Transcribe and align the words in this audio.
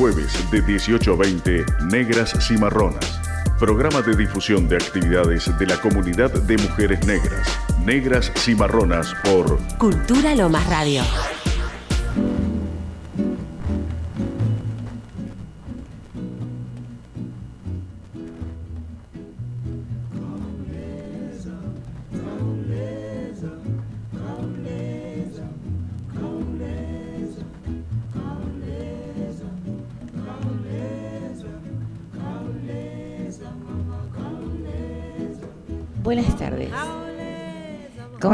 jueves 0.00 0.32
de 0.50 0.62
18 0.62 1.12
a 1.12 1.16
20, 1.16 1.66
Negras 1.90 2.32
Cimarronas. 2.40 3.20
Programa 3.58 4.00
de 4.00 4.16
difusión 4.16 4.66
de 4.66 4.76
actividades 4.76 5.52
de 5.58 5.66
la 5.66 5.78
comunidad 5.78 6.30
de 6.30 6.56
mujeres 6.56 7.06
negras. 7.06 7.46
Negras 7.84 8.32
Cimarronas 8.34 9.14
por 9.22 9.58
Cultura 9.76 10.34
Lomas 10.34 10.66
Radio. 10.70 11.02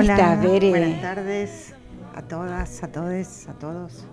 Buenas 0.06 1.02
tardes 1.02 1.74
a 2.14 2.22
todas, 2.22 2.84
a 2.84 2.92
todos, 2.92 3.48
a 3.48 3.54
todos. 3.54 4.04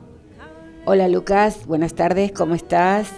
Hola, 0.85 1.07
Lucas. 1.07 1.67
Buenas 1.67 1.93
tardes. 1.93 2.31
¿Cómo 2.31 2.55
estás? 2.55 3.11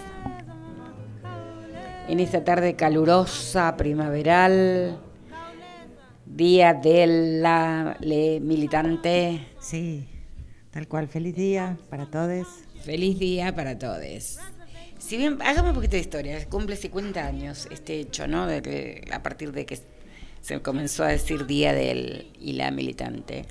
En 2.06 2.20
esta 2.20 2.44
tarde 2.44 2.76
calurosa, 2.76 3.74
primaveral, 3.78 5.00
día 6.26 6.74
de 6.74 7.06
la 7.40 7.96
le 8.00 8.40
militante. 8.40 9.46
Sí, 9.58 10.06
tal 10.70 10.86
cual. 10.86 11.08
Feliz 11.08 11.34
día 11.34 11.78
para 11.88 12.10
todos. 12.10 12.46
Feliz 12.82 13.18
día 13.18 13.54
para 13.54 13.78
todos. 13.78 14.38
Si 14.98 15.16
bien, 15.16 15.38
hagamos 15.40 15.70
un 15.70 15.76
poquito 15.76 15.96
de 15.96 16.00
historia. 16.00 16.46
Cumple 16.46 16.76
50 16.76 17.24
años 17.24 17.68
este 17.70 18.00
hecho, 18.00 18.28
¿no? 18.28 18.46
De 18.46 18.60
que, 18.60 19.08
a 19.10 19.22
partir 19.22 19.52
de 19.52 19.64
que 19.64 19.78
se 20.46 20.62
comenzó 20.62 21.02
a 21.02 21.08
decir 21.08 21.44
Día 21.44 21.72
del 21.72 22.30
y 22.38 22.52
la 22.52 22.70
militante. 22.70 23.46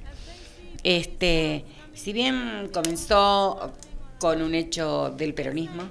Este, 0.81 1.65
si 1.93 2.13
bien 2.13 2.69
comenzó 2.73 3.73
con 4.17 4.41
un 4.41 4.55
hecho 4.55 5.09
del 5.09 5.33
peronismo, 5.33 5.83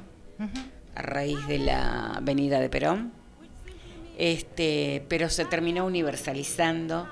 a 0.94 1.02
raíz 1.02 1.46
de 1.46 1.58
la 1.58 2.20
venida 2.22 2.58
de 2.58 2.70
Perón, 2.70 3.12
este, 4.16 5.04
pero 5.06 5.28
se 5.28 5.44
terminó 5.44 5.84
universalizando 5.84 7.06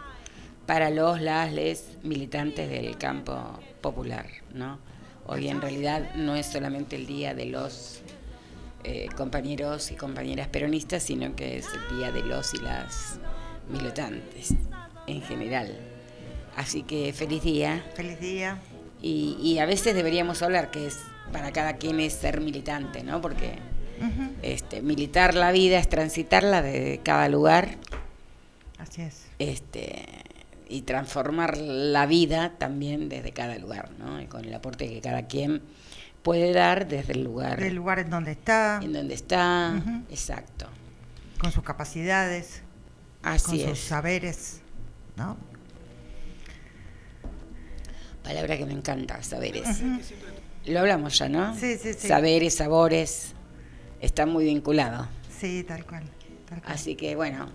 para 0.65 0.89
los 0.89 1.21
las 1.21 1.53
les 1.53 1.99
militantes 2.03 2.71
del 2.71 2.97
campo 2.97 3.61
popular, 3.83 4.27
¿no? 4.55 4.79
Hoy 5.27 5.49
en 5.49 5.61
realidad 5.61 6.15
no 6.15 6.35
es 6.35 6.47
solamente 6.47 6.97
el 6.97 7.07
día 7.07 7.35
de 7.35 7.45
los 7.45 8.01
eh, 8.85 9.09
compañeros 9.19 9.91
y 9.91 9.97
compañeras 9.97 10.49
peronistas, 10.49 11.03
sino 11.03 11.37
que 11.37 11.59
es 11.59 11.67
el 11.75 11.99
día 11.99 12.11
de 12.11 12.23
los 12.23 12.55
y 12.55 12.59
las 12.59 13.21
militantes 13.69 14.55
en 15.07 15.23
general. 15.23 15.79
Así 16.57 16.83
que 16.83 17.13
feliz 17.13 17.43
día. 17.43 17.85
Feliz 17.95 18.21
día. 18.21 18.59
Y, 19.01 19.37
y, 19.43 19.59
a 19.59 19.67
veces 19.67 19.95
deberíamos 19.95 20.43
hablar 20.43 20.71
que 20.71 20.87
es 20.87 21.01
para 21.33 21.51
cada 21.51 21.77
quien 21.77 21.99
es 21.99 22.13
ser 22.13 22.41
militante, 22.41 23.03
¿no? 23.03 23.21
Porque 23.21 23.59
este, 24.43 24.83
militar 24.83 25.35
la 25.35 25.53
vida 25.53 25.79
es 25.79 25.89
transitarla 25.89 26.63
de 26.63 27.01
cada 27.03 27.29
lugar. 27.29 27.77
Así 28.79 29.03
es. 29.03 29.27
Este, 29.39 30.05
y 30.69 30.83
transformar 30.83 31.57
la 31.57 32.07
vida 32.07 32.53
también 32.59 33.09
desde 33.09 33.33
cada 33.33 33.57
lugar, 33.59 33.91
¿no? 33.99 34.21
Y 34.21 34.27
con 34.27 34.45
el 34.45 34.55
aporte 34.55 34.89
que 34.89 35.01
cada 35.01 35.27
quien 35.27 35.63
puede 36.23 36.53
dar 36.53 36.89
desde 36.89 37.13
el 37.13 37.25
lugar. 37.25 37.61
Del 37.61 37.75
lugar 37.75 37.99
en 37.99 38.11
donde 38.11 38.33
está. 38.33 38.81
En 38.83 38.93
donde 38.93 39.15
está, 39.15 39.83
exacto. 40.11 40.67
Con 41.39 41.53
sus 41.53 41.63
capacidades. 41.63 42.62
Así 43.23 43.63
con 43.63 43.71
es. 43.71 43.79
sus 43.79 43.89
saberes, 43.89 44.61
¿no? 45.17 45.37
Palabra 48.23 48.57
que 48.57 48.67
me 48.67 48.73
encanta, 48.73 49.23
saberes. 49.23 49.81
Lo 50.67 50.81
hablamos 50.81 51.19
ya, 51.19 51.29
¿no? 51.29 51.55
Sí, 51.59 51.77
sí, 51.77 51.93
sí. 51.93 52.07
Saberes, 52.09 52.55
sabores, 52.55 53.33
está 54.01 54.27
muy 54.27 54.45
vinculado. 54.45 55.09
Sí, 55.41 55.65
tal 55.67 55.85
cual. 55.85 56.05
Tal 56.49 56.61
cual. 56.63 56.73
Así 56.73 56.95
que 56.95 57.17
bueno, 57.17 57.51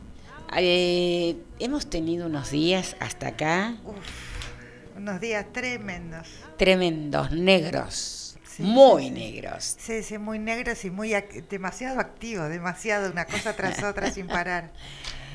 eh, 0.58 1.38
hemos 1.60 1.90
tenido 1.90 2.28
unos 2.28 2.52
días 2.52 2.98
hasta 3.00 3.30
acá. 3.30 3.76
Uf, 3.86 3.96
unos 4.98 5.22
días 5.22 5.46
tremendos. 5.54 6.28
Tremendos, 6.58 7.32
negros. 7.32 8.38
Sí, 8.46 8.64
muy 8.64 9.04
sí, 9.06 9.12
negros. 9.12 9.76
Sí, 9.80 10.04
sí, 10.04 10.18
muy 10.18 10.40
negros 10.40 10.84
y 10.84 10.90
muy 10.90 11.12
ac- 11.12 11.48
demasiado 11.48 12.00
activos, 12.02 12.50
demasiado, 12.50 13.10
una 13.12 13.26
cosa 13.26 13.56
tras 13.56 13.84
otra 13.84 14.12
sin 14.14 14.28
parar. 14.28 14.72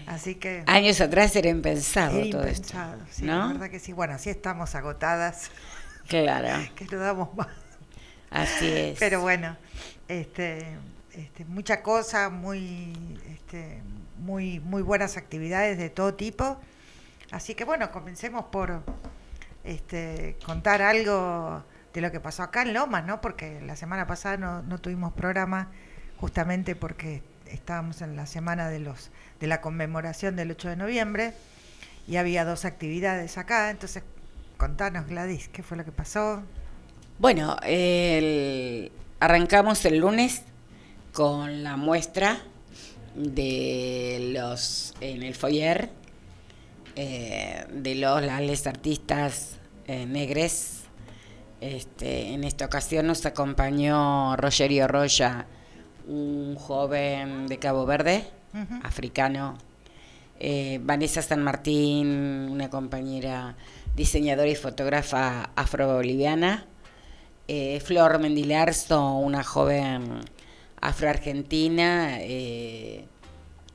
Así 0.07 0.35
que 0.37 0.65
Años 0.67 1.01
atrás 1.01 1.35
era 1.37 1.49
impensado 1.49 2.19
era 2.19 2.31
todo 2.31 2.45
esto. 2.45 2.69
impensado, 2.69 2.99
sí, 3.11 3.25
¿no? 3.25 3.39
la 3.39 3.53
verdad 3.53 3.71
que 3.71 3.79
sí. 3.79 3.93
Bueno, 3.93 4.15
así 4.15 4.31
estamos 4.31 4.75
agotadas, 4.75 5.51
Claro, 6.09 6.49
que 6.77 6.85
no 6.87 6.99
damos 6.99 7.35
más. 7.35 7.49
así 8.31 8.67
es. 8.71 8.99
Pero 8.99 9.21
bueno, 9.21 9.57
este, 10.09 10.67
este, 11.13 11.45
mucha 11.45 11.83
cosa, 11.83 12.29
muy, 12.29 12.93
este, 13.31 13.81
muy, 14.19 14.61
muy 14.61 14.83
buenas 14.83 15.17
actividades 15.17 15.79
de 15.79 15.91
todo 15.91 16.15
tipo. 16.15 16.59
Así 17.31 17.55
que 17.55 17.65
bueno, 17.65 17.91
comencemos 17.91 18.47
por 18.47 18.83
este, 19.65 20.37
contar 20.45 20.83
algo 20.83 21.65
de 21.95 22.01
lo 22.01 22.11
que 22.11 22.21
pasó 22.21 22.43
acá 22.43 22.63
en 22.63 22.75
Lomas, 22.75 23.05
¿no? 23.05 23.21
Porque 23.21 23.61
la 23.63 23.77
semana 23.77 24.07
pasada 24.07 24.37
no, 24.37 24.63
no 24.63 24.79
tuvimos 24.79 25.13
programa 25.13 25.71
justamente 26.19 26.75
porque 26.77 27.23
estábamos 27.53 28.03
en 28.03 28.17
la 28.17 28.27
semana 28.27 28.69
de 28.69 28.81
los 28.81 29.11
de 29.41 29.47
la 29.47 29.61
conmemoración 29.61 30.37
del 30.37 30.51
8 30.53 30.71
de 30.71 30.77
noviembre 30.77 31.33
y 32.07 32.17
había 32.17 32.45
dos 32.45 32.65
actividades 32.65 33.39
acá, 33.39 33.71
entonces 33.71 34.03
contanos 34.57 35.07
Gladys, 35.07 35.49
¿qué 35.49 35.63
fue 35.63 35.77
lo 35.77 35.85
que 35.85 35.93
pasó? 35.93 36.43
Bueno, 37.19 37.57
arrancamos 39.21 39.85
el 39.85 39.99
lunes 39.99 40.43
con 41.13 41.63
la 41.63 41.77
muestra 41.77 42.41
de 43.15 44.31
los 44.33 44.95
en 45.01 45.23
el 45.23 45.35
foyer 45.35 45.91
eh, 46.97 47.65
de 47.71 47.95
los 47.95 48.67
artistas 48.67 49.59
eh, 49.87 50.07
negres. 50.07 50.81
Este, 51.61 52.33
en 52.33 52.45
esta 52.45 52.65
ocasión 52.65 53.07
nos 53.07 53.25
acompañó 53.25 54.37
Rogerio 54.37 54.89
Roya, 54.89 55.47
un 56.07 56.57
joven 56.57 57.47
de 57.47 57.59
Cabo 57.59 57.87
Verde, 57.87 58.25
africano. 58.83 59.59
Eh, 60.45 60.81
Vanessa 60.83 61.23
San 61.23 61.43
Martín, 61.43 62.49
una 62.51 62.69
compañera 62.69 63.55
diseñadora 63.95 64.49
y 64.49 64.57
fotógrafa 64.57 65.51
afro-boliviana. 65.55 66.67
Eh, 67.47 67.81
Flor 67.81 68.19
Mendilarzo, 68.19 69.19
una 69.19 69.45
joven 69.45 70.21
afro-argentina, 70.81 72.17
eh, 72.21 73.07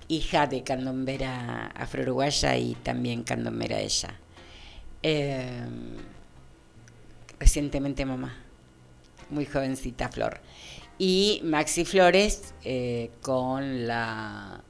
hija 0.09 0.47
de 0.47 0.63
candombera 0.63 1.67
afro-uruguaya 1.67 2.57
y 2.57 2.75
también 2.75 3.23
candombera 3.23 3.79
ella. 3.79 4.19
Recientemente 7.39 8.03
mamá, 8.05 8.35
muy 9.29 9.45
jovencita 9.45 10.09
Flor. 10.09 10.41
Y 10.97 11.41
Maxi 11.43 11.85
Flores 11.85 12.53
eh, 12.63 13.11
con 13.21 13.87
la, 13.87 14.63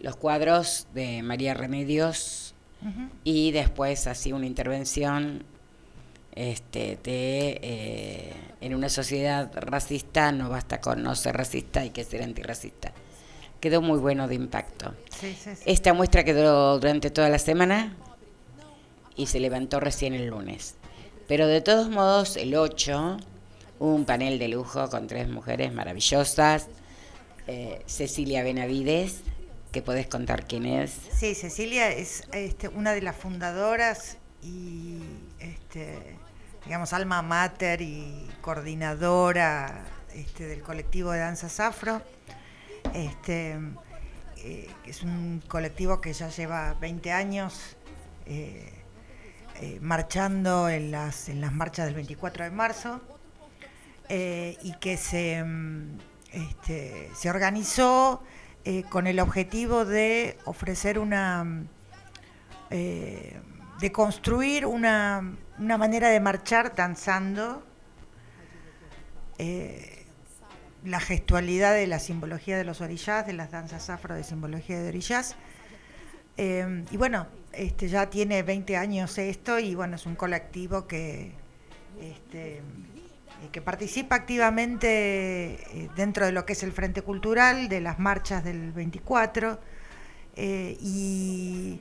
los 0.00 0.16
cuadros 0.16 0.86
de 0.94 1.22
María 1.22 1.54
Remedios 1.54 2.54
y 3.22 3.52
después 3.52 4.08
así 4.08 4.32
una 4.32 4.46
intervención 4.46 5.44
este, 6.34 6.98
de 7.02 7.60
eh, 7.62 8.32
en 8.60 8.74
una 8.74 8.88
sociedad 8.88 9.52
racista 9.54 10.32
no 10.32 10.48
basta 10.48 10.80
con 10.80 11.02
no 11.02 11.14
ser 11.14 11.36
racista, 11.36 11.80
hay 11.80 11.90
que 11.90 12.04
ser 12.04 12.22
antirracista. 12.22 12.92
Quedó 13.60 13.80
muy 13.82 13.98
bueno 13.98 14.26
de 14.26 14.34
impacto. 14.34 14.94
Sí, 15.10 15.36
sí, 15.38 15.54
sí. 15.54 15.62
Esta 15.66 15.94
muestra 15.94 16.24
quedó 16.24 16.80
durante 16.80 17.10
toda 17.10 17.28
la 17.28 17.38
semana 17.38 17.96
y 19.14 19.26
se 19.26 19.38
levantó 19.38 19.78
recién 19.78 20.14
el 20.14 20.26
lunes. 20.26 20.74
Pero 21.28 21.46
de 21.46 21.60
todos 21.60 21.88
modos, 21.88 22.36
el 22.36 22.56
8, 22.56 23.18
un 23.82 24.04
panel 24.04 24.38
de 24.38 24.48
lujo 24.48 24.88
con 24.90 25.06
tres 25.06 25.28
mujeres 25.28 25.72
maravillosas. 25.72 26.68
Eh, 27.48 27.82
Cecilia 27.86 28.44
Benavides, 28.44 29.22
que 29.72 29.82
podés 29.82 30.06
contar 30.06 30.46
quién 30.46 30.66
es. 30.66 30.92
Sí, 31.12 31.34
Cecilia 31.34 31.90
es 31.90 32.24
este, 32.32 32.68
una 32.68 32.92
de 32.92 33.02
las 33.02 33.16
fundadoras 33.16 34.18
y, 34.40 35.00
este, 35.40 36.16
digamos, 36.64 36.92
alma 36.92 37.22
mater 37.22 37.82
y 37.82 38.28
coordinadora 38.40 39.84
este, 40.14 40.46
del 40.46 40.62
colectivo 40.62 41.10
de 41.10 41.18
danzas 41.18 41.58
afro. 41.58 42.02
Este, 42.94 43.56
eh, 44.36 44.70
es 44.86 45.02
un 45.02 45.42
colectivo 45.48 46.00
que 46.00 46.12
ya 46.12 46.28
lleva 46.28 46.74
20 46.74 47.10
años 47.10 47.76
eh, 48.26 48.72
eh, 49.60 49.78
marchando 49.80 50.68
en 50.68 50.92
las, 50.92 51.28
en 51.28 51.40
las 51.40 51.52
marchas 51.52 51.86
del 51.86 51.94
24 51.94 52.44
de 52.44 52.50
marzo. 52.52 53.00
Eh, 54.08 54.58
y 54.62 54.72
que 54.74 54.96
se, 54.96 55.42
mm, 55.42 55.98
este, 56.32 57.10
se 57.14 57.30
organizó 57.30 58.22
eh, 58.64 58.84
con 58.84 59.06
el 59.06 59.20
objetivo 59.20 59.84
de 59.84 60.38
ofrecer 60.44 60.98
una, 60.98 61.44
mm, 61.44 61.68
eh, 62.70 63.40
de 63.80 63.92
construir 63.92 64.66
una, 64.66 65.36
una 65.58 65.78
manera 65.78 66.08
de 66.08 66.20
marchar 66.20 66.74
danzando 66.74 67.66
la 70.84 71.00
gestualidad 71.00 71.74
de 71.74 71.88
la 71.88 71.98
simbología 71.98 72.56
de 72.56 72.62
los 72.62 72.80
orillas, 72.80 73.26
de 73.26 73.32
las 73.32 73.50
danzas 73.50 73.90
afro 73.90 74.14
de 74.14 74.22
simbología 74.22 74.80
de 74.80 74.88
orillas. 74.88 75.34
y 76.36 76.96
bueno, 76.96 77.26
este, 77.52 77.88
ya 77.88 78.08
tiene 78.08 78.44
20 78.44 78.76
años 78.76 79.18
esto 79.18 79.58
y 79.58 79.74
bueno, 79.74 79.96
es 79.96 80.06
un 80.06 80.14
colectivo 80.14 80.86
que, 80.86 81.32
este, 82.00 82.62
que 83.50 83.60
participa 83.60 84.16
activamente 84.16 85.54
eh, 85.54 85.90
dentro 85.96 86.26
de 86.26 86.32
lo 86.32 86.46
que 86.46 86.52
es 86.52 86.62
el 86.62 86.72
Frente 86.72 87.02
Cultural, 87.02 87.68
de 87.68 87.80
las 87.80 87.98
marchas 87.98 88.44
del 88.44 88.72
24. 88.72 89.58
Eh, 90.36 90.76
y 90.80 91.80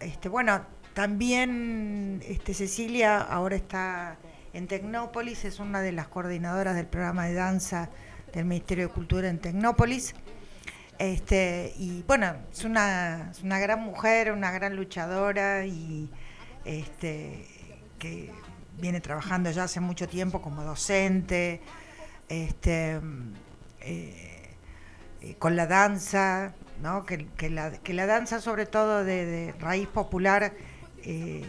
este, 0.00 0.28
bueno, 0.28 0.62
también 0.94 2.22
este, 2.26 2.54
Cecilia 2.54 3.18
ahora 3.20 3.56
está 3.56 4.16
en 4.52 4.66
Tecnópolis, 4.66 5.44
es 5.44 5.60
una 5.60 5.80
de 5.82 5.92
las 5.92 6.08
coordinadoras 6.08 6.74
del 6.74 6.86
programa 6.86 7.26
de 7.26 7.34
danza 7.34 7.90
del 8.32 8.46
Ministerio 8.46 8.88
de 8.88 8.94
Cultura 8.94 9.28
en 9.28 9.38
Tecnópolis. 9.38 10.14
Este, 10.98 11.74
y 11.78 12.02
bueno, 12.06 12.34
es 12.50 12.64
una, 12.64 13.30
es 13.30 13.42
una 13.42 13.58
gran 13.58 13.82
mujer, 13.82 14.32
una 14.32 14.50
gran 14.50 14.76
luchadora 14.76 15.66
y 15.66 16.10
este, 16.64 17.46
que 17.98 18.30
viene 18.78 19.00
trabajando 19.00 19.50
ya 19.50 19.64
hace 19.64 19.80
mucho 19.80 20.08
tiempo 20.08 20.42
como 20.42 20.62
docente, 20.62 21.60
este, 22.28 23.00
eh, 23.80 24.46
con 25.38 25.56
la 25.56 25.66
danza, 25.66 26.54
¿no? 26.82 27.04
que, 27.04 27.50
la, 27.50 27.72
que 27.72 27.94
la 27.94 28.06
danza 28.06 28.40
sobre 28.40 28.66
todo 28.66 29.04
de, 29.04 29.54
raíz 29.58 29.88
popular 29.88 30.52
eh, 31.02 31.44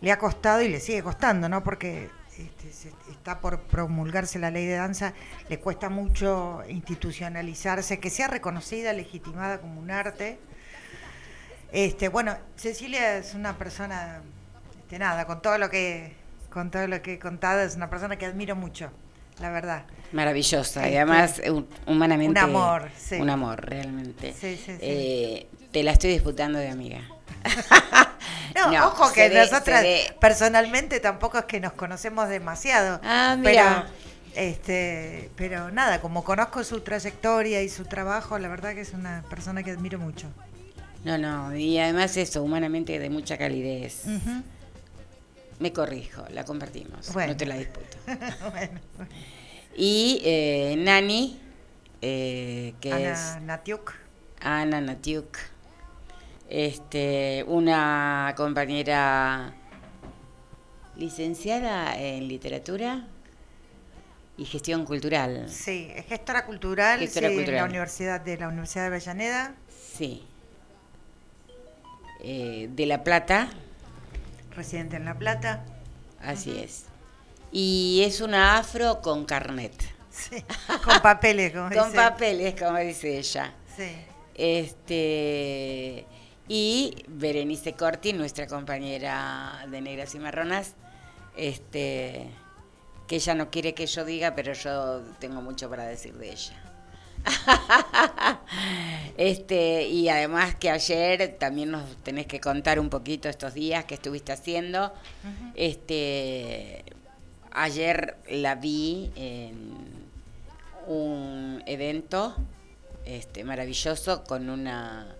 le 0.00 0.12
ha 0.12 0.18
costado 0.18 0.62
y 0.62 0.68
le 0.68 0.80
sigue 0.80 1.02
costando, 1.02 1.48
¿no? 1.48 1.62
porque 1.62 2.10
este, 2.38 2.68
está 3.10 3.40
por 3.40 3.60
promulgarse 3.62 4.38
la 4.38 4.50
ley 4.50 4.66
de 4.66 4.74
danza, 4.74 5.12
le 5.48 5.58
cuesta 5.58 5.88
mucho 5.88 6.62
institucionalizarse, 6.68 7.98
que 7.98 8.10
sea 8.10 8.28
reconocida, 8.28 8.92
legitimada 8.92 9.60
como 9.60 9.80
un 9.80 9.90
arte. 9.90 10.38
Este, 11.72 12.08
bueno, 12.08 12.36
Cecilia 12.56 13.18
es 13.18 13.34
una 13.34 13.58
persona, 13.58 14.22
este, 14.88 14.98
nada, 14.98 15.26
con 15.26 15.42
todo 15.42 15.58
lo 15.58 15.68
que 15.68 16.14
con 16.48 16.70
todo 16.70 16.86
lo 16.86 17.02
que 17.02 17.14
he 17.14 17.18
contado, 17.18 17.60
es 17.60 17.76
una 17.76 17.90
persona 17.90 18.16
que 18.16 18.24
admiro 18.24 18.56
mucho, 18.56 18.90
la 19.38 19.50
verdad. 19.50 19.84
Maravillosa, 20.12 20.80
y 20.88 20.94
este, 20.94 20.98
además 20.98 21.42
humanamente. 21.86 22.30
Un 22.30 22.38
amor, 22.38 22.88
sí. 22.96 23.16
Un 23.16 23.28
amor, 23.28 23.68
realmente. 23.68 24.32
Sí, 24.32 24.56
sí, 24.56 24.72
sí. 24.72 24.78
Eh, 24.80 25.46
te 25.72 25.82
la 25.82 25.90
estoy 25.90 26.12
disputando 26.12 26.58
de 26.58 26.70
amiga. 26.70 27.02
no, 28.56 28.86
ojo 28.86 29.12
que 29.12 29.28
nosotras 29.28 29.84
personalmente 30.22 31.00
tampoco 31.00 31.36
es 31.36 31.44
que 31.44 31.60
nos 31.60 31.74
conocemos 31.74 32.30
demasiado. 32.30 32.98
Ah, 33.04 33.36
mira. 33.38 33.84
Pero, 34.32 34.48
este, 34.48 35.30
pero 35.36 35.70
nada, 35.70 36.00
como 36.00 36.24
conozco 36.24 36.64
su 36.64 36.80
trayectoria 36.80 37.60
y 37.60 37.68
su 37.68 37.84
trabajo, 37.84 38.38
la 38.38 38.48
verdad 38.48 38.72
que 38.72 38.80
es 38.80 38.94
una 38.94 39.22
persona 39.28 39.62
que 39.62 39.70
admiro 39.72 39.98
mucho. 39.98 40.28
No, 41.04 41.18
no, 41.18 41.54
y 41.54 41.78
además 41.78 42.16
eso, 42.16 42.42
humanamente 42.42 42.98
de 42.98 43.10
mucha 43.10 43.36
calidez. 43.36 44.04
Me 45.58 45.72
corrijo, 45.72 46.24
la 46.30 46.44
compartimos, 46.44 47.14
no 47.14 47.36
te 47.36 47.46
la 47.46 47.56
disputo. 47.56 47.96
bueno, 48.52 48.80
Y 49.76 50.20
eh, 50.24 50.76
Nani, 50.78 51.40
eh, 52.00 52.74
que 52.80 52.92
Ana 52.92 53.12
es... 53.12 53.42
Natiuk. 53.42 53.94
Ana 54.40 54.80
Natiuk 54.80 55.36
este, 56.48 57.44
una 57.46 58.32
compañera 58.36 59.54
licenciada 60.96 61.98
en 62.00 62.26
literatura 62.26 63.06
y 64.36 64.44
gestión 64.44 64.84
cultural. 64.84 65.48
Sí, 65.48 65.90
es 65.94 66.06
gestora 66.06 66.46
cultural, 66.46 67.02
en 67.02 67.54
la 67.54 67.64
Universidad 67.64 68.20
de 68.20 68.38
la 68.38 68.48
Universidad 68.48 68.84
de 68.84 68.88
Avellaneda. 68.88 69.54
Sí. 69.68 70.24
Eh, 72.20 72.68
de 72.72 72.86
La 72.86 73.04
Plata. 73.04 73.50
Residente 74.58 74.96
en 74.96 75.04
La 75.04 75.16
Plata. 75.16 75.64
Así 76.20 76.58
es. 76.58 76.84
Y 77.50 78.02
es 78.04 78.20
una 78.20 78.58
afro 78.58 79.00
con 79.00 79.24
carnet. 79.24 79.72
Sí, 80.10 80.44
con 80.84 81.00
papeles, 81.00 81.52
como 81.52 81.68
dice. 81.70 81.80
Con 81.80 81.92
papeles, 81.92 82.60
como 82.60 82.78
dice 82.78 83.18
ella. 83.18 83.54
Sí. 83.76 83.90
Este 84.34 86.06
y 86.48 87.04
Berenice 87.06 87.74
Corti, 87.74 88.14
nuestra 88.14 88.46
compañera 88.46 89.66
de 89.70 89.80
Negras 89.82 90.14
y 90.14 90.18
Marronas, 90.18 90.74
este, 91.36 92.30
que 93.06 93.16
ella 93.16 93.34
no 93.34 93.50
quiere 93.50 93.74
que 93.74 93.86
yo 93.86 94.04
diga, 94.04 94.34
pero 94.34 94.54
yo 94.54 95.02
tengo 95.18 95.42
mucho 95.42 95.68
para 95.68 95.84
decir 95.84 96.14
de 96.14 96.32
ella. 96.32 96.67
este, 99.16 99.88
y 99.88 100.08
además 100.08 100.54
que 100.54 100.70
ayer 100.70 101.36
también 101.38 101.70
nos 101.70 101.96
tenés 102.02 102.26
que 102.26 102.40
contar 102.40 102.78
un 102.78 102.90
poquito 102.90 103.28
estos 103.28 103.54
días 103.54 103.84
que 103.84 103.94
estuviste 103.94 104.32
haciendo. 104.32 104.92
Este, 105.54 106.84
ayer 107.52 108.16
la 108.30 108.54
vi 108.54 109.10
en 109.16 109.76
un 110.86 111.62
evento 111.66 112.36
este, 113.04 113.44
maravilloso 113.44 114.24
con 114.24 114.48
una 114.48 115.14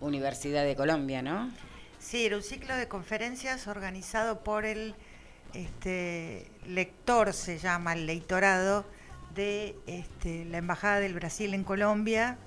Universidad 0.00 0.64
de 0.64 0.76
Colombia, 0.76 1.22
¿no? 1.22 1.50
Sí, 1.98 2.26
era 2.26 2.36
un 2.36 2.42
ciclo 2.42 2.76
de 2.76 2.86
conferencias 2.86 3.66
organizado 3.66 4.44
por 4.44 4.64
el 4.64 4.94
este, 5.54 6.46
lector, 6.66 7.32
se 7.32 7.58
llama 7.58 7.94
el 7.94 8.06
lectorado, 8.06 8.84
de 9.36 9.76
este, 9.86 10.44
la 10.46 10.58
Embajada 10.58 10.98
del 10.98 11.14
Brasil 11.14 11.54
en 11.54 11.62
Colombia. 11.62 12.38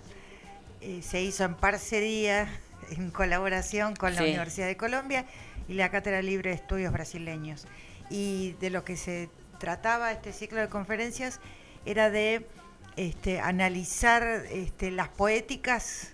Eh, 0.81 1.01
se 1.01 1.21
hizo 1.21 1.45
en 1.45 1.55
parcería, 1.55 2.49
en 2.91 3.11
colaboración 3.11 3.95
con 3.95 4.15
la 4.15 4.23
Universidad 4.23 4.67
de 4.67 4.75
Colombia 4.75 5.25
y 5.67 5.75
la 5.75 5.89
Cátedra 5.91 6.21
Libre 6.21 6.49
de 6.49 6.55
Estudios 6.55 6.91
Brasileños. 6.91 7.67
Y 8.09 8.53
de 8.59 8.71
lo 8.71 8.83
que 8.83 8.97
se 8.97 9.29
trataba 9.59 10.11
este 10.11 10.33
ciclo 10.33 10.59
de 10.59 10.67
conferencias 10.67 11.39
era 11.85 12.09
de 12.09 12.47
este, 12.95 13.39
analizar 13.39 14.23
este, 14.49 14.91
las 14.91 15.09
poéticas 15.09 16.13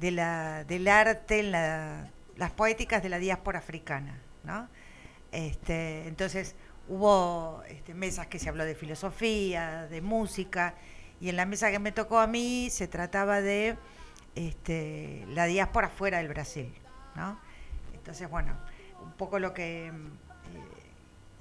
de 0.00 0.10
la, 0.10 0.64
del 0.64 0.88
arte 0.88 1.42
las 1.42 2.50
poéticas 2.56 3.02
de 3.02 3.08
la 3.08 3.18
diáspora 3.18 3.60
africana. 3.60 4.20
¿no? 4.44 4.68
Este, 5.32 6.08
entonces 6.08 6.56
hubo 6.88 7.62
este, 7.68 7.94
mesas 7.94 8.26
que 8.26 8.38
se 8.38 8.48
habló 8.48 8.64
de 8.64 8.74
filosofía, 8.74 9.86
de 9.88 10.00
música, 10.00 10.74
y 11.20 11.28
en 11.28 11.36
la 11.36 11.46
mesa 11.46 11.70
que 11.70 11.78
me 11.78 11.92
tocó 11.92 12.18
a 12.18 12.26
mí 12.26 12.68
se 12.70 12.88
trataba 12.88 13.40
de 13.40 13.76
este, 14.34 15.24
la 15.28 15.46
diáspora 15.46 15.88
fuera 15.88 16.18
del 16.18 16.28
Brasil. 16.28 16.72
¿no? 17.16 17.38
Entonces, 17.94 18.30
bueno, 18.30 18.56
un 19.02 19.12
poco 19.12 19.38
lo 19.38 19.52
que 19.52 19.86
eh, 19.88 19.92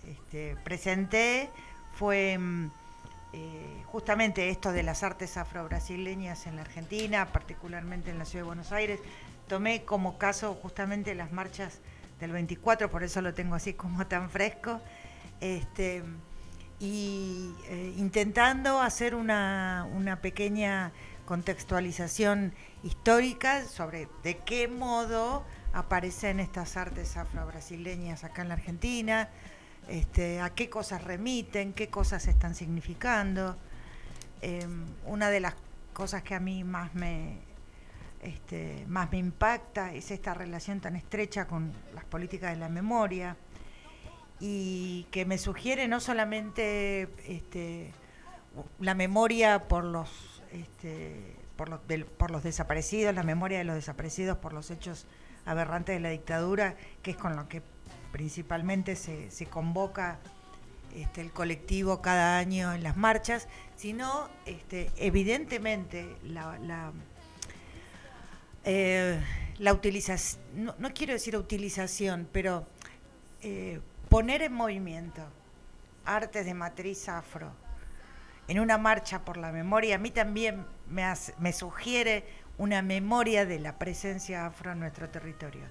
este, 0.07 0.55
presenté 0.63 1.49
fue 1.93 2.39
eh, 3.33 3.83
justamente 3.85 4.49
esto 4.49 4.71
de 4.71 4.83
las 4.83 5.03
artes 5.03 5.37
afro-brasileñas 5.37 6.47
en 6.47 6.55
la 6.55 6.63
Argentina, 6.63 7.27
particularmente 7.31 8.11
en 8.11 8.17
la 8.17 8.25
ciudad 8.25 8.43
de 8.43 8.47
Buenos 8.47 8.71
Aires. 8.71 8.99
Tomé 9.47 9.85
como 9.85 10.17
caso 10.17 10.55
justamente 10.55 11.15
las 11.15 11.31
marchas 11.31 11.79
del 12.19 12.31
24, 12.31 12.89
por 12.89 13.03
eso 13.03 13.21
lo 13.21 13.33
tengo 13.33 13.55
así 13.55 13.73
como 13.73 14.07
tan 14.07 14.29
fresco. 14.29 14.81
Este, 15.41 16.03
y 16.79 17.53
eh, 17.69 17.93
intentando 17.97 18.79
hacer 18.81 19.15
una, 19.15 19.87
una 19.93 20.21
pequeña 20.21 20.91
contextualización 21.25 22.53
histórica 22.83 23.65
sobre 23.65 24.07
de 24.23 24.37
qué 24.37 24.67
modo 24.67 25.43
aparecen 25.73 26.39
estas 26.39 26.77
artes 26.77 27.17
afro-brasileñas 27.17 28.23
acá 28.23 28.43
en 28.43 28.47
la 28.47 28.53
Argentina, 28.55 29.29
este, 29.87 30.39
a 30.39 30.51
qué 30.51 30.69
cosas 30.69 31.03
remiten, 31.03 31.73
qué 31.73 31.89
cosas 31.89 32.27
están 32.27 32.55
significando. 32.55 33.57
Em, 34.41 34.85
una 35.05 35.29
de 35.29 35.39
las 35.39 35.55
cosas 35.93 36.23
que 36.23 36.35
a 36.35 36.39
mí 36.39 36.63
más 36.63 36.93
me, 36.93 37.39
este, 38.21 38.85
más 38.87 39.11
me 39.11 39.17
impacta 39.17 39.93
es 39.93 40.11
esta 40.11 40.33
relación 40.33 40.79
tan 40.79 40.95
estrecha 40.95 41.47
con 41.47 41.73
las 41.93 42.05
políticas 42.05 42.51
de 42.51 42.57
la 42.57 42.69
memoria 42.69 43.35
y 44.39 45.07
que 45.11 45.25
me 45.25 45.37
sugiere 45.37 45.87
no 45.87 45.99
solamente 45.99 47.09
este, 47.27 47.91
la 48.79 48.93
memoria 48.93 49.67
por 49.67 49.83
los, 49.83 50.41
por, 51.55 51.69
los, 51.69 51.79
por 52.17 52.31
los 52.31 52.43
desaparecidos, 52.43 53.13
la 53.15 53.23
memoria 53.23 53.57
de 53.59 53.63
los 53.63 53.75
desaparecidos 53.75 54.37
por 54.37 54.53
los 54.53 54.69
hechos 54.71 55.07
aberrantes 55.45 55.95
de 55.95 55.99
la 56.01 56.09
dictadura, 56.09 56.75
que 57.01 57.11
es 57.11 57.17
con 57.17 57.35
lo 57.35 57.47
que 57.47 57.61
principalmente 58.11 58.95
se, 58.95 59.45
convoca 59.47 60.19
este, 60.95 61.21
el 61.21 61.31
colectivo 61.31 62.01
cada 62.01 62.37
año 62.37 62.73
en 62.73 62.83
las 62.83 62.97
marchas, 62.97 63.47
sino 63.75 64.29
este, 64.45 64.91
evidentemente 64.97 66.15
la, 66.23 66.57
la, 66.59 66.91
eh, 68.65 69.19
utilización, 69.71 70.41
no, 70.77 70.93
quiero 70.93 71.13
decir 71.13 71.37
utilización, 71.37 72.27
pero 72.31 72.67
eh, 73.41 73.79
poner 74.09 74.41
en 74.41 74.53
movimiento 74.53 75.21
artes 76.05 76.45
de 76.45 76.53
matriz 76.53 77.09
afro 77.09 77.51
en 78.47 78.59
una 78.59 78.77
marcha 78.77 79.25
por 79.25 79.37
la 79.37 79.51
memoria, 79.51 79.95
a 79.95 79.97
mí 79.97 80.09
también 80.09 80.65
me, 80.89 81.03
me 81.39 81.51
sugiere 81.51 82.23
una 82.57 82.81
memoria 82.81 83.45
de 83.45 83.59
la 83.59 83.77
presencia 83.77 84.45
afro 84.45 84.71
en 84.71 84.79
nuestro 84.79 85.09
territorio. 85.09 85.65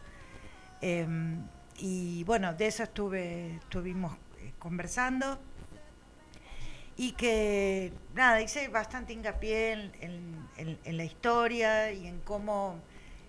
Em, 0.81 1.47
y 1.79 2.25
bueno, 2.25 2.55
de 2.55 2.67
eso 2.67 2.83
estuve, 2.83 3.57
estuvimos 3.57 4.17
eh, 4.41 4.53
conversando 4.59 5.39
y 6.97 7.13
que 7.13 7.93
nada, 8.15 8.41
hice 8.41 8.69
bastante 8.69 9.13
hincapié 9.13 9.73
en, 10.01 10.37
la 10.87 11.05
historia 11.05 11.93
y 11.93 12.07
en 12.07 12.21
cómo 12.21 12.77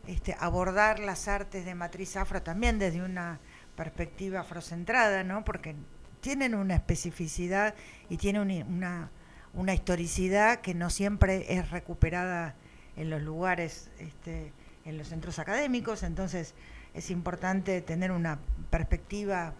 este, 0.08 0.36
abordar 0.40 1.00
las 1.00 1.28
artes 1.28 1.66
de 1.66 1.76
matriz 1.76 2.16
afro 2.16 2.42
también 2.42 2.80
desde 2.80 3.02
una 3.02 3.40
perspectiva 3.78 4.42
afrocentrada, 4.42 5.24
¿no? 5.24 5.46
Porque 5.46 5.76
tienen 6.20 6.56
una 6.56 6.76
especificidad 6.76 7.76
y 8.10 8.18
tienen 8.18 8.66
una, 8.68 9.10
una 9.54 9.74
historicidad 9.74 10.60
que 10.60 10.74
no 10.74 10.90
siempre 10.90 11.54
es 11.54 11.72
recuperada 11.72 12.56
en 12.98 13.10
los 13.10 13.22
lugares, 13.22 13.90
este, 14.00 14.52
en 14.84 14.98
los 14.98 15.08
centros 15.08 15.40
académicos, 15.40 16.04
entonces 16.04 16.54
es 16.94 17.12
importante 17.12 17.82
tener 17.82 18.12
una 18.12 18.40
perspectiva. 18.70 19.54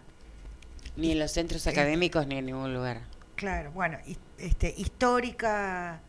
Ni 0.96 1.12
en 1.12 1.20
los 1.20 1.30
centros 1.30 1.66
eh, 1.66 1.70
académicos 1.70 2.26
ni 2.26 2.36
en 2.36 2.46
ningún 2.46 2.74
lugar. 2.74 3.02
Claro, 3.36 3.70
bueno, 3.70 3.98
este, 4.36 4.74
histórica, 4.76 6.00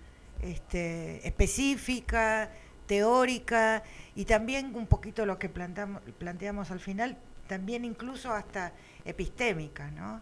este, 0.41 1.25
específica, 1.27 2.49
teórica 2.87 3.83
y 4.15 4.25
también 4.25 4.75
un 4.75 4.87
poquito 4.87 5.27
lo 5.27 5.37
que 5.37 5.47
planteamos, 5.47 6.01
planteamos 6.17 6.71
al 6.71 6.79
final, 6.79 7.19
también 7.49 7.83
incluso 7.83 8.31
hasta 8.31 8.71
epistémica, 9.03 9.89
¿no? 9.91 10.21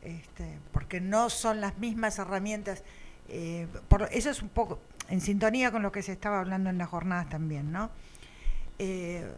Este, 0.00 0.58
porque 0.72 1.00
no 1.00 1.28
son 1.28 1.60
las 1.60 1.76
mismas 1.76 2.18
herramientas. 2.18 2.84
Eh, 3.28 3.66
por, 3.88 4.08
eso 4.12 4.30
es 4.30 4.40
un 4.40 4.48
poco 4.48 4.80
en 5.08 5.20
sintonía 5.20 5.72
con 5.72 5.82
lo 5.82 5.90
que 5.90 6.02
se 6.02 6.12
estaba 6.12 6.38
hablando 6.38 6.70
en 6.70 6.78
las 6.78 6.88
jornadas 6.88 7.28
también, 7.28 7.72
¿no? 7.72 7.90
Eh, 8.78 9.28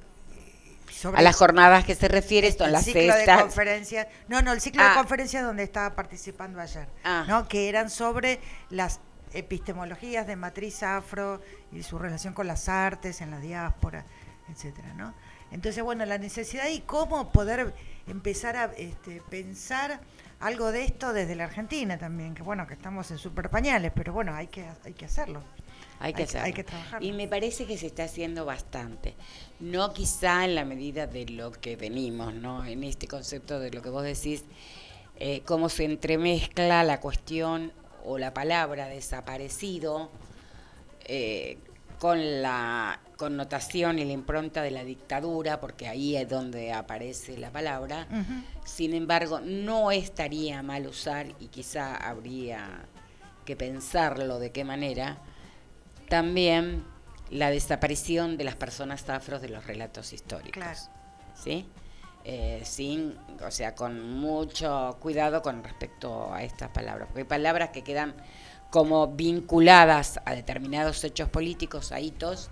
a 1.14 1.22
las 1.22 1.36
jornadas 1.36 1.84
que 1.84 1.94
se 1.94 2.08
refiere 2.08 2.52
son 2.52 2.72
las 2.72 2.84
ciclo 2.84 3.14
de 3.14 3.24
conferencias 3.24 4.08
no 4.26 4.42
no 4.42 4.52
el 4.52 4.60
ciclo 4.60 4.82
de 4.82 4.88
ah. 4.88 4.94
conferencias 4.96 5.44
donde 5.44 5.62
estaba 5.62 5.94
participando 5.94 6.60
ayer 6.60 6.88
ah. 7.04 7.24
no 7.28 7.46
que 7.46 7.68
eran 7.68 7.88
sobre 7.88 8.40
las 8.70 8.98
epistemologías 9.32 10.26
de 10.26 10.34
matriz 10.34 10.82
afro 10.82 11.40
y 11.72 11.84
su 11.84 11.96
relación 11.96 12.34
con 12.34 12.48
las 12.48 12.68
artes 12.68 13.20
en 13.20 13.30
la 13.30 13.38
diáspora 13.38 14.04
etcétera 14.50 14.92
no 14.94 15.14
entonces 15.50 15.82
bueno 15.82 16.04
la 16.06 16.18
necesidad 16.18 16.68
y 16.68 16.80
cómo 16.80 17.32
poder 17.32 17.74
empezar 18.06 18.56
a 18.56 18.64
este, 18.76 19.22
pensar 19.30 20.00
algo 20.40 20.72
de 20.72 20.84
esto 20.84 21.12
desde 21.12 21.34
la 21.34 21.44
Argentina 21.44 21.98
también 21.98 22.34
que 22.34 22.42
bueno 22.42 22.66
que 22.66 22.74
estamos 22.74 23.10
en 23.10 23.18
super 23.18 23.50
pañales 23.50 23.92
pero 23.94 24.12
bueno 24.12 24.34
hay 24.34 24.46
que 24.46 24.66
hay 24.84 24.94
que 24.94 25.04
hacerlo 25.04 25.42
hay 26.00 26.14
que, 26.14 26.26
hay, 26.38 26.54
que 26.54 26.64
trabajar. 26.64 27.04
Y 27.04 27.12
me 27.12 27.28
parece 27.28 27.66
que 27.66 27.76
se 27.76 27.86
está 27.86 28.04
haciendo 28.04 28.46
bastante. 28.46 29.14
No 29.60 29.92
quizá 29.92 30.46
en 30.46 30.54
la 30.54 30.64
medida 30.64 31.06
de 31.06 31.26
lo 31.26 31.52
que 31.52 31.76
venimos, 31.76 32.32
¿no? 32.32 32.64
En 32.64 32.84
este 32.84 33.06
concepto 33.06 33.60
de 33.60 33.70
lo 33.70 33.82
que 33.82 33.90
vos 33.90 34.02
decís, 34.02 34.44
eh, 35.16 35.42
cómo 35.44 35.68
se 35.68 35.84
entremezcla 35.84 36.82
la 36.84 37.00
cuestión 37.00 37.70
o 38.02 38.16
la 38.16 38.32
palabra 38.32 38.86
desaparecido 38.86 40.10
eh, 41.04 41.58
con 41.98 42.40
la 42.40 42.98
connotación 43.20 43.98
y 43.98 44.04
la 44.06 44.12
impronta 44.12 44.62
de 44.62 44.70
la 44.70 44.82
dictadura, 44.82 45.60
porque 45.60 45.86
ahí 45.86 46.16
es 46.16 46.26
donde 46.26 46.72
aparece 46.72 47.36
la 47.36 47.50
palabra. 47.50 48.08
Sin 48.64 48.94
embargo, 48.94 49.40
no 49.40 49.90
estaría 49.90 50.62
mal 50.62 50.86
usar, 50.86 51.26
y 51.38 51.48
quizá 51.48 51.96
habría 51.96 52.86
que 53.44 53.56
pensarlo 53.56 54.38
de 54.38 54.52
qué 54.52 54.64
manera, 54.64 55.18
también 56.08 56.82
la 57.28 57.50
desaparición 57.50 58.38
de 58.38 58.44
las 58.44 58.56
personas 58.56 59.06
afros 59.10 59.42
de 59.42 59.50
los 59.50 59.66
relatos 59.66 60.14
históricos. 60.14 60.88
¿Sí? 61.34 61.66
Eh, 62.24 62.62
sin, 62.64 63.18
o 63.46 63.50
sea, 63.50 63.74
con 63.74 64.18
mucho 64.18 64.96
cuidado 64.98 65.42
con 65.42 65.62
respecto 65.62 66.32
a 66.32 66.42
estas 66.42 66.70
palabras, 66.70 67.06
porque 67.08 67.20
hay 67.20 67.28
palabras 67.28 67.68
que 67.68 67.82
quedan 67.82 68.14
como 68.70 69.08
vinculadas 69.08 70.20
a 70.24 70.34
determinados 70.34 71.04
hechos 71.04 71.28
políticos, 71.28 71.92
a 71.92 72.00
hitos, 72.00 72.48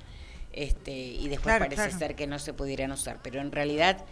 este, 0.58 0.90
y 0.90 1.28
después 1.28 1.56
parece 1.56 1.92
ser 1.92 2.16
que 2.16 2.26
no 2.26 2.40
se 2.40 2.52
pudieran 2.52 2.90
usar, 2.90 3.20
pero 3.22 3.40
en 3.40 3.52
realidad 3.52 4.04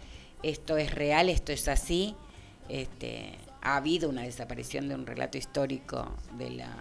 esto 0.43 0.77
es 0.77 0.95
real, 0.95 1.27
esto 1.27 1.51
es 1.51 1.67
así, 1.67 2.15
este, 2.69 3.33
ha 3.61 3.75
habido 3.75 4.07
una 4.07 4.21
desaparición 4.21 4.87
de 4.87 4.95
un 4.95 5.05
relato 5.05 5.37
histórico 5.37 6.09
de 6.37 6.51
la 6.51 6.73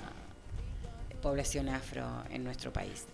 población 1.20 1.68
afro 1.68 2.06
en 2.30 2.44
nuestro 2.44 2.72
país. 2.72 3.06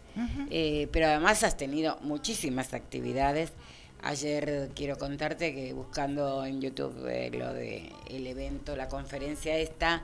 Eh, 0.51 0.89
pero 0.93 1.07
además 1.07 1.43
has 1.43 1.57
tenido 1.57 1.97
muchísimas 2.03 2.75
actividades. 2.75 3.55
Ayer 4.03 4.73
quiero 4.75 4.99
contarte 4.99 5.55
que 5.55 5.73
buscando 5.73 6.45
en 6.45 6.61
YouTube 6.61 7.09
eh, 7.09 7.31
lo 7.31 7.55
de 7.55 7.91
el 8.11 8.27
evento, 8.27 8.77
la 8.77 8.89
conferencia 8.89 9.57
esta, 9.57 10.03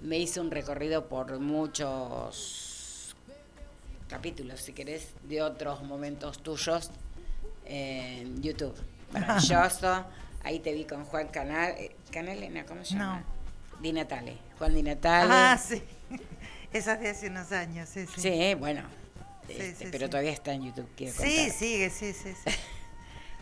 me 0.00 0.16
hice 0.20 0.38
un 0.38 0.52
recorrido 0.52 1.08
por 1.08 1.40
muchos 1.40 2.67
capítulos, 4.08 4.60
si 4.60 4.72
querés, 4.72 5.08
de 5.24 5.42
otros 5.42 5.82
momentos 5.82 6.42
tuyos 6.42 6.90
en 7.66 8.42
YouTube. 8.42 8.74
Maravilloso. 9.12 10.04
Ahí 10.44 10.60
te 10.60 10.72
vi 10.72 10.84
con 10.84 11.04
Juan 11.04 11.28
Canal, 11.28 11.72
eh, 11.78 11.94
Canalena, 12.10 12.64
¿cómo 12.64 12.84
se 12.84 12.94
llama? 12.94 13.20
No. 13.20 13.80
Di 13.80 13.92
Natale. 13.92 14.38
Juan 14.58 14.74
Di 14.74 14.82
Natale. 14.82 15.32
Ah, 15.32 15.58
sí. 15.58 15.82
Esas 16.72 17.00
de 17.00 17.10
hace 17.10 17.28
unos 17.28 17.52
años, 17.52 17.88
sí, 17.88 18.06
sí. 18.06 18.20
Sí, 18.20 18.54
bueno. 18.54 18.82
Este, 19.48 19.88
pero 19.88 20.10
todavía 20.10 20.32
está 20.32 20.52
en 20.52 20.64
YouTube, 20.64 20.88
quiero 20.94 21.14
Sí, 21.14 21.50
sigue, 21.50 21.88
sí, 21.88 22.12
sí, 22.12 22.34
sí. 22.44 22.50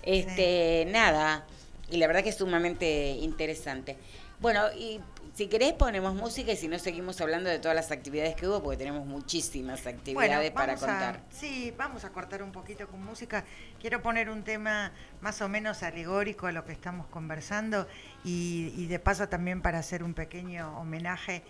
este, 0.02 0.86
nada. 0.88 1.46
Y 1.90 1.96
la 1.96 2.06
verdad 2.06 2.22
que 2.22 2.30
es 2.30 2.36
sumamente 2.36 3.10
interesante. 3.10 3.96
Bueno, 4.40 4.72
y 4.72 5.00
si 5.36 5.48
querés 5.48 5.74
ponemos 5.74 6.14
música 6.14 6.52
y 6.52 6.56
si 6.56 6.66
no 6.66 6.78
seguimos 6.78 7.20
hablando 7.20 7.50
de 7.50 7.58
todas 7.58 7.74
las 7.74 7.90
actividades 7.90 8.34
que 8.34 8.48
hubo, 8.48 8.62
porque 8.62 8.78
tenemos 8.78 9.04
muchísimas 9.04 9.86
actividades 9.86 10.50
para 10.50 10.76
contar. 10.76 11.20
sí, 11.28 11.74
vamos 11.76 12.06
a 12.06 12.10
cortar 12.10 12.42
un 12.42 12.52
poquito 12.52 12.88
con 12.88 13.04
música. 13.04 13.44
Quiero 13.78 14.00
poner 14.00 14.30
un 14.30 14.44
tema 14.44 14.92
más 15.20 15.42
o 15.42 15.48
menos 15.50 15.82
alegórico 15.82 16.46
a 16.46 16.52
lo 16.52 16.64
que 16.64 16.72
estamos 16.72 17.06
conversando 17.08 17.86
y, 18.24 18.72
y 18.78 18.86
de 18.86 18.98
paso 18.98 19.28
también 19.28 19.60
para 19.60 19.78
hacer 19.78 20.02
un 20.02 20.14
pequeño 20.14 20.80
homenaje 20.80 21.42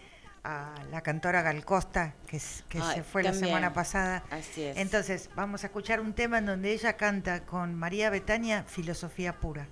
a 0.43 0.75
la 0.91 1.03
cantora 1.03 1.43
Gal 1.43 1.65
Costa, 1.65 2.15
que, 2.27 2.41
que 2.69 2.81
se 2.81 3.05
fue 3.05 3.23
la 3.23 3.35
semana 3.35 3.73
pasada. 3.73 4.25
Así 4.31 4.65
es. 4.65 4.79
Entonces, 4.79 5.31
vamos 5.37 5.63
a 5.63 5.69
escuchar 5.69 6.01
un 6.01 6.13
tema 6.13 6.39
en 6.39 6.47
donde 6.47 6.73
ella 6.73 6.97
canta 6.97 7.45
con 7.45 7.77
María 7.77 8.11
Betania, 8.11 8.65
Filosofía 8.65 9.39
Pura. 9.39 9.69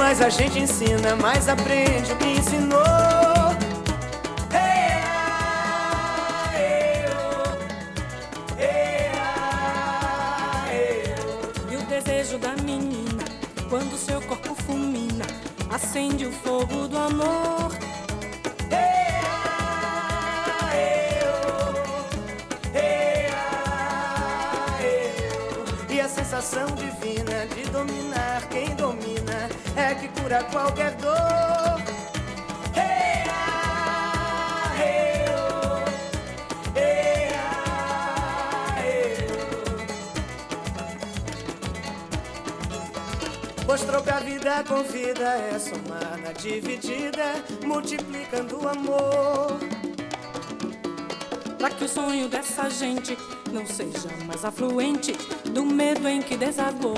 Mais 0.00 0.22
a 0.22 0.30
gente 0.30 0.58
ensina, 0.58 1.14
mais 1.14 1.46
aprende 1.46 2.10
o 2.10 2.16
que 2.16 2.24
ensinou. 2.24 2.80
E 11.70 11.76
o 11.76 11.82
desejo 11.82 12.38
da 12.38 12.56
menina, 12.62 13.24
quando 13.68 13.94
seu 13.98 14.22
corpo 14.22 14.54
fulmina, 14.62 15.26
acende 15.70 16.24
o 16.24 16.32
fogo 16.32 16.88
do 16.88 16.96
amor. 16.96 17.89
Sensação 26.10 26.66
divina 26.74 27.46
de 27.54 27.70
dominar 27.70 28.46
quem 28.48 28.74
domina 28.74 29.48
é 29.76 29.94
que 29.94 30.08
cura 30.20 30.42
qualquer 30.44 30.92
dor. 30.96 31.80
Hey, 32.76 33.24
ah. 33.30 33.60
Pois 43.66 43.82
trocar 43.82 44.18
troca 44.18 44.24
vida 44.24 44.64
com 44.64 44.82
vida, 44.82 45.22
é 45.22 45.56
somar 45.56 46.18
na 46.24 46.32
dividida, 46.32 47.44
multiplicando 47.64 48.60
o 48.60 48.68
amor. 48.68 49.60
Pra 51.56 51.70
que 51.70 51.84
o 51.84 51.88
sonho 51.88 52.28
dessa 52.28 52.68
gente 52.68 53.16
não 53.50 53.66
seja 53.66 54.08
mais 54.26 54.44
afluente 54.44 55.12
do 55.52 55.64
medo 55.64 56.08
em 56.08 56.22
que 56.22 56.36
desagou. 56.36 56.94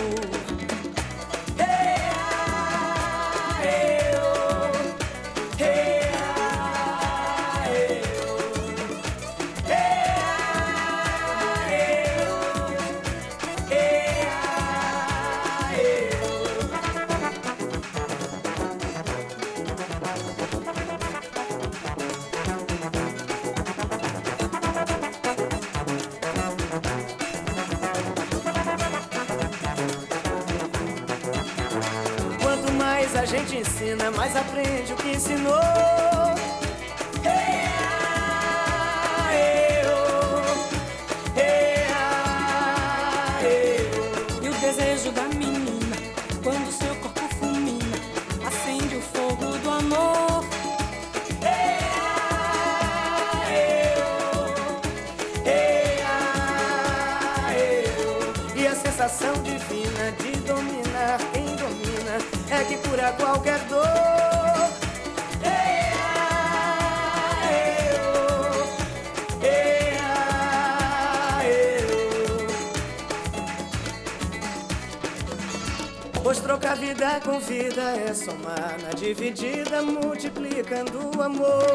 Amor. 81.23 81.72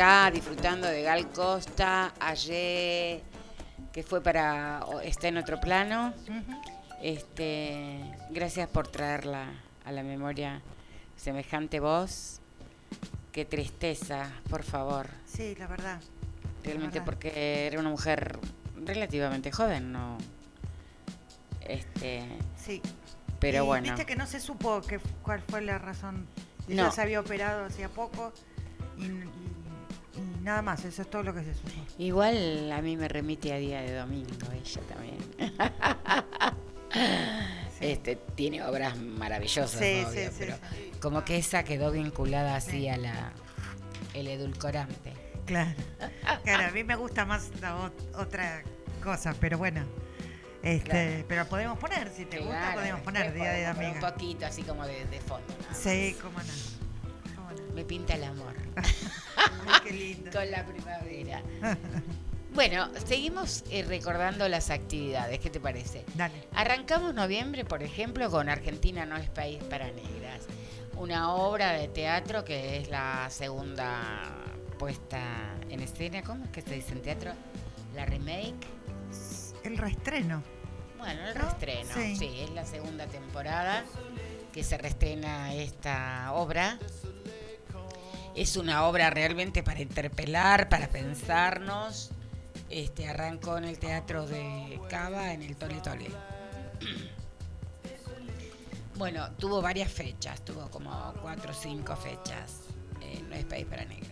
Acá 0.00 0.30
disfrutando 0.30 0.86
de 0.88 1.02
Gal 1.02 1.28
Costa, 1.30 2.14
ayer 2.20 3.20
que 3.92 4.02
fue 4.02 4.22
para 4.22 4.80
está 5.04 5.28
en 5.28 5.36
otro 5.36 5.60
plano. 5.60 6.14
Este, 7.02 8.00
gracias 8.30 8.66
por 8.70 8.88
traerla 8.88 9.44
a 9.84 9.92
la 9.92 10.02
memoria 10.02 10.62
semejante 11.16 11.80
voz. 11.80 12.40
Qué 13.32 13.44
tristeza, 13.44 14.30
por 14.48 14.62
favor. 14.62 15.06
Sí, 15.26 15.54
la 15.56 15.66
verdad. 15.66 16.00
Realmente 16.64 17.00
verdad. 17.00 17.04
porque 17.04 17.66
era 17.66 17.78
una 17.78 17.90
mujer 17.90 18.38
relativamente 18.76 19.52
joven, 19.52 19.92
¿no? 19.92 20.16
Este, 21.60 22.24
Sí. 22.56 22.80
pero 23.38 23.64
Y 23.64 23.66
bueno. 23.66 23.82
Viste 23.88 24.06
que 24.06 24.16
no 24.16 24.26
se 24.26 24.40
supo 24.40 24.80
que, 24.80 24.98
cuál 25.22 25.42
fue 25.46 25.60
la 25.60 25.76
razón. 25.78 26.26
No. 26.68 26.84
Ella 26.84 26.90
se 26.90 27.02
había 27.02 27.20
operado 27.20 27.66
hacía 27.66 27.90
poco 27.90 28.32
y, 28.96 29.04
y- 29.04 29.06
y 29.06 29.49
nada 30.42 30.62
más, 30.62 30.84
eso 30.84 31.02
es 31.02 31.10
todo 31.10 31.22
lo 31.22 31.34
que 31.34 31.42
se 31.44 31.54
supo. 31.54 31.70
Igual 31.98 32.70
a 32.72 32.80
mí 32.82 32.96
me 32.96 33.08
remite 33.08 33.52
a 33.52 33.56
día 33.56 33.80
de 33.82 33.94
domingo, 33.94 34.30
ella 34.52 34.80
también. 34.88 35.18
Este 37.80 38.16
tiene 38.34 38.62
obras 38.64 38.96
maravillosas, 38.98 39.78
Sí, 39.80 40.04
obvio, 40.06 40.10
sí, 40.10 40.28
sí, 40.30 40.36
pero 40.38 40.56
sí. 40.56 40.90
como 41.00 41.24
que 41.24 41.38
esa 41.38 41.62
quedó 41.62 41.90
vinculada 41.92 42.56
así 42.56 42.88
a 42.88 42.96
la 42.98 43.32
el 44.12 44.26
edulcorante. 44.26 45.14
Claro. 45.46 45.70
Claro, 46.44 46.68
a 46.68 46.70
mí 46.72 46.84
me 46.84 46.96
gusta 46.96 47.24
más 47.24 47.50
la 47.60 47.76
ot- 47.78 48.16
otra 48.16 48.62
cosa, 49.02 49.34
pero 49.40 49.56
bueno. 49.56 49.84
Este, 50.62 50.90
Claro. 50.90 51.24
pero 51.28 51.46
podemos 51.46 51.78
poner, 51.78 52.10
si 52.14 52.26
te 52.26 52.38
gusta, 52.40 52.74
podemos 52.74 53.00
poner 53.00 53.32
Día 53.32 53.50
de 53.52 53.64
Amiga. 53.66 53.92
Un 53.94 54.00
poquito 54.00 54.44
así 54.46 54.62
como 54.62 54.84
de, 54.86 55.06
de 55.06 55.20
fondo. 55.20 55.46
Sí, 55.72 56.16
más. 56.16 56.22
cómo 56.22 56.38
no. 56.38 57.34
Cómo 57.36 57.50
no. 57.68 57.74
Me 57.74 57.84
pinta 57.84 58.14
el 58.14 58.24
amor 58.24 58.54
Ay, 59.66 59.80
qué 59.84 59.92
lindo. 59.92 60.30
con 60.30 60.50
la 60.50 60.64
primavera. 60.66 61.42
Bueno, 62.52 62.88
seguimos 63.06 63.62
eh, 63.70 63.84
recordando 63.86 64.48
las 64.48 64.70
actividades, 64.70 65.38
¿qué 65.38 65.50
te 65.50 65.60
parece? 65.60 66.04
Dale. 66.16 66.48
Arrancamos 66.52 67.14
noviembre, 67.14 67.64
por 67.64 67.82
ejemplo, 67.82 68.28
con 68.30 68.48
Argentina 68.48 69.06
no 69.06 69.16
es 69.16 69.30
país 69.30 69.62
para 69.64 69.86
negras, 69.92 70.42
una 70.96 71.32
obra 71.34 71.72
de 71.72 71.86
teatro 71.88 72.44
que 72.44 72.78
es 72.78 72.88
la 72.90 73.28
segunda 73.30 74.34
puesta 74.80 75.20
en 75.68 75.80
escena, 75.80 76.22
¿cómo 76.22 76.44
es 76.44 76.50
que 76.50 76.62
se 76.62 76.74
dice 76.74 76.92
en 76.92 77.02
teatro? 77.02 77.32
La 77.94 78.04
remake, 78.04 78.66
El 79.62 79.78
reestreno. 79.78 80.42
bueno, 80.98 81.28
el 81.28 81.34
¿No? 81.34 81.42
reestreno, 81.42 81.90
Sí. 81.94 82.16
sí, 82.16 82.40
es 82.40 82.50
la 82.50 82.66
segunda 82.66 83.06
temporada 83.06 83.84
que 84.52 84.64
se 84.64 84.76
reestrena 84.76 85.54
esta 85.54 86.32
obra. 86.32 86.78
Es 88.34 88.56
una 88.56 88.84
obra 88.84 89.10
realmente 89.10 89.62
para 89.62 89.80
interpelar, 89.80 90.68
para 90.68 90.88
pensarnos. 90.88 92.10
Este 92.68 93.08
arrancó 93.08 93.58
en 93.58 93.64
el 93.64 93.78
teatro 93.78 94.26
de 94.26 94.80
Cava, 94.88 95.32
en 95.32 95.42
el 95.42 95.56
Tole 95.56 95.80
Tole. 95.80 96.10
Bueno, 98.96 99.30
tuvo 99.38 99.62
varias 99.62 99.90
fechas, 99.90 100.44
tuvo 100.44 100.68
como 100.70 101.14
cuatro 101.22 101.52
o 101.52 101.54
cinco 101.54 101.96
fechas. 101.96 102.60
eh, 103.00 103.24
no 103.30 103.34
es 103.34 103.46
país 103.46 103.64
para 103.64 103.82
negra. 103.86 104.10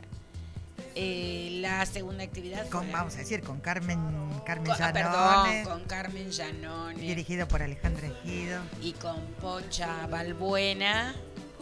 Eh, 0.95 1.59
la 1.61 1.85
segunda 1.85 2.25
actividad 2.25 2.67
fue 2.69 2.87
la- 2.87 2.93
vamos 2.93 3.15
a 3.17 3.19
decir, 3.19 3.43
con 3.43 3.61
Carmen, 3.61 4.01
Carmen 4.47 4.73
con- 4.73 4.83
ah, 4.83 4.91
perdón, 4.93 5.65
con 5.65 5.85
Carmen 5.87 6.31
Giannone 6.33 6.95
dirigido 7.03 7.47
por 7.47 7.63
Alejandra 7.63 8.07
Ejido. 8.09 8.63
y 8.81 8.93
con 8.95 9.21
Pocha 9.43 10.07
Balbuena 10.07 11.15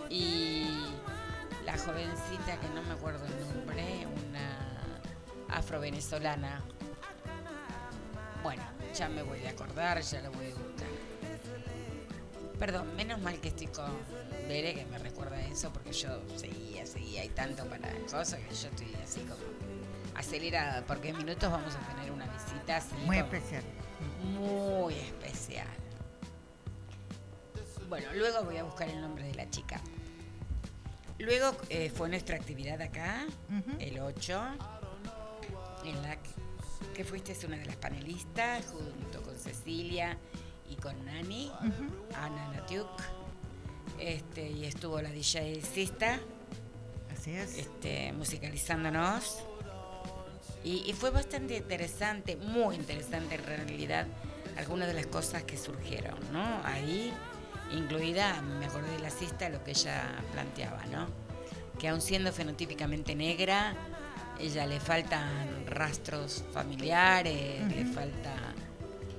y 0.09 0.69
la 1.67 1.77
jovencita 1.77 2.59
que 2.61 2.69
no 2.69 2.83
me 2.83 2.93
acuerdo 2.93 3.27
el 3.27 3.39
nombre, 3.41 4.07
una 4.07 5.57
afro-venezolana. 5.57 6.63
Bueno, 8.43 8.63
ya 8.95 9.09
me 9.09 9.23
voy 9.23 9.45
a 9.47 9.51
acordar, 9.51 10.01
ya 10.01 10.21
lo 10.23 10.31
voy 10.31 10.47
a 10.47 10.55
buscar. 10.55 10.89
Perdón, 12.59 12.95
menos 12.97 13.21
mal 13.21 13.39
que 13.41 13.49
estoy 13.49 13.67
con 13.67 13.91
Bere 14.49 14.75
que 14.75 14.87
me 14.87 14.99
recuerda 14.99 15.41
eso 15.43 15.73
porque 15.73 15.93
yo 15.93 16.09
seguía, 16.37 16.87
seguía, 16.87 17.23
hay 17.23 17.29
tanto 17.31 17.65
para 17.67 17.91
cosas 18.11 18.35
que 18.41 18.55
yo 18.55 18.69
estoy 18.69 18.95
así 19.03 19.21
como 19.23 19.43
acelerada, 20.15 20.83
porque 20.87 21.09
en 21.11 21.19
minutos 21.19 21.51
vamos 21.51 21.75
a 21.75 21.95
tener 21.95 22.11
una 22.13 22.27
visita 22.29 22.77
así 22.77 22.95
Muy 23.05 23.19
especial. 23.19 23.65
muy 24.39 24.95
especial. 24.95 25.67
Bueno, 27.89 28.09
luego 28.15 28.45
voy 28.45 28.57
a 28.57 28.65
buscar 28.65 28.89
el 28.89 29.01
nombre 29.01 29.25
de 29.25 29.35
la 29.35 29.51
chica. 29.51 29.81
Luego 31.19 31.57
eh, 31.71 31.91
fue 31.91 32.09
nuestra 32.09 32.37
actividad 32.37 32.81
acá, 32.83 33.27
el 33.79 33.99
8, 33.99 34.43
en 35.85 36.03
la 36.03 36.19
que, 36.95 37.05
fuiste 37.05 37.35
una 37.47 37.57
de 37.57 37.67
las 37.67 37.77
panelistas 37.77 38.67
junto 38.67 39.23
con 39.23 39.37
Cecilia 39.39 40.19
y 40.69 40.77
con 40.77 41.05
Nani, 41.05 41.51
Ana 42.15 42.49
Natiuk. 42.53 42.89
Este, 43.99 44.51
y 44.51 44.65
estuvo 44.67 45.01
la 45.01 45.11
DJ 45.11 45.63
Sista 45.63 46.21
Así 47.13 47.33
es. 47.33 47.57
este, 47.57 48.13
musicalizándonos. 48.13 49.39
Y, 50.65 50.83
y 50.87 50.93
fue 50.93 51.11
bastante 51.11 51.57
interesante, 51.57 52.37
muy 52.37 52.75
interesante 52.77 53.37
en 53.37 53.45
realidad, 53.45 54.07
algunas 54.57 54.89
de 54.89 54.95
las 54.95 55.07
cosas 55.07 55.45
que 55.45 55.57
surgieron, 55.57 56.19
¿no? 56.33 56.61
Ahí, 56.65 57.13
incluida, 57.73 58.41
me 58.43 58.67
acordé 58.67 58.91
de 58.93 58.99
la 59.01 59.11
cista, 59.11 59.49
lo 59.49 59.63
que 59.65 59.73
ella 59.73 60.05
planteaba, 60.33 60.85
¿no? 60.87 61.07
Que 61.79 61.89
aun 61.89 62.01
siendo 62.01 62.33
fenotípicamente 62.33 63.15
negra, 63.15 63.75
ella 64.39 64.67
le 64.67 64.81
faltan 64.81 65.67
rastros 65.67 66.45
familiares, 66.53 67.61
le 67.75 67.85
falta, 67.87 68.35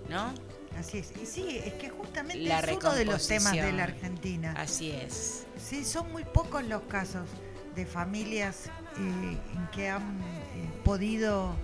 ¿no? 0.09 0.33
Así 0.77 0.99
es. 0.99 1.11
Y 1.21 1.25
sí, 1.25 1.61
es 1.63 1.73
que 1.73 1.89
justamente 1.89 2.43
La 2.43 2.59
es 2.59 2.77
uno 2.77 2.93
de 2.93 3.05
los 3.05 3.27
temas 3.27 3.53
de 3.53 3.71
la 3.71 3.83
Argentina. 3.83 4.53
Así 4.57 4.91
es. 4.91 5.45
Sí, 5.57 5.83
son 5.83 6.11
muy 6.11 6.23
pocos 6.23 6.63
los 6.63 6.83
casos 6.83 7.27
de 7.75 7.85
familias 7.85 8.65
eh, 8.97 9.37
en 9.55 9.67
que 9.71 9.89
han 9.89 10.19
eh, 10.19 10.69
podido 10.83 11.55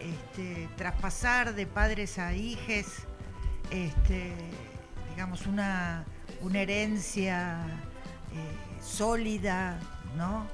este, 0.00 0.68
traspasar 0.76 1.54
de 1.54 1.66
padres 1.66 2.18
a 2.18 2.34
hijes, 2.34 2.86
este, 3.70 4.32
digamos, 5.16 5.46
una, 5.46 6.04
una 6.42 6.60
herencia 6.60 7.56
eh, 8.34 8.82
sólida, 8.84 9.80
¿no? 10.14 10.46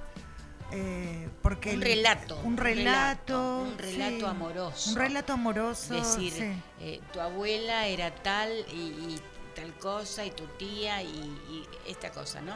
Eh, 0.70 1.28
porque 1.42 1.70
Un 1.70 1.74
el- 1.76 1.82
relato, 1.82 2.36
un 2.38 2.46
un 2.52 2.56
relato, 2.56 3.64
relato, 3.66 3.72
un 3.72 3.78
relato 3.78 4.18
sí, 4.20 4.24
amoroso. 4.24 4.90
un 4.90 4.96
relato 4.96 5.32
amoroso, 5.32 5.94
decir, 5.94 6.32
sí. 6.32 6.52
eh, 6.80 7.00
tu 7.12 7.20
abuela 7.20 7.88
era 7.88 8.14
tal 8.14 8.50
y, 8.72 8.76
y 8.76 9.20
tal 9.56 9.74
cosa, 9.74 10.24
y 10.24 10.30
tu 10.30 10.46
tía 10.58 11.02
y, 11.02 11.08
y 11.08 11.66
esta 11.90 12.10
cosa, 12.12 12.40
¿no? 12.40 12.54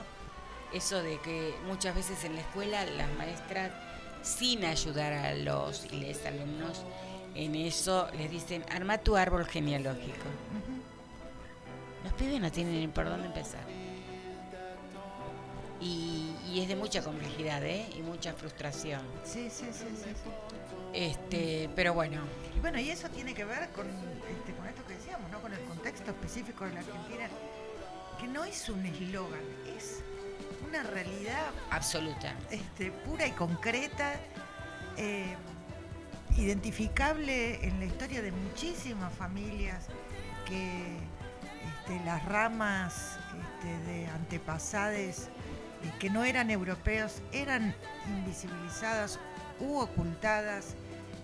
Eso 0.73 1.03
de 1.03 1.21
que 1.23 1.55
muchas 1.67 1.95
veces 1.97 2.23
en 2.25 2.37
la 2.37 2.41
escuela 2.43 2.85
las 2.87 3.13
maestras, 3.19 3.73
sin 4.23 4.65
ayudar 4.65 5.13
a 5.13 5.35
los 5.35 5.87
y 5.93 5.97
les 5.97 6.25
alumnos 6.25 6.83
en 7.35 7.57
eso, 7.57 8.09
les 8.17 8.31
dicen, 8.31 8.65
arma 8.71 8.97
tu 8.99 9.17
árbol 9.17 9.45
genealógico. 9.45 10.25
Los 12.07 12.15
pibes 12.15 12.41
no 12.41 12.53
tienen 12.53 12.79
ni 12.79 12.87
por 12.87 13.09
dónde 13.09 13.27
empezar. 13.27 13.65
Y, 15.81 16.37
y 16.49 16.61
es 16.61 16.69
de 16.69 16.77
mucha 16.77 17.03
complejidad, 17.03 17.65
¿eh? 17.65 17.85
Y 17.99 18.01
mucha 18.03 18.33
frustración. 18.33 19.01
Sí, 19.25 19.51
sí, 19.51 19.67
sí, 19.73 19.87
sí, 19.89 20.05
sí. 20.05 20.31
Este, 20.93 21.69
pero 21.75 21.95
bueno, 21.95 22.21
Y 22.57 22.61
bueno, 22.61 22.79
y 22.79 22.91
eso 22.91 23.09
tiene 23.09 23.35
que 23.35 23.45
ver 23.45 23.71
con, 23.71 23.89
este, 23.89 24.53
con 24.57 24.69
esto 24.69 24.87
que 24.87 24.95
decíamos, 24.95 25.29
¿no? 25.33 25.41
Con 25.41 25.53
el 25.53 25.59
contexto 25.65 26.13
específico 26.13 26.65
de 26.65 26.75
la 26.75 26.79
Argentina, 26.81 27.29
que 28.21 28.29
no 28.29 28.45
es 28.45 28.69
un 28.69 28.87
eslogan, 28.87 29.43
es 29.77 30.05
una 30.69 30.85
realidad 30.85 31.51
absoluta. 31.73 32.37
este, 32.53 32.93
pura 32.93 33.27
y 33.27 33.33
concreta, 33.33 34.15
eh, 34.97 35.35
identificable 36.37 37.67
en 37.67 37.81
la 37.81 37.87
historia 37.87 38.23
de 38.23 38.31
muchísimas 38.31 39.13
familias 39.13 39.87
que 40.47 40.99
este, 41.87 42.05
las 42.05 42.25
ramas 42.25 43.19
este, 43.55 43.91
de 43.91 44.07
antepasados 44.09 44.97
eh, 44.97 45.93
que 46.01 46.11
no 46.11 46.25
eran 46.25 46.51
europeos 46.51 47.23
eran 47.33 47.75
invisibilizadas 48.09 49.21
u 49.61 49.79
ocultadas, 49.79 50.75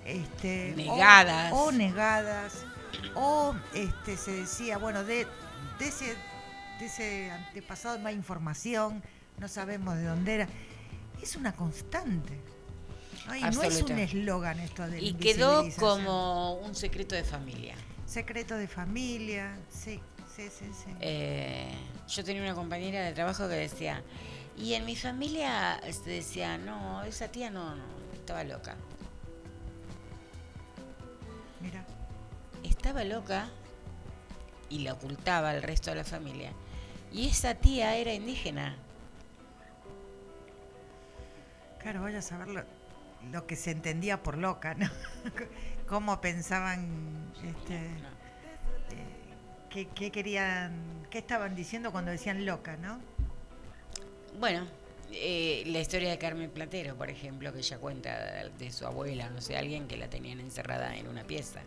este, 0.05 0.73
Negadas. 0.77 1.53
o, 1.53 1.73
negadas, 1.73 2.65
o 3.15 3.55
este, 3.75 4.17
se 4.17 4.33
decía, 4.33 4.79
bueno, 4.79 5.03
de, 5.05 5.27
de 5.79 5.89
ese, 5.89 6.17
de 6.79 6.87
ese 6.87 7.31
antepasado 7.31 7.99
no 7.99 8.09
hay 8.09 8.15
información, 8.15 9.03
no 9.39 9.49
sabemos 9.49 9.97
de 9.97 10.05
dónde 10.05 10.35
era. 10.35 10.49
Es 11.21 11.35
una 11.35 11.53
constante. 11.53 12.39
¿no? 13.27 13.37
Y 13.37 13.43
no 13.43 13.63
es 13.63 13.83
un 13.83 13.99
eslogan 13.99 14.61
esto 14.61 14.87
de 14.89 15.01
Y 15.01 15.15
quedó 15.15 15.65
como 15.79 16.55
un 16.55 16.75
secreto 16.75 17.15
de 17.17 17.25
familia. 17.25 17.75
Secreto 18.07 18.57
de 18.57 18.69
familia, 18.69 19.57
sí, 19.69 20.01
sí, 20.35 20.49
sí, 20.51 20.71
sí. 20.73 20.95
Eh, 21.01 21.75
yo 22.09 22.25
tenía 22.25 22.43
una 22.43 22.55
compañera 22.55 23.05
de 23.05 23.13
trabajo 23.13 23.49
que 23.49 23.55
decía, 23.55 24.03
y 24.57 24.75
en 24.75 24.85
mi 24.85 24.97
familia 24.97 25.81
se 25.91 26.11
decía, 26.11 26.59
no, 26.59 27.03
esa 27.05 27.29
tía 27.29 27.51
no, 27.51 27.75
no, 27.75 27.85
estaba 28.15 28.45
loca. 28.45 28.77
Mira, 31.61 31.85
Estaba 32.63 33.05
loca 33.05 33.49
y 34.69 34.81
la 34.81 34.95
ocultaba 34.95 35.51
al 35.51 35.63
resto 35.63 35.91
de 35.91 35.97
la 35.97 36.05
familia. 36.05 36.53
Y 37.13 37.29
esa 37.29 37.55
tía 37.55 37.97
era 37.97 38.13
indígena. 38.13 38.77
claro, 41.79 42.03
vaya 42.03 42.21
a 42.21 42.23
saber 42.23 42.49
lo, 42.49 42.65
lo 43.31 43.47
que 43.47 43.57
se 43.57 43.73
entendía 43.73 44.23
por 44.23 44.39
loca, 44.39 44.75
¿no? 44.75 44.89
Cómo 45.89 46.21
pensaban, 46.21 47.33
este, 47.45 47.91
qué, 49.73 49.89
qué 49.89 50.11
querían, 50.11 51.07
qué 51.11 51.19
estaban 51.19 51.55
diciendo 51.57 51.91
cuando 51.93 52.11
decían 52.11 52.45
loca, 52.45 52.77
¿no? 52.77 53.01
Bueno, 54.39 54.67
eh, 55.11 55.63
la 55.67 55.81
historia 55.81 56.11
de 56.11 56.19
Carmen 56.19 56.51
Platero, 56.51 56.97
por 56.97 57.11
ejemplo, 57.11 57.53
que 57.53 57.59
ella 57.59 57.79
cuenta 57.79 58.49
de, 58.49 58.73
su 58.73 58.87
abuela, 58.87 59.29
no 59.31 59.41
sé, 59.41 59.57
alguien 59.57 59.89
que 59.89 59.97
la 59.97 60.09
tenían 60.09 60.41
encerrada 60.41 60.95
en 60.97 61.09
una 61.09 61.25
pieza. 61.25 61.61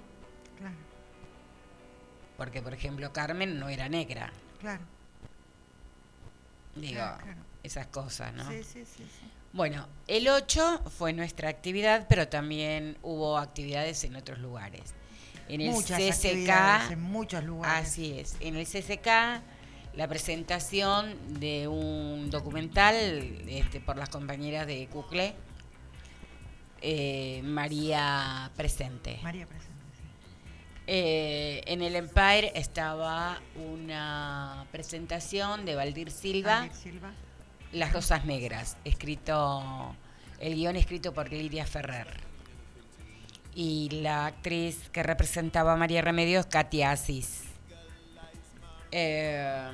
Claro, 0.57 0.75
Porque, 2.37 2.61
por 2.61 2.73
ejemplo, 2.73 3.11
Carmen 3.11 3.59
no 3.59 3.69
era 3.69 3.89
negra. 3.89 4.31
claro. 4.59 4.83
Digo, 6.75 6.95
Claro, 6.95 7.23
claro. 7.23 7.41
esas 7.63 7.87
cosas, 7.87 8.33
¿no? 8.33 8.49
Sí, 8.49 8.61
sí, 8.61 8.83
sí, 8.85 9.03
sí. 9.03 9.31
Bueno, 9.53 9.87
el 10.07 10.27
8 10.27 10.81
fue 10.89 11.13
nuestra 11.13 11.47
actividad, 11.47 12.07
pero 12.09 12.27
también 12.27 12.97
hubo 13.01 13.37
actividades 13.37 14.03
en 14.03 14.17
otros 14.17 14.39
lugares. 14.39 14.93
En 15.47 15.61
el 15.61 15.71
Muchas 15.71 16.01
actividades 16.01 16.91
en 16.91 16.97
CCK, 16.97 16.97
muchos 16.97 17.43
lugares. 17.43 17.87
así 17.87 18.19
es, 18.19 18.35
en 18.39 18.55
el 18.55 18.65
CCK, 18.65 19.07
la 19.95 20.07
presentación 20.07 21.15
de 21.39 21.67
un 21.67 22.29
documental 22.29 22.95
este, 23.47 23.79
por 23.79 23.97
las 23.97 24.09
compañeras 24.09 24.65
de 24.67 24.87
Cucle, 24.87 25.35
eh, 26.81 27.41
María 27.43 28.51
Presente. 28.55 29.19
María 29.23 29.45
presente, 29.45 29.71
sí. 29.93 30.03
Eh, 30.87 31.61
en 31.65 31.81
el 31.81 31.95
Empire 31.95 32.51
estaba 32.55 33.39
una 33.55 34.65
presentación 34.71 35.65
de 35.65 35.75
Valdir 35.75 36.11
Silva. 36.11 36.55
Javier 36.57 36.75
Silva. 36.75 37.13
Las 37.71 37.93
Rosas 37.93 38.25
Negras, 38.25 38.77
escrito, 38.85 39.95
el 40.39 40.55
guion 40.55 40.75
escrito 40.75 41.13
por 41.13 41.31
Lidia 41.31 41.65
Ferrer. 41.65 42.34
Y 43.55 43.89
la 44.01 44.25
actriz 44.27 44.89
que 44.91 45.01
representaba 45.01 45.73
a 45.73 45.75
María 45.77 46.01
Remedios, 46.01 46.45
Katia 46.45 46.91
Asís. 46.91 47.43
Eh, 48.91 49.69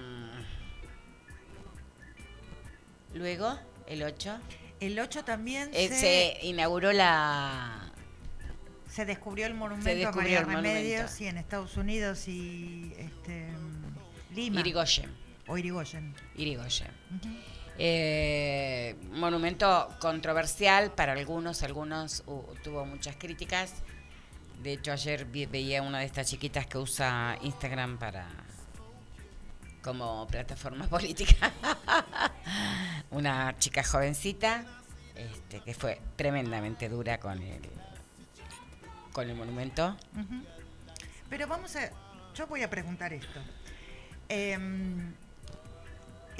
luego, 3.14 3.58
el 3.88 4.04
8, 4.04 4.38
El 4.80 5.00
8 5.00 5.24
también 5.24 5.70
eh, 5.74 5.90
se, 5.90 5.96
se 6.00 6.40
inauguró 6.44 6.92
la... 6.94 7.92
se 8.90 9.06
descubrió 9.06 9.46
el 9.48 9.54
monumento 9.54 9.90
se 9.90 9.96
descubrió 9.96 10.38
a 10.38 10.42
el 10.42 10.48
María 10.48 10.62
Remedios 10.62 10.92
monumento. 11.02 11.14
sí, 11.18 11.28
en 11.28 11.38
Estados 11.38 11.78
Unidos 11.78 12.28
y 12.28 12.94
este, 12.98 13.48
Lima 14.34 14.60
Irigoyen. 14.62 15.12
o 15.48 15.58
Irigoyen. 15.58 16.14
Irigoyen. 16.36 16.88
Ujú. 17.16 17.30
Eh, 17.78 18.96
monumento 19.12 19.88
controversial 20.00 20.92
para 20.92 21.14
algunos, 21.14 21.64
algunos 21.64 22.24
uh, 22.28 22.44
tuvo 22.64 22.86
muchas 22.86 23.16
críticas. 23.16 23.74
De 24.62 24.74
hecho, 24.74 24.92
ayer 24.92 25.26
vi- 25.26 25.48
veía 25.48 25.82
una 25.82 26.00
de 26.00 26.06
estas 26.06 26.28
chiquitas 26.30 26.68
que 26.68 26.78
usa 26.78 27.38
Instagram 27.42 27.98
para 27.98 28.28
como 29.84 30.28
plataforma 30.28 30.86
política. 30.90 31.52
una 33.10 33.58
chica 33.58 33.84
jovencita 33.84 34.64
este, 35.16 35.60
que 35.62 35.74
fue 35.74 36.00
tremendamente 36.16 36.88
dura 36.90 37.20
con 37.20 37.42
el 37.42 37.62
con 39.12 39.30
el 39.30 39.36
monumento. 39.36 39.98
Pero 41.30 41.48
vamos 41.48 41.76
a, 41.76 41.90
yo 42.36 42.48
voy 42.48 42.62
a 42.64 42.70
preguntar 42.70 43.12
esto. 43.12 43.40
Em, 44.30 45.14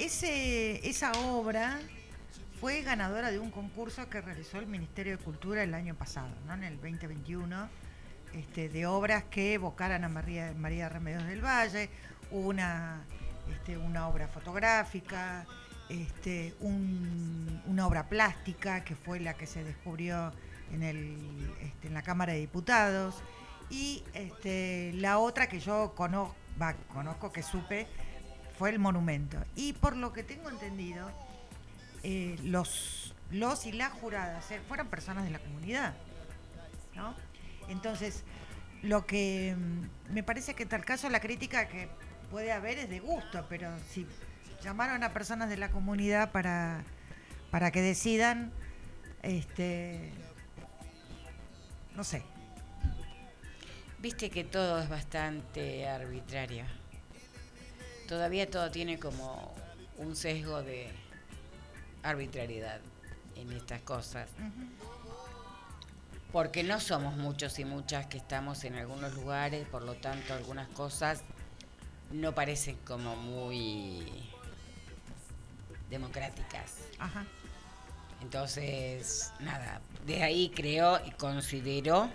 esa 0.06 1.12
obra 1.12 1.78
fue 2.60 2.82
ganadora 2.82 3.30
de 3.30 3.38
un 3.38 3.50
concurso 3.50 4.08
que 4.08 4.20
realizó 4.20 4.58
el 4.58 4.66
Ministerio 4.66 5.16
de 5.16 5.22
Cultura 5.22 5.62
el 5.62 5.74
año 5.74 5.94
pasado, 5.94 6.30
¿no? 6.46 6.54
en 6.54 6.64
el 6.64 6.74
2021, 6.80 7.68
este, 8.34 8.68
de 8.68 8.86
obras 8.86 9.24
que 9.24 9.54
evocaran 9.54 10.04
a 10.04 10.08
María, 10.08 10.52
María 10.56 10.88
Remedios 10.88 11.24
del 11.26 11.44
Valle, 11.44 11.90
una, 12.30 13.04
este, 13.52 13.76
una 13.76 14.08
obra 14.08 14.26
fotográfica, 14.28 15.46
este, 15.88 16.54
un- 16.60 17.62
una 17.66 17.86
obra 17.86 18.08
plástica 18.08 18.82
que 18.84 18.94
fue 18.96 19.20
la 19.20 19.34
que 19.34 19.46
se 19.46 19.62
descubrió 19.64 20.32
en, 20.72 20.82
el, 20.82 21.16
en 21.82 21.94
la 21.94 22.02
Cámara 22.02 22.32
de 22.32 22.40
Diputados 22.40 23.22
Y 23.70 24.02
la 25.00 25.18
otra 25.18 25.46
que 25.48 25.58
yo 25.60 25.94
conozco 25.94 27.32
que 27.32 27.42
supe, 27.42 27.86
fue 28.62 28.70
el 28.70 28.78
monumento. 28.78 29.38
Y 29.56 29.72
por 29.72 29.96
lo 29.96 30.12
que 30.12 30.22
tengo 30.22 30.48
entendido, 30.48 31.10
eh, 32.04 32.38
los, 32.44 33.12
los 33.32 33.66
y 33.66 33.72
las 33.72 33.92
juradas 33.92 34.48
eh, 34.52 34.60
fueron 34.68 34.86
personas 34.86 35.24
de 35.24 35.30
la 35.30 35.40
comunidad. 35.40 35.94
¿no? 36.94 37.12
Entonces, 37.66 38.22
lo 38.84 39.04
que 39.04 39.56
mm, 39.58 40.14
me 40.14 40.22
parece 40.22 40.54
que 40.54 40.62
en 40.62 40.68
tal 40.68 40.84
caso 40.84 41.08
la 41.08 41.18
crítica 41.18 41.66
que 41.66 41.88
puede 42.30 42.52
haber 42.52 42.78
es 42.78 42.88
de 42.88 43.00
gusto, 43.00 43.44
pero 43.48 43.68
si 43.90 44.06
llamaron 44.62 45.02
a 45.02 45.12
personas 45.12 45.48
de 45.48 45.56
la 45.56 45.72
comunidad 45.72 46.30
para, 46.30 46.84
para 47.50 47.72
que 47.72 47.82
decidan, 47.82 48.52
este, 49.22 50.12
no 51.96 52.04
sé. 52.04 52.22
Viste 53.98 54.30
que 54.30 54.44
todo 54.44 54.80
es 54.80 54.88
bastante 54.88 55.88
arbitrario. 55.88 56.81
Todavía 58.12 58.46
todo 58.50 58.70
tiene 58.70 58.98
como 58.98 59.54
un 59.96 60.14
sesgo 60.14 60.62
de 60.62 60.90
arbitrariedad 62.02 62.78
en 63.36 63.50
estas 63.52 63.80
cosas. 63.80 64.28
Porque 66.30 66.62
no 66.62 66.78
somos 66.78 67.16
muchos 67.16 67.58
y 67.58 67.64
muchas 67.64 68.08
que 68.08 68.18
estamos 68.18 68.64
en 68.64 68.74
algunos 68.74 69.14
lugares, 69.14 69.66
por 69.66 69.82
lo 69.82 69.94
tanto 69.94 70.34
algunas 70.34 70.68
cosas 70.68 71.22
no 72.10 72.34
parecen 72.34 72.76
como 72.84 73.16
muy 73.16 74.04
democráticas. 75.88 76.80
Ajá. 76.98 77.24
Entonces, 78.20 79.32
nada, 79.40 79.80
de 80.04 80.22
ahí 80.22 80.52
creo 80.54 81.00
y 81.06 81.12
considero 81.12 82.10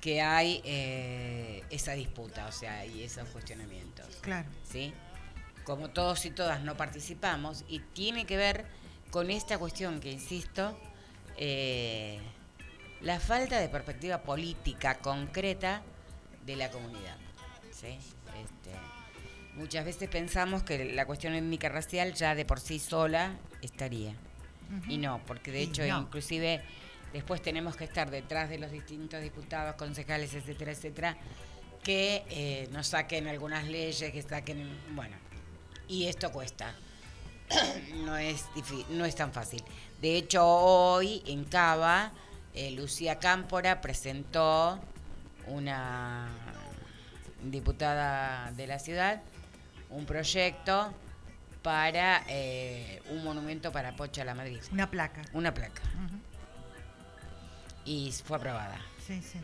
que 0.00 0.22
hay 0.22 0.62
eh, 0.64 1.64
esa 1.70 1.94
disputa, 1.94 2.46
o 2.46 2.52
sea, 2.52 2.86
y 2.86 3.02
esos 3.02 3.28
cuestionamientos. 3.30 4.06
Claro. 4.20 4.48
¿Sí? 4.62 4.94
Como 5.66 5.90
todos 5.90 6.24
y 6.24 6.30
todas 6.30 6.62
no 6.62 6.76
participamos, 6.76 7.64
y 7.68 7.80
tiene 7.80 8.24
que 8.24 8.36
ver 8.36 8.64
con 9.10 9.30
esta 9.30 9.58
cuestión 9.58 10.00
que, 10.00 10.10
insisto, 10.10 10.78
eh, 11.36 12.18
la 13.00 13.20
falta 13.20 13.58
de 13.58 13.68
perspectiva 13.68 14.22
política 14.22 14.98
concreta 14.98 15.82
de 16.44 16.56
la 16.56 16.70
comunidad. 16.70 17.16
¿sí? 17.72 17.88
Este, 17.88 18.70
muchas 19.54 19.84
veces 19.84 20.08
pensamos 20.08 20.62
que 20.62 20.92
la 20.92 21.04
cuestión 21.04 21.34
étnica 21.34 21.68
racial 21.68 22.14
ya 22.14 22.34
de 22.34 22.44
por 22.44 22.60
sí 22.60 22.78
sola 22.78 23.36
estaría. 23.60 24.14
Y 24.88 24.98
no, 24.98 25.20
porque 25.26 25.52
de 25.52 25.62
hecho 25.62 25.86
no. 25.86 26.02
inclusive 26.02 26.60
después 27.12 27.40
tenemos 27.40 27.76
que 27.76 27.84
estar 27.84 28.10
detrás 28.10 28.48
de 28.48 28.58
los 28.58 28.70
distintos 28.70 29.22
diputados, 29.22 29.76
concejales, 29.76 30.34
etcétera, 30.34 30.72
etcétera, 30.72 31.16
que 31.84 32.24
eh, 32.30 32.68
nos 32.72 32.88
saquen 32.88 33.28
algunas 33.28 33.66
leyes, 33.66 34.10
que 34.10 34.22
saquen, 34.22 34.68
bueno, 34.90 35.16
y 35.88 36.06
esto 36.06 36.30
cuesta. 36.32 36.74
no 38.04 38.16
es 38.16 38.44
no 38.90 39.04
es 39.04 39.14
tan 39.14 39.32
fácil. 39.32 39.62
De 40.00 40.16
hecho, 40.16 40.46
hoy 40.46 41.22
en 41.26 41.44
Cava, 41.44 42.12
eh, 42.54 42.70
Lucía 42.72 43.18
Cámpora 43.18 43.80
presentó 43.80 44.80
una 45.46 46.28
diputada 47.42 48.50
de 48.52 48.66
la 48.66 48.78
ciudad 48.78 49.22
un 49.90 50.04
proyecto 50.04 50.92
para 51.62 52.24
eh, 52.28 53.02
un 53.10 53.24
monumento 53.24 53.72
para 53.72 53.96
Pocha 53.96 54.24
la 54.24 54.34
Madrid. 54.34 54.60
Una 54.72 54.90
placa. 54.90 55.22
Una 55.32 55.52
placa. 55.52 55.82
Y 57.84 58.12
fue 58.12 58.36
aprobada. 58.36 58.80
Sí, 59.06 59.22
sí. 59.22 59.38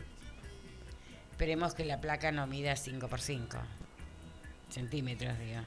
Esperemos 1.30 1.74
que 1.74 1.84
la 1.84 2.00
placa 2.00 2.30
no 2.32 2.46
mida 2.46 2.76
5 2.76 3.08
por 3.08 3.20
5 3.20 3.58
centímetros, 4.68 5.38
digo. 5.38 5.60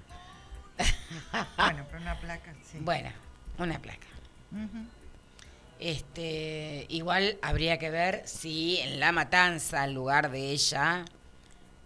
Bueno, 1.57 1.85
pero 1.87 2.01
una 2.01 2.19
placa, 2.19 2.53
sí. 2.63 2.77
Bueno, 2.79 3.09
una 3.57 3.79
placa. 3.79 4.07
Este, 5.79 6.85
igual 6.89 7.37
habría 7.41 7.77
que 7.77 7.89
ver 7.89 8.23
si 8.25 8.77
en 8.77 8.99
la 8.99 9.11
matanza, 9.11 9.83
al 9.83 9.93
lugar 9.93 10.31
de 10.31 10.51
ella, 10.51 11.03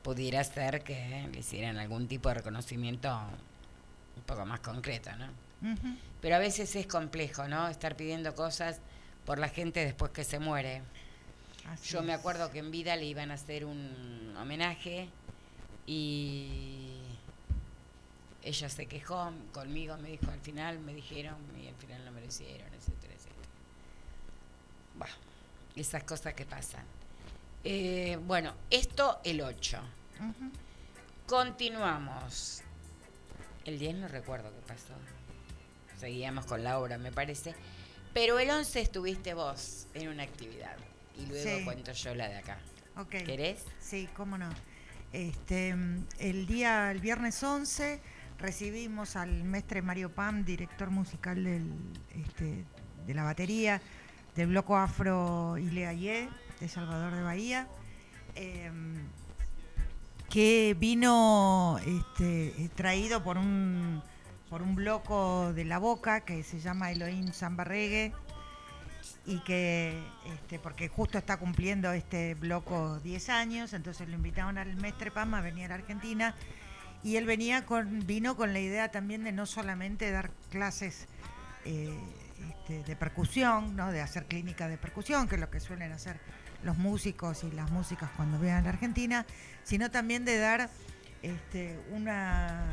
pudiera 0.03 0.43
ser 0.43 0.83
que 0.83 1.27
le 1.31 1.39
hicieran 1.39 1.77
algún 1.77 2.07
tipo 2.07 2.29
de 2.29 2.35
reconocimiento 2.35 3.09
un 4.15 4.23
poco 4.23 4.45
más 4.45 4.59
concreto, 4.59 5.09
¿no? 5.15 5.27
Pero 6.21 6.35
a 6.35 6.39
veces 6.39 6.75
es 6.75 6.87
complejo, 6.87 7.47
¿no? 7.47 7.67
Estar 7.67 7.95
pidiendo 7.95 8.35
cosas 8.35 8.79
por 9.25 9.39
la 9.39 9.49
gente 9.49 9.83
después 9.83 10.11
que 10.11 10.23
se 10.23 10.39
muere. 10.39 10.81
Así 11.67 11.89
Yo 11.93 12.01
me 12.01 12.13
acuerdo 12.13 12.51
que 12.51 12.59
en 12.59 12.71
vida 12.71 12.95
le 12.95 13.05
iban 13.05 13.31
a 13.31 13.35
hacer 13.35 13.65
un 13.65 14.35
homenaje 14.39 15.09
y 15.85 16.98
ella 18.49 18.69
se 18.69 18.85
quejó 18.87 19.31
conmigo, 19.53 19.95
me 19.97 20.09
dijo 20.09 20.29
al 20.31 20.39
final, 20.41 20.79
me 20.79 20.93
dijeron 20.93 21.35
y 21.61 21.67
al 21.67 21.75
final 21.75 22.03
no 22.05 22.11
me 22.11 22.21
lo 22.21 22.27
hicieron, 22.27 22.67
etcétera, 22.73 23.13
etcétera. 23.13 23.47
Bueno, 24.95 25.13
esas 25.75 26.03
cosas 26.03 26.33
que 26.33 26.45
pasan. 26.45 26.83
Eh, 27.63 28.17
bueno, 28.25 28.53
esto 28.69 29.19
el 29.23 29.41
8. 29.41 29.79
Ujú. 30.19 30.51
Continuamos. 31.27 32.61
El 33.65 33.77
10 33.79 33.95
no 33.95 34.07
recuerdo 34.07 34.49
qué 34.51 34.61
pasó. 34.67 34.93
Seguíamos 35.99 36.45
con 36.45 36.63
la 36.63 36.79
obra, 36.79 36.97
me 36.97 37.11
parece. 37.11 37.53
Pero 38.13 38.39
el 38.39 38.49
11 38.49 38.81
estuviste 38.81 39.33
vos 39.33 39.87
en 39.93 40.07
una 40.09 40.23
actividad. 40.23 40.75
Y 41.17 41.25
luego 41.27 41.59
Sí. 41.59 41.65
cuento 41.65 41.91
yo 41.91 42.15
la 42.15 42.27
de 42.29 42.37
acá. 42.37 42.57
Ok. 42.97 43.09
¿Querés? 43.25 43.63
Sí, 43.79 44.09
cómo 44.15 44.37
no. 44.37 44.49
Este, 45.13 45.75
el 46.19 46.47
día, 46.47 46.91
el 46.91 46.99
viernes 46.99 47.41
11, 47.43 47.99
recibimos 48.39 49.15
al 49.15 49.43
mestre 49.43 49.81
Mario 49.81 50.13
Pam, 50.13 50.45
director 50.45 50.89
musical 50.89 51.45
este, 51.45 52.65
de 53.05 53.13
la 53.13 53.23
batería 53.23 53.81
del 54.35 54.47
bloco 54.47 54.77
afro 54.77 55.57
Ileayé 55.57 56.29
de 56.59 56.67
Salvador 56.69 57.13
de 57.13 57.21
Bahía, 57.21 57.67
em, 58.35 58.95
que 60.29 60.75
vino 60.79 61.77
este, 61.85 62.69
traído 62.75 63.23
por 63.23 63.37
un, 63.37 64.01
por 64.49 64.61
un 64.61 64.75
bloco 64.75 65.51
de 65.53 65.65
la 65.65 65.79
boca 65.79 66.21
que 66.21 66.43
se 66.43 66.59
llama 66.59 66.91
Elohim 66.91 67.33
Samba 67.33 67.63
Reggae 67.63 68.13
y 69.25 69.39
que 69.39 70.01
este, 70.25 70.59
porque 70.59 70.87
justo 70.87 71.17
está 71.17 71.37
cumpliendo 71.37 71.91
este 71.91 72.35
bloco 72.35 72.99
10 72.99 73.29
años, 73.29 73.73
entonces 73.73 74.07
lo 74.07 74.15
invitaron 74.15 74.57
al 74.57 74.75
mestre 74.75 75.11
Pama 75.11 75.39
a 75.39 75.41
venir 75.41 75.71
a 75.71 75.75
Argentina 75.75 76.35
y 77.03 77.15
él 77.15 77.25
venía 77.25 77.65
con, 77.65 78.05
vino 78.05 78.35
con 78.35 78.53
la 78.53 78.59
idea 78.59 78.91
también 78.91 79.23
de 79.23 79.31
no 79.31 79.45
solamente 79.45 80.11
dar 80.11 80.31
clases 80.51 81.07
eh, 81.65 81.97
este, 82.49 82.83
de 82.83 82.95
percusión, 82.95 83.75
¿no? 83.75 83.91
de 83.91 84.01
hacer 84.01 84.25
clínica 84.25 84.67
de 84.67 84.77
percusión, 84.77 85.27
que 85.27 85.35
es 85.35 85.41
lo 85.41 85.49
que 85.49 85.59
suelen 85.59 85.91
hacer 85.91 86.19
los 86.63 86.77
músicos 86.77 87.43
y 87.43 87.51
las 87.51 87.71
músicas 87.71 88.09
cuando 88.17 88.37
vienen 88.39 88.59
a 88.59 88.61
la 88.63 88.69
Argentina, 88.69 89.25
sino 89.63 89.89
también 89.91 90.25
de 90.25 90.37
dar 90.39 90.69
este, 91.21 91.79
una, 91.91 92.65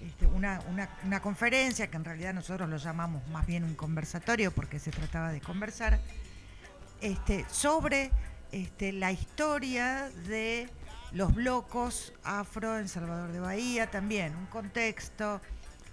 este, 0.00 0.26
una, 0.26 0.60
una- 0.70 0.88
una 1.04 1.20
conferencia, 1.20 1.88
que 1.90 1.96
en 1.96 2.04
realidad 2.04 2.32
nosotros 2.32 2.68
lo 2.70 2.76
llamamos 2.78 3.26
más 3.28 3.46
bien 3.46 3.64
un 3.64 3.74
conversatorio 3.74 4.50
porque 4.50 4.78
se 4.78 4.90
trataba 4.90 5.30
de 5.30 5.40
conversar, 5.40 6.00
sobre 7.50 8.10
la 8.92 9.12
historia 9.12 10.10
de 10.26 10.68
los 11.12 11.34
blocos 11.34 12.12
afro 12.24 12.78
en 12.78 12.88
Salvador 12.88 13.32
de 13.32 13.40
Bahía, 13.40 13.90
también. 13.90 14.34
Un 14.36 14.46
contexto 14.46 15.40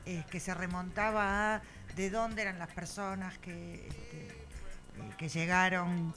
eh, 0.06 0.24
que 0.30 0.40
se 0.40 0.54
remontaba 0.54 1.56
a 1.56 1.62
de 1.96 2.10
dónde 2.10 2.44
eran 2.44 2.60
las 2.60 2.70
personas 2.70 3.38
que, 3.40 3.88
este, 3.88 4.28
eh, 4.28 5.12
que 5.18 5.30
llegaron 5.30 6.14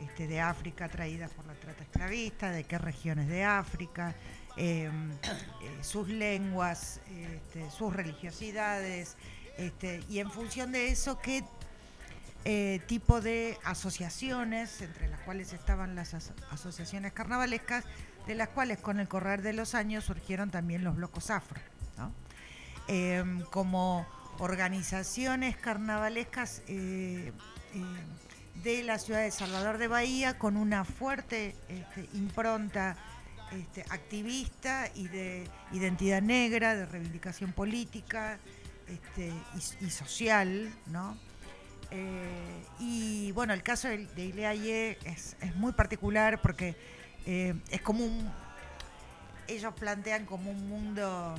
este, 0.00 0.26
de 0.26 0.40
África 0.40 0.88
traídas 0.88 1.32
por 1.32 1.46
la 1.46 1.54
trata 1.54 1.82
esclavista, 1.82 2.50
de 2.50 2.64
qué 2.64 2.78
regiones 2.78 3.28
de 3.28 3.44
África, 3.44 4.14
eh, 4.56 4.90
eh, 4.90 5.78
sus 5.82 6.08
lenguas, 6.08 7.00
este, 7.10 7.70
sus 7.70 7.94
religiosidades, 7.94 9.16
este, 9.56 10.02
y 10.08 10.18
en 10.18 10.30
función 10.30 10.72
de 10.72 10.88
eso, 10.88 11.18
qué 11.18 11.44
eh, 12.48 12.80
tipo 12.86 13.20
de 13.20 13.58
asociaciones, 13.64 14.80
entre 14.80 15.08
las 15.08 15.18
cuales 15.22 15.52
estaban 15.52 15.96
las 15.96 16.14
as- 16.14 16.32
asociaciones 16.52 17.12
carnavalescas, 17.12 17.84
de 18.28 18.36
las 18.36 18.50
cuales 18.50 18.78
con 18.78 19.00
el 19.00 19.08
correr 19.08 19.42
de 19.42 19.52
los 19.52 19.74
años 19.74 20.04
surgieron 20.04 20.50
también 20.52 20.84
los 20.84 20.94
blocos 20.94 21.30
afro. 21.30 21.60
Em, 22.88 23.42
como 23.50 24.06
organizaciones 24.38 25.56
carnavalescas 25.56 26.62
eh, 26.68 27.32
eh, 27.74 27.82
de 28.62 28.84
la 28.84 29.00
ciudad 29.00 29.22
de 29.22 29.32
Salvador 29.32 29.78
de 29.78 29.88
Bahía 29.88 30.38
con 30.38 30.56
una 30.56 30.84
fuerte 30.84 31.56
este, 31.68 32.08
impronta 32.14 32.96
este, 33.50 33.82
activista 33.90 34.88
y 34.94 35.08
de 35.08 35.48
identidad 35.72 36.22
negra, 36.22 36.76
de 36.76 36.86
reivindicación 36.86 37.52
política 37.52 38.38
este, 38.86 39.32
y 39.80 39.90
social, 39.90 40.72
¿no? 40.86 41.16
Eh, 41.90 42.62
y 42.80 43.32
bueno, 43.32 43.52
el 43.52 43.62
caso 43.62 43.88
de, 43.88 44.06
de 44.06 44.24
Ileaye 44.24 44.98
es, 45.04 45.36
es 45.40 45.54
muy 45.56 45.72
particular 45.72 46.40
porque 46.42 46.76
eh, 47.26 47.54
es 47.70 47.80
como 47.80 48.04
un, 48.04 48.32
ellos 49.48 49.74
plantean 49.74 50.26
como 50.26 50.50
un 50.50 50.68
mundo, 50.68 51.34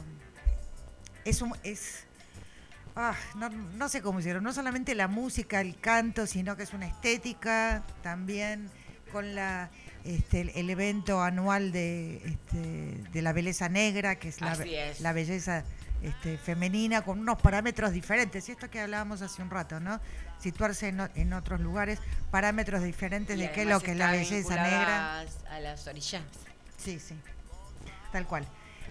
es 1.26 1.42
un, 1.42 1.54
es, 1.64 2.06
ah, 2.96 3.16
no, 3.36 3.50
no 3.50 3.90
sé 3.90 4.02
cómo 4.02 4.20
hicieron, 4.20 4.44
no 4.44 4.54
solamente 4.54 4.96
la 4.96 5.08
música, 5.08 5.62
el 5.62 5.80
canto, 5.80 6.28
sino 6.28 6.56
que 6.56 6.64
es 6.64 6.74
una 6.74 6.88
estética 6.88 7.84
también 8.02 8.70
con 9.12 9.36
la 9.36 9.70
este, 10.04 10.58
el, 10.58 10.70
evento 10.70 11.22
anual 11.22 11.72
de, 11.72 12.18
este, 12.18 13.10
de 13.12 13.22
la 13.22 13.34
belleza 13.34 13.68
negra, 13.68 14.16
que 14.16 14.30
es 14.30 14.40
la, 14.40 14.54
es. 14.54 15.02
la 15.02 15.12
belleza 15.12 15.66
este, 16.02 16.38
femenina, 16.38 17.02
con 17.02 17.20
unos 17.20 17.42
parámetros 17.42 17.92
diferentes. 17.92 18.48
Y 18.48 18.54
esto 18.54 18.70
que 18.70 18.80
hablábamos 18.80 19.22
hace 19.22 19.42
un 19.42 19.50
rato, 19.50 19.80
¿no? 19.82 20.00
Situarse 20.39 20.89
en, 20.89 21.00
en 21.15 21.34
otros 21.34 21.60
lugares, 21.60 22.00
parámetros 22.32 22.84
diferentes 22.84 23.38
Y 23.38 23.41
de 23.41 23.52
qué 23.52 23.62
es 23.63 23.67
lo 23.67 23.80
que 23.80 23.91
es 23.91 23.97
la 23.97 24.12
belleza 24.12 24.56
negra. 24.63 25.26
A, 25.50 25.60
las 25.60 25.88
orillas. 25.88 26.21
Sí, 26.78 27.00
sí, 27.00 27.15
tal 28.12 28.28
cual. 28.28 28.47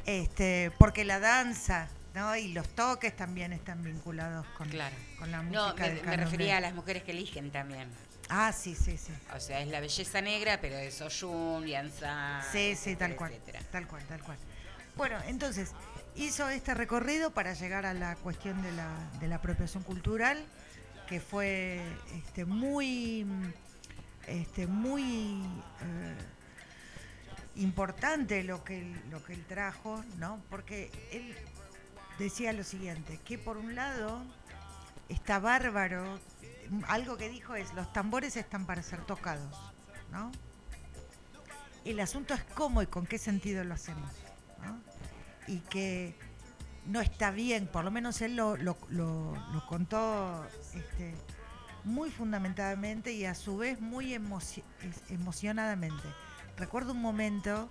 Este, 0.06 0.72
porque 0.78 1.04
la 1.04 1.20
danza, 1.20 1.88
¿no? 2.14 2.34
Y 2.36 2.48
los 2.52 2.68
toques 2.70 3.14
también 3.16 3.52
están 3.52 3.82
vinculados 3.82 4.46
con, 4.58 4.68
Claro. 4.68 4.94
con 5.18 5.30
la 5.30 5.42
música 5.42 5.88
No, 5.88 6.04
me, 6.04 6.16
refería 6.16 6.46
de- 6.46 6.52
a 6.54 6.60
las 6.60 6.74
mujeres 6.74 7.02
que 7.04 7.12
eligen 7.12 7.50
también. 7.50 7.88
Ah, 8.28 8.52
sí, 8.52 8.74
sí, 8.74 8.98
sí. 8.98 9.12
O 9.36 9.38
sea, 9.40 9.60
es 9.60 9.68
la 9.68 9.78
belleza 9.78 10.20
negra, 10.20 10.60
pero 10.60 10.76
es 10.76 11.00
Oyun, 11.00 11.64
Lianza. 11.64 12.42
Sí, 12.50 12.74
sí, 12.74 12.96
tal 12.96 13.14
cual, 13.14 13.32
etcétera. 13.32 13.60
tal 13.70 13.86
cual, 13.86 14.02
tal 14.08 14.20
cual. 14.22 14.36
Bueno, 14.96 15.16
entonces 15.26 15.70
hizo 16.16 16.48
este 16.48 16.74
recorrido 16.74 17.30
para 17.32 17.52
llegar 17.54 17.86
a 17.86 17.94
la 17.94 18.16
cuestión 18.16 18.60
de 18.62 18.72
la, 18.72 18.88
de 19.20 19.28
la 19.28 19.36
apropiación 19.36 19.84
cultural, 19.84 20.44
que 21.06 21.20
fue 21.20 21.80
este, 22.14 22.44
muy, 22.44 23.26
este, 24.26 24.66
muy 24.66 25.42
eh, 25.82 26.16
importante 27.56 28.42
lo 28.42 28.64
que 28.64 28.94
lo 29.10 29.22
que 29.24 29.34
él 29.34 29.44
trajo, 29.46 30.04
¿no? 30.18 30.40
Porque 30.50 30.90
él 31.12 31.34
decía 32.18 32.52
lo 32.52 32.64
siguiente, 32.64 33.20
que 33.24 33.38
por 33.38 33.56
un 33.56 33.74
lado 33.74 34.22
está 35.08 35.38
bárbaro, 35.38 36.18
algo 36.88 37.16
que 37.16 37.28
dijo 37.28 37.54
es, 37.54 37.72
los 37.74 37.92
tambores 37.92 38.36
están 38.36 38.66
para 38.66 38.82
ser 38.82 39.00
tocados, 39.04 39.56
¿no? 40.10 40.32
El 41.84 42.00
asunto 42.00 42.34
es 42.34 42.42
cómo 42.54 42.82
y 42.82 42.86
con 42.86 43.06
qué 43.06 43.18
sentido 43.18 43.62
lo 43.62 43.74
hacemos. 43.74 44.10
Y 45.46 45.60
que 45.60 46.16
no 46.86 47.00
está 47.00 47.30
bien, 47.30 47.66
por 47.66 47.84
lo 47.84 47.90
menos 47.90 48.20
él 48.22 48.36
lo, 48.36 48.76
contó 49.68 50.46
este, 50.74 51.14
muy 51.84 52.10
fundamentadamente 52.10 53.12
y 53.12 53.24
a 53.24 53.34
su 53.34 53.56
vez 53.56 53.80
muy 53.80 54.14
emocionadamente. 55.08 56.08
Recuerdo 56.56 56.92
un 56.92 57.02
momento 57.02 57.68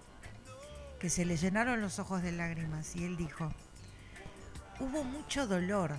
que 1.00 1.10
se 1.10 1.26
le 1.26 1.38
llenaron 1.38 1.82
los 1.82 2.00
ojos 2.00 2.22
de 2.22 2.32
lágrimas 2.32 2.96
y 2.96 3.06
él 3.06 3.18
dijo, 3.18 3.52
hubo 4.80 5.04
mucho 5.04 5.48
dolor 5.48 5.96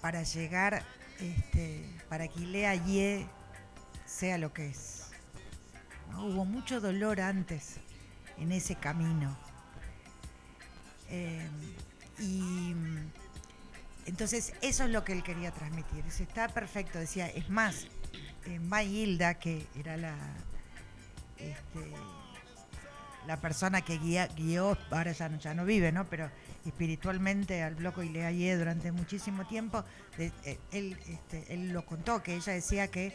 para 0.00 0.22
llegar, 0.22 0.84
este, 1.20 1.84
para 2.08 2.28
que 2.28 2.40
Ilea 2.40 2.74
Ye 2.74 3.26
sea 4.04 4.38
lo 4.38 4.52
que 4.52 4.68
es. 4.68 5.10
¿no? 6.10 6.26
Hubo 6.26 6.44
mucho 6.44 6.80
dolor 6.80 7.20
antes 7.20 7.76
en 8.38 8.52
ese 8.52 8.76
camino. 8.76 9.45
Eh, 11.10 11.46
y 12.18 12.74
mm, 12.74 13.10
entonces 14.06 14.52
eso 14.62 14.84
es 14.84 14.90
lo 14.90 15.04
que 15.04 15.12
él 15.12 15.22
quería 15.22 15.50
transmitir. 15.52 16.04
Dice, 16.04 16.22
está 16.22 16.48
perfecto. 16.48 16.98
Decía, 16.98 17.28
es 17.28 17.48
más, 17.50 17.86
eh, 18.46 18.58
May 18.60 18.94
Hilda, 18.94 19.34
que 19.34 19.66
era 19.78 19.96
la, 19.96 20.14
este, 21.38 21.92
la 23.26 23.40
persona 23.40 23.82
que 23.82 23.98
guía- 23.98 24.28
guió, 24.36 24.78
ahora 24.90 25.12
ya 25.12 25.28
no, 25.28 25.54
no 25.54 25.64
vive, 25.64 25.92
¿no? 25.92 26.04
Pero 26.06 26.30
espiritualmente 26.64 27.62
al 27.62 27.74
bloco 27.74 28.02
Ileaye 28.02 28.56
durante 28.56 28.92
muchísimo 28.92 29.46
tiempo, 29.46 29.84
eh, 30.18 30.58
él, 30.72 30.96
este, 31.08 31.52
él 31.52 31.72
lo 31.72 31.84
contó, 31.84 32.22
que 32.22 32.34
ella 32.36 32.52
decía 32.52 32.88
que 32.88 33.12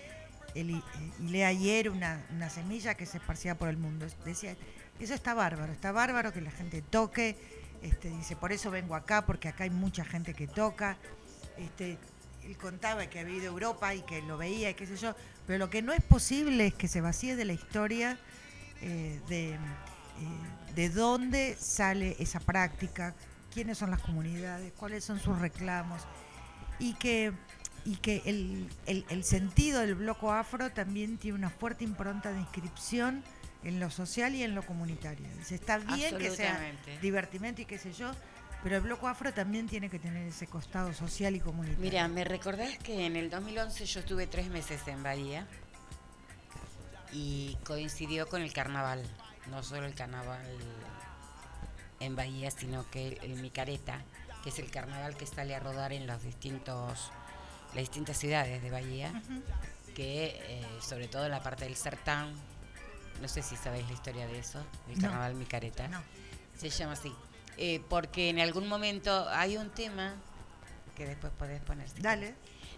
el 0.53 0.69
eh, 0.69 1.79
era 1.79 1.91
una, 1.91 2.25
una 2.31 2.49
semilla 2.49 2.95
que 2.95 3.05
se 3.05 3.17
esparcía 3.17 3.57
por 3.57 3.69
el 3.69 3.77
mundo. 3.77 4.05
Decía, 4.25 4.55
eso 4.99 5.13
está 5.13 5.33
bárbaro, 5.33 5.71
está 5.71 5.91
bárbaro 5.91 6.33
que 6.33 6.41
la 6.41 6.51
gente 6.51 6.81
toque, 6.81 7.37
este, 7.81 8.09
dice, 8.09 8.35
por 8.35 8.51
eso 8.51 8.71
vengo 8.71 8.95
acá, 8.95 9.25
porque 9.25 9.47
acá 9.49 9.63
hay 9.65 9.69
mucha 9.69 10.03
gente 10.05 10.33
que 10.33 10.47
toca. 10.47 10.97
Este, 11.57 11.97
él 12.43 12.57
contaba 12.57 13.05
que 13.07 13.19
había 13.19 13.35
ido 13.35 13.45
a 13.45 13.53
Europa 13.53 13.93
y 13.93 14.01
que 14.01 14.21
lo 14.23 14.37
veía 14.37 14.69
y 14.71 14.73
qué 14.73 14.87
sé 14.87 14.97
yo, 14.97 15.15
pero 15.45 15.59
lo 15.59 15.69
que 15.69 15.81
no 15.81 15.93
es 15.93 16.01
posible 16.03 16.67
es 16.67 16.73
que 16.73 16.87
se 16.87 17.01
vacíe 17.01 17.35
de 17.35 17.45
la 17.45 17.53
historia 17.53 18.17
eh, 18.81 19.19
de, 19.27 19.53
eh, 19.53 19.57
de 20.75 20.89
dónde 20.89 21.55
sale 21.59 22.15
esa 22.19 22.39
práctica, 22.39 23.13
quiénes 23.53 23.77
son 23.77 23.91
las 23.91 24.01
comunidades, 24.01 24.73
cuáles 24.75 25.03
son 25.03 25.19
sus 25.19 25.37
reclamos 25.39 26.01
y 26.79 26.93
que, 26.95 27.31
y 27.85 27.97
que 27.97 28.23
el, 28.25 28.67
el- 28.87 29.05
el 29.09 29.23
sentido 29.23 29.81
del 29.81 29.93
bloco 29.95 30.31
afro 30.31 30.71
también 30.71 31.17
tiene 31.17 31.37
una 31.37 31.49
fuerte 31.51 31.83
impronta 31.83 32.31
de 32.31 32.39
inscripción 32.39 33.23
en 33.63 33.79
lo 33.79 33.89
social 33.89 34.35
y 34.35 34.43
en 34.43 34.55
lo 34.55 34.63
comunitario. 34.63 35.27
Dice, 35.37 35.55
está 35.55 35.77
bien 35.77 36.17
que 36.17 36.31
sea 36.31 36.59
divertimento 37.01 37.61
y 37.61 37.65
qué 37.65 37.77
sé 37.77 37.93
yo, 37.93 38.11
pero 38.63 38.77
el 38.77 38.81
bloco 38.81 39.07
afro 39.07 39.33
también 39.33 39.67
tiene 39.67 39.89
que 39.89 39.99
tener 39.99 40.27
ese 40.27 40.47
costado 40.47 40.93
social 40.93 41.35
y 41.35 41.39
comunitario. 41.39 41.81
Mira, 41.81 42.07
¿me 42.07 42.23
recordás 42.23 42.77
que 42.79 43.05
en 43.05 43.15
el 43.15 43.29
2011 43.29 43.85
yo 43.85 43.99
estuve 43.99 44.27
tres 44.27 44.49
meses 44.49 44.87
en 44.87 45.01
Bahía? 45.03 45.47
Y 47.11 47.57
coincidió 47.65 48.27
con 48.27 48.41
el 48.41 48.53
carnaval. 48.53 49.03
No 49.49 49.63
solo 49.63 49.85
el 49.85 49.95
carnaval 49.95 50.45
en 51.99 52.15
Bahía, 52.15 52.51
sino 52.51 52.89
que 52.89 53.19
el 53.21 53.41
Micareta, 53.41 54.03
que 54.43 54.49
es 54.49 54.59
el 54.59 54.69
carnaval 54.69 55.15
que 55.17 55.25
sale 55.25 55.55
a 55.55 55.59
rodar 55.59 55.93
en 55.93 56.07
los 56.07 56.21
distintos, 56.23 57.11
las 57.73 57.81
distintas 57.81 58.17
ciudades 58.17 58.61
de 58.61 58.69
Bahía, 58.69 59.21
que 59.95 60.39
eh, 60.47 60.65
sobre 60.81 61.07
todo 61.07 61.25
en 61.25 61.31
la 61.31 61.43
parte 61.43 61.65
del 61.65 61.75
Sertán, 61.75 62.33
no 63.21 63.27
sé 63.27 63.41
si 63.41 63.55
sabéis 63.55 63.87
la 63.87 63.93
historia 63.93 64.27
de 64.27 64.39
eso, 64.39 64.59
del 64.87 64.97
No. 64.97 65.03
carnaval 65.03 65.35
Micareta. 65.35 65.87
No. 65.87 66.01
Se 66.57 66.69
llama 66.69 66.93
así. 66.93 67.11
Eh, 67.57 67.81
porque 67.89 68.29
en 68.29 68.39
algún 68.39 68.67
momento 68.67 69.27
hay 69.29 69.57
un 69.57 69.69
tema 69.69 70.15
que 70.95 71.05
después 71.05 71.31
podés 71.37 71.61
poner. 71.61 71.87
si 71.89 72.01
Dale. 72.01 72.27
querés, 72.27 72.35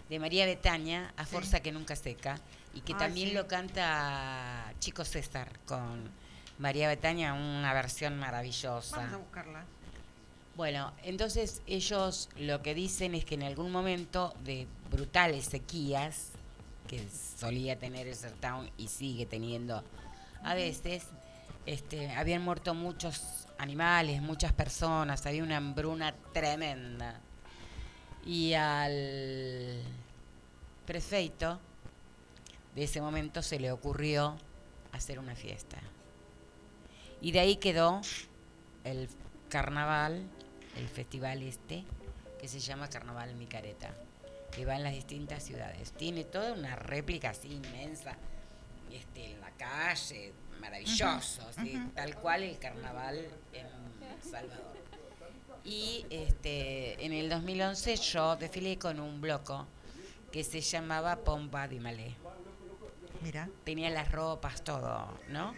De 0.08 0.18
María 0.18 0.44
Betaña, 0.46 1.12
A 1.16 1.24
Sí. 1.24 1.30
Fuerza 1.32 1.60
que 1.60 1.72
Nunca 1.72 1.96
Seca, 1.96 2.38
y 2.74 2.80
que 2.82 2.92
Ah, 2.94 2.98
también 2.98 3.28
sí. 3.30 3.34
lo 3.34 3.48
canta 3.48 4.72
Chico 4.78 5.04
César 5.04 5.58
con 5.66 6.10
María 6.58 6.88
Betaña, 6.88 7.32
una 7.34 7.72
versión 7.72 8.18
maravillosa. 8.18 8.96
Vamos 8.98 9.14
a 9.14 9.16
buscarla. 9.16 9.64
Bueno, 10.56 10.92
entonces 11.02 11.62
ellos 11.66 12.28
lo 12.36 12.62
que 12.62 12.74
dicen 12.74 13.14
es 13.14 13.24
que 13.24 13.34
en 13.34 13.42
algún 13.44 13.72
momento 13.72 14.34
de 14.44 14.66
brutales 14.90 15.46
sequías, 15.46 16.28
que 16.86 17.08
solía 17.38 17.78
tener 17.78 18.06
el 18.06 18.14
Sertán 18.14 18.70
y 18.76 18.88
sigue 18.88 19.24
teniendo 19.26 19.82
a 20.44 20.54
veces, 20.54 21.06
este, 21.66 22.10
habían 22.12 22.42
muerto 22.42 22.74
muchos 22.74 23.48
animales, 23.58 24.20
muchas 24.20 24.52
personas, 24.52 25.24
había 25.26 25.42
una 25.42 25.56
hambruna 25.56 26.14
tremenda. 26.32 27.18
Y 28.26 28.52
al 28.54 29.82
prefeito 30.86 31.58
de 32.74 32.84
ese 32.84 33.00
momento 33.00 33.42
se 33.42 33.58
le 33.58 33.72
ocurrió 33.72 34.36
hacer 34.92 35.18
una 35.18 35.34
fiesta. 35.34 35.78
Y 37.20 37.32
de 37.32 37.40
ahí 37.40 37.56
quedó 37.56 38.02
el 38.84 39.08
carnaval, 39.48 40.22
el 40.76 40.88
festival 40.88 41.42
este, 41.42 41.84
que 42.38 42.48
se 42.48 42.60
llama 42.60 42.90
Carnaval 42.90 43.34
Micareta, 43.34 43.94
que 44.50 44.66
va 44.66 44.76
en 44.76 44.82
las 44.82 44.92
distintas 44.92 45.42
ciudades. 45.42 45.92
Tiene 45.92 46.24
toda 46.24 46.52
una 46.52 46.76
réplica 46.76 47.30
así 47.30 47.48
inmensa 47.48 48.16
este, 48.92 49.36
calle, 49.58 50.32
maravilloso, 50.60 51.42
¿sí? 51.60 51.80
tal 51.94 52.16
cual 52.16 52.42
el 52.42 52.58
carnaval 52.58 53.26
en 53.52 53.66
Salvador. 54.30 54.74
Y 55.64 56.04
este, 56.10 57.04
en 57.04 57.12
el 57.12 57.28
2011 57.28 57.96
yo 57.96 58.36
desfilé 58.36 58.78
con 58.78 59.00
un 59.00 59.20
bloco 59.20 59.66
que 60.30 60.44
se 60.44 60.60
llamaba 60.60 61.16
Pompa 61.16 61.68
di 61.68 61.78
Malé 61.80 62.14
Mira. 63.22 63.48
tenía 63.64 63.88
las 63.88 64.10
ropas, 64.12 64.62
todo, 64.62 65.18
¿no? 65.28 65.54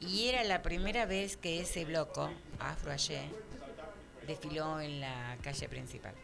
Y 0.00 0.28
era 0.28 0.42
la 0.44 0.62
primera 0.62 1.04
vez 1.06 1.36
que 1.36 1.60
ese 1.60 1.84
bloco, 1.84 2.30
Afro 2.58 2.90
Ayer, 2.90 3.28
desfiló 4.26 4.80
en 4.80 5.00
la 5.00 5.36
calle 5.42 5.68
principal. 5.68 6.14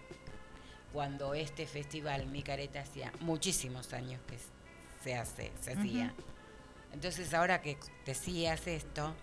Cuando 0.92 1.34
este 1.34 1.66
festival, 1.66 2.26
Mi 2.26 2.42
Careta, 2.42 2.80
hacía 2.80 3.12
muchísimos 3.20 3.92
años 3.92 4.20
que 4.26 4.38
se 5.04 5.14
hace, 5.14 5.52
se 5.60 5.74
hacía. 5.74 6.14
Entonces 6.96 7.34
ahora 7.34 7.60
que 7.60 7.76
decías 8.06 8.66
esto, 8.66 9.14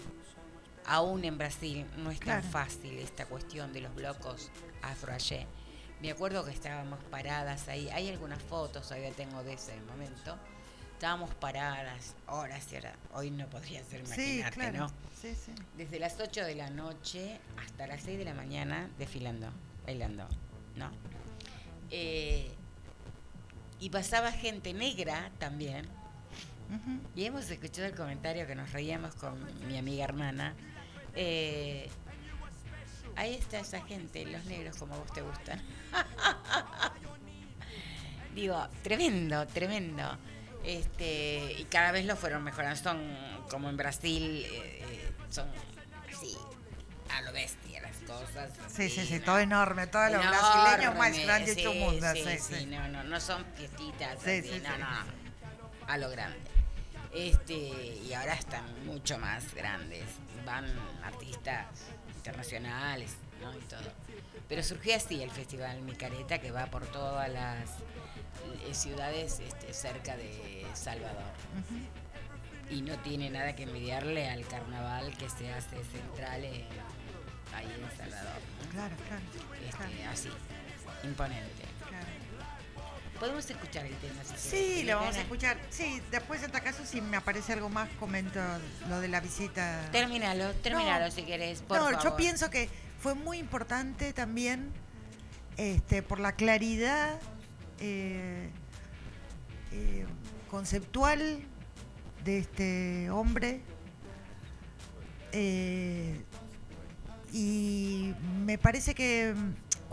aún 0.86 1.26
en 1.26 1.40
Brasil 1.40 1.88
no 1.98 2.12
es 2.12 2.20
tan 2.20 2.42
Claro. 2.42 2.48
fácil 2.52 3.00
esta 3.00 3.26
cuestión 3.26 3.74
de 3.74 3.82
los 3.82 3.96
blocos 3.96 4.52
Afro 4.84 5.12
Ayer. 5.12 5.48
Me 6.00 6.12
acuerdo 6.12 6.46
que 6.46 6.52
estábamos 6.52 7.00
paradas 7.06 7.68
ahí, 7.70 7.90
hay 7.90 8.10
algunas 8.10 8.40
fotos, 8.44 8.84
todavía 8.88 9.10
tengo 9.14 9.44
de 9.44 9.54
ese 9.54 9.76
momento, 9.88 10.38
estábamos 10.94 11.34
paradas 11.34 12.14
horas 12.28 12.72
y 12.72 12.76
horas. 12.76 12.96
Hoy 13.16 13.32
no 13.32 13.48
podría 13.50 13.84
ser, 13.84 14.06
Sí, 14.06 14.42
imaginarte, 14.42 14.56
claro. 14.60 14.78
¿no? 14.78 14.88
Sí, 15.20 15.34
sí. 15.34 15.52
Desde 15.76 15.98
las 15.98 16.20
8 16.20 16.46
de 16.46 16.54
la 16.54 16.70
noche 16.70 17.40
hasta 17.58 17.88
las 17.88 18.04
6 18.04 18.20
de 18.20 18.26
la 18.26 18.36
mañana 18.36 18.88
desfilando, 19.00 19.50
bailando, 19.84 20.28
¿no? 20.76 20.92
Eh, 21.90 22.54
y 23.80 23.90
pasaba 23.90 24.32
gente 24.32 24.74
negra 24.76 25.32
también. 25.40 25.90
Y 27.16 27.26
hemos 27.26 27.50
escuchado 27.50 27.88
el 27.88 27.96
comentario 27.96 28.48
que 28.48 28.56
nos 28.56 28.72
reíamos 28.72 29.16
con 29.16 29.38
mi 29.68 29.78
amiga 29.78 30.04
hermana. 30.04 30.54
Eh, 31.16 31.90
ahí 33.16 33.36
está 33.36 33.60
esa 33.60 33.82
gente, 33.82 34.26
los 34.26 34.44
negros 34.46 34.78
como 34.78 34.98
vos 34.98 35.12
te 35.14 35.22
gustan. 35.22 35.62
Digo, 38.36 38.68
tremendo, 38.82 39.46
tremendo. 39.48 40.18
Este, 40.64 41.56
y 41.60 41.66
cada 41.66 41.92
vez 41.92 42.06
lo 42.06 42.16
fueron 42.16 42.44
mejorando. 42.44 42.82
Son 42.82 43.00
como 43.50 43.70
en 43.70 43.78
Brasil, 43.78 44.46
eh, 44.46 44.80
eh, 44.82 45.12
son 45.30 45.48
así, 46.10 46.36
a 47.16 47.22
lo 47.22 47.34
bestia 47.34 47.82
las 47.82 47.98
cosas. 47.98 48.50
Sí, 48.70 48.90
sí, 48.90 49.06
sí, 49.06 49.20
¿no? 49.20 49.26
todo 49.26 49.40
enorme, 49.40 49.88
todo 49.88 50.04
lo 50.04 50.22
Enorme, 50.22 50.30
brasileño 50.30 50.94
más 50.94 51.20
grande 51.20 51.54
de 51.54 51.56
sí, 51.56 51.64
tu 51.64 51.74
mundo. 51.74 52.08
Sí, 52.14 52.38
Sí, 52.40 52.66
no, 52.66 52.88
no, 52.88 53.04
no 53.04 53.20
son 53.20 53.46
fiestitas, 53.56 54.18
Sí, 54.24 54.32
así, 54.32 54.50
sí, 54.50 54.62
no, 54.64 54.78
no, 54.78 54.88
a 55.88 55.98
lo 55.98 56.10
grande. 56.10 56.40
Este, 57.14 57.54
y 57.54 58.14
ahora 58.14 58.34
están 58.34 58.64
mucho 58.86 59.18
más 59.20 59.54
grandes, 59.54 60.04
van 60.46 60.66
artistas 61.04 61.68
internacionales, 62.16 63.16
¿no? 63.42 63.54
Y 63.56 63.62
todo. 63.62 63.92
Pero 64.50 64.64
surgió 64.64 64.96
así 64.96 65.22
el 65.22 65.30
Festival 65.32 65.82
Micareta 65.82 66.40
que 66.40 66.52
va 66.52 66.66
por 66.68 66.86
todas 66.88 67.30
las 67.30 67.70
eh, 68.68 68.74
ciudades 68.74 69.40
este, 69.40 69.74
cerca 69.74 70.18
de 70.18 70.66
Salvador. 70.74 71.32
Y 72.70 72.82
no 72.82 72.98
tiene 73.00 73.30
nada 73.30 73.56
que 73.56 73.64
envidiarle 73.64 74.30
al 74.30 74.46
carnaval 74.48 75.16
que 75.18 75.30
se 75.30 75.54
hace 75.54 75.84
central 75.86 76.44
en- 76.44 76.66
ahí 77.56 77.66
en 77.68 77.98
Salvador. 77.98 78.40
¿no? 78.64 78.70
Claro, 78.72 78.96
claro. 79.08 79.22
Este, 79.64 79.78
claro, 79.78 80.12
así, 80.12 80.30
imponente. 81.04 81.64
Podemos 83.24 83.50
escuchar 83.50 83.86
el 83.86 83.96
tema 83.96 84.22
si 84.36 84.50
Sí, 84.50 84.84
lo 84.84 84.98
vamos 84.98 85.16
a 85.16 85.22
escuchar. 85.22 85.58
Sí, 85.70 86.02
después 86.12 86.44
en 86.44 86.52
tal 86.52 86.62
caso 86.62 86.86
si 86.86 87.00
me 87.00 87.16
aparece 87.16 87.54
algo 87.54 87.70
más 87.70 87.88
comento 87.98 88.42
lo 88.90 89.00
de 89.00 89.08
la 89.08 89.22
visita. 89.22 89.88
Terminalo, 89.94 90.52
terminalo 90.56 91.06
No, 91.06 91.10
si 91.12 91.24
querés, 91.24 91.62
por 91.62 91.78
no, 91.78 91.86
favor. 91.86 92.04
yo 92.04 92.18
pienso 92.18 92.50
que 92.50 92.68
fue 93.00 93.14
muy 93.16 93.38
importante 93.38 94.12
también 94.12 94.74
este, 95.56 96.04
por 96.04 96.20
la 96.20 96.34
claridad 96.34 97.18
eh, 97.80 98.50
eh, 99.72 100.06
conceptual 100.52 101.46
de 102.26 102.40
este 102.40 103.10
hombre. 103.10 103.62
eh, 105.32 106.22
y 107.32 108.14
me 108.46 108.58
parece 108.58 108.94
que 108.94 109.34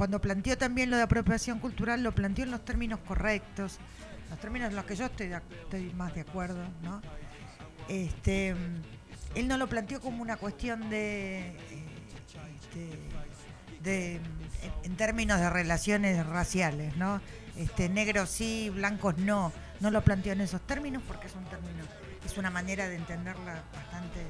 cuando 0.00 0.18
planteó 0.18 0.56
también 0.56 0.88
lo 0.88 0.96
de 0.96 1.02
apropiación 1.02 1.58
cultural, 1.58 2.02
lo 2.02 2.14
planteó 2.14 2.46
en 2.46 2.50
los 2.50 2.64
términos 2.64 3.00
correctos, 3.06 3.78
los 4.30 4.40
términos 4.40 4.70
en 4.70 4.76
los 4.76 4.86
que 4.86 4.96
yo 4.96 5.04
estoy, 5.04 5.92
más 5.94 6.14
de 6.14 6.22
acuerdo, 6.22 6.64
¿no? 6.82 7.02
Este, 7.86 8.54
él 9.34 9.46
no 9.46 9.58
lo 9.58 9.68
planteó 9.68 10.00
como 10.00 10.22
una 10.22 10.38
cuestión 10.38 10.88
de, 10.88 11.54
este, 12.62 12.98
de 13.82 14.20
en 14.84 14.96
términos 14.96 15.38
de 15.38 15.50
relaciones 15.50 16.24
raciales, 16.24 16.96
¿no? 16.96 17.20
Este, 17.58 17.90
negros 17.90 18.30
sí, 18.30 18.70
blancos 18.70 19.18
no. 19.18 19.52
No 19.80 19.90
lo 19.90 20.00
planteó 20.00 20.32
en 20.32 20.40
esos 20.40 20.62
términos 20.62 21.02
porque 21.06 21.26
es 21.26 21.34
un 21.34 21.44
término, 21.44 21.84
es 22.24 22.38
una 22.38 22.48
manera 22.48 22.88
de 22.88 22.96
entenderla 22.96 23.62
bastante 23.74 24.24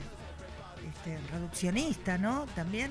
este, 0.89 1.17
reduccionista, 1.31 2.19
¿no? 2.19 2.47
También. 2.57 2.91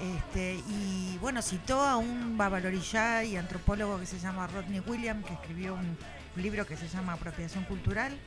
Este, 0.00 0.54
y 0.68 1.18
bueno, 1.20 1.40
citó 1.40 1.80
a 1.80 1.96
un 1.96 2.36
babalorillá 2.36 3.24
y 3.24 3.36
antropólogo 3.36 3.98
que 4.00 4.06
se 4.06 4.18
llama 4.18 4.46
Rodney 4.46 4.80
Williams, 4.80 5.24
que 5.24 5.34
escribió 5.34 5.74
un 5.74 5.96
libro 6.36 6.66
que 6.66 6.76
se 6.76 6.88
llama 6.88 7.14
Apropiación 7.14 7.64
Cultural. 7.64 8.18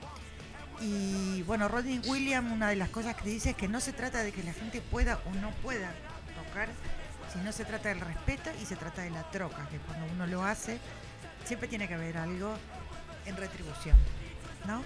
Y 0.80 1.42
bueno, 1.44 1.68
Rodney 1.68 2.00
Williams, 2.08 2.52
una 2.52 2.70
de 2.70 2.76
las 2.76 2.90
cosas 2.90 3.16
que 3.16 3.30
dice 3.30 3.52
es 3.52 3.56
que 3.56 3.68
no 3.68 3.80
se 3.80 3.94
trata 3.94 4.24
de 4.24 4.32
que 4.32 4.44
la 4.44 4.54
gente 4.54 4.82
pueda 4.82 5.20
o 5.26 5.34
no 5.42 5.52
pueda 5.62 5.92
tocar, 6.46 6.70
sino 7.34 7.52
se 7.52 7.66
trata 7.66 7.90
del 7.90 8.00
respeto 8.00 8.50
y 8.62 8.66
se 8.66 8.76
trata 8.76 9.02
de 9.02 9.10
la 9.10 9.30
troca, 9.32 9.68
que 9.70 9.78
cuando 9.80 10.06
uno 10.14 10.28
lo 10.28 10.44
hace, 10.44 10.80
siempre 11.46 11.68
tiene 11.68 11.88
que 11.88 11.96
haber 11.96 12.18
algo 12.18 12.56
en 13.26 13.36
retribución, 13.36 13.98
¿no? 14.66 14.84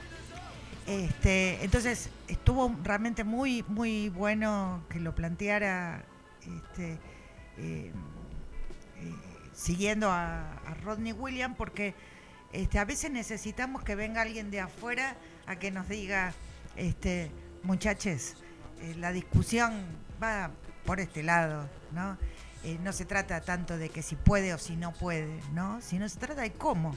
Este, 0.88 1.64
entonces 1.64 2.10
estuvo 2.28 2.76
realmente 2.84 3.24
muy, 3.24 3.64
muy 3.68 4.10
bueno 4.10 4.84
que 4.90 5.00
lo 5.00 5.14
planteara 5.14 6.06
este, 6.48 6.94
eh, 6.94 6.98
eh, 7.58 7.92
siguiendo 9.54 10.10
a, 10.10 10.58
Rodney 10.84 11.12
Williams, 11.12 11.56
porque 11.58 11.94
este, 12.54 12.80
a 12.80 12.86
veces 12.86 13.12
necesitamos 13.12 13.84
que 13.84 13.96
venga 13.96 14.22
alguien 14.22 14.50
de 14.50 14.60
afuera 14.60 15.16
a 15.46 15.58
que 15.58 15.72
nos 15.72 15.88
diga, 15.88 16.34
este, 16.76 17.32
muchachos, 17.64 18.36
eh, 18.82 18.96
la 18.98 19.12
discusión 19.12 19.86
va 20.22 20.52
por 20.86 21.00
este 21.00 21.24
lado, 21.24 21.70
¿no? 21.92 22.18
No 22.84 22.94
se 22.94 23.06
trata 23.06 23.42
tanto 23.42 23.78
de 23.78 23.90
que 23.90 24.04
si 24.04 24.16
puede 24.16 24.54
o 24.54 24.60
si 24.60 24.76
no 24.76 24.94
puede, 24.94 25.40
¿no? 25.52 25.82
Sino 25.82 26.08
se 26.08 26.20
trata 26.20 26.42
de 26.42 26.52
cómo, 26.52 26.96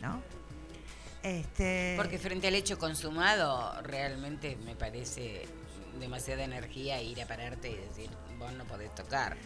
¿no? 0.00 0.22
Este, 1.22 1.94
Porque 1.96 2.18
frente 2.18 2.48
al 2.48 2.54
hecho 2.54 2.78
consumado, 2.78 3.80
realmente 3.82 4.56
me 4.64 4.76
parece 4.76 5.46
demasiada 5.98 6.44
energía 6.44 7.00
ir 7.00 7.20
a 7.22 7.26
pararte 7.26 7.70
y 7.70 7.76
decir, 7.76 8.10
vos 8.38 8.52
no 8.52 8.64
podés 8.64 8.94
tocar, 8.94 9.36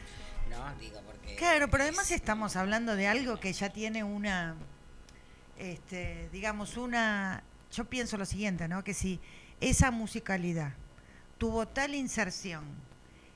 ¿no? 0.50 0.74
Digo, 0.78 1.00
porque... 1.06 1.36
Claro, 1.36 1.68
pero 1.68 1.84
además 1.84 2.10
estamos 2.10 2.56
hablando 2.56 2.96
de 2.96 3.06
algo 3.06 3.38
que 3.38 3.52
ya 3.52 3.70
tiene 3.70 4.04
una, 4.04 4.56
este, 5.56 6.28
digamos, 6.32 6.76
una, 6.76 7.42
yo 7.72 7.84
pienso 7.84 8.16
lo 8.16 8.24
siguiente, 8.24 8.68
¿no? 8.68 8.84
Que 8.84 8.94
si 8.94 9.20
esa 9.60 9.90
musicalidad 9.90 10.72
tuvo 11.38 11.66
tal 11.66 11.94
inserción 11.94 12.64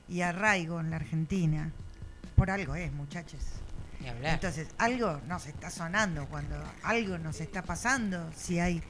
y 0.07 0.21
arraigo 0.21 0.79
en 0.79 0.89
la 0.89 0.97
Argentina, 0.97 1.71
por 2.35 2.51
algo 2.51 2.75
es, 2.75 2.91
muchachos. 2.91 3.41
Entonces, 4.21 4.67
algo 4.77 5.21
nos 5.27 5.45
está 5.47 5.69
sonando 5.69 6.27
cuando 6.27 6.61
algo 6.83 7.17
nos 7.17 7.39
está 7.39 7.61
pasando, 7.61 8.29
si 8.35 8.59
hay 8.59 8.83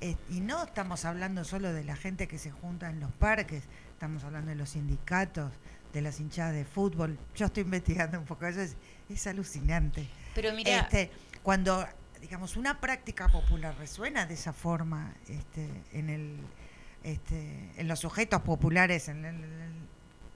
eh, 0.00 0.16
y 0.30 0.40
no 0.40 0.64
estamos 0.64 1.04
hablando 1.04 1.44
solo 1.44 1.72
de 1.72 1.84
la 1.84 1.96
gente 1.96 2.28
que 2.28 2.38
se 2.38 2.50
junta 2.50 2.90
en 2.90 3.00
los 3.00 3.10
parques, 3.12 3.64
estamos 3.92 4.24
hablando 4.24 4.50
de 4.50 4.56
los 4.56 4.70
sindicatos, 4.70 5.52
de 5.92 6.02
las 6.02 6.20
hinchadas 6.20 6.54
de 6.54 6.64
fútbol. 6.64 7.18
Yo 7.34 7.46
estoy 7.46 7.62
investigando 7.62 8.18
un 8.18 8.24
poco 8.26 8.46
eso, 8.46 8.60
es, 8.60 8.76
es 9.08 9.26
alucinante. 9.26 10.06
Pero 10.34 10.52
mira, 10.52 10.80
Este, 10.80 11.10
cuando, 11.42 11.86
digamos, 12.20 12.56
una 12.56 12.80
práctica 12.80 13.28
popular 13.28 13.74
resuena 13.78 14.26
de 14.26 14.34
esa 14.34 14.52
forma 14.52 15.14
este, 15.28 15.68
en, 15.92 16.10
el, 16.10 16.36
este, 17.02 17.70
en 17.76 17.88
los 17.88 18.00
sujetos 18.00 18.42
populares 18.42 19.08
en, 19.08 19.24
el- 19.24 19.44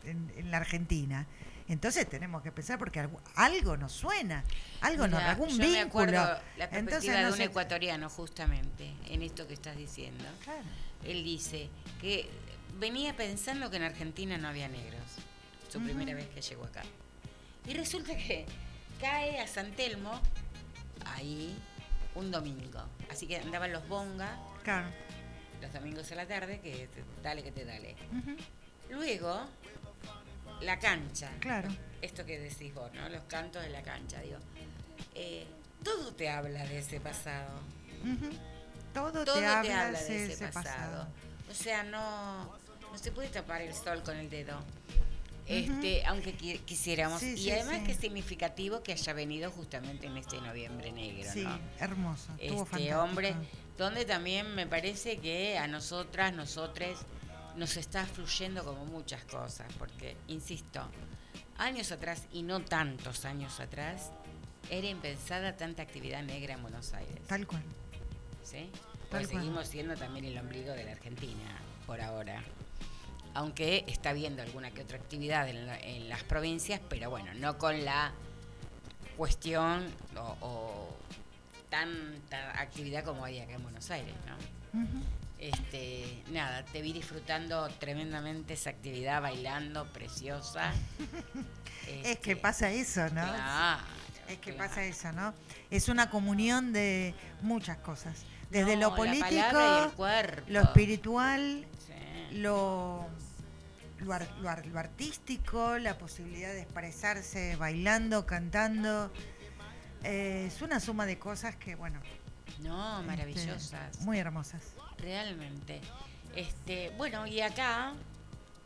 en- 0.04 0.32
en 0.36 0.50
la 0.50 0.56
Argentina, 0.58 1.26
entonces 1.72 2.08
tenemos 2.08 2.42
que 2.42 2.52
pensar 2.52 2.78
porque 2.78 3.00
algo, 3.00 3.20
algo 3.36 3.76
nos 3.76 3.92
suena, 3.92 4.44
algo 4.80 5.06
nos, 5.06 5.20
mira, 5.20 5.30
algún 5.30 5.48
yo 5.48 5.54
vínculo. 5.56 5.72
me 5.72 5.80
acuerdo 5.80 6.12
la 6.56 6.68
perspectiva 6.70 6.78
Entonces, 6.78 7.12
de 7.12 7.22
no 7.22 7.32
un 7.34 7.40
ecuatoriano, 7.40 8.08
justamente, 8.10 8.92
en 9.08 9.22
esto 9.22 9.46
que 9.46 9.54
estás 9.54 9.76
diciendo. 9.76 10.24
Claro. 10.44 10.62
Él 11.04 11.22
dice 11.24 11.68
que 12.00 12.28
venía 12.78 13.14
pensando 13.16 13.70
que 13.70 13.76
en 13.76 13.84
Argentina 13.84 14.36
no 14.38 14.48
había 14.48 14.68
negros, 14.68 15.00
su 15.70 15.80
primera 15.80 16.14
vez 16.14 16.28
que 16.28 16.40
llegó 16.42 16.64
acá. 16.64 16.82
Y 17.66 17.74
resulta 17.74 18.16
que 18.16 18.46
cae 19.00 19.38
a 19.40 19.46
San 19.46 19.72
Telmo 19.72 20.20
ahí 21.06 21.56
un 22.14 22.30
domingo. 22.30 22.82
Así 23.10 23.26
que 23.26 23.36
andaban 23.38 23.72
los 23.72 23.86
bonga 23.88 24.38
Claro. 24.64 24.88
los 25.62 25.72
domingos 25.72 26.10
a 26.12 26.14
la 26.16 26.26
tarde, 26.26 26.60
que 26.60 26.88
te- 26.88 27.04
dale 27.22 27.42
que 27.42 27.52
te 27.52 27.64
dale. 27.64 27.94
Luego, 28.90 29.46
la 30.60 30.78
cancha. 30.78 31.30
Claro. 31.40 31.68
Esto 32.02 32.24
que 32.24 32.38
decís 32.38 32.74
vos, 32.74 32.92
¿no? 32.94 33.08
Los 33.08 33.22
cantos 33.24 33.62
de 33.62 33.70
la 33.70 33.82
cancha, 33.82 34.20
digo. 34.20 34.38
Eh, 35.14 35.46
todo 35.84 36.12
te 36.14 36.28
habla 36.30 36.64
de 36.66 36.78
ese 36.78 37.00
pasado. 37.00 37.50
Ujú. 38.02 38.30
Todo, 38.94 39.12
Todo 39.24 39.34
te 39.34 39.40
te 39.40 39.46
habla, 39.46 39.86
habla 39.86 40.02
de 40.02 40.32
ese 40.32 40.48
pasado. 40.48 41.06
O 41.50 41.54
sea, 41.54 41.82
no, 41.82 42.44
no 42.90 42.98
se 42.98 43.12
puede 43.12 43.28
tapar 43.28 43.62
el 43.62 43.74
sol 43.74 44.02
con 44.02 44.16
el 44.16 44.28
dedo. 44.30 44.58
Este, 45.46 46.04
aunque 46.06 46.36
qui- 46.36 46.60
quisiéramos. 46.64 47.20
Sí, 47.20 47.32
y 47.32 47.36
sí, 47.38 47.50
además 47.50 47.78
sí. 47.80 47.84
que 47.84 47.92
es 47.92 47.98
significativo 47.98 48.82
que 48.82 48.92
haya 48.92 49.12
venido 49.12 49.50
justamente 49.50 50.06
en 50.06 50.16
este 50.16 50.40
noviembre 50.40 50.92
negro, 50.92 51.28
Sí, 51.32 51.42
¿no? 51.42 51.58
hermoso. 51.80 52.30
Este 52.38 52.56
fantástico. 52.56 52.98
hombre, 53.00 53.34
donde 53.76 54.04
también 54.04 54.54
me 54.54 54.66
parece 54.68 55.18
que 55.18 55.58
a 55.58 55.66
nosotras, 55.66 56.32
nosotres, 56.34 56.98
nos 57.60 57.76
está 57.76 58.04
fluyendo 58.06 58.64
como 58.64 58.84
muchas 58.86 59.22
cosas, 59.24 59.72
porque, 59.78 60.16
insisto, 60.28 60.80
años 61.58 61.92
atrás, 61.92 62.24
y 62.32 62.42
no 62.42 62.60
tantos 62.64 63.24
años 63.26 63.60
atrás, 63.60 64.10
era 64.70 64.88
impensada 64.88 65.56
tanta 65.56 65.82
actividad 65.82 66.22
negra 66.22 66.54
en 66.54 66.62
Buenos 66.62 66.92
Aires. 66.94 67.20
Tal 67.28 67.46
cual. 67.46 67.62
¿sí? 68.42 68.70
Tal 68.72 69.08
Pues 69.10 69.28
cual. 69.28 69.42
seguimos 69.42 69.68
siendo 69.68 69.94
también 69.96 70.24
el 70.24 70.38
ombligo 70.38 70.72
de 70.72 70.84
la 70.84 70.92
Argentina, 70.92 71.56
por 71.86 72.00
ahora. 72.00 72.42
Aunque 73.34 73.84
está 73.86 74.10
habiendo 74.10 74.42
alguna 74.42 74.70
que 74.72 74.82
otra 74.82 74.96
actividad 74.96 75.48
en, 75.48 75.66
la- 75.66 75.78
en 75.78 76.08
las 76.08 76.24
provincias, 76.24 76.80
pero 76.88 77.10
bueno, 77.10 77.32
no 77.34 77.58
con 77.58 77.84
la 77.84 78.12
cuestión 79.16 79.86
o, 80.16 80.36
o 80.40 80.96
tanta 81.68 82.58
actividad 82.60 83.04
como 83.04 83.24
hay 83.24 83.38
acá 83.40 83.52
en 83.52 83.62
Buenos 83.62 83.90
Aires, 83.90 84.14
¿no? 84.26 84.80
Este, 85.40 86.22
nada, 86.30 86.64
te 86.66 86.82
vi 86.82 86.92
disfrutando 86.92 87.66
tremendamente 87.78 88.52
esa 88.52 88.70
actividad, 88.70 89.22
bailando, 89.22 89.86
preciosa. 89.92 90.72
Es 91.86 92.18
que 92.18 92.32
Este, 92.32 92.36
pasa 92.36 92.70
eso, 92.70 93.02
¿no? 93.06 93.22
Claro, 93.26 93.82
Es 94.28 94.38
que 94.38 94.52
claro. 94.54 94.68
pasa 94.68 94.84
eso, 94.84 95.10
¿no? 95.12 95.34
Es 95.70 95.88
una 95.88 96.08
comunión 96.10 96.72
de 96.72 97.14
muchas 97.40 97.78
cosas. 97.78 98.22
Desde 98.50 98.76
No, 98.76 98.90
lo 98.90 98.96
político, 98.96 99.92
lo 100.48 100.60
espiritual, 100.60 101.66
Sí. 101.86 102.36
lo, 102.36 103.08
lo, 104.00 104.12
ar- 104.12 104.30
lo 104.40 104.48
ar- 104.50 104.66
lo 104.66 104.78
artístico, 104.78 105.78
la 105.78 105.96
posibilidad 105.98 106.52
de 106.52 106.60
expresarse 106.60 107.56
bailando, 107.56 108.26
cantando. 108.26 109.10
Eh, 110.04 110.44
es 110.48 110.60
una 110.62 110.78
suma 110.80 111.06
de 111.06 111.18
cosas 111.18 111.56
que, 111.56 111.74
bueno, 111.74 112.00
No, 112.60 113.00
este, 113.00 113.06
maravillosas. 113.06 114.00
muy 114.00 114.18
hermosas. 114.18 114.62
Realmente. 115.00 115.80
Este, 116.34 116.90
bueno, 116.96 117.26
y 117.26 117.40
acá 117.40 117.92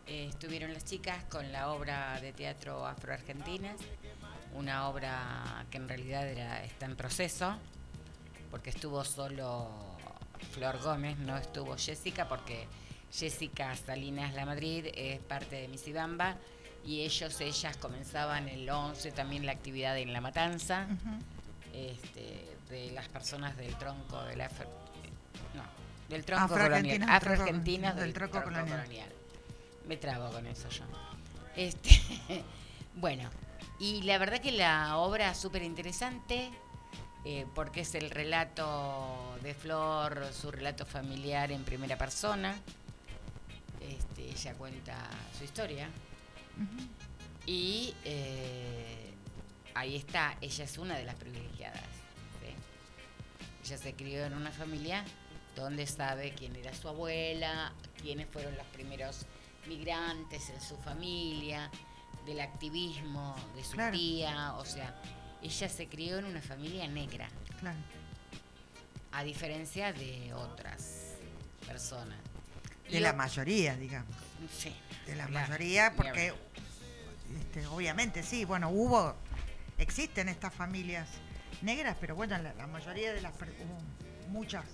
eh, 0.07 0.27
estuvieron 0.29 0.73
las 0.73 0.85
chicas 0.85 1.25
con 1.25 1.51
la 1.51 1.71
obra 1.71 2.21
de 2.21 2.33
teatro 2.33 2.87
Afroargentinas, 2.87 3.77
una 4.55 4.89
obra 4.89 5.65
que 5.71 5.79
en 5.79 5.89
realidad 5.89 6.29
era, 6.29 6.63
está 6.63 6.87
en 6.87 6.97
proceso, 6.97 7.57
porque 8.51 8.71
estuvo 8.71 9.03
solo 9.05 9.71
Flor 10.53 10.79
Gómez, 10.83 11.19
no 11.19 11.37
estuvo 11.37 11.77
Jessica, 11.77 12.29
porque 12.29 12.67
Jessica 13.13 13.75
Salinas 13.77 14.35
La 14.35 14.45
Madrid 14.45 14.87
es 14.95 15.21
parte 15.21 15.57
de 15.57 15.69
Misibamba 15.69 16.37
y 16.85 17.01
ellos, 17.01 17.41
ellas 17.41 17.77
comenzaban 17.79 18.49
el 18.49 18.69
11 18.69 19.13
también 19.13 19.47
la 19.47 19.53
actividad 19.53 19.97
en 19.97 20.13
La 20.13 20.21
Matanza 20.21 20.87
este, 21.73 22.57
de 22.69 22.93
las 22.93 23.09
personas 23.09 23.57
del 23.57 23.75
tronco 23.77 24.23
del 24.25 24.41
afro, 24.43 24.69
no, 25.55 25.63
del 26.09 26.25
tronco 26.25 26.49
colonial, 26.49 27.03
Afroargentinas 27.09 27.95
del 27.97 28.05
del 28.05 28.15
tronco 28.15 28.39
tronco, 28.39 28.51
colonial. 28.51 28.81
colonial. 28.81 29.09
Me 29.87 29.97
trabo 29.97 30.31
con 30.31 30.47
eso 30.47 30.69
yo. 30.69 30.85
Este, 31.57 31.91
bueno, 32.95 33.29
y 33.79 34.03
la 34.03 34.19
verdad 34.19 34.41
que 34.41 34.53
la 34.53 34.97
obra 34.99 35.35
súper 35.35 35.63
interesante 35.63 36.51
eh, 37.25 37.47
porque 37.55 37.81
es 37.81 37.95
el 37.95 38.11
relato 38.11 39.39
de 39.43 39.55
Flor, 39.55 40.27
su 40.33 40.51
relato 40.51 40.85
familiar 40.85 41.51
en 41.53 41.65
primera 41.65 41.97
persona. 41.97 42.55
Este, 43.81 44.29
ella 44.29 44.55
cuenta 44.55 44.97
su 45.37 45.45
historia. 45.45 45.89
Y 47.47 47.95
eh, 48.05 49.13
ahí 49.75 49.97
está, 49.97 50.37
ella 50.41 50.65
es 50.65 50.79
una 50.79 50.97
de 50.97 51.05
las 51.05 51.15
privilegiadas. 51.15 51.81
¿sí? 52.41 52.55
Ella 53.65 53.79
se 53.79 53.95
crió 53.95 54.25
en 54.25 54.35
una 54.35 54.51
familia 54.51 55.05
donde 55.55 55.87
sabe 55.87 56.33
quién 56.35 56.57
era 56.57 56.75
su 56.75 56.89
abuela, 56.89 57.73
quiénes 58.01 58.29
fueron 58.29 58.57
los 58.57 58.67
primeros 58.69 59.27
migrantes 59.67 60.51
en 60.51 60.61
su 60.61 60.77
familia, 60.79 61.71
del 62.27 62.41
activismo 62.41 63.37
de 63.55 63.65
su 63.65 63.73
Claro. 63.73 63.93
tía, 63.97 64.55
o 64.55 64.65
sea, 64.65 64.95
ella 65.43 65.69
se 65.69 65.89
crió 65.89 66.19
en 66.19 66.25
una 66.25 66.41
familia 66.41 66.87
negra, 66.89 67.29
Claro. 67.61 67.79
a 69.13 69.23
diferencia 69.23 69.93
de 69.93 70.33
otras 70.35 71.15
personas. 71.67 72.19
De 72.91 72.99
Y 72.99 73.01
la 73.01 73.13
mayoría, 73.13 73.77
digamos. 73.77 74.15
Sí, 74.55 74.75
De 75.07 75.15
la 75.17 75.27
claro, 75.27 75.49
mayoría, 75.49 75.93
porque 75.97 76.35
este, 77.39 77.67
obviamente 77.67 78.23
sí, 78.23 78.45
bueno, 78.45 78.69
hubo, 78.71 79.15
existen 79.79 80.29
estas 80.29 80.53
familias 80.53 81.09
negras, 81.63 81.97
pero 82.01 82.15
bueno, 82.15 82.37
la, 82.39 82.53
la 82.55 82.67
mayoría 82.67 83.13
de 83.15 83.23
las, 83.23 83.33
hubo 83.35 84.29
muchas 84.31 84.65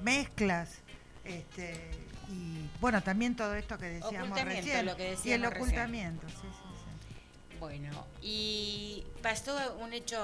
mezclas, 0.00 0.78
este, 1.24 1.90
y 2.28 2.68
bueno, 2.80 3.02
también 3.02 3.36
todo 3.36 3.54
esto 3.54 3.78
que 3.78 3.86
decíamos 3.86 4.40
recién, 4.42 4.86
lo 4.86 4.96
que 4.96 5.16
y 5.24 5.32
el 5.32 5.42
recién. 5.42 5.44
ocultamiento, 5.46 6.28
sí, 6.28 6.34
sí, 6.40 6.48
sí. 6.50 7.58
Bueno, 7.58 8.06
y 8.20 9.04
pasó 9.22 9.56
un 9.80 9.92
hecho 9.92 10.20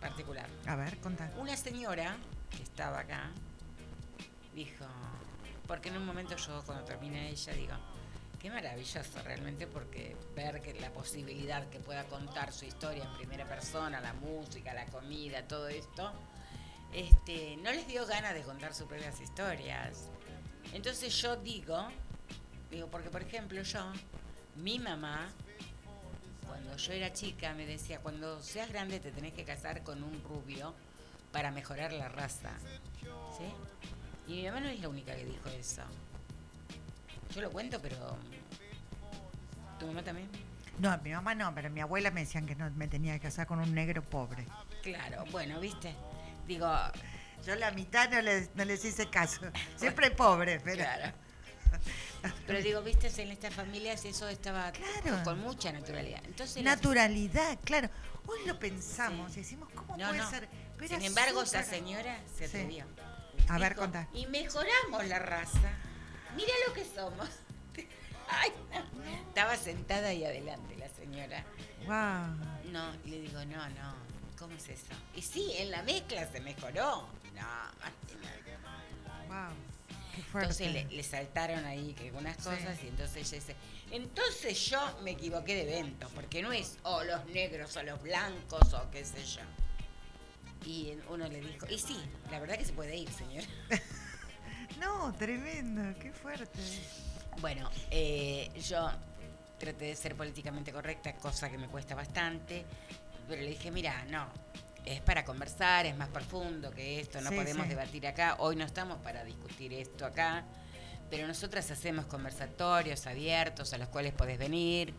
particular. 0.00 0.48
A 0.66 0.76
ver, 0.76 0.98
contá. 0.98 1.30
Una 1.36 1.56
señora 1.56 2.16
que 2.50 2.62
estaba 2.62 3.00
acá 3.00 3.30
dijo, 4.54 4.84
porque 5.66 5.88
en 5.88 5.98
un 5.98 6.06
momento 6.06 6.36
yo 6.36 6.62
cuando 6.64 6.84
termina 6.84 7.20
ella 7.20 7.52
digo, 7.52 7.74
qué 8.40 8.50
maravilloso 8.50 9.22
realmente 9.22 9.68
porque 9.68 10.16
ver 10.34 10.60
que 10.60 10.74
la 10.74 10.90
posibilidad 10.90 11.68
que 11.68 11.78
pueda 11.78 12.04
contar 12.04 12.52
su 12.52 12.64
historia 12.64 13.04
en 13.04 13.12
primera 13.12 13.46
persona, 13.46 14.00
la 14.00 14.14
música, 14.14 14.74
la 14.74 14.86
comida, 14.86 15.46
todo 15.46 15.68
esto, 15.68 16.12
este, 16.92 17.56
no 17.58 17.70
les 17.70 17.86
dio 17.86 18.06
ganas 18.06 18.34
de 18.34 18.42
contar 18.42 18.74
sus 18.74 18.86
propias 18.86 19.20
historias. 19.20 20.08
Entonces 20.72 21.14
yo 21.20 21.36
digo, 21.36 21.88
digo, 22.70 22.88
porque 22.88 23.10
por 23.10 23.22
ejemplo 23.22 23.62
yo, 23.62 23.92
mi 24.56 24.78
mamá, 24.78 25.28
cuando 26.46 26.76
yo 26.76 26.92
era 26.92 27.12
chica, 27.12 27.54
me 27.54 27.66
decía, 27.66 28.00
cuando 28.00 28.40
seas 28.42 28.68
grande 28.68 29.00
te 29.00 29.10
tenés 29.10 29.32
que 29.32 29.44
casar 29.44 29.82
con 29.82 30.02
un 30.02 30.22
rubio 30.22 30.74
para 31.32 31.50
mejorar 31.50 31.92
la 31.92 32.08
raza. 32.08 32.50
¿Sí? 33.36 33.52
Y 34.28 34.36
mi 34.36 34.46
mamá 34.46 34.60
no 34.60 34.68
es 34.68 34.80
la 34.80 34.88
única 34.88 35.14
que 35.16 35.24
dijo 35.24 35.48
eso. 35.48 35.82
Yo 37.34 37.40
lo 37.40 37.50
cuento, 37.50 37.80
pero... 37.80 38.16
¿Tu 39.78 39.86
mamá 39.86 40.02
también? 40.02 40.28
No, 40.78 40.96
mi 40.98 41.10
mamá 41.10 41.34
no, 41.34 41.54
pero 41.54 41.70
mi 41.70 41.80
abuela 41.80 42.10
me 42.10 42.20
decían 42.20 42.46
que 42.46 42.54
no 42.54 42.70
me 42.72 42.88
tenía 42.88 43.14
que 43.14 43.20
casar 43.20 43.46
con 43.46 43.58
un 43.58 43.74
negro 43.74 44.02
pobre. 44.02 44.46
Claro, 44.82 45.24
bueno, 45.30 45.58
¿viste? 45.60 45.94
Digo, 46.46 46.68
Yo 47.44 47.54
la 47.56 47.70
mitad 47.72 48.08
no 48.10 48.20
les, 48.20 48.54
no 48.54 48.64
les 48.64 48.84
hice 48.84 49.08
caso. 49.10 49.40
Siempre 49.76 50.10
pobre, 50.10 50.60
pero. 50.60 50.76
claro. 50.78 51.12
Pero 52.46 52.62
digo, 52.62 52.82
viste, 52.82 53.08
en 53.20 53.32
estas 53.32 53.52
familias 53.52 54.04
eso 54.04 54.28
estaba 54.28 54.70
Claro. 54.70 55.24
con 55.24 55.40
mucha 55.40 55.72
naturalidad. 55.72 56.20
Entonces, 56.24 56.62
Naturalidad, 56.62 57.58
claro. 57.64 57.88
Hoy 58.26 58.38
lo 58.46 58.56
pensamos 58.60 59.32
Sí. 59.32 59.40
y 59.40 59.42
decimos, 59.42 59.68
¿cómo 59.74 59.96
No, 59.96 60.06
puede 60.08 60.18
no. 60.18 60.30
ser? 60.30 60.48
Pero 60.76 60.88
Sin 60.94 61.02
embargo, 61.02 61.42
esa 61.42 61.64
señora 61.64 62.16
se 62.36 62.46
Sí. 62.46 62.56
atrevió. 62.58 62.86
A 63.48 63.58
ver, 63.58 63.74
contá. 63.74 64.06
Y 64.14 64.26
mejoramos 64.26 65.04
la 65.06 65.18
raza. 65.18 65.72
Mira 66.36 66.52
lo 66.68 66.74
que 66.74 66.84
somos. 66.84 67.28
Ay, 68.28 68.52
no. 68.70 69.28
Estaba 69.28 69.56
sentada 69.56 70.08
ahí 70.08 70.24
adelante 70.24 70.76
la 70.76 70.88
señora. 70.90 71.44
Wow. 71.86 72.70
No, 72.70 72.94
y 73.04 73.08
le 73.08 73.20
digo, 73.22 73.44
no, 73.46 73.68
no, 73.70 73.94
¿cómo 74.42 74.54
es 74.56 74.68
eso? 74.68 74.92
Y 75.16 75.22
sí, 75.22 75.52
en 75.56 75.70
la 75.70 75.82
mezcla 75.82 76.30
se 76.30 76.40
mejoró. 76.40 77.06
No, 77.34 77.72
imagínate. 77.78 78.56
Wow. 79.28 79.52
Qué 80.14 80.22
fuerte. 80.22 80.64
Entonces 80.64 80.72
le, 80.90 80.96
le 80.96 81.02
saltaron 81.02 81.64
ahí 81.64 81.94
que 81.94 82.08
algunas 82.08 82.36
Sí. 82.36 82.42
cosas 82.42 82.76
y 82.84 82.88
entonces 82.88 83.16
ella 83.32 83.40
dice, 83.40 83.56
entonces 83.92 84.66
yo 84.66 84.98
me 85.02 85.12
equivoqué 85.12 85.54
de 85.54 85.62
evento, 85.62 86.08
porque 86.14 86.42
no 86.42 86.52
es 86.52 86.76
o 86.82 87.02
los 87.04 87.24
negros 87.26 87.74
o 87.76 87.82
los 87.82 88.02
blancos 88.02 88.74
o 88.74 88.90
qué 88.90 89.04
sé 89.04 89.24
yo. 89.24 89.40
Y 90.66 90.94
uno 91.08 91.26
le 91.28 91.40
dijo, 91.40 91.66
y 91.70 91.78
sí, 91.78 91.98
la 92.30 92.38
verdad 92.40 92.56
que 92.58 92.64
se 92.64 92.72
puede 92.72 92.96
ir, 92.96 93.10
señora. 93.10 93.46
No, 94.78 95.12
tremendo, 95.14 95.96
qué 96.00 96.12
fuerte. 96.12 96.58
Bueno, 97.40 97.70
eh, 97.90 98.50
yo 98.68 98.90
traté 99.58 99.84
de 99.86 99.96
ser 99.96 100.16
políticamente 100.16 100.72
correcta, 100.72 101.14
cosa 101.16 101.48
que 101.50 101.56
me 101.58 101.68
cuesta 101.68 101.94
bastante, 101.94 102.64
pero 103.32 103.44
le 103.44 103.48
dije, 103.48 103.70
mira, 103.70 104.04
no, 104.10 104.26
es 104.84 105.00
para 105.00 105.24
conversar, 105.24 105.86
es 105.86 105.96
más 105.96 106.10
profundo 106.10 106.70
que 106.70 107.00
esto, 107.00 107.18
no 107.22 107.30
Sí, 107.30 107.36
podemos 107.36 107.62
sí. 107.62 107.68
debatir 107.70 108.06
acá, 108.06 108.36
hoy 108.40 108.56
no 108.56 108.64
estamos 108.66 108.98
para 108.98 109.24
discutir 109.24 109.72
esto 109.72 110.04
acá, 110.04 110.44
pero 111.08 111.26
nosotras 111.26 111.70
hacemos 111.70 112.04
conversatorios 112.04 113.06
abiertos 113.06 113.72
a 113.72 113.78
los 113.78 113.88
cuales 113.88 114.12
podés 114.12 114.38
venir, 114.38 114.92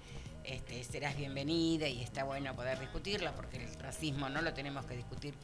este, 0.44 0.84
serás 0.84 1.16
bienvenida 1.16 1.88
y 1.88 2.02
está 2.02 2.24
bueno 2.24 2.56
poder 2.56 2.80
discutirla 2.80 3.36
porque 3.36 3.58
el 3.64 3.72
racismo 3.76 4.30
no 4.30 4.42
lo 4.42 4.52
tenemos 4.52 4.84
que 4.88 4.96
discutir 4.96 5.36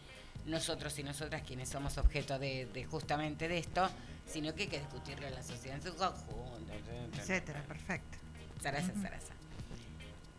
nosotros 0.47 0.97
y 0.97 1.03
nosotras 1.03 1.43
quienes 1.43 1.69
somos 1.69 1.99
objeto 1.99 2.39
de, 2.39 2.65
de 2.73 2.85
justamente 2.85 3.47
de 3.47 3.59
esto, 3.59 3.87
sino 4.25 4.55
que 4.55 4.63
hay 4.63 4.67
que 4.69 4.79
discutirlo 4.79 5.27
en 5.27 5.35
la 5.35 5.43
sociedad 5.43 5.77
en 5.77 5.83
su 5.83 5.95
conjunto. 5.95 6.73
Etcétera, 7.15 7.61
perfecto. 7.67 8.17
Zaraza, 8.63 8.93
Ujú. 8.93 9.01
zaraza. 9.03 9.33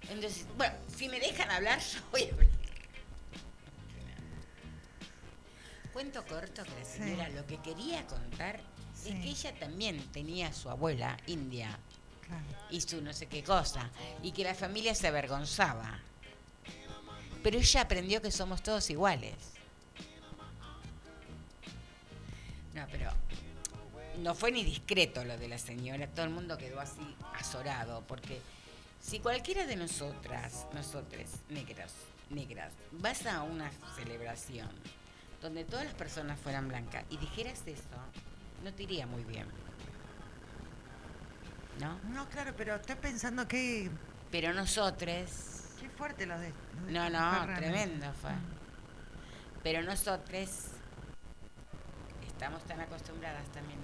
Entonces, 0.08 0.46
bueno, 0.56 0.74
si 0.96 1.08
me 1.08 1.20
dejan 1.20 1.50
hablar, 1.50 1.78
yo 1.94 2.00
voy 2.10 2.22
a 2.24 2.32
hablar. 2.32 2.48
Cuento 5.92 6.24
corto 6.26 6.62
que 6.64 6.70
la 6.70 6.84
Sí. 6.84 6.98
señora 6.98 7.28
lo 7.30 7.46
que 7.46 7.58
quería 7.60 8.06
contar 8.06 8.60
Sí. 8.94 9.10
es 9.10 9.14
que 9.16 9.28
ella 9.30 9.58
también 9.58 9.98
tenía 10.12 10.48
a 10.48 10.52
su 10.52 10.70
abuela 10.70 11.16
india 11.26 11.78
Claro. 12.26 12.44
y 12.70 12.80
su 12.80 13.00
no 13.02 13.12
sé 13.12 13.26
qué 13.26 13.42
cosa, 13.42 13.90
y 14.22 14.30
que 14.32 14.44
la 14.44 14.54
familia 14.54 14.94
se 14.94 15.08
avergonzaba. 15.08 15.98
Pero 17.42 17.58
ella 17.58 17.80
aprendió 17.80 18.22
que 18.22 18.30
somos 18.30 18.62
todos 18.62 18.88
iguales. 18.90 19.34
No, 22.74 22.86
pero 22.92 23.10
no 24.18 24.34
fue 24.34 24.52
ni 24.52 24.62
discreto 24.62 25.24
lo 25.24 25.36
de 25.38 25.48
la 25.48 25.58
señora, 25.58 26.06
todo 26.06 26.24
el 26.24 26.30
mundo 26.30 26.56
quedó 26.56 26.78
así 26.80 27.16
azorado, 27.34 28.04
porque 28.06 28.40
si 29.00 29.18
cualquiera 29.18 29.66
de 29.66 29.76
nosotras, 29.76 30.66
nosotras, 30.72 31.40
negras, 31.48 31.92
negras, 32.28 32.72
vas 32.92 33.26
a 33.26 33.42
una 33.42 33.70
celebración 33.96 34.68
donde 35.40 35.64
todas 35.64 35.84
las 35.86 35.94
personas 35.94 36.38
fueran 36.38 36.68
blancas 36.68 37.04
y 37.10 37.16
dijeras 37.16 37.62
eso, 37.66 37.82
no 38.62 38.72
te 38.72 38.82
iría 38.82 39.06
muy 39.06 39.24
bien. 39.24 39.46
¿No? 41.80 41.98
No, 42.12 42.28
claro, 42.28 42.52
pero 42.56 42.74
estoy 42.74 42.96
pensando 42.96 43.48
que. 43.48 43.90
Pero 44.30 44.52
nosotros, 44.52 45.70
Qué 45.80 45.88
fuerte 45.88 46.26
lo 46.26 46.38
de. 46.38 46.52
lo 46.88 47.02
de 47.02 47.10
no, 47.10 47.46
no, 47.46 47.54
tremendo 47.54 48.12
fue. 48.20 48.32
Pero 49.62 49.82
nosotros 49.82 50.66
estamos 52.26 52.62
tan 52.64 52.80
acostumbradas 52.80 53.48
también 53.52 53.78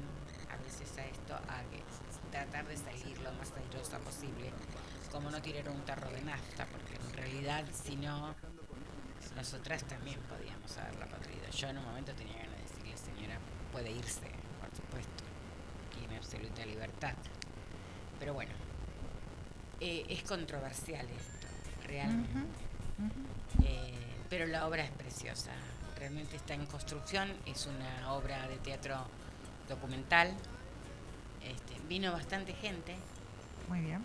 a 0.50 0.56
veces 0.62 0.96
a 0.98 1.06
esto, 1.06 1.34
a 1.34 1.62
que 1.70 1.82
tratar 2.30 2.66
de 2.66 2.76
salir 2.76 3.18
lo 3.20 3.32
más 3.32 3.52
airosa 3.52 3.98
posible, 3.98 4.52
como 5.16 5.30
no 5.30 5.40
tirar 5.40 5.66
un 5.70 5.80
tarro 5.86 6.10
de 6.10 6.20
nafta, 6.20 6.66
porque 6.66 6.94
en 6.94 7.16
realidad 7.16 7.64
si 7.72 7.96
no, 7.96 8.34
nosotras 9.34 9.82
también 9.84 10.20
podíamos 10.28 10.76
haberla 10.76 11.06
patrido. 11.06 11.48
Yo 11.56 11.68
en 11.68 11.78
un 11.78 11.84
momento 11.84 12.12
tenía 12.12 12.36
ganas 12.36 12.58
de 12.58 12.62
decirle, 12.64 12.96
señora, 12.98 13.38
puede 13.72 13.92
irse, 13.92 14.28
por 14.60 14.68
supuesto, 14.76 15.24
tiene 15.98 16.18
absoluta 16.18 16.66
libertad. 16.66 17.14
Pero 18.18 18.34
bueno, 18.34 18.52
eh, 19.80 20.04
es 20.06 20.22
controversial 20.22 21.06
esto, 21.08 21.46
realmente. 21.86 22.48
Eh, 23.64 23.94
pero 24.28 24.44
la 24.44 24.66
obra 24.66 24.84
es 24.84 24.90
preciosa. 24.90 25.52
Realmente 25.98 26.36
está 26.36 26.52
en 26.52 26.66
construcción. 26.66 27.32
Es 27.46 27.64
una 27.64 28.12
obra 28.12 28.46
de 28.48 28.58
teatro 28.58 28.98
documental. 29.66 30.34
Este, 31.42 31.80
vino 31.88 32.12
bastante 32.12 32.52
gente. 32.52 32.96
Muy 33.68 33.80
bien. 33.80 34.04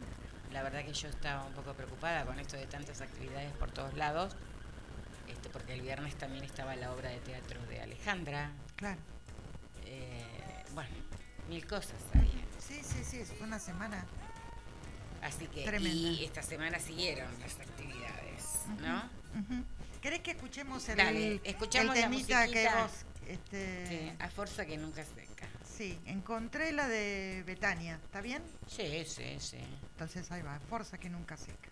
La 0.52 0.64
verdad 0.64 0.84
que 0.84 0.94
yo 0.94 1.08
estaba 1.08 1.46
un 1.46 1.54
poco 1.54 1.74
preocupada 1.74 2.26
con 2.26 2.40
esto 2.40 2.58
de 2.58 2.66
tantas 2.68 3.02
actividades 3.02 3.52
por 3.54 3.72
todos 3.72 3.94
lados. 3.96 4.36
Este, 5.30 5.50
porque 5.50 5.74
el 5.74 5.82
viernes 5.82 6.16
también 6.16 6.44
estaba 6.44 6.76
la 6.76 6.92
obra 6.92 7.10
de 7.10 7.20
teatro 7.20 7.62
de 7.68 7.82
Alejandra. 7.82 8.52
Claro. 8.76 9.00
Eh, 9.86 10.24
bueno, 10.74 10.90
mil 11.50 11.66
cosas 11.66 11.96
había. 12.14 12.32
Sí, 12.60 12.82
sí, 12.84 13.04
sí, 13.04 13.24
fue 13.38 13.48
una 13.48 13.60
semana. 13.60 14.06
Así 15.22 15.46
que, 15.48 15.64
Tremenda. 15.66 15.98
y 16.12 16.26
esta 16.26 16.42
semana 16.42 16.80
siguieron 16.80 17.30
las 17.42 17.60
actividades, 17.60 18.66
¿no? 18.82 18.98
Ujú. 19.40 19.64
¿Querés 20.02 20.20
que 20.22 20.32
escuchemos 20.32 20.88
el, 20.90 20.98
Dale, 20.98 21.40
escuchamos 21.44 21.96
el 21.96 22.02
la 22.02 22.08
temita 22.10 22.42
que 22.48 22.50
musiquita. 22.50 22.82
vos... 22.84 22.92
Este, 23.28 23.88
Sí, 23.88 24.12
a 24.20 24.30
fuerza 24.30 24.66
que 24.66 24.78
nunca 24.78 25.06
seca. 25.06 25.31
Sí, 25.72 25.98
encontré 26.06 26.72
la 26.72 26.88
de 26.88 27.44
Betania, 27.46 28.00
¿está 28.04 28.22
bien? 28.22 28.42
Sí, 28.68 29.04
sí, 29.06 29.38
sí. 29.40 29.58
Entonces 29.94 30.32
ahí 30.32 30.42
va, 30.42 30.60
fuerza 30.70 30.98
que 30.98 31.10
nunca 31.10 31.38
seca. 31.38 31.70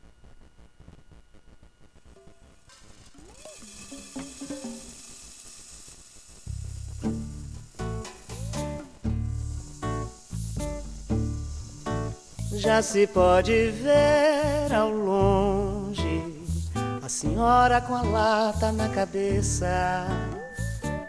Já 12.51 12.81
se 12.81 13.07
pode 13.07 13.71
ver 13.71 14.73
ao 14.73 14.91
longe 14.91 16.21
a 17.01 17.07
senhora 17.07 17.79
com 17.79 17.95
a 17.95 18.01
lata 18.01 18.71
na 18.71 18.89
cabeça, 18.89 20.05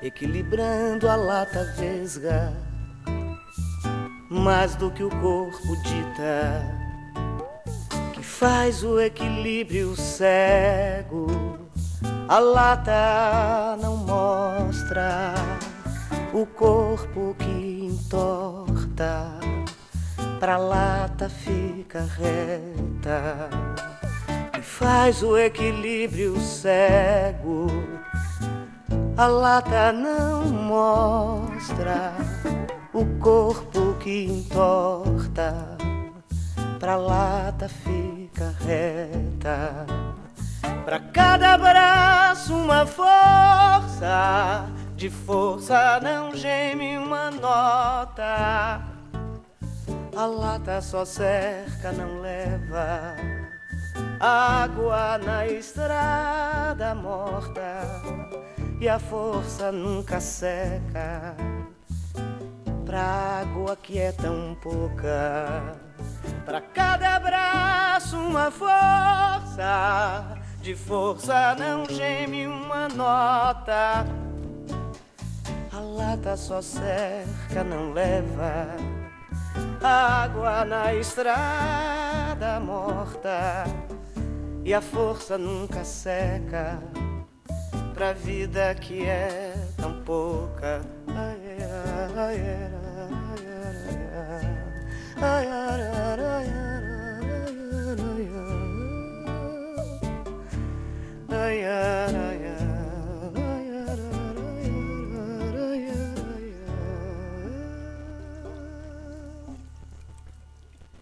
equilibrando 0.00 1.08
a 1.08 1.16
lata 1.16 1.64
vesga. 1.76 2.69
Mais 4.32 4.76
do 4.76 4.92
que 4.92 5.02
o 5.02 5.10
corpo 5.10 5.76
dita, 5.82 6.64
que 8.12 8.22
faz 8.22 8.84
o 8.84 9.00
equilíbrio 9.00 9.96
cego. 9.96 11.26
A 12.28 12.38
lata 12.38 13.76
não 13.82 13.96
mostra 13.96 15.34
o 16.32 16.46
corpo 16.46 17.34
que 17.40 17.90
entorta 17.90 19.32
pra 20.38 20.56
lata 20.56 21.28
fica 21.28 22.02
reta 22.02 23.50
e 24.56 24.62
faz 24.62 25.24
o 25.24 25.36
equilíbrio 25.36 26.40
cego. 26.40 27.66
A 29.16 29.26
lata 29.26 29.90
não 29.90 30.44
mostra 30.46 32.14
o 32.92 33.04
corpo 33.20 33.94
que 34.00 34.24
entorta 34.24 35.76
pra 36.78 36.96
lata 36.96 37.68
fica 37.68 38.54
reta. 38.58 39.86
Pra 40.84 40.98
cada 40.98 41.56
braço 41.56 42.54
uma 42.54 42.84
força, 42.84 44.66
de 44.96 45.08
força 45.08 46.00
não 46.02 46.34
geme 46.34 46.98
uma 46.98 47.30
nota. 47.30 48.82
A 50.16 50.26
lata 50.26 50.80
só 50.80 51.04
cerca, 51.04 51.92
não 51.92 52.20
leva 52.20 53.14
água 54.18 55.18
na 55.18 55.46
estrada 55.46 56.94
morta. 56.94 58.02
E 58.80 58.88
a 58.88 58.98
força 58.98 59.70
nunca 59.70 60.18
seca 60.20 61.36
pra 62.90 63.40
água 63.42 63.76
que 63.76 64.00
é 64.00 64.10
tão 64.10 64.56
pouca. 64.60 65.76
Pra 66.44 66.60
cada 66.60 67.14
abraço 67.14 68.18
uma 68.18 68.50
força, 68.50 70.36
de 70.60 70.74
força 70.74 71.54
não 71.54 71.86
geme 71.86 72.48
uma 72.48 72.88
nota. 72.88 74.04
A 75.72 75.78
lata 75.78 76.36
só 76.36 76.60
cerca, 76.60 77.62
não 77.62 77.92
leva 77.92 78.66
água 79.80 80.64
na 80.64 80.92
estrada 80.92 82.58
morta 82.58 83.66
e 84.64 84.74
a 84.74 84.80
força 84.80 85.38
nunca 85.38 85.84
seca 85.84 86.82
pra 87.94 88.12
vida 88.12 88.74
que 88.74 89.06
é 89.06 89.54
tão 89.76 90.02
pouca. 90.02 90.80
Ai, 91.06 91.38
ai, 92.16 92.40
ai, 92.40 92.79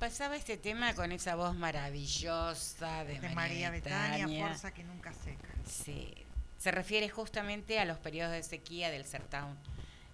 Pasaba 0.00 0.36
este 0.36 0.56
tema 0.56 0.94
con 0.94 1.12
esa 1.12 1.36
voz 1.36 1.54
maravillosa 1.54 3.04
de, 3.04 3.20
De 3.20 3.28
María 3.28 3.70
Betania, 3.70 4.26
fuerza 4.26 4.72
que 4.72 4.82
nunca 4.82 5.12
seca. 5.12 5.46
Sí, 5.64 6.12
se 6.56 6.70
refiere 6.70 7.08
justamente 7.08 7.78
a 7.78 7.84
los 7.84 7.98
periodos 7.98 8.32
de 8.32 8.42
sequía 8.42 8.90
del 8.90 9.04
Sertão 9.04 9.54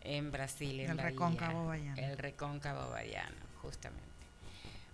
en 0.02 0.30
Brasil, 0.30 0.80
en 0.80 0.90
El 0.90 0.96
Bahía. 0.96 1.10
recóncavo 1.10 1.66
bahiano. 1.68 2.02
El 2.02 2.18
recóncavo 2.18 2.90
bahiano, 2.90 3.36
justamente. 3.64 4.04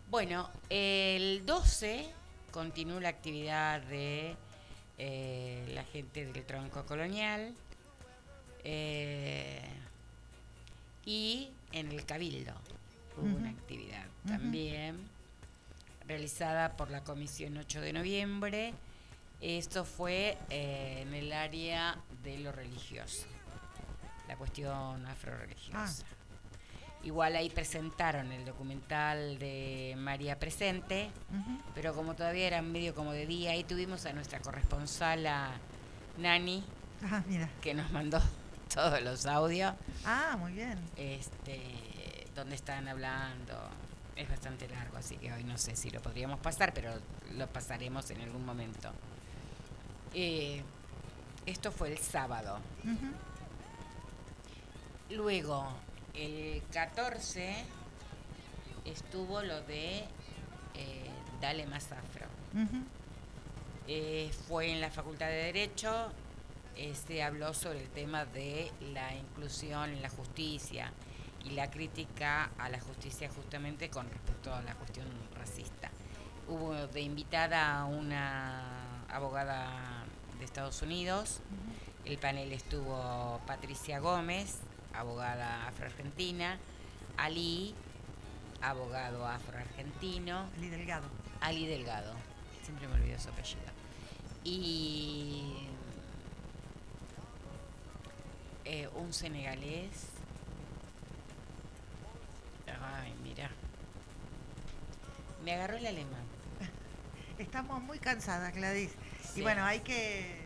Bueno, 0.08 0.50
el 0.68 1.44
12 1.44 2.08
continúa 2.50 3.00
la 3.00 3.10
actividad 3.10 3.80
de 3.82 4.36
eh, 4.98 5.70
la 5.74 5.84
gente 5.84 6.26
del 6.26 6.44
tronco 6.44 6.84
colonial 6.84 7.54
eh, 8.64 9.62
y 11.04 11.50
en 11.72 11.92
el 11.92 12.04
Cabildo 12.04 12.52
hubo 13.16 13.36
una 13.36 13.50
actividad 13.50 14.06
también 14.26 14.98
realizada 16.06 16.76
por 16.76 16.90
la 16.90 17.02
Comisión 17.04 17.56
8 17.56 17.80
de 17.80 17.92
noviembre. 17.92 18.74
Esto 19.40 19.84
fue 19.84 20.36
eh, 20.50 21.02
en 21.02 21.14
el 21.14 21.32
área 21.32 21.98
de 22.22 22.38
lo 22.38 22.52
religioso, 22.52 23.26
la 24.28 24.36
cuestión 24.36 25.06
afro-religiosa. 25.06 26.04
Igual 27.02 27.34
ahí 27.36 27.48
presentaron 27.48 28.30
el 28.30 28.44
documental 28.44 29.38
de 29.38 29.94
María 29.96 30.38
Presente, 30.38 31.10
pero 31.74 31.94
como 31.94 32.14
todavía 32.14 32.46
era 32.46 32.60
medio 32.60 32.94
como 32.94 33.12
de 33.12 33.26
día, 33.26 33.52
ahí 33.52 33.64
tuvimos 33.64 34.04
a 34.04 34.12
nuestra 34.12 34.40
corresponsal, 34.40 35.26
a 35.26 35.52
Nani, 36.18 36.62
Ah, 37.10 37.22
mira. 37.26 37.48
que 37.62 37.72
nos 37.72 37.90
mandó 37.90 38.20
todos 38.74 39.00
los 39.00 39.24
audios, 39.24 39.74
Ah, 40.04 40.36
muy 40.38 40.52
bien. 40.52 40.78
este, 40.96 41.58
donde 42.34 42.54
están 42.56 42.86
hablando. 42.86 43.54
Es 44.14 44.28
bastante 44.28 44.68
largo, 44.68 44.98
así 44.98 45.16
que 45.16 45.32
hoy 45.32 45.42
no 45.44 45.56
sé 45.56 45.76
si 45.76 45.88
lo 45.88 46.02
podríamos 46.02 46.38
pasar, 46.40 46.74
pero 46.74 46.92
lo 47.32 47.46
pasaremos 47.46 48.10
en 48.10 48.20
algún 48.20 48.44
momento. 48.44 48.92
Eh, 50.12 50.62
esto 51.46 51.72
fue 51.72 51.90
el 51.92 51.96
sábado. 51.96 52.58
Luego, 55.08 55.66
el 56.14 56.62
14 56.72 57.54
estuvo 58.84 59.42
lo 59.42 59.60
de 59.62 59.98
eh, 60.74 61.10
Dale 61.40 61.66
más 61.66 61.90
afro. 61.92 62.26
Eh, 63.88 64.30
fue 64.46 64.70
en 64.70 64.80
la 64.80 64.90
Facultad 64.90 65.26
de 65.28 65.44
Derecho, 65.52 66.12
eh, 66.76 66.94
se 66.94 67.22
habló 67.22 67.54
sobre 67.54 67.80
el 67.80 67.88
tema 67.88 68.26
de 68.26 68.70
la 68.92 69.14
inclusión 69.14 69.90
en 69.90 70.02
la 70.02 70.10
justicia 70.10 70.92
y 71.44 71.50
la 71.50 71.70
crítica 71.70 72.50
a 72.58 72.68
la 72.68 72.78
justicia 72.78 73.30
justamente 73.30 73.88
con 73.88 74.08
respecto 74.10 74.54
a 74.54 74.60
la 74.62 74.74
cuestión 74.74 75.06
racista. 75.38 75.90
Hubo 76.46 76.74
de 76.74 77.00
invitada 77.00 77.80
a 77.80 77.84
una 77.86 79.06
abogada 79.08 80.04
de 80.38 80.44
Estados 80.44 80.82
Unidos, 80.82 81.40
el 82.04 82.18
panel 82.18 82.52
estuvo 82.52 83.40
Patricia 83.46 83.98
Gómez, 83.98 84.58
abogada 84.94 85.68
afroargentina, 85.68 86.58
Ali, 87.16 87.74
abogado 88.62 89.26
afroargentino, 89.26 90.48
Ali 90.56 90.68
Delgado. 90.68 91.08
Ali 91.40 91.66
Delgado, 91.66 92.12
siempre 92.62 92.86
me 92.88 92.94
olvido 92.94 93.18
su 93.18 93.28
apellido. 93.28 93.62
Y 94.44 95.68
eh, 98.64 98.88
un 98.94 99.12
senegalés. 99.12 100.08
Ay, 102.82 103.14
mira. 103.22 103.50
Me 105.44 105.54
agarró 105.54 105.76
el 105.76 105.86
alemán. 105.86 106.24
Estamos 107.38 107.82
muy 107.82 107.98
cansadas, 107.98 108.54
Gladys. 108.54 108.92
Sí. 109.22 109.40
Y 109.40 109.42
bueno, 109.42 109.64
hay 109.64 109.80
que 109.80 110.39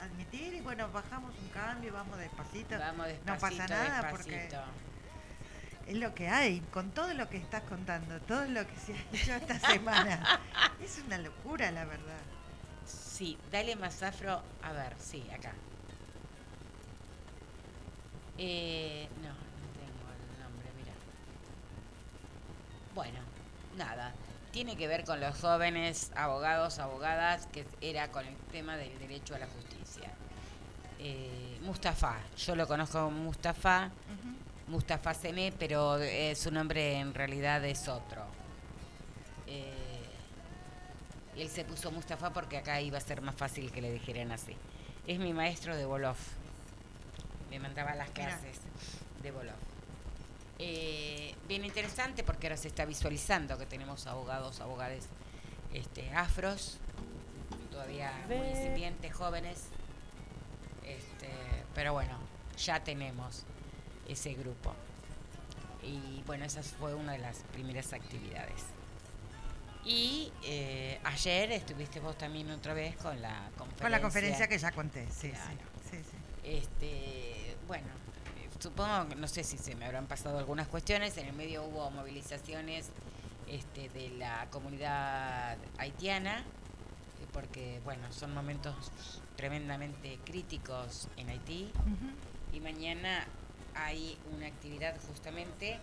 admitir 0.00 0.54
y 0.54 0.60
bueno, 0.60 0.90
bajamos 0.92 1.32
un 1.38 1.48
cambio, 1.48 1.92
vamos 1.92 2.18
despacito. 2.18 2.78
Vamos 2.78 3.06
despacito, 3.06 3.32
no 3.32 3.38
pasa 3.38 3.66
nada 3.68 4.02
despacito. 4.02 4.10
porque 4.10 4.48
es 5.86 5.96
lo 5.96 6.14
que 6.14 6.28
hay, 6.28 6.60
con 6.72 6.90
todo 6.90 7.14
lo 7.14 7.28
que 7.28 7.36
estás 7.36 7.62
contando, 7.62 8.20
todo 8.22 8.44
lo 8.46 8.66
que 8.66 8.76
se 8.76 8.94
ha 8.94 9.00
hecho 9.12 9.34
esta 9.34 9.58
semana. 9.72 10.40
es 10.82 11.00
una 11.06 11.18
locura, 11.18 11.70
la 11.70 11.84
verdad. 11.84 12.20
Sí, 12.84 13.38
dale 13.50 13.76
más 13.76 14.02
afro. 14.02 14.42
A 14.62 14.72
ver, 14.72 14.94
sí, 14.98 15.24
acá. 15.30 15.52
Eh, 18.38 19.08
no, 19.22 19.28
no 19.28 19.68
tengo 19.78 20.10
el 20.12 20.42
nombre, 20.42 20.70
mira. 20.76 20.92
Bueno, 22.94 23.20
nada. 23.76 24.12
Tiene 24.50 24.76
que 24.76 24.88
ver 24.88 25.04
con 25.04 25.20
los 25.20 25.38
jóvenes 25.40 26.10
abogados, 26.16 26.78
abogadas, 26.78 27.46
que 27.46 27.66
era 27.80 28.10
con 28.10 28.26
el 28.26 28.36
tema 28.52 28.76
del 28.76 28.98
derecho 28.98 29.34
a 29.34 29.38
la 29.38 29.46
justicia. 29.46 29.75
Eh, 30.98 31.58
Mustafa, 31.62 32.16
yo 32.36 32.56
lo 32.56 32.66
conozco 32.66 33.04
como 33.04 33.18
Mustafa, 33.18 33.90
Mustafa 34.68 35.14
Sené, 35.14 35.52
pero 35.58 35.98
eh, 35.98 36.34
su 36.34 36.50
nombre 36.50 36.98
en 36.98 37.14
realidad 37.14 37.64
es 37.64 37.88
otro. 37.88 38.22
Eh, 39.46 39.72
él 41.36 41.48
se 41.48 41.64
puso 41.64 41.90
Mustafa 41.90 42.30
porque 42.30 42.58
acá 42.58 42.80
iba 42.80 42.98
a 42.98 43.00
ser 43.00 43.20
más 43.20 43.34
fácil 43.34 43.70
que 43.70 43.82
le 43.82 43.92
dijeran 43.92 44.32
así. 44.32 44.56
Es 45.06 45.18
mi 45.18 45.32
maestro 45.32 45.76
de 45.76 45.84
Bolov. 45.84 46.16
Me 47.50 47.58
mandaba 47.58 47.94
las 47.94 48.08
Mira. 48.08 48.28
clases 48.28 48.60
de 49.22 49.30
Bolov. 49.30 49.54
Bien 50.58 51.64
interesante 51.64 52.24
porque 52.24 52.46
ahora 52.46 52.56
se 52.56 52.68
está 52.68 52.84
visualizando 52.86 53.58
que 53.58 53.66
tenemos 53.66 54.06
abogados, 54.06 54.60
abogades 54.60 55.06
este, 55.72 56.10
afros, 56.12 56.78
todavía 57.70 58.10
muy 58.26 58.48
incipientes, 58.48 59.14
jóvenes. 59.14 59.68
Este, 60.86 61.28
pero 61.74 61.92
bueno, 61.92 62.18
ya 62.56 62.82
tenemos 62.82 63.44
ese 64.08 64.34
grupo. 64.34 64.72
Y 65.82 66.22
bueno, 66.26 66.44
esa 66.44 66.62
fue 66.62 66.94
una 66.94 67.12
de 67.12 67.18
las 67.18 67.38
primeras 67.52 67.92
actividades. 67.92 68.64
Y 69.84 70.32
eh, 70.42 70.98
ayer 71.04 71.52
estuviste 71.52 72.00
vos 72.00 72.18
también 72.18 72.50
otra 72.50 72.74
vez 72.74 72.96
con 72.96 73.20
la 73.22 73.50
conferencia. 73.56 73.82
Con 73.84 73.90
la 73.92 74.00
conferencia 74.00 74.48
que 74.48 74.58
ya 74.58 74.72
conté, 74.72 75.06
sí, 75.10 75.30
Claro. 75.30 75.50
sí, 75.90 75.98
sí, 75.98 76.02
sí. 76.10 76.16
Este, 76.42 77.56
bueno, 77.68 77.86
supongo 78.58 79.14
no 79.16 79.28
sé 79.28 79.44
si 79.44 79.58
se 79.58 79.76
me 79.76 79.84
habrán 79.84 80.06
pasado 80.06 80.38
algunas 80.38 80.66
cuestiones. 80.66 81.16
En 81.18 81.26
el 81.26 81.34
medio 81.34 81.62
hubo 81.64 81.88
movilizaciones 81.92 82.88
este, 83.46 83.88
de 83.90 84.10
la 84.10 84.48
comunidad 84.50 85.56
haitiana, 85.78 86.42
porque 87.32 87.80
bueno, 87.84 88.12
son 88.12 88.34
momentos 88.34 88.74
tremendamente 89.36 90.18
críticos 90.24 91.08
en 91.16 91.28
Haití. 91.28 91.70
Y 92.52 92.60
mañana 92.60 93.24
hay 93.74 94.18
una 94.34 94.46
actividad 94.46 94.96
justamente 95.06 95.78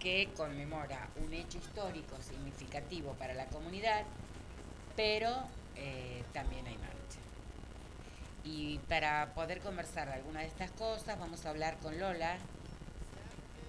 que 0.00 0.28
conmemora 0.36 1.08
un 1.24 1.32
hecho 1.32 1.58
histórico 1.58 2.16
significativo 2.22 3.12
para 3.14 3.34
la 3.34 3.46
comunidad, 3.46 4.02
pero 4.96 5.30
eh, 5.76 6.24
también 6.32 6.66
hay 6.66 6.76
marcha. 6.78 6.90
Y 8.42 8.78
para 8.88 9.34
poder 9.34 9.60
conversar 9.60 10.08
de 10.08 10.14
alguna 10.14 10.40
de 10.40 10.46
estas 10.46 10.70
cosas, 10.72 11.18
vamos 11.18 11.44
a 11.44 11.50
hablar 11.50 11.76
con 11.78 11.98
Lola, 12.00 12.38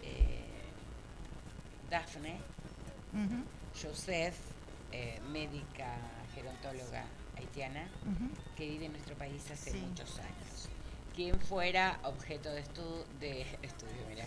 eh, 0.04 0.46
Dafne, 1.90 2.38
Ujú, 3.14 3.44
Joseph, 3.82 4.36
eh, 4.94 5.20
médica 5.32 5.98
gerontóloga 6.34 7.04
haitiana, 7.42 7.88
que 8.56 8.68
vive 8.70 8.86
en 8.86 8.92
nuestro 8.94 9.16
país 9.16 9.50
hace 9.52 9.72
Sí. 9.72 9.78
muchos 9.80 10.18
años. 10.20 10.70
Quien 11.16 11.40
fuera 11.42 12.00
objeto 12.04 12.50
de, 12.52 12.64
estu- 12.64 13.06
de 13.20 13.42
estudio, 13.62 14.06
mira, 14.08 14.26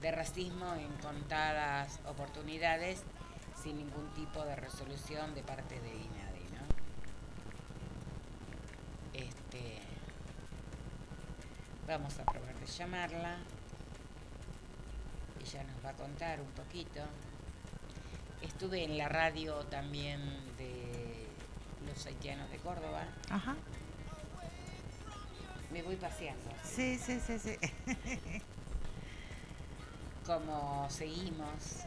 de 0.00 0.10
racismo 0.12 0.72
en 0.74 0.92
contadas 1.02 2.00
oportunidades 2.06 3.02
sin 3.62 3.76
ningún 3.76 4.08
tipo 4.14 4.42
de 4.44 4.54
resolución 4.56 5.34
de 5.34 5.42
parte 5.42 5.78
de 5.80 5.88
INADI, 5.90 6.44
¿no? 6.54 6.64
Este, 9.14 9.78
vamos 11.86 12.18
a 12.18 12.24
probar 12.24 12.54
de 12.54 12.66
llamarla. 12.66 13.38
Ella 15.44 15.64
nos 15.64 15.84
va 15.84 15.90
a 15.90 15.94
contar 15.94 16.40
un 16.40 16.48
poquito. 16.50 17.00
Estuve 18.42 18.84
en 18.84 18.96
la 18.98 19.08
radio 19.08 19.56
también 19.66 20.20
de 20.56 20.87
los 21.98 22.06
haitianos 22.06 22.48
de 22.50 22.58
Córdoba. 22.58 23.02
Ajá. 23.28 23.56
Me 25.72 25.82
voy 25.82 25.96
paseando. 25.96 26.48
Sí, 26.62 26.96
sí, 26.96 27.18
sí, 27.18 27.40
sí. 27.40 27.56
Como 30.24 30.88
seguimos, 30.90 31.82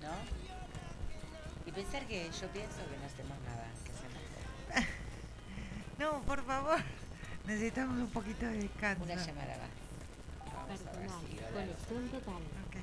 ¿no? 0.00 0.14
Y 1.66 1.72
pensar 1.72 2.06
que 2.06 2.26
yo 2.26 2.46
pienso 2.48 2.76
que 2.88 2.96
no 2.96 3.06
hacemos 3.06 3.38
nada, 3.44 3.66
que 3.84 3.90
hacemos. 3.90 4.88
no, 5.98 6.22
por 6.22 6.44
favor, 6.44 6.78
necesitamos 7.44 7.98
un 7.98 8.10
poquito 8.10 8.46
de 8.46 8.58
descanso. 8.58 9.02
Una 9.02 9.16
llamada 9.16 9.56
va. 9.58 10.54
Vamos 10.54 10.80
a 10.80 10.98
ver 10.98 11.10
si 11.10 11.36
conexión 11.52 12.08
total. 12.08 12.42
Okay. 12.68 12.82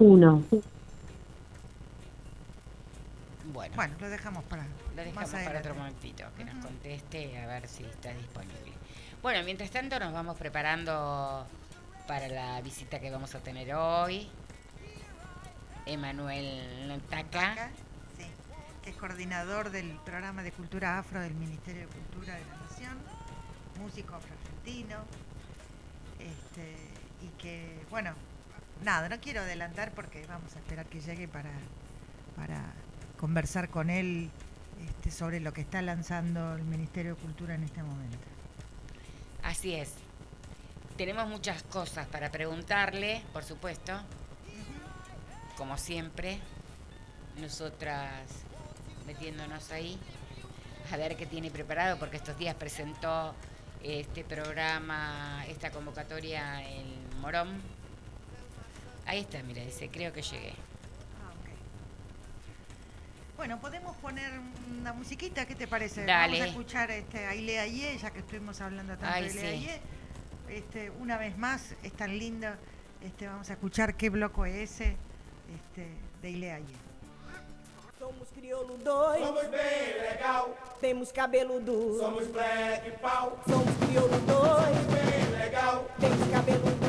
1. 0.00 0.44
Bueno, 3.52 3.76
bueno, 3.76 3.94
lo 4.00 4.08
dejamos 4.08 4.44
para, 4.44 4.64
lo 4.96 5.04
dejamos 5.04 5.30
para 5.30 5.58
otro 5.58 5.74
momentito, 5.74 6.24
que 6.38 6.44
nos 6.44 6.64
conteste 6.64 7.38
a 7.38 7.46
ver 7.46 7.68
si 7.68 7.84
está 7.84 8.10
disponible. 8.14 8.72
Bueno, 9.20 9.44
mientras 9.44 9.70
tanto 9.70 9.98
nos 9.98 10.14
vamos 10.14 10.38
preparando 10.38 11.46
para 12.08 12.28
la 12.28 12.62
visita 12.62 12.98
que 12.98 13.10
vamos 13.10 13.34
a 13.34 13.40
tener 13.40 13.74
hoy. 13.74 14.26
Emanuel 15.84 17.02
Taca. 17.10 17.70
Que 18.82 18.90
es 18.90 18.96
coordinador 18.96 19.70
del 19.70 19.90
programa 20.06 20.42
de 20.42 20.52
cultura 20.52 20.98
afro 20.98 21.20
del 21.20 21.34
Ministerio 21.34 21.82
de 21.82 21.88
Cultura 21.88 22.34
de 22.36 22.44
la 22.46 22.56
Nación, 22.56 22.96
músico 23.78 24.14
afro-argentino, 24.14 24.96
este, 26.18 26.76
y 27.20 27.28
que, 27.36 27.84
bueno, 27.90 28.14
nada, 28.84 29.08
no 29.08 29.20
quiero 29.20 29.40
adelantar 29.40 29.92
porque 29.92 30.24
vamos 30.26 30.54
a 30.56 30.58
esperar 30.58 30.86
que 30.86 31.00
llegue 31.00 31.28
para, 31.28 31.50
para 32.36 32.72
conversar 33.18 33.68
con 33.68 33.90
él 33.90 34.30
este, 34.88 35.10
sobre 35.10 35.40
lo 35.40 35.52
que 35.52 35.60
está 35.60 35.82
lanzando 35.82 36.54
el 36.54 36.62
Ministerio 36.64 37.14
de 37.14 37.20
Cultura 37.20 37.54
en 37.54 37.64
este 37.64 37.82
momento. 37.82 38.18
Así 39.42 39.74
es. 39.74 39.94
tenemos 40.96 41.28
muchas 41.28 41.62
cosas 41.64 42.06
para 42.08 42.30
preguntarle, 42.30 43.22
por 43.32 43.44
supuesto. 43.44 43.92
Como 45.56 45.76
siempre, 45.78 46.38
nosotras 47.38 48.10
metiéndonos 49.06 49.70
ahí 49.72 49.98
a 50.92 50.96
ver 50.96 51.16
qué 51.16 51.26
tiene 51.26 51.50
preparado, 51.50 51.98
porque 51.98 52.16
estos 52.16 52.36
días 52.36 52.54
presentó 52.54 53.34
este 53.82 54.24
programa, 54.24 55.44
esta 55.48 55.70
convocatoria 55.70 56.62
en 56.68 57.20
Morón. 57.20 57.79
Ahí 59.10 59.20
está, 59.22 59.42
mira, 59.42 59.60
dice, 59.64 59.88
creo 59.88 60.12
que 60.12 60.22
llegué. 60.22 60.50
Ah, 60.50 61.32
ok. 61.32 61.48
Bueno, 63.36 63.60
podemos 63.60 63.96
poner 63.96 64.30
una 64.80 64.92
musiquita, 64.92 65.46
¿qué 65.46 65.56
te 65.56 65.66
parece? 65.66 66.04
Dale. 66.04 66.34
Vamos 66.38 66.46
a 66.46 66.50
escuchar 66.50 66.90
este, 66.92 67.26
a 67.26 67.34
Ile 67.34 67.58
Aie, 67.58 67.98
ya 67.98 68.12
que 68.12 68.20
estuvimos 68.20 68.60
hablando 68.60 68.92
tanto 68.96 69.12
Ay, 69.12 69.24
de 69.24 69.30
Ile 69.32 69.40
sí. 69.40 69.46
Aie. 69.46 69.80
Este, 70.48 70.90
una 71.00 71.18
vez 71.18 71.36
más, 71.36 71.74
es 71.82 71.92
tan 71.94 72.16
linda. 72.16 72.56
Este, 73.02 73.26
vamos 73.26 73.50
a 73.50 73.54
escuchar 73.54 73.96
qué 73.96 74.10
bloco 74.10 74.46
es 74.46 74.70
ese 74.70 74.96
este, 75.56 75.88
de 76.22 76.30
Ile 76.30 76.52
Aie. 76.52 76.76
Somos 77.98 78.28
crioulo 78.28 78.76
dois. 78.84 79.26
Somos 79.26 79.50
bem 79.50 80.02
legal, 80.08 80.44
Temos 80.80 81.12
cabelo 81.12 81.58
duro. 81.58 81.98
somos 81.98 82.32
black 82.32 83.00
pau, 83.00 83.36
Somos 83.44 83.74
crioulo 83.86 84.18
dois. 84.20 84.86
bem 84.86 85.38
legal, 85.38 85.84
Temos 85.98 86.28
cabelo 86.28 86.60
duro. 86.60 86.79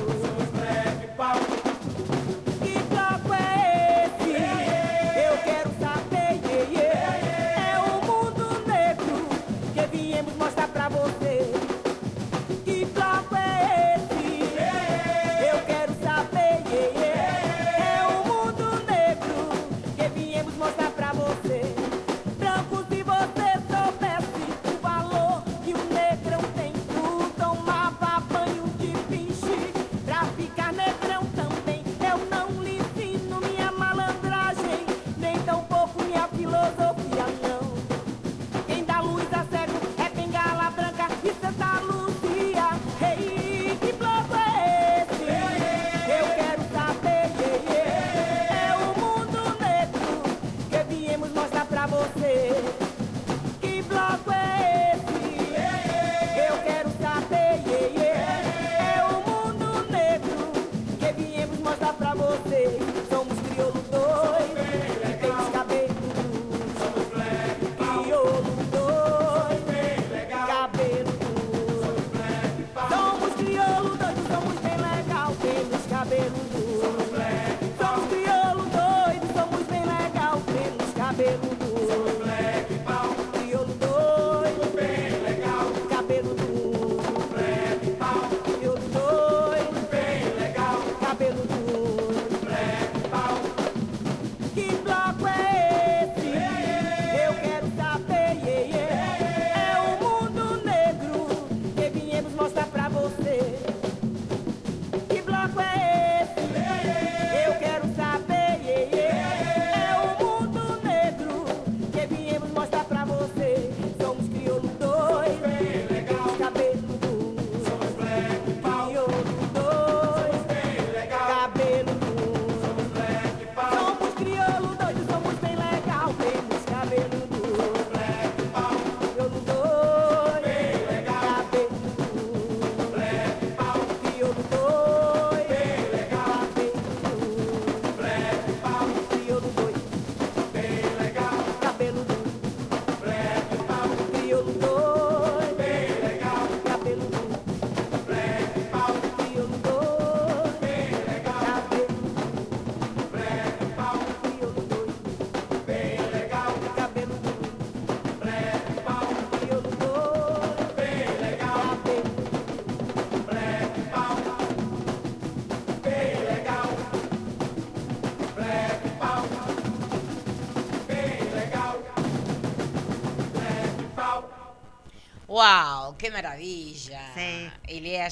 ¡Qué 176.02 176.10
maravilla! 176.10 177.14
Sí. 177.14 177.48
Y 177.68 177.80
le 177.80 178.08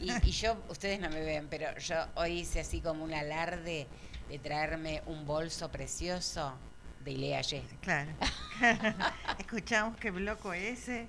y, 0.00 0.10
y 0.28 0.30
yo, 0.32 0.60
ustedes 0.68 0.98
no 0.98 1.08
me 1.08 1.20
ven, 1.20 1.46
pero 1.48 1.78
yo 1.78 1.94
hoy 2.16 2.40
hice 2.40 2.58
así 2.58 2.80
como 2.80 3.04
un 3.04 3.14
alarde 3.14 3.86
de 4.28 4.38
traerme 4.40 5.04
un 5.06 5.24
bolso 5.24 5.70
precioso 5.70 6.52
de 7.04 7.12
Ilea 7.12 7.40
Ye. 7.42 7.62
Claro. 7.80 8.10
Escuchamos 9.38 9.96
qué 9.98 10.10
bloco 10.10 10.52
es 10.52 10.80
ese. 10.80 11.06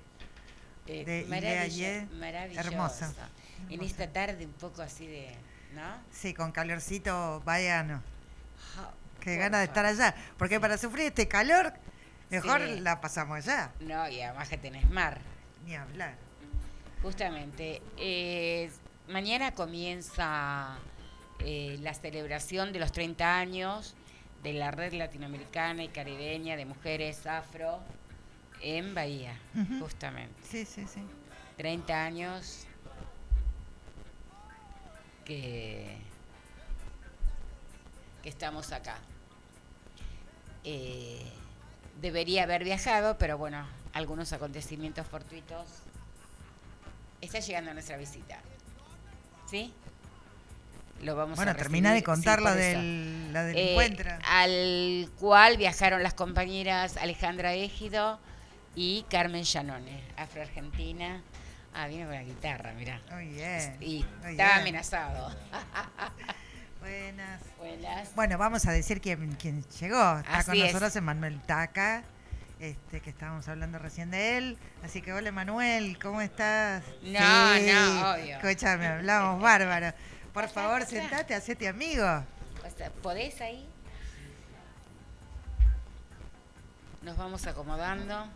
Eh, 0.86 1.04
De 1.04 1.20
Ilea 1.22 1.40
maravillo- 1.40 1.68
Ye. 1.74 2.06
maravilloso. 2.16 2.68
Hermoso. 2.68 3.04
En 3.06 3.72
Hermoso. 3.72 3.84
esta 3.90 4.12
tarde 4.12 4.46
un 4.46 4.52
poco 4.52 4.82
así 4.82 5.08
de, 5.08 5.34
¿no? 5.74 5.96
Sí, 6.12 6.32
con 6.32 6.52
calorcito 6.52 7.42
vayano. 7.44 8.00
Ja, 8.76 8.92
Qué 9.18 9.36
ganas 9.36 9.62
de 9.62 9.64
estar 9.64 9.84
allá. 9.84 10.14
Porque 10.38 10.60
para 10.60 10.78
sufrir 10.78 11.06
este 11.06 11.26
calor, 11.26 11.72
mejor 12.30 12.60
Sí. 12.64 12.78
la 12.78 13.00
pasamos 13.00 13.36
allá. 13.38 13.72
No, 13.80 14.08
y 14.08 14.20
además 14.20 14.48
que 14.48 14.58
tenés 14.58 14.88
mar. 14.90 15.18
Ni 15.64 15.74
hablar. 15.74 16.16
Justamente. 17.02 17.82
eh, 17.96 18.70
mañana 19.08 19.52
comienza 19.52 20.78
eh, 21.40 21.76
la 21.80 21.92
celebración 21.94 22.72
de 22.72 22.78
los 22.78 22.92
30 22.92 23.38
años 23.38 23.94
de 24.42 24.52
la 24.54 24.70
Red 24.70 24.94
Latinoamericana 24.94 25.84
y 25.84 25.88
Caribeña 25.88 26.56
de 26.56 26.64
Mujeres 26.64 27.26
Afro 27.26 27.80
en 28.60 28.94
Bahía, 28.94 29.38
justamente. 29.80 30.34
Sí, 30.42 30.64
sí, 30.64 30.86
sí. 30.86 31.00
30 31.56 32.04
años 32.04 32.66
que, 35.24 35.96
que 38.22 38.28
estamos 38.28 38.72
acá. 38.72 38.98
Eh, 40.64 41.26
debería 42.00 42.44
haber 42.44 42.64
viajado, 42.64 43.18
pero 43.18 43.36
bueno, 43.36 43.66
algunos 43.94 44.32
acontecimientos 44.32 45.06
fortuitos. 45.06 45.66
Está 47.20 47.38
llegando 47.40 47.72
nuestra 47.72 47.96
visita. 47.96 48.38
¿Sí? 49.50 49.72
Lo 51.02 51.16
vamos 51.16 51.36
Bueno, 51.36 51.52
a 51.52 51.54
termina 51.54 51.92
de 51.92 51.98
sí, 51.98 52.04
contar 52.04 52.40
la 52.40 52.54
del, 52.54 53.32
la 53.32 53.44
del 53.44 53.56
Eh, 53.56 53.70
encuentro. 53.72 54.10
al 54.28 55.10
cual 55.18 55.56
viajaron 55.56 56.02
las 56.02 56.14
compañeras 56.14 56.96
Alejandra 56.96 57.52
Égido 57.54 58.18
y 58.74 59.04
Carmen 59.10 59.44
Llanone, 59.44 60.02
afroargentina, 60.16 61.22
Ah, 61.76 61.88
vino 61.88 62.04
con 62.06 62.14
la 62.14 62.22
guitarra, 62.22 62.72
mirá. 62.74 63.00
Muy 63.10 63.26
bien. 63.30 63.76
Y 63.80 64.04
estaba 64.24 64.56
amenazado. 64.58 65.34
Buenas. 66.80 67.40
Buenas. 67.58 68.14
Bueno, 68.14 68.38
vamos 68.38 68.64
a 68.66 68.70
decir 68.70 69.00
quién, 69.00 69.32
quién 69.40 69.64
llegó. 69.80 70.18
Está 70.18 70.36
Así 70.38 70.46
con 70.50 70.56
es. 70.58 70.64
nosotros 70.66 70.94
Emanuel 70.94 71.40
Taca, 71.42 72.04
este, 72.60 73.00
que 73.00 73.10
estábamos 73.10 73.48
hablando 73.48 73.78
recién 73.78 74.10
de 74.10 74.38
él. 74.38 74.58
Así 74.82 75.02
que 75.02 75.12
hola 75.12 75.28
Emanuel, 75.28 75.98
¿cómo 75.98 76.20
estás? 76.20 76.84
No, 77.02 77.20
no, 77.20 78.12
obvio. 78.12 78.36
Escúchame, 78.36 78.86
hablamos 78.86 79.42
bárbaro. 79.42 79.92
Por 80.32 80.48
favor, 80.48 80.84
sentate, 80.84 81.34
hacete 81.34 81.68
amigo. 81.68 82.24
¿Podés 83.02 83.40
ahí? 83.40 83.68
Nos 87.02 87.16
vamos 87.16 87.46
acomodando. 87.46 88.26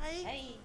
Ahí. 0.00 0.26
Ahí. 0.26 0.60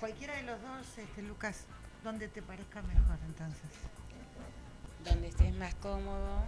Cualquiera 0.00 0.34
de 0.34 0.42
los 0.42 0.60
dos, 0.60 0.98
este, 0.98 1.22
Lucas, 1.22 1.66
donde 2.02 2.26
te 2.28 2.42
parezca 2.42 2.82
mejor 2.82 3.18
entonces. 3.24 3.70
Donde 5.04 5.28
estés 5.28 5.54
más 5.54 5.74
cómodo. 5.76 6.42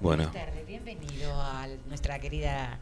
Bueno, 0.00 0.28
Buenas 0.30 0.46
tardes, 0.46 0.66
bienvenido 0.66 1.32
a 1.40 1.66
nuestra 1.88 2.18
querida 2.18 2.78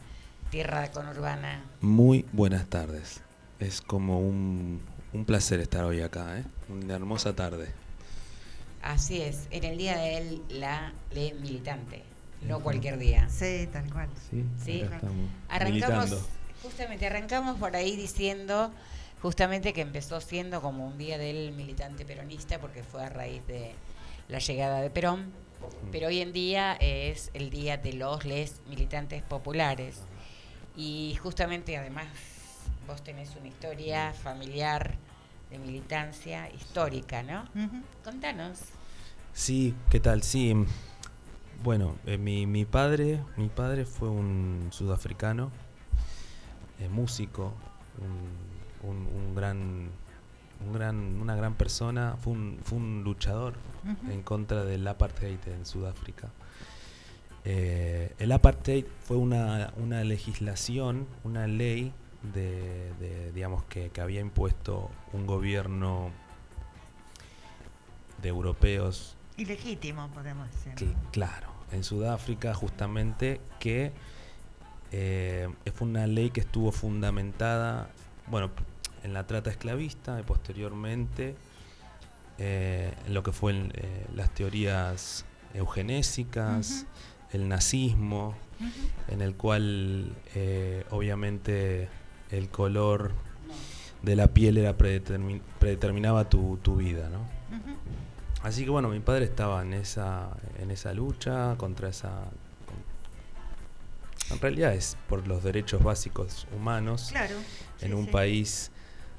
tierra 0.51 0.91
conurbana. 0.91 1.65
muy 1.81 2.25
buenas 2.33 2.67
tardes. 2.69 3.21
Es 3.59 3.81
como 3.81 4.21
un, 4.21 4.81
un 5.13 5.25
placer 5.25 5.61
estar 5.61 5.85
hoy 5.85 6.01
acá, 6.01 6.39
¿eh? 6.39 6.45
Una 6.69 6.95
hermosa 6.95 7.35
tarde. 7.35 7.69
Así 8.83 9.21
es, 9.21 9.49
en 9.51 9.65
el 9.65 9.77
día 9.79 9.97
de 9.99 10.19
él, 10.19 10.43
la 10.49 10.93
ley 11.13 11.35
militante, 11.41 12.05
no 12.43 12.61
cualquier 12.61 12.99
día. 12.99 13.29
Sí, 13.29 13.69
tal 13.73 13.91
cual. 13.93 14.09
Sí, 14.31 14.45
Sí. 14.65 14.83
acá 14.83 14.97
estamos 14.97 15.29
Arrancamos, 15.49 16.05
militando. 16.11 16.29
justamente, 16.63 17.07
arrancamos 17.07 17.59
por 17.59 17.75
ahí 17.75 17.97
diciendo 17.97 18.71
justamente 19.21 19.73
que 19.73 19.81
empezó 19.81 20.21
siendo 20.21 20.63
como 20.63 20.87
un 20.87 20.97
día 20.97 21.19
del 21.19 21.51
militante 21.53 22.05
peronista 22.05 22.61
porque 22.61 22.85
fue 22.85 23.05
a 23.05 23.09
raíz 23.09 23.45
de 23.49 23.73
la 24.29 24.39
llegada 24.39 24.81
de 24.81 24.91
Perón, 24.91 25.33
pero 25.93 26.09
hoy 26.09 26.21
en 26.21 26.33
día 26.33 26.75
es 26.81 27.31
el 27.35 27.51
día 27.51 27.77
de 27.77 27.93
los 27.95 28.25
les 28.25 28.61
militantes 28.69 29.23
populares 29.23 30.01
y 30.77 31.17
justamente 31.23 31.77
además 31.77 32.07
vos 32.87 33.03
tenés 33.03 33.35
una 33.37 33.49
historia 33.49 34.13
familiar 34.13 34.95
de 35.51 35.59
militancia 35.59 36.51
histórica, 36.51 37.23
¿no? 37.23 37.45
Contanos. 38.05 38.59
Sí, 39.33 39.75
¿qué 39.91 40.01
tal? 40.01 40.23
Sí. 40.23 40.55
Bueno, 41.63 41.97
eh, 42.07 42.19
mi, 42.19 42.47
mi 42.47 42.65
padre, 42.65 43.21
mi 43.37 43.49
padre 43.49 43.85
fue 43.85 44.09
un 44.09 44.69
sudafricano, 44.71 45.51
eh, 46.81 46.89
músico, 46.89 47.53
un, 48.01 48.89
un- 48.91 49.07
un 49.07 49.35
gran, 49.35 49.91
un 50.67 50.73
gran, 50.73 51.21
una 51.21 51.37
gran 51.37 51.55
persona, 51.55 52.17
fue 52.21 52.33
un, 52.33 52.59
fue 52.63 52.79
un 52.79 53.03
luchador 53.05 53.55
en 54.11 54.23
contra 54.23 54.65
del 54.65 54.87
apartheid 54.87 55.39
en 55.47 55.65
Sudáfrica. 55.65 56.29
Eh, 57.45 58.15
el 58.19 58.33
apartheid 58.33 58.85
fue 59.05 59.17
una, 59.17 59.73
una 59.77 60.05
legislación, 60.05 61.07
una 61.25 61.47
ley 61.47 61.93
de, 62.35 62.93
de, 62.99 63.33
digamos 63.33 63.65
que, 63.65 63.91
que 63.91 64.01
había 64.01 64.21
impuesto 64.21 64.91
un 65.13 65.27
gobierno 65.27 66.11
de 68.21 68.29
europeos 68.29 69.17
Ilegítimo, 69.39 70.09
podemos 70.09 70.51
decir. 70.51 70.95
Claro, 71.13 71.47
en 71.71 71.85
Sudáfrica 71.85 72.55
justamente 72.55 73.41
que 73.61 73.93
eh, 74.91 75.49
fue 75.73 75.87
una 75.87 76.09
ley 76.09 76.31
que 76.31 76.41
estuvo 76.41 76.73
fundamentada, 76.73 77.89
bueno, 78.27 78.51
en 79.05 79.13
la 79.15 79.27
trata 79.27 79.51
esclavista 79.51 80.19
y 80.21 80.23
posteriormente 80.23 81.35
eh, 82.39 82.93
en 83.07 83.15
lo 83.15 83.23
que 83.23 83.33
fue 83.33 83.53
el, 83.53 83.73
eh, 83.75 84.07
las 84.15 84.31
teorías 84.35 85.25
eugenésicas, 85.55 86.87
el 87.33 87.49
nazismo, 87.49 88.35
en 89.09 89.21
el 89.23 89.35
cual 89.35 90.13
eh, 90.35 90.85
obviamente 90.91 91.89
el 92.31 92.49
color 92.49 93.13
de 94.03 94.15
la 94.17 94.29
piel 94.29 94.59
era 94.59 94.77
predetermin- 94.77 95.41
predeterminaba 95.59 96.29
tu, 96.29 96.59
tu 96.63 96.77
vida, 96.77 97.09
¿no? 97.09 97.27
Así 98.43 98.63
que 98.65 98.71
bueno, 98.71 98.89
mi 98.89 99.01
padre 99.01 99.25
estaba 99.25 99.63
en 99.63 99.75
esa, 99.75 100.29
en 100.61 100.71
esa 100.71 100.93
lucha 100.95 101.57
contra 101.57 101.89
esa... 101.89 102.13
en 104.31 104.41
realidad 104.41 104.75
es 104.75 104.97
por 105.09 105.27
los 105.27 105.43
derechos 105.43 105.83
básicos 105.83 106.47
humanos 106.57 107.09
Claro. 107.11 107.35
en 107.81 107.89
sí, 107.89 107.95
un 107.95 108.05
sí. 108.05 108.11
país 108.13 108.71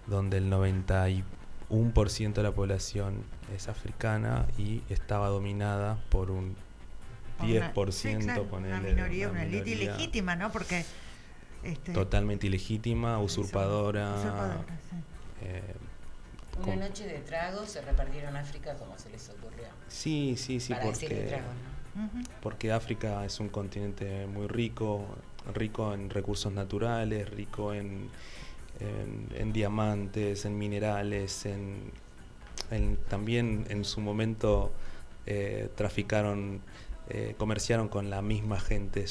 donde 0.09 0.37
el 0.37 0.49
91% 0.49 2.33
de 2.33 2.43
la 2.43 2.51
población 2.51 3.23
es 3.55 3.67
africana 3.67 4.45
y 4.57 4.81
estaba 4.89 5.27
dominada 5.29 5.97
por 6.09 6.31
un 6.31 6.55
Por 7.37 7.47
una- 7.47 7.73
10%, 7.73 7.91
sí, 7.91 8.15
claro, 8.25 8.45
ponele, 8.45 8.73
una 8.75 8.81
de 8.87 8.93
minoría, 8.93 9.27
una 9.29 9.33
una 9.39 9.43
élite 9.43 9.65
minoría 9.65 9.83
ilegítima, 9.95 10.35
¿no? 10.35 10.51
Porque 10.51 10.83
este, 11.63 11.93
totalmente 11.93 12.47
ilegítima, 12.47 13.19
usurpadora. 13.19 14.15
usurpadora, 14.15 14.79
sí. 14.89 14.95
eh, 15.41 15.73
Una 16.65 16.75
noche 16.87 17.05
de 17.07 17.19
tragos 17.19 17.69
se 17.69 17.81
repartieron 17.81 18.35
África 18.35 18.73
como 18.75 18.97
se 18.97 19.09
les 19.09 19.29
ocurrió. 19.29 19.67
sí, 19.87 20.35
sí, 20.37 20.59
sí, 20.59 20.73
para 20.73 20.85
porque... 20.85 21.07
tragos, 21.07 21.53
¿no? 21.53 21.79
Porque 22.41 22.71
África 22.71 23.25
es 23.25 23.39
un 23.39 23.49
continente 23.49 24.25
muy 24.27 24.47
rico, 24.47 25.05
rico 25.53 25.93
en 25.93 26.09
recursos 26.09 26.51
naturales, 26.53 27.29
rico 27.29 27.73
en, 27.73 28.09
en- 28.79 29.27
en 29.35 29.53
diamantes, 29.53 30.45
en 30.45 30.57
minerales, 30.57 31.45
en, 31.45 31.91
en- 32.71 32.97
también 33.09 33.65
en 33.69 33.83
su 33.85 33.99
momento 34.01 34.71
eh, 35.25 35.69
traficaron, 35.75 36.61
eh, 37.09 37.35
comerciaron 37.37 37.87
con 37.89 38.09
la 38.09 38.21
misma 38.21 38.59
gente 38.59 39.05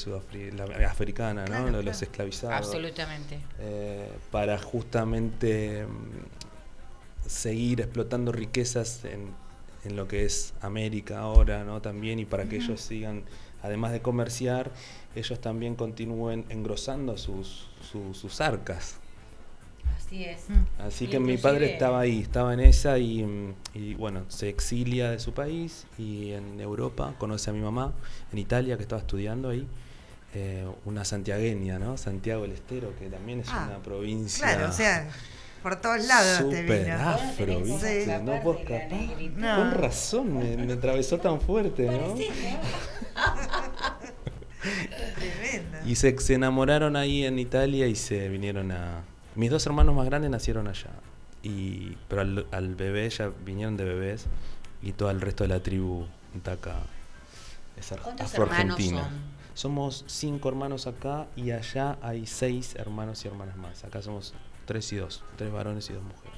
africana, 0.87 1.41
¿no? 1.41 1.47
Claro, 1.47 1.81
los 1.81 2.01
esclavizados. 2.01 2.65
Absolutamente. 2.67 3.39
eh, 3.59 4.09
para 4.31 4.57
justamente 4.57 5.85
mm, 5.85 7.27
seguir 7.27 7.81
explotando 7.81 8.31
riquezas 8.31 9.03
en, 9.05 9.29
en 9.85 9.95
lo 9.95 10.07
que 10.07 10.25
es 10.25 10.53
América 10.61 11.19
ahora, 11.19 11.63
¿no? 11.63 11.81
También 11.81 12.19
y 12.19 12.25
para 12.25 12.47
que 12.49 12.57
ellos 12.57 12.81
sigan, 12.81 13.23
además 13.61 13.91
de 13.91 14.01
comerciar, 14.01 14.71
ellos 15.15 15.39
también 15.39 15.75
continúen 15.75 16.45
engrosando 16.49 17.17
sus, 17.17 17.67
sus, 17.91 18.17
sus 18.17 18.41
arcas. 18.41 18.97
Así 20.09 20.25
es. 20.25 20.49
Mm. 20.49 20.81
Así 20.81 21.07
que 21.07 21.19
mi 21.19 21.37
padre 21.37 21.71
estaba 21.73 21.99
ahí, 21.99 22.19
estaba 22.21 22.51
en 22.55 22.61
esa 22.61 22.97
y, 22.97 23.23
mm, 23.23 23.53
y, 23.75 23.93
bueno, 23.93 24.23
se 24.27 24.49
exilia 24.49 25.11
de 25.11 25.19
su 25.19 25.33
país 25.33 25.85
y 25.99 26.31
en 26.31 26.59
Europa 26.59 27.13
conoce 27.19 27.51
a 27.51 27.53
mi 27.53 27.61
mamá, 27.61 27.93
en 28.31 28.39
Italia 28.39 28.75
que 28.75 28.81
estaba 28.83 29.01
estudiando 29.01 29.49
ahí, 29.49 29.67
eh, 30.33 30.65
una 30.85 31.05
santiagueña, 31.05 31.77
¿no? 31.77 31.95
Santiago 31.97 32.41
del 32.41 32.53
Estero, 32.53 32.91
que 32.97 33.05
también 33.07 33.41
es 33.41 33.49
Ah, 33.51 33.67
una 33.69 33.77
provincia... 33.83 34.47
Claro, 34.47 34.69
o 34.69 34.73
sea, 34.73 35.07
por 35.61 35.75
todos 35.79 36.03
lados 36.07 36.49
te 36.49 36.61
Súper 36.61 36.83
vino. 36.85 36.95
afro, 37.09 37.59
¿viste? 37.61 38.19
No 38.23 38.41
puedo 38.41 38.59
escapar. 38.59 38.91
No. 39.35 39.55
Con 39.57 39.71
razón, 39.73 40.37
me, 40.39 40.57
me 40.57 40.73
atravesó 40.73 41.19
tan 41.19 41.39
fuerte, 41.39 41.85
¿no? 41.85 42.15
Tremendo. 44.61 45.77
Y 45.85 45.95
se, 45.95 46.17
se 46.19 46.33
enamoraron 46.33 46.95
ahí 46.95 47.25
en 47.25 47.39
Italia 47.39 47.87
y 47.87 47.95
se 47.95 48.27
vinieron 48.29 48.71
a... 48.71 49.03
Mis 49.39 49.49
dos 49.49 49.65
hermanos 49.65 49.95
más 49.95 50.05
grandes 50.05 50.29
nacieron 50.29 50.67
allá. 50.67 50.89
Y, 51.43 51.95
pero 52.09 52.21
al, 52.21 52.45
al 52.51 52.75
bebé 52.75 53.09
ya 53.09 53.31
vinieron 53.45 53.77
de 53.77 53.85
bebés 53.85 54.25
y 54.81 54.91
todo 54.91 55.09
el 55.11 55.21
resto 55.21 55.45
de 55.45 55.47
la 55.47 55.61
tribu 55.61 56.05
Taca 56.43 56.75
es 57.77 57.91
ar- 57.93 57.99
¿Cuántos 58.01 58.27
afroargentina. 58.27 58.99
hermanos 58.99 59.13
son? 59.13 59.39
Somos 59.53 60.03
cinco 60.07 60.49
hermanos 60.49 60.87
acá 60.87 61.27
y 61.37 61.51
allá 61.51 61.97
hay 62.01 62.25
seis 62.27 62.75
hermanos 62.75 63.23
y 63.23 63.29
hermanas 63.29 63.55
más. 63.55 63.83
Acá 63.85 64.01
somos 64.01 64.33
tres 64.65 64.91
y 64.91 64.97
dos, 64.97 65.23
tres 65.37 65.51
varones 65.51 65.89
y 65.89 65.93
dos 65.93 66.03
mujeres. 66.03 66.37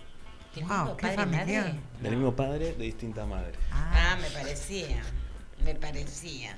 ¿Del 0.55 0.65
Wow, 0.65 0.77
mismo 0.77 0.97
qué 0.97 1.01
padre 1.07 1.13
y 1.13 1.17
familiar. 1.17 1.63
madre? 1.65 1.79
Del 2.01 2.11
mismo 2.15 2.35
padre, 2.35 2.73
de 2.73 2.83
distinta 2.83 3.25
madre. 3.25 3.53
Ah, 3.71 4.17
me 4.21 4.29
parecía. 4.29 5.01
Me 5.65 5.73
parecía. 5.75 6.55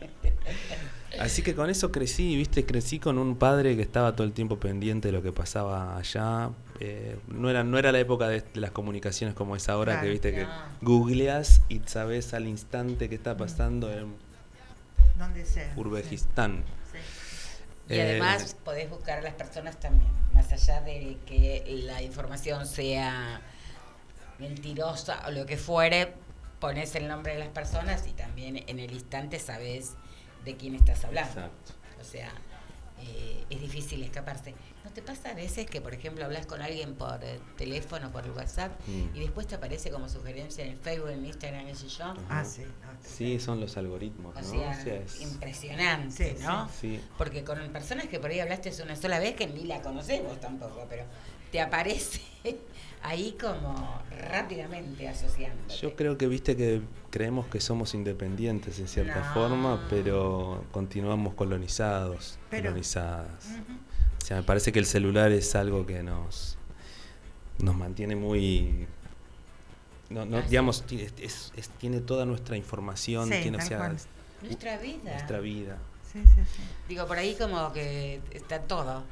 Así 1.20 1.42
que 1.42 1.54
con 1.54 1.70
eso 1.70 1.90
crecí, 1.92 2.36
viste, 2.36 2.64
crecí 2.66 2.98
con 2.98 3.18
un 3.18 3.36
padre 3.36 3.76
que 3.76 3.82
estaba 3.82 4.14
todo 4.14 4.26
el 4.26 4.32
tiempo 4.32 4.58
pendiente 4.58 5.08
de 5.08 5.12
lo 5.12 5.22
que 5.22 5.32
pasaba 5.32 5.96
allá. 5.96 6.50
Eh, 6.80 7.16
no 7.28 7.48
era 7.50 7.64
no 7.64 7.78
era 7.78 7.90
la 7.92 7.98
época 8.00 8.28
de, 8.28 8.40
de 8.42 8.60
las 8.60 8.70
comunicaciones 8.70 9.34
como 9.34 9.56
es 9.56 9.68
ahora, 9.68 9.92
Claro. 9.94 10.04
que 10.06 10.10
viste 10.12 10.32
No. 10.32 10.36
que 10.38 10.84
googleas 10.84 11.62
y 11.68 11.80
sabes 11.86 12.34
al 12.34 12.46
instante 12.46 13.08
qué 13.08 13.14
está 13.14 13.36
pasando 13.36 13.90
en 13.92 14.14
Donde 15.18 15.44
sea. 15.46 15.72
Urbejistán. 15.76 16.62
Sí, 16.92 16.98
Y 17.88 17.98
Eh, 17.98 18.02
además 18.02 18.56
podés 18.64 18.90
buscar 18.90 19.18
a 19.18 19.22
las 19.22 19.34
personas 19.34 19.78
también, 19.80 20.10
más 20.34 20.52
allá 20.52 20.80
de 20.82 21.16
que 21.26 21.64
la 21.86 22.02
información 22.02 22.66
sea 22.66 23.40
mentirosa 24.38 25.22
o 25.26 25.30
lo 25.30 25.46
que 25.46 25.56
fuere, 25.56 26.12
pones 26.60 26.94
el 26.94 27.08
nombre 27.08 27.32
de 27.34 27.38
las 27.38 27.48
personas 27.48 28.06
y 28.06 28.12
también 28.12 28.62
en 28.66 28.78
el 28.78 28.92
instante 28.92 29.38
sabes 29.38 29.94
de 30.46 30.56
quién 30.56 30.74
estás 30.74 31.04
hablando. 31.04 31.28
Exacto. 31.30 31.72
O 32.00 32.04
sea, 32.04 32.32
eh, 33.02 33.44
es 33.50 33.60
difícil 33.60 34.02
escaparse. 34.02 34.54
¿No 34.84 34.90
te 34.92 35.02
pasa 35.02 35.30
a 35.30 35.34
veces 35.34 35.66
que, 35.66 35.80
por 35.82 35.92
ejemplo, 35.92 36.24
hablas 36.24 36.46
con 36.46 36.62
alguien 36.62 36.94
por 36.94 37.22
eh, 37.22 37.38
teléfono, 37.58 38.10
por 38.12 38.26
WhatsApp, 38.30 38.72
Mm. 38.86 39.16
y 39.16 39.20
después 39.20 39.46
te 39.48 39.56
aparece 39.56 39.90
como 39.90 40.08
sugerencia 40.08 40.64
en 40.64 40.72
el 40.72 40.78
Facebook, 40.78 41.10
en 41.10 41.26
Instagram, 41.26 41.66
qué 41.66 41.74
sé 41.74 41.88
yo? 41.88 42.14
Ah, 42.30 42.44
sí. 42.44 42.62
no, 42.62 42.88
Sí, 43.04 43.38
son 43.40 43.60
los 43.60 43.76
algoritmos, 43.76 44.34
O 44.36 44.40
¿no? 44.40 44.48
sea, 44.48 44.78
O 44.80 44.82
sea, 44.84 44.94
es- 45.00 45.20
impresionante, 45.20 46.36
Sí, 46.36 46.42
¿no? 46.42 46.70
sí. 46.70 47.00
Porque 47.18 47.42
con 47.44 47.58
personas 47.72 48.06
que 48.06 48.18
por 48.20 48.30
ahí 48.30 48.40
hablaste 48.40 48.70
una 48.82 48.96
sola 48.96 49.18
vez, 49.18 49.34
que 49.34 49.46
ni 49.48 49.64
la 49.64 49.82
conocemos 49.82 50.40
tampoco, 50.40 50.86
pero 50.88 51.04
te 51.52 51.60
aparece 51.60 52.20
ahí 53.06 53.36
como 53.40 54.00
rápidamente 54.30 55.08
asociando. 55.08 55.72
Yo 55.80 55.94
creo 55.94 56.18
que 56.18 56.26
viste 56.26 56.56
que 56.56 56.82
creemos 57.10 57.46
que 57.46 57.60
somos 57.60 57.94
independientes 57.94 58.78
en 58.78 58.88
cierta 58.88 59.20
No. 59.20 59.34
forma, 59.34 59.86
pero 59.88 60.64
continuamos 60.72 61.34
colonizados, 61.34 62.38
Pero- 62.50 62.64
colonizadas. 62.64 63.46
O 64.22 64.26
sea, 64.26 64.38
me 64.38 64.42
parece 64.42 64.72
que 64.72 64.78
el 64.80 64.86
celular 64.86 65.30
es 65.32 65.54
algo 65.54 65.86
que 65.86 66.02
nos, 66.02 66.58
nos 67.58 67.76
mantiene 67.76 68.16
muy... 68.16 68.86
No, 70.10 70.24
no, 70.24 70.40
digamos, 70.42 70.84
es- 70.90 71.12
es- 71.20 71.52
es- 71.56 71.68
tiene 71.70 72.00
toda 72.00 72.26
nuestra 72.26 72.56
información, 72.56 73.28
Sí, 73.28 73.38
tiene 73.42 73.58
o 73.58 73.60
sea. 73.60 73.92
Nuestra 74.42 74.78
vida. 74.78 75.10
nuestra 75.12 75.40
vida. 75.40 75.78
Sí, 76.12 76.20
sí, 76.34 76.40
sí. 76.56 76.62
Digo, 76.88 77.06
por 77.06 77.18
ahí 77.18 77.34
como 77.36 77.72
que 77.72 78.20
está 78.30 78.60
todo. 78.60 79.02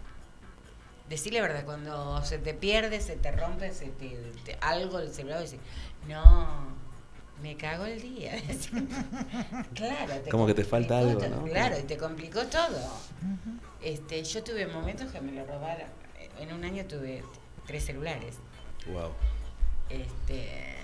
Decirle 1.08 1.40
la 1.40 1.48
verdad, 1.48 1.64
cuando 1.64 2.22
se 2.24 2.38
te 2.38 2.54
pierde, 2.54 3.00
se 3.00 3.16
te 3.16 3.30
rompe, 3.30 3.72
se 3.72 3.86
te, 3.86 4.08
te- 4.44 4.56
algo 4.60 4.98
el 5.00 5.12
celular, 5.12 5.40
dice, 5.42 5.58
no, 6.08 6.48
me 7.42 7.56
cago 7.56 7.84
el 7.84 8.00
día. 8.00 8.32
claro. 9.74 10.14
Como 10.30 10.46
que 10.46 10.54
te 10.54 10.64
falta 10.64 10.98
algo, 10.98 11.18
todo, 11.18 11.28
¿no? 11.28 11.44
Claro, 11.44 11.78
y 11.78 11.82
te 11.82 11.96
complicó 11.98 12.44
todo. 12.46 12.80
este, 13.82 14.22
yo 14.24 14.42
tuve 14.42 14.66
momentos 14.66 15.10
que 15.12 15.20
me 15.20 15.32
lo 15.32 15.44
robaron. 15.46 15.88
En 16.38 16.52
un 16.52 16.64
año 16.64 16.84
tuve 16.86 17.22
tres 17.66 17.84
celulares. 17.84 18.36
Wow. 18.86 19.12
Este, 19.90 20.74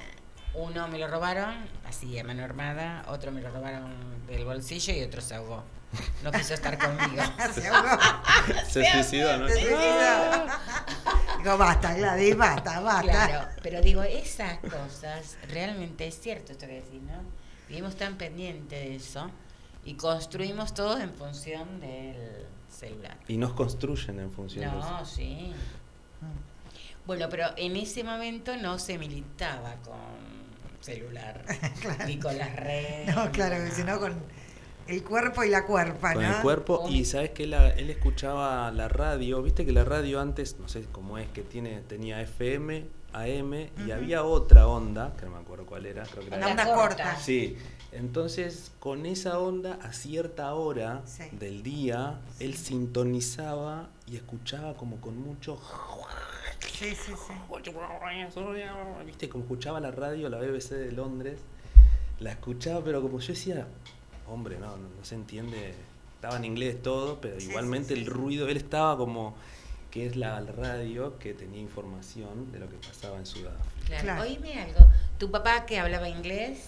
uno 0.54 0.86
me 0.88 0.98
lo 0.98 1.08
robaron, 1.08 1.54
así 1.86 2.18
a 2.18 2.24
mano 2.24 2.44
armada, 2.44 3.04
otro 3.08 3.32
me 3.32 3.40
lo 3.40 3.50
robaron 3.50 4.26
del 4.26 4.44
bolsillo 4.44 4.92
y 4.94 5.02
otro 5.02 5.20
se 5.20 5.34
ahogó. 5.34 5.64
No 6.22 6.30
quiso 6.30 6.54
estar 6.54 6.78
conmigo. 6.78 7.22
Se. 7.52 8.82
Se 8.82 8.92
suicidó, 8.92 9.36
¿no? 9.38 9.48
Se 9.48 9.54
suicidó. 9.54 9.76
Digo, 11.38 11.56
basta, 11.56 11.94
Gladys, 11.94 12.36
basta, 12.36 12.80
basta. 12.80 13.02
Claro, 13.10 13.48
pero 13.62 13.80
digo, 13.80 14.02
esas 14.02 14.58
cosas, 14.58 15.38
realmente 15.48 16.06
es 16.06 16.20
cierto 16.20 16.52
esto 16.52 16.66
que 16.66 16.74
decís, 16.74 17.00
¿no? 17.00 17.22
Vivimos 17.66 17.96
tan 17.96 18.18
pendientes 18.18 18.78
de 18.78 18.94
eso 18.94 19.30
y 19.84 19.94
construimos 19.94 20.74
todo 20.74 21.00
en 21.00 21.14
función 21.14 21.80
del 21.80 22.46
celular. 22.68 23.16
Y 23.26 23.38
nos 23.38 23.54
construyen 23.54 24.20
en 24.20 24.30
función 24.32 24.70
de 24.70 24.78
eso. 24.78 24.90
No, 24.90 25.04
sí. 25.06 25.52
Bueno, 27.06 27.28
pero 27.30 27.46
en 27.56 27.76
ese 27.76 28.04
momento 28.04 28.56
no 28.56 28.78
se 28.78 28.98
militaba 28.98 29.76
con 29.76 29.96
celular, 30.80 31.44
ni 32.06 32.18
con 32.18 32.36
las 32.36 32.54
redes. 32.54 33.14
No, 33.14 33.30
claro, 33.32 33.56
con 33.56 33.64
que 33.64 33.72
si 33.72 33.82
nada. 33.82 33.94
no 33.94 34.00
con 34.00 34.39
el 34.90 35.02
cuerpo 35.04 35.44
y 35.44 35.48
la 35.50 35.64
cuerpa, 35.66 36.14
con 36.14 36.22
¿no? 36.22 36.36
el 36.36 36.42
cuerpo 36.42 36.86
y 36.88 37.04
sabes 37.04 37.30
que 37.30 37.46
la- 37.46 37.70
él 37.70 37.90
escuchaba 37.90 38.70
la 38.72 38.88
radio 38.88 39.42
viste 39.42 39.64
que 39.64 39.72
la 39.72 39.84
radio 39.84 40.20
antes 40.20 40.56
no 40.58 40.68
sé 40.68 40.84
cómo 40.92 41.18
es 41.18 41.28
que 41.28 41.42
tiene 41.42 41.80
tenía 41.82 42.20
FM 42.22 42.86
AM 43.12 43.54
y 43.86 43.90
había 43.90 44.22
otra 44.24 44.66
onda 44.68 45.14
que 45.16 45.24
no 45.26 45.32
me 45.32 45.38
acuerdo 45.38 45.66
cuál 45.66 45.86
era 45.86 46.04
creo 46.04 46.20
que 46.20 46.28
era 46.28 46.36
Una 46.38 46.46
Onda 46.48 46.62
onda 46.62 46.74
corta. 46.74 47.04
corta. 47.04 47.16
sí 47.20 47.56
entonces 47.92 48.70
con 48.78 49.04
esa 49.04 49.38
onda 49.40 49.78
a 49.82 49.92
cierta 49.92 50.54
hora 50.54 51.02
Sí. 51.06 51.24
del 51.32 51.62
día 51.64 52.20
él 52.38 52.54
sintonizaba 52.54 53.88
y 54.06 54.16
escuchaba 54.16 54.74
como 54.74 55.00
con 55.00 55.18
mucho 55.20 55.58
Sí, 56.60 56.94
sí, 56.94 57.12
sí. 57.26 57.32
viste 59.06 59.28
como 59.28 59.44
escuchaba 59.44 59.80
la 59.80 59.90
radio 59.90 60.28
la 60.28 60.38
BBC 60.38 60.74
de 60.76 60.92
Londres 60.92 61.40
la 62.20 62.32
escuchaba 62.32 62.82
pero 62.84 63.02
como 63.02 63.18
yo 63.18 63.28
decía 63.32 63.66
hombre 64.30 64.58
no 64.58 64.68
no, 64.76 64.88
no 64.98 65.04
se 65.04 65.14
entiende 65.16 65.74
estaba 66.16 66.36
en 66.36 66.44
inglés 66.44 66.82
todo 66.82 67.20
pero 67.20 67.40
Sí, 67.40 67.48
igualmente 67.48 67.94
sí, 67.94 67.94
sí. 67.96 68.00
el 68.00 68.06
ruido 68.06 68.48
él 68.48 68.56
estaba 68.56 68.96
como 68.96 69.34
que 69.90 70.06
es 70.06 70.14
la 70.16 70.38
radio 70.40 71.18
que 71.18 71.34
tenía 71.34 71.60
información 71.60 72.52
de 72.52 72.60
lo 72.60 72.68
que 72.68 72.76
pasaba 72.76 73.18
en 73.18 73.26
Sudáfrica 73.26 73.66
Claro. 73.86 74.02
Claro. 74.04 74.22
Oíme 74.22 74.60
algo. 74.60 74.80
¿Tu 75.18 75.30
papá 75.32 75.66
que 75.66 75.78
hablaba 75.80 76.08
inglés? 76.08 76.64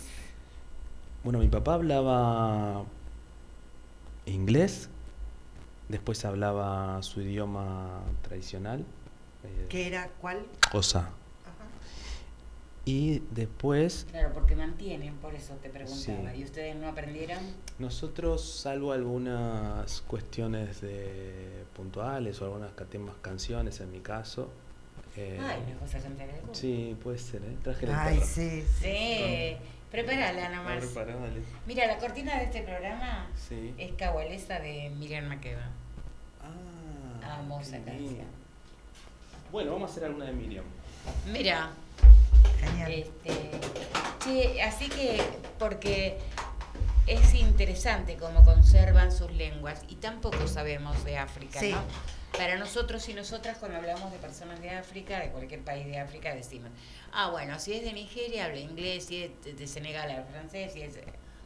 bueno 1.23 1.39
mi 1.39 1.47
papá 1.49 1.75
hablaba 1.75 2.83
inglés 4.27 4.89
después 5.89 6.25
hablaba 6.25 7.01
su 7.03 7.21
idioma 7.21 8.01
tradicional 8.23 8.85
eh, 9.45 9.67
¿Qué 9.69 9.87
era? 9.89 10.09
¿Cuál? 10.21 10.45
Xhosa. 10.71 11.11
Y 12.85 13.21
después 13.31 14.07
Claro, 14.11 14.33
porque 14.35 14.57
mantienen, 14.57 15.15
por 15.17 15.35
eso 15.35 15.55
te 15.63 15.69
preguntaba. 15.71 16.33
Sí. 16.33 16.41
¿Y 16.41 16.45
ustedes 16.45 16.75
no 16.75 16.89
aprendieron? 16.89 17.39
Nosotros, 17.79 18.45
salvo 18.45 18.93
algunas 18.93 20.01
cuestiones 20.03 20.81
de 20.81 21.65
puntuales 21.77 22.41
o 22.43 22.47
algunas 22.47 22.73
temas 22.91 23.15
canciones 23.23 23.79
en 23.81 23.93
mi 23.93 24.01
caso. 24.01 24.51
eh, 25.17 25.39
Ay, 25.41 25.63
una 25.71 25.79
cosa 25.79 25.99
cantar 26.01 26.29
algo. 26.31 26.55
sí, 26.55 26.97
puede 27.03 27.19
ser, 27.19 27.43
¿eh? 27.45 27.57
Traje 27.63 27.87
la 27.87 28.03
Ay, 28.05 28.15
guitarra. 28.15 28.33
sí. 28.33 28.65
Sí, 28.81 29.57
prepárala 29.91 30.49
nomás. 30.49 30.85
Mira, 31.67 31.87
la 31.87 31.99
cortina 31.99 32.37
de 32.39 32.45
este 32.47 32.63
programa 32.63 33.29
Sí. 33.37 33.75
es 33.79 33.93
Cagualesa 33.93 34.59
de 34.59 34.91
Miriam 34.99 35.27
Makeba. 35.27 35.69
Ah, 37.23 37.39
Amo 37.39 37.59
qué 37.59 37.63
esa 37.65 37.77
lindo. 37.79 37.93
canción. 37.93 38.27
Bueno, 39.53 39.73
vamos 39.73 39.91
a 39.91 39.93
hacer 39.93 40.05
alguna 40.07 40.25
de 40.27 40.33
Miriam. 40.33 40.65
Mira, 41.31 41.71
Genial. 42.61 42.93
este, 42.93 44.63
así 44.63 44.89
que, 44.89 45.21
porque 45.59 46.19
es 47.07 47.35
interesante 47.35 48.17
cómo 48.17 48.45
conservan 48.45 49.11
sus 49.13 49.31
lenguas 49.33 49.83
y 49.89 49.97
tampoco 49.97 50.47
sabemos 50.47 51.05
de 51.05 51.19
África, 51.19 51.61
Sí. 51.61 51.73
¿no? 51.73 51.83
Para 52.37 52.57
nosotros 52.57 53.07
y 53.11 53.15
nosotras 53.15 53.59
cuando 53.59 53.77
hablamos 53.77 54.11
de 54.11 54.17
personas 54.19 54.61
de 54.63 54.71
África, 54.71 55.21
de 55.21 55.29
cualquier 55.31 55.61
país 55.61 55.85
de 55.85 55.99
África, 55.99 56.35
decimos, 56.35 56.71
ah, 57.13 57.29
bueno, 57.31 57.59
si 57.59 57.75
es 57.75 57.83
de 57.85 57.93
Nigeria 57.93 58.47
habla 58.47 58.59
inglés, 58.59 59.05
si 59.07 59.25
es 59.25 59.57
de- 59.59 59.67
Senegal 59.67 60.11
habla 60.11 60.25
francés, 60.25 60.73
si 60.73 60.81
es... 60.83 60.99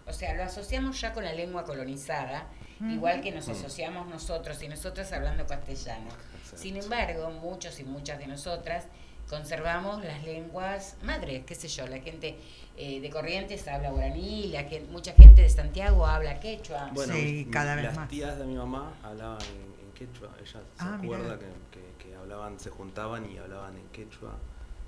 O 0.07 0.13
sea, 0.13 0.35
lo 0.35 0.45
asociamos 0.45 1.01
ya 1.01 1.13
con 1.13 1.25
la 1.25 1.33
lengua 1.33 1.65
colonizada, 1.65 2.47
igual 2.81 3.21
que 3.23 3.33
nos 3.33 3.49
asociamos 3.49 4.07
nosotros 4.07 4.63
y 4.63 4.69
nosotras 4.69 5.13
hablando 5.13 5.45
castellano. 5.49 6.07
Sin 6.55 6.77
embargo, 6.77 7.31
muchos 7.33 7.81
y 7.81 7.85
muchas 7.85 8.21
de 8.21 8.29
nosotras 8.29 8.85
conservamos 9.29 10.05
las 10.05 10.23
lenguas 10.25 10.97
madres, 11.03 11.45
qué 11.45 11.55
sé 11.55 11.69
yo, 11.69 11.87
la 11.87 11.99
gente 11.99 12.39
eh, 12.77 13.01
de 13.01 13.11
Corrientes 13.11 13.67
habla 13.69 13.91
guaraní, 13.91 14.49
la 14.49 14.65
gen- 14.65 14.91
mucha 14.93 15.13
gente 15.15 15.43
de 15.43 15.49
Santiago 15.49 16.07
habla 16.07 16.39
quechua. 16.41 16.91
Bueno, 16.93 17.15
Sí, 17.15 17.49
cada 17.51 17.75
vez 17.75 17.85
las 17.87 17.97
más. 17.97 18.09
tías 18.09 18.39
de 18.39 18.45
mi 18.45 18.55
mamá 18.57 18.93
hablaban 19.03 19.39
en, 19.43 19.87
en 19.87 19.93
quechua. 19.95 20.29
Ella 20.41 20.53
se 20.53 20.59
Ah, 20.79 20.99
mirá. 21.01 21.17
acuerda 21.17 21.39
que, 21.39 21.47
que- 21.73 22.09
que 22.11 22.15
hablaban, 22.17 22.61
se 22.61 22.71
juntaban 22.71 23.31
y 23.31 23.39
hablaban 23.39 23.77
en 23.77 23.87
quechua. 23.89 24.33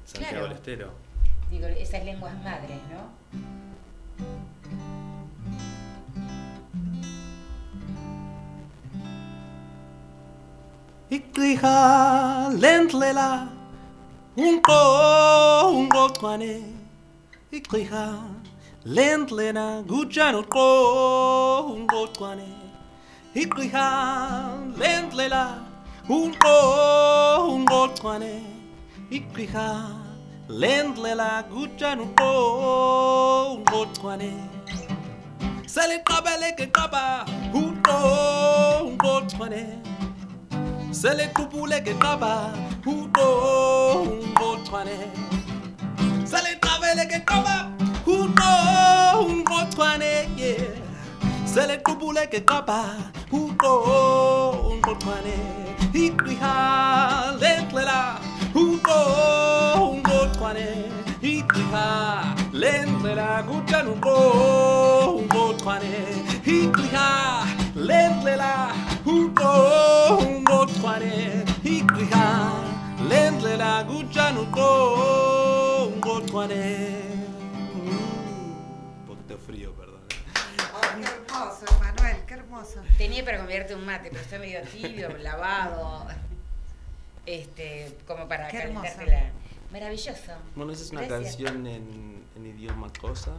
Santiago 0.05 0.31
Claro. 0.31 0.49
del 0.49 0.57
Estero. 0.57 0.93
Digo, 1.51 1.67
esas 1.67 2.05
lenguas 2.05 2.35
madres, 2.43 2.77
¿no? 2.93 3.09
Unko 11.11 11.41
Unqo 14.47 14.81
unqoqwane 15.79 16.53
igqiha 17.57 18.05
lendlena 18.97 19.65
kutshana 19.89 20.39
uqo 20.43 20.67
unqoqwane 21.75 22.49
igqiha 23.43 23.87
lendlela 24.81 25.43
unqo 26.17 26.55
unqoqwane 27.55 28.33
igqiha 29.19 29.67
lendlela 30.61 31.29
kutshana 31.53 32.03
uqo 32.07 32.31
unqoqwane 33.57 34.31
seliqabeleke 35.75 36.67
qaba 36.77 37.05
unqo 37.61 37.99
unqoqwane 38.89 39.63
selequbule 40.91 41.81
ngeqaba 41.83 42.33
uqo 42.87 43.27
unqochwane 44.13 44.99
seleqabele 46.31 47.05
ngeqaba 47.11 47.57
uqo 48.17 48.51
unqochwane 49.31 50.13
yeah 50.41 50.89
selequbule 51.53 52.23
ngeqaba 52.31 52.79
uqo 53.41 53.73
unqochwane 54.71 55.37
iqhiha 56.05 56.55
lentlela 57.43 58.01
uqo 58.65 58.99
unqochwane 59.93 60.69
iqhiha 61.23 61.87
lentlela. 62.53 63.29
kutshana 63.49 63.91
uqo 63.95 64.17
unqochwane 65.21 65.95
iqhiha 66.57 67.09
lentlela. 67.89 68.53
junto 69.09 70.19
ungothware 70.19 71.45
ikriha 71.65 72.29
lendlela 73.09 73.85
kutshanuto 73.89 74.69
ungothware 75.89 77.05
mm, 77.75 79.07
poquito 79.07 79.39
frío 79.39 79.73
perdón. 79.73 80.03
Oh, 80.75 80.81
qué 81.01 81.07
hermoso 81.09 81.65
Manuel 81.81 82.17
qué 82.27 82.35
hermoso. 82.35 82.81
Tenía 82.99 83.25
para 83.25 83.39
convierte 83.39 83.75
un 83.75 83.87
mate 83.87 84.11
pero 84.11 84.21
está 84.21 84.39
medio 84.39 84.61
tibio 84.63 85.17
lavado. 85.29 86.07
Este 87.25 87.97
como 88.07 88.29
para 88.29 88.49
qué 88.49 88.59
hermoso. 88.59 89.01
La... 89.07 89.31
maravilloso. 89.73 90.33
Bueno 90.55 90.73
esa 90.73 90.83
es 90.83 90.91
una 90.91 91.09
canción 91.09 91.67
en, 91.67 92.45
idioma 92.45 92.93
cosa. 93.01 93.33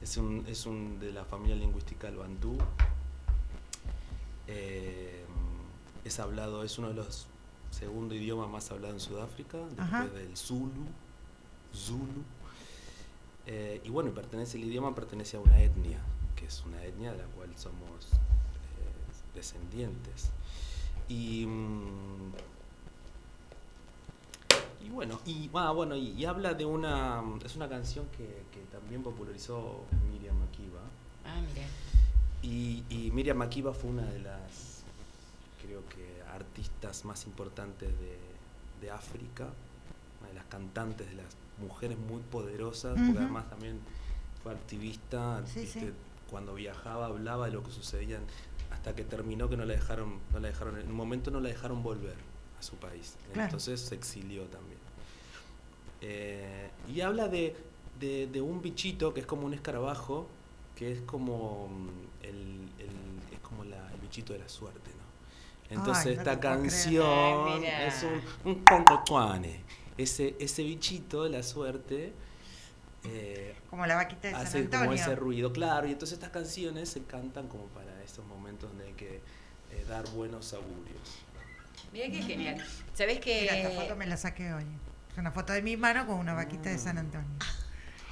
Es 0.00 0.16
un, 0.16 0.46
es 0.46 0.66
un 0.66 1.00
de 1.00 1.10
la 1.10 1.24
familia 1.24 1.56
lingüística 1.56 2.06
del 2.06 2.18
bantú 2.18 2.56
eh, 4.48 5.24
es 6.04 6.18
hablado, 6.20 6.64
es 6.64 6.78
uno 6.78 6.88
de 6.88 6.94
los 6.94 7.26
segundo 7.70 8.14
idiomas 8.14 8.48
más 8.48 8.70
hablados 8.70 8.94
en 8.94 9.00
Sudáfrica, 9.00 9.58
después 9.58 9.78
Ajá. 9.80 10.06
del 10.06 10.36
Zulu. 10.36 10.86
Zulu. 11.74 12.22
Eh, 13.46 13.80
y 13.84 13.90
bueno, 13.90 14.10
pertenece, 14.12 14.56
el 14.58 14.64
idioma 14.64 14.94
pertenece 14.94 15.36
a 15.36 15.40
una 15.40 15.60
etnia, 15.60 15.98
que 16.36 16.46
es 16.46 16.62
una 16.66 16.82
etnia 16.82 17.12
de 17.12 17.18
la 17.18 17.24
cual 17.24 17.50
somos 17.56 18.06
eh, 18.12 19.34
descendientes. 19.34 20.30
Y, 21.08 21.46
mm, 21.46 22.32
y 24.84 24.90
bueno, 24.90 25.18
y, 25.26 25.50
ah, 25.54 25.72
bueno 25.72 25.96
y, 25.96 26.08
y 26.12 26.24
habla 26.24 26.54
de 26.54 26.64
una. 26.64 27.22
Es 27.44 27.56
una 27.56 27.68
canción 27.68 28.06
que, 28.16 28.24
que 28.52 28.60
también 28.70 29.02
popularizó 29.02 29.82
Miriam 30.10 30.36
Makeba. 30.38 30.80
Ah, 31.26 31.40
mira. 31.40 31.66
Y, 32.42 32.84
y 32.88 33.10
Miriam 33.12 33.36
Makeba 33.38 33.72
fue 33.72 33.90
una 33.90 34.04
de 34.04 34.20
las, 34.20 34.82
creo 35.62 35.82
que, 35.88 36.22
artistas 36.32 37.04
más 37.04 37.26
importantes 37.26 37.88
de, 37.98 38.16
de 38.80 38.90
África, 38.90 39.48
una 40.20 40.28
de 40.28 40.34
las 40.34 40.44
cantantes, 40.46 41.08
de 41.08 41.16
las 41.16 41.26
mujeres 41.60 41.98
muy 41.98 42.20
poderosas, 42.22 42.94
porque 42.94 43.18
además 43.18 43.48
también 43.50 43.80
fue 44.42 44.52
activista, 44.52 45.42
Sí, 45.46 45.60
viste, 45.60 45.80
sí. 45.80 45.92
cuando 46.30 46.54
viajaba 46.54 47.06
hablaba 47.06 47.46
de 47.46 47.52
lo 47.52 47.64
que 47.64 47.72
sucedía, 47.72 48.20
hasta 48.70 48.94
que 48.94 49.02
terminó 49.02 49.48
que 49.48 49.56
no 49.56 49.64
la 49.64 49.74
dejaron, 49.74 50.18
no 50.32 50.38
la 50.38 50.48
dejaron, 50.48 50.78
en 50.78 50.86
un 50.86 50.94
momento 50.94 51.30
no 51.32 51.40
la 51.40 51.48
dejaron 51.48 51.82
volver 51.82 52.14
a 52.58 52.62
su 52.62 52.76
país, 52.76 53.16
Claro. 53.32 53.46
entonces 53.48 53.80
se 53.80 53.96
exilió 53.96 54.44
también. 54.44 54.78
Eh, 56.00 56.70
y 56.94 57.00
habla 57.00 57.26
de, 57.28 57.56
de- 57.98 58.28
de 58.28 58.40
un 58.40 58.62
bichito 58.62 59.12
que 59.12 59.20
es 59.20 59.26
como 59.26 59.46
un 59.46 59.54
escarabajo, 59.54 60.28
que 60.76 60.92
es 60.92 61.00
como 61.00 61.68
mm, 61.68 61.88
el, 62.28 62.68
el- 62.78 63.32
es 63.34 63.38
como 63.42 63.64
la- 63.64 63.90
el 63.92 64.00
bichito 64.00 64.32
de 64.32 64.38
la 64.40 64.48
suerte, 64.48 64.90
¿no? 64.90 65.76
Entonces 65.76 66.06
Ay, 66.06 66.14
no 66.16 66.20
esta 66.22 66.40
creer. 66.40 66.56
canción 66.56 67.48
Ay, 67.48 67.60
mira. 67.60 67.86
es 67.86 68.02
un, 68.04 68.50
un 68.52 68.64
concotuane. 68.64 69.60
Ese, 69.98 70.36
ese 70.38 70.62
bichito 70.62 71.24
de 71.24 71.30
la 71.30 71.42
suerte 71.42 72.12
eh, 73.04 73.54
Como 73.70 73.84
la 73.86 73.96
vaquita 73.96 74.28
de 74.28 74.34
San 74.34 74.46
hace 74.46 74.58
Antonio. 74.58 74.86
como 74.86 74.92
ese 74.94 75.14
ruido, 75.16 75.52
claro, 75.52 75.86
y 75.88 75.92
entonces 75.92 76.14
estas 76.18 76.30
canciones 76.30 76.88
se 76.88 77.02
cantan 77.02 77.48
como 77.48 77.64
para 77.66 78.02
estos 78.02 78.24
momentos 78.26 78.70
donde 78.70 78.86
hay 78.86 78.92
que 78.94 79.16
eh, 79.70 79.84
dar 79.88 80.08
buenos 80.10 80.52
augurios. 80.52 80.98
Mira 81.92 82.06
qué 82.10 82.22
genial. 82.22 82.64
¿Sabés 82.94 83.20
que 83.20 83.42
Mira, 83.42 83.56
esta 83.58 83.80
foto 83.82 83.96
me 83.96 84.06
la 84.06 84.16
saqué 84.16 84.52
hoy. 84.52 84.64
Es 85.12 85.18
una 85.18 85.32
foto 85.32 85.52
de 85.52 85.62
mi 85.62 85.76
mano 85.76 86.06
con 86.06 86.16
una 86.16 86.32
vaquita 86.34 86.70
de 86.70 86.78
San 86.78 86.96
Mm. 86.96 86.98
Antonio. 86.98 87.28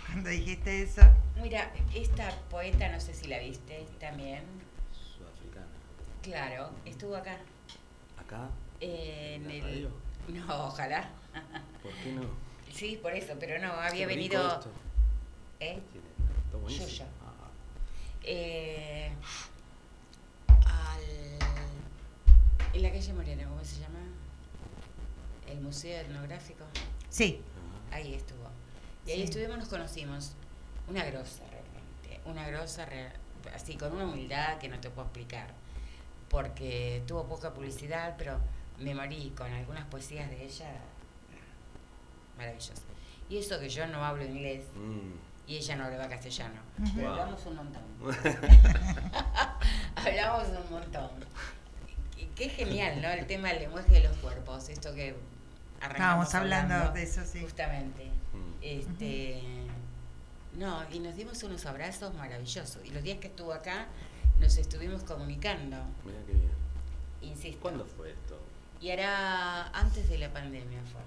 Cuando 0.06 0.30
dijiste 0.30 0.82
eso, 0.82 1.02
Mira, 1.42 1.70
esta 1.94 2.30
poeta, 2.50 2.88
no 2.88 3.00
sé 3.00 3.12
si 3.14 3.26
la 3.28 3.38
viste 3.38 3.86
también. 4.00 4.42
Sudafricana. 4.92 5.66
Claro, 6.22 6.70
estuvo 6.84 7.14
acá. 7.16 7.38
Acá, 8.18 8.48
En 8.80 9.42
¿En 9.42 9.48
la 9.48 9.54
el. 9.54 9.62
radio? 9.62 9.90
No, 10.28 10.66
ojalá. 10.66 11.08
¿por 11.82 11.92
qué 12.02 12.12
no? 12.12 12.22
Sí, 12.72 12.98
por 13.00 13.12
eso, 13.12 13.34
pero 13.38 13.58
no, 13.60 13.72
había 13.72 14.06
Qué 14.06 14.14
rico 14.14 14.34
venido. 14.36 14.54
esto. 14.58 14.70
¿Eh? 15.60 15.78
Está 16.46 16.56
buenísimo. 16.58 16.88
Yuya. 16.88 17.06
Ah, 17.24 17.50
Eh, 18.24 19.12
al, 20.48 21.02
en 22.74 22.82
la 22.82 22.90
calle 22.90 23.12
Moreno, 23.12 23.48
¿cómo 23.50 23.64
se 23.64 23.80
llama? 23.80 24.00
El 25.48 25.60
Museo 25.60 26.00
Etnográfico. 26.00 26.64
sí. 27.10 27.40
Ahí 27.92 28.14
estuvo. 28.14 28.45
Y 29.06 29.10
ahí 29.12 29.18
Sí. 29.18 29.22
estuvimos, 29.24 29.58
nos 29.58 29.68
conocimos. 29.68 30.32
Una 30.88 31.04
grosa 31.04 31.42
realmente. 31.50 32.20
Una 32.28 32.46
grosa, 32.48 32.84
re- 32.86 33.12
así, 33.54 33.76
con 33.76 33.92
una 33.92 34.04
humildad 34.04 34.58
que 34.58 34.68
no 34.68 34.78
te 34.80 34.90
puedo 34.90 35.06
explicar. 35.06 35.48
Porque 36.28 37.02
tuvo 37.06 37.26
poca 37.26 37.54
publicidad, 37.54 38.14
pero 38.18 38.38
me 38.78 38.94
morí 38.94 39.32
con 39.36 39.50
algunas 39.52 39.84
poesías 39.86 40.28
de 40.30 40.44
ella. 40.44 40.70
Maravillosas. 42.36 42.82
Y 43.30 43.38
eso 43.38 43.58
que 43.58 43.68
yo 43.68 43.86
no 43.86 44.04
hablo 44.04 44.24
inglés 44.24 44.64
Mm. 44.74 45.12
y 45.48 45.56
ella 45.56 45.76
no 45.76 45.84
hablaba 45.84 46.08
castellano. 46.08 46.60
Pero 46.94 47.08
Wow. 47.10 47.20
hablamos 47.20 47.46
un 47.46 47.56
montón. 47.56 47.82
hablamos 49.96 50.48
un 50.48 50.70
montón. 50.72 51.10
Y 52.16 52.24
qué 52.34 52.48
genial, 52.48 53.00
¿no? 53.02 53.08
El 53.08 53.26
tema 53.26 53.48
del 53.48 53.60
lenguaje 53.60 53.92
de 53.92 54.00
los 54.08 54.16
cuerpos. 54.18 54.68
Esto 54.68 54.94
que 54.94 55.16
arrancamos 55.80 56.26
estábamos 56.26 56.34
hablando 56.34 56.92
de 56.92 57.02
eso, 57.02 57.22
sí. 57.24 57.40
Justamente. 57.42 58.10
Este, 58.62 59.42
No, 60.58 60.82
y 60.90 61.00
nos 61.00 61.14
dimos 61.16 61.42
unos 61.42 61.66
abrazos 61.66 62.14
maravillosos. 62.14 62.78
Y 62.84 62.90
los 62.90 63.02
días 63.02 63.18
que 63.18 63.26
estuvo 63.28 63.52
acá, 63.52 63.86
nos 64.40 64.56
estuvimos 64.56 65.02
comunicando, 65.02 65.76
Mira 66.04 66.18
qué 66.26 66.32
bien. 66.32 66.50
insisto. 67.20 67.60
¿Cuándo 67.60 67.84
fue 67.84 68.10
esto? 68.12 68.38
Y 68.80 68.88
era 68.88 69.68
antes 69.68 70.08
de 70.08 70.18
la 70.18 70.32
pandemia 70.32 70.80
fue. 70.92 71.00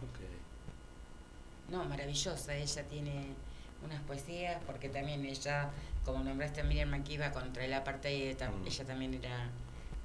No, 1.76 1.84
maravillosa. 1.86 2.56
Ella 2.56 2.84
tiene 2.88 3.28
unas 3.86 4.02
poesías, 4.04 4.62
porque 4.66 4.90
también 4.90 5.24
ella, 5.26 5.70
como 6.06 6.24
nombraste 6.24 6.62
a 6.62 6.64
Miriam 6.64 6.90
Makiba 6.90 7.32
contra 7.32 7.64
el 7.66 7.74
apartheid, 7.74 8.36
Mm. 8.42 8.68
ella 8.68 8.86
también 8.86 9.14
era 9.16 9.50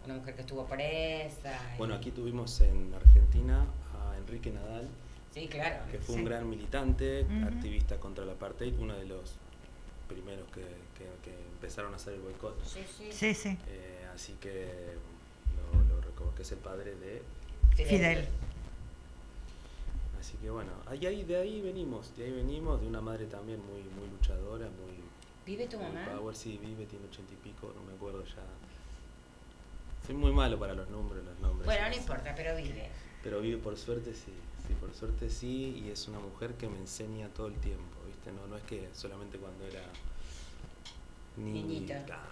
una 0.04 0.14
mujer 0.14 0.34
que 0.34 0.42
estuvo 0.42 0.64
presa. 0.66 1.58
y- 1.74 1.78
Bueno, 1.78 1.94
aquí 1.94 2.10
tuvimos 2.10 2.60
en 2.60 2.92
Argentina 2.94 3.64
a 3.94 4.16
Enrique 4.18 4.50
Nadal, 4.50 4.88
Sí, 5.34 5.48
claro. 5.48 5.84
que 5.90 5.98
fue 5.98 6.14
Sí. 6.14 6.20
un 6.20 6.24
gran 6.26 6.48
militante, 6.48 7.26
activista 7.44 7.96
contra 7.98 8.22
el 8.22 8.30
apartheid, 8.30 8.72
uno 8.78 8.94
de 8.94 9.04
los 9.06 9.34
primeros 10.08 10.46
que, 10.50 10.60
que- 10.60 11.10
que 11.24 11.36
empezaron 11.54 11.92
a 11.92 11.96
hacer 11.96 12.14
el 12.14 12.20
boicot. 12.20 12.56
Sí, 12.64 12.80
sí. 12.86 13.08
Sí, 13.10 13.34
sí. 13.34 13.58
Eh, 13.66 14.06
así 14.14 14.34
que 14.40 14.94
lo, 15.56 15.94
lo 15.96 16.00
recuerdo 16.02 16.32
que 16.36 16.42
es 16.42 16.52
el 16.52 16.58
padre 16.58 16.94
de. 16.94 17.22
Fidel. 17.74 18.28
Así 20.20 20.36
que 20.38 20.48
bueno, 20.50 20.70
ahí, 20.86 21.04
ahí, 21.04 21.24
de 21.24 21.36
ahí 21.36 21.60
venimos, 21.60 22.16
de 22.16 22.24
ahí 22.26 22.30
venimos, 22.32 22.80
de 22.80 22.86
una 22.86 23.00
madre 23.00 23.26
también 23.26 23.58
muy, 23.66 23.82
muy 23.82 24.08
luchadora, 24.10 24.66
muy, 24.66 24.94
¿Vive 25.44 25.66
tu 25.66 25.78
muy 25.78 25.88
mamá? 25.88 26.06
power, 26.16 26.34
sí, 26.36 26.58
vive, 26.62 26.86
tiene 26.86 27.06
ochenta 27.06 27.32
y 27.32 27.36
pico, 27.36 27.72
no 27.74 27.82
me 27.82 27.92
acuerdo 27.94 28.24
ya. 28.24 28.42
Soy 30.06 30.14
muy 30.14 30.32
malo 30.32 30.58
para 30.58 30.74
los 30.74 30.88
nombres, 30.90 31.24
los 31.24 31.38
nombres. 31.40 31.66
Bueno, 31.66 31.88
no 31.88 31.96
importa, 31.96 32.32
pero 32.36 32.56
vive. 32.56 32.88
Pero 33.22 33.40
vive 33.40 33.58
por 33.58 33.76
suerte 33.76 34.14
sí, 34.14 34.32
sí, 34.66 34.74
por 34.80 34.94
suerte 34.94 35.28
sí, 35.30 35.82
y 35.84 35.90
es 35.90 36.08
una 36.08 36.18
mujer 36.20 36.54
que 36.54 36.68
me 36.68 36.78
enseña 36.78 37.28
todo 37.28 37.48
el 37.48 37.54
tiempo, 37.54 37.96
¿viste? 38.06 38.32
No, 38.32 38.46
no 38.46 38.56
es 38.56 38.62
que 38.64 38.88
solamente 38.94 39.38
cuando 39.38 39.64
era 39.66 39.82
ni- 41.36 41.62
Niñita. 41.62 42.04
claro, 42.04 42.22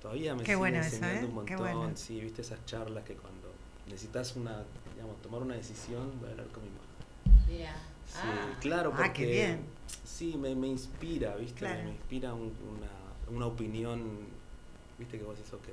todavía 0.00 0.34
me 0.34 0.40
Qué 0.40 0.46
sigue 0.46 0.56
bueno 0.56 0.78
eso, 0.78 0.96
enseñando 0.96 1.26
¿eh? 1.26 1.40
un 1.40 1.46
Qué 1.46 1.56
montón, 1.56 1.78
bueno. 1.80 1.96
sí, 1.96 2.20
viste 2.20 2.42
esas 2.42 2.64
charlas 2.66 3.04
que 3.04 3.14
cuando 3.14 3.52
necesitas 3.86 4.36
una, 4.36 4.62
digamos, 4.94 5.20
tomar 5.22 5.42
una 5.42 5.54
decisión, 5.54 6.12
voy 6.20 6.28
a 6.28 6.32
hablar 6.32 6.46
con 6.48 6.62
mi. 6.64 6.70
Mira. 7.52 7.74
Sí, 8.06 8.18
Ah, 8.22 8.56
claro, 8.60 8.92
Ah, 8.94 9.02
porque 9.02 9.12
qué 9.26 9.30
bien. 9.32 9.64
sí, 10.04 10.36
me, 10.38 10.54
me 10.54 10.68
inspira, 10.68 11.34
¿viste? 11.36 11.58
Claro. 11.60 11.82
Me 11.84 11.90
inspira 11.90 12.32
un- 12.34 12.54
una, 12.78 13.36
una 13.36 13.46
opinión, 13.46 14.00
¿viste? 14.98 15.18
Que 15.18 15.24
vos 15.24 15.36
decís, 15.36 15.52
ok. 15.52 15.68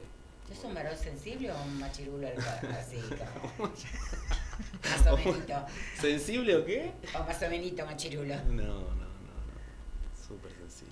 ¿Sos 0.53 0.65
un 0.65 0.73
varón 0.73 0.97
sensible 0.97 1.51
o 1.51 1.63
un 1.63 1.79
machirulo 1.79 2.27
así, 2.27 2.97
Más 4.83 5.07
o 5.07 5.17
menos. 5.17 5.71
¿Sensible 5.99 6.55
o 6.57 6.65
qué? 6.65 6.91
O 7.17 7.23
más 7.23 7.41
o 7.41 7.49
menos 7.49 7.85
machirulo. 7.85 8.35
No, 8.35 8.51
no, 8.53 8.79
no, 8.79 8.95
no. 8.95 10.27
Súper 10.27 10.51
sencillo. 10.51 10.91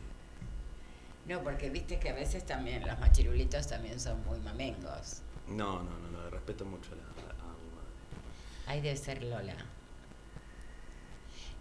No, 1.28 1.42
porque 1.44 1.70
viste 1.70 2.00
que 2.00 2.10
a 2.10 2.14
veces 2.14 2.46
también 2.46 2.86
los 2.86 3.00
machirulitos 3.00 3.68
también 3.68 4.00
son 4.00 4.24
muy 4.26 4.40
mamengos. 4.40 5.22
No, 5.48 5.84
no, 5.84 5.98
no, 6.00 6.08
no, 6.12 6.30
respeto 6.30 6.66
mucho 6.66 6.92
a, 6.94 6.96
la- 6.96 7.04
a- 7.04 7.52
a 7.52 7.54
mi 7.58 7.70
madre. 7.76 7.92
Ahí 8.68 8.82
debe 8.82 8.98
ser 8.98 9.24
Lola. 9.24 9.56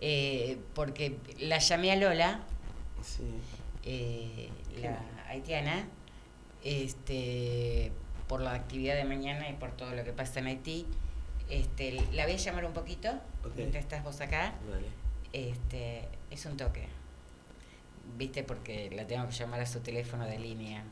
Eh, 0.00 0.58
porque 0.74 1.18
la 1.40 1.58
llamé 1.58 1.92
a 1.92 1.96
Lola, 1.96 2.40
Sí. 3.02 3.22
eh, 3.84 4.48
la 4.80 4.98
haitiana, 5.28 5.86
este, 6.64 7.92
por 8.28 8.40
la 8.40 8.54
actividad 8.54 8.94
de 8.94 9.04
mañana 9.04 9.48
y 9.50 9.54
por 9.54 9.72
todo 9.72 9.94
lo 9.94 10.04
que 10.04 10.12
pasa 10.12 10.40
en 10.40 10.46
Haití. 10.46 10.86
Este, 11.50 11.92
la 12.12 12.24
voy 12.24 12.34
a 12.34 12.36
llamar 12.36 12.64
un 12.64 12.72
poquito, 12.72 13.10
mientras 13.56 13.82
estás 13.84 14.04
vos 14.04 14.20
acá. 14.20 14.54
Dale. 14.70 14.86
Este, 15.32 16.08
es 16.30 16.46
un 16.46 16.56
toque. 16.56 16.86
Viste, 18.16 18.42
porque 18.42 18.90
la 18.94 19.06
tengo 19.06 19.26
que 19.28 19.32
llamar 19.34 19.60
a 19.60 19.66
su 19.66 19.80
teléfono 19.80 20.24
de 20.26 20.38
línea. 20.38 20.82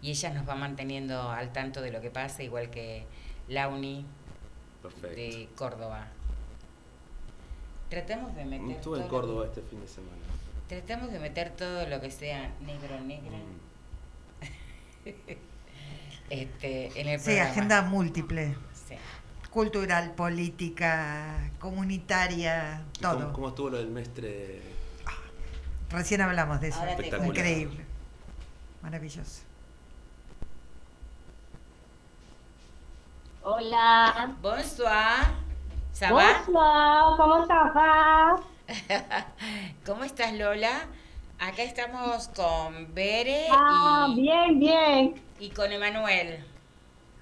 Y 0.00 0.10
ella 0.10 0.30
nos 0.30 0.48
va 0.48 0.54
manteniendo 0.54 1.30
al 1.30 1.52
tanto 1.52 1.80
de 1.82 1.90
lo 1.90 2.00
que 2.00 2.10
pasa, 2.10 2.42
igual 2.42 2.70
que 2.70 3.04
Launi 3.48 4.04
Perfecto. 4.82 5.08
de 5.08 5.48
Córdoba. 5.56 6.08
Tratamos 7.90 8.34
de 8.36 8.44
meter. 8.44 8.70
Estuve 8.76 9.00
en 9.00 9.08
Córdoba 9.08 9.46
este 9.46 9.62
fin 9.62 9.80
de 9.80 9.88
semana. 9.88 10.12
Tratamos 10.68 11.10
de 11.10 11.18
meter 11.18 11.50
todo 11.50 11.86
lo 11.86 12.00
que 12.00 12.10
sea 12.10 12.50
negro, 12.60 13.00
negra. 13.00 13.36
Mm. 13.38 15.08
este, 16.30 17.00
en 17.00 17.08
el 17.08 17.18
Sí, 17.18 17.26
programa. 17.26 17.50
agenda 17.50 17.82
múltiple. 17.82 18.54
Cultural, 19.50 20.12
política, 20.14 21.50
comunitaria, 21.58 22.84
¿Y 22.98 23.02
cómo- 23.02 23.14
todo. 23.16 23.32
¿Cómo, 23.32 23.48
estuvo 23.48 23.70
lo 23.70 23.78
del 23.78 23.88
mestre? 23.88 24.62
Recién 25.90 26.20
hablamos 26.20 26.60
de 26.60 26.68
eso. 26.68 26.80
Increíble. 27.24 27.84
Maravilloso. 28.82 29.42
Hola. 33.42 34.36
Bonsoir. 34.42 35.48
¿Ça? 35.94 36.10
Bonsoir, 36.12 36.44
¿cómo 37.16 37.46
va? 37.48 38.36
¿Cómo 39.86 40.04
estás, 40.04 40.32
Lola? 40.34 40.86
Acá 41.40 41.62
estamos 41.62 42.28
con 42.28 42.94
Bere 42.94 43.46
Ah, 43.50 44.06
y, 44.10 44.20
bien, 44.20 44.60
bien. 44.60 45.14
y 45.40 45.48
con 45.50 45.72
Emanuel. 45.72 46.44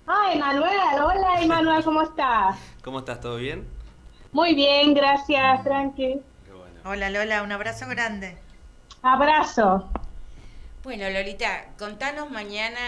Ah, 0.07 0.31
Emanuel, 0.33 1.03
hola 1.03 1.41
Emanuel, 1.41 1.83
¿cómo 1.85 2.03
estás? 2.03 2.57
¿Cómo 2.85 3.01
estás? 3.01 3.21
¿Todo 3.21 3.37
bien? 3.37 3.67
Muy 4.33 4.55
bien, 4.55 4.95
gracias, 4.95 5.65
tranqui. 5.65 6.21
Qué 6.45 6.53
bueno. 6.53 6.81
Hola 6.85 7.11
Lola, 7.11 7.43
un 7.43 7.51
abrazo 7.53 7.87
grande. 7.89 8.37
Abrazo. 9.03 9.89
Bueno, 10.85 11.09
Lolita, 11.11 11.67
contanos 11.79 12.31
mañana 12.31 12.79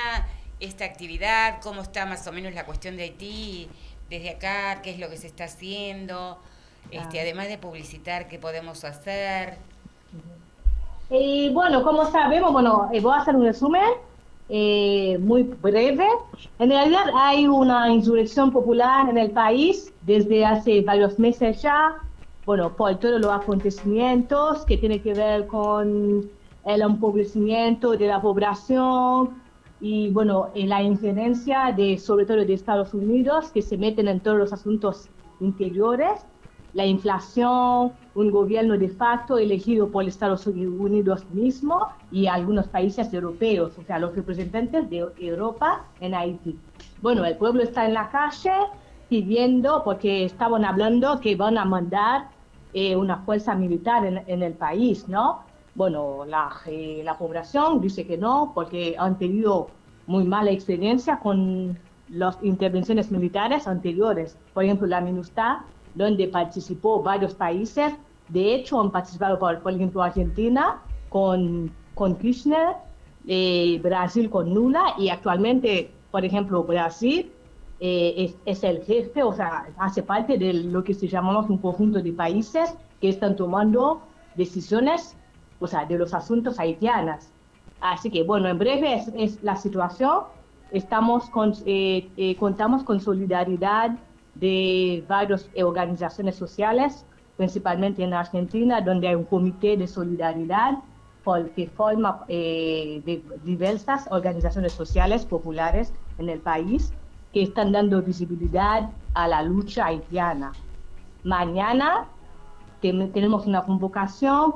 esta 0.61 0.85
actividad, 0.85 1.61
cómo 1.61 1.83
está 1.83 2.07
más 2.07 2.27
o 2.27 2.33
menos 2.33 2.55
la 2.55 2.65
cuestión 2.65 2.97
de 2.97 3.05
Haití 3.05 3.69
desde 4.09 4.31
acá, 4.31 4.81
qué 4.83 4.91
es 4.91 4.99
lo 5.01 5.09
que 5.11 5.17
se 5.17 5.27
está 5.27 5.45
haciendo, 5.45 6.39
este, 6.93 7.19
Ah. 7.19 7.23
además 7.23 7.49
de 7.49 7.59
publicitar, 7.59 8.29
qué 8.29 8.39
podemos 8.39 8.85
hacer. 8.85 9.59
Y 11.11 11.51
bueno, 11.51 11.83
como 11.83 12.05
sabemos, 12.11 12.53
bueno, 12.53 12.89
eh, 12.93 13.01
voy 13.01 13.15
a 13.17 13.23
hacer 13.23 13.35
un 13.35 13.45
resumen 13.45 13.83
eh, 14.49 15.19
muy 15.19 15.43
breve. 15.43 16.07
En 16.59 16.71
realidad 16.71 17.05
hay 17.15 17.47
una 17.47 17.93
insurrección 17.93 18.51
popular 18.51 19.09
en 19.09 19.19
el 19.19 19.31
país 19.31 19.93
desde 20.03 20.45
hace 20.45 20.81
varios 20.81 21.19
meses 21.19 21.61
ya, 21.61 21.97
bueno, 22.47 22.75
por 22.75 22.97
todos 22.97 23.21
los 23.21 23.31
acontecimientos 23.31 24.65
que 24.65 24.79
tienen 24.79 25.03
que 25.03 25.13
ver 25.13 25.47
con 25.47 26.31
el 26.65 26.83
empobrecimiento 26.83 27.93
de 27.93 28.07
la 28.07 28.21
población 28.21 29.31
y, 29.81 30.11
bueno, 30.11 30.49
la 30.55 30.83
injerencia 30.83 31.73
de, 31.77 31.99
sobre 31.99 32.27
todo 32.27 32.39
de 32.39 32.53
Estados 32.55 32.95
Unidos, 32.95 33.51
que 33.53 33.63
se 33.63 33.77
meten 33.77 34.09
en 34.09 34.21
todos 34.21 34.39
los 34.39 34.53
asuntos 34.53 35.09
interiores 35.41 36.25
la 36.79 36.87
inflación, 36.87 37.93
un 38.15 38.31
gobierno 38.31 38.79
de 38.79 38.89
facto 38.89 39.37
elegido 39.37 39.89
por 39.91 40.05
Estados 40.05 40.47
Unidos 40.47 41.27
mismo 41.33 41.89
y 42.13 42.29
algunos 42.29 42.69
países 42.69 43.13
europeos, 43.13 43.77
o 43.77 43.83
sea, 43.83 43.99
los 43.99 44.15
representantes 44.15 44.89
de 44.89 45.05
Europa 45.19 45.85
en 45.99 46.15
Haití. 46.15 46.57
Bueno, 47.03 47.25
el 47.25 47.37
pueblo 47.37 47.65
está 47.65 47.85
en 47.85 47.95
la 47.95 48.09
calle 48.11 48.53
pidiendo, 49.09 49.83
porque 49.83 50.25
estaban 50.25 50.65
hablando 50.65 51.19
que 51.19 51.35
van 51.35 51.59
a 51.59 51.65
mandar 51.65 52.29
eh, 52.73 52.95
una 52.95 53.17
fuerza 53.25 53.57
militar 53.57 54.07
en, 54.07 54.23
en 54.29 54.45
el 54.45 54.53
país, 54.53 55.09
¿no? 55.09 55.41
Bueno, 55.75 56.25
la, 56.27 56.53
eh, 56.67 57.03
la 57.05 57.19
población 57.19 57.81
dice 57.81 58.07
que 58.07 58.17
no, 58.17 58.53
porque 58.55 58.95
han 58.97 59.19
tenido 59.19 59.67
muy 60.07 60.23
mala 60.23 60.53
experiencia 60.53 61.19
con 61.19 61.77
las 62.09 62.39
intervenciones 62.43 63.11
militares 63.11 63.67
anteriores. 63.67 64.37
Por 64.55 64.63
ejemplo, 64.63 64.87
la 64.87 65.01
MINUSTA, 65.01 65.65
donde 65.95 66.29
participó 66.29 67.03
varios 67.03 67.35
países. 67.35 67.93
De 68.29 68.55
hecho, 68.55 68.81
han 68.81 68.91
participado, 68.91 69.39
por, 69.39 69.61
por 69.61 69.73
ejemplo, 69.73 70.03
Argentina 70.03 70.83
con, 71.09 71.73
con 71.95 72.17
Kirchner, 72.17 72.77
eh, 73.27 73.81
Brasil 73.83 74.29
con 74.31 74.53
Lula 74.53 74.95
y 74.99 75.09
actualmente, 75.09 75.91
por 76.11 76.25
ejemplo, 76.25 76.63
Brasil 76.63 77.31
eh, 77.81 78.15
es, 78.17 78.37
es, 78.45 78.65
el 78.65 78.83
jefe, 78.83 79.23
o 79.23 79.33
sea, 79.33 79.69
hace 79.79 80.03
parte 80.03 80.37
de 80.37 80.53
lo 80.53 80.83
que 80.83 80.95
se 80.95 81.09
llamamos 81.09 81.49
un 81.49 81.59
conjunto 81.59 82.03
de 82.03 82.13
países 82.13 82.75
que 83.01 83.09
están 83.09 83.37
tomando 83.37 84.03
decisiones, 84.35 85.17
o 85.61 85.67
sea, 85.67 85.85
de 85.85 85.99
los 85.99 86.13
asuntos 86.15 86.59
haitianos. 86.59 87.29
Así 87.81 88.11
que, 88.11 88.23
bueno, 88.25 88.49
en 88.49 88.59
breve 88.59 88.95
es, 88.95 89.13
es 89.15 89.43
la 89.43 89.57
situación. 89.57 90.23
Estamos 90.73 91.31
con, 91.31 91.55
eh, 91.67 92.09
eh, 92.17 92.37
contamos 92.37 92.83
con 92.83 93.01
solidaridad 93.01 93.97
de 94.41 95.05
varias 95.09 95.49
organizaciones 95.57 96.37
sociales, 96.37 97.05
principalmente 97.37 98.03
en 98.03 98.15
Argentina, 98.15 98.81
donde 98.81 99.09
hay 99.09 99.15
un 99.15 99.25
comité 99.25 99.77
de 99.77 99.87
solidaridad 99.87 100.79
que 101.55 101.69
forma 101.69 102.25
eh, 102.29 103.03
de 103.05 103.23
diversas 103.45 104.09
organizaciones 104.11 104.73
sociales 104.73 105.27
populares 105.27 105.93
en 106.17 106.31
el 106.31 106.41
país 106.41 106.93
que 107.35 107.43
están 107.43 107.73
dando 107.73 108.01
visibilidad 108.01 108.91
a 109.13 109.29
la 109.29 109.43
lucha 109.43 109.87
haitiana. 109.87 110.53
Mañana 111.25 112.07
ten, 112.81 113.13
tenemos 113.13 113.47
una 113.47 113.63
convocación, 113.65 114.55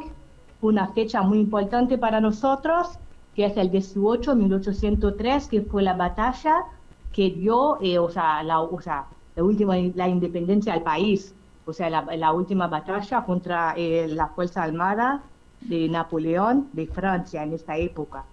una 0.62 0.88
fecha 0.88 1.20
muy 1.22 1.40
importante 1.40 1.98
para 1.98 2.20
nosotros, 2.20 2.98
que 3.34 3.44
es 3.44 3.56
el 3.58 3.70
18 3.70 4.34
1803, 4.34 5.48
que 5.48 5.62
fue 5.62 5.82
la 5.82 5.94
batalla 5.94 6.64
que 7.12 7.30
dio, 7.30 7.78
eh, 7.82 7.98
la, 8.44 8.60
o 8.60 8.80
sea, 8.80 9.06
la 9.34 9.42
última 9.42 9.76
la 9.94 10.08
independencia 10.08 10.74
del 10.74 10.82
país, 10.82 11.34
o 11.64 11.72
sea, 11.72 11.88
la, 11.90 12.02
la 12.16 12.32
última 12.32 12.66
batalla 12.66 13.24
contra 13.24 13.74
eh, 13.76 14.08
la 14.08 14.28
Fuerza 14.28 14.62
Armada 14.62 15.22
de 15.60 15.88
Napoleón 15.88 16.68
de 16.72 16.86
Francia 16.86 17.42
en 17.42 17.52
esta 17.52 17.76
época. 17.76 18.24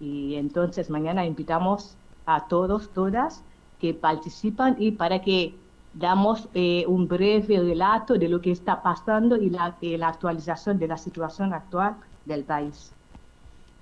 Y 0.00 0.34
entonces 0.36 0.90
mañana 0.90 1.24
invitamos 1.24 1.96
a 2.26 2.46
todos, 2.46 2.90
todas, 2.92 3.42
que 3.80 3.94
participan 3.94 4.76
y 4.78 4.92
para 4.92 5.20
que 5.20 5.54
damos 5.94 6.48
eh, 6.54 6.84
un 6.86 7.06
breve 7.06 7.58
relato 7.58 8.14
de 8.14 8.28
lo 8.28 8.40
que 8.40 8.52
está 8.52 8.82
pasando 8.82 9.36
y 9.36 9.50
la, 9.50 9.76
eh, 9.82 9.98
la 9.98 10.08
actualización 10.08 10.78
de 10.78 10.88
la 10.88 10.96
situación 10.96 11.52
actual 11.52 11.96
del 12.24 12.44
país. 12.44 12.92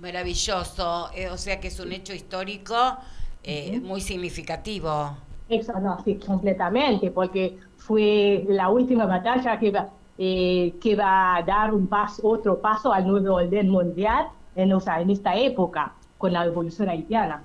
Maravilloso, 0.00 1.10
eh, 1.14 1.28
o 1.28 1.36
sea 1.36 1.60
que 1.60 1.68
es 1.68 1.78
un 1.78 1.92
hecho 1.92 2.14
histórico 2.14 2.74
uh 2.74 3.46
-huh. 3.46 3.82
muy 3.82 4.00
significativo. 4.00 5.14
Eso, 5.50 5.72
no, 5.80 6.00
sí, 6.04 6.14
completamente, 6.14 7.10
porque 7.10 7.58
fue 7.76 8.44
la 8.48 8.68
última 8.68 9.04
batalla 9.04 9.58
que 9.58 9.72
va, 9.72 9.88
eh, 10.16 10.74
que 10.80 10.94
va 10.94 11.36
a 11.36 11.42
dar 11.42 11.74
un 11.74 11.88
paso, 11.88 12.22
otro 12.28 12.60
paso 12.60 12.92
al 12.92 13.04
nuevo 13.08 13.34
orden 13.34 13.68
mundial 13.68 14.28
en, 14.54 14.72
o 14.72 14.78
sea, 14.78 15.00
en 15.00 15.10
esta 15.10 15.34
época, 15.34 15.92
con 16.18 16.32
la 16.32 16.44
revolución 16.44 16.88
haitiana. 16.88 17.42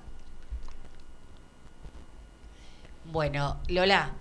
Bueno, 3.12 3.58
Lola, 3.70 4.12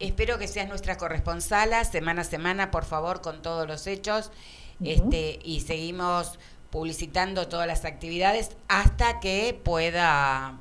espero 0.00 0.36
que 0.38 0.48
seas 0.48 0.68
nuestra 0.68 0.98
corresponsala 0.98 1.84
semana 1.84 2.22
a 2.22 2.24
semana, 2.24 2.72
por 2.72 2.84
favor, 2.84 3.20
con 3.20 3.42
todos 3.42 3.68
los 3.68 3.86
hechos, 3.86 4.32
uh 4.80 4.84
-huh. 4.84 4.88
este, 4.88 5.38
y 5.44 5.60
seguimos 5.60 6.40
publicitando 6.70 7.46
todas 7.46 7.68
las 7.68 7.84
actividades 7.84 8.56
hasta 8.66 9.20
que 9.20 9.60
pueda 9.62 10.58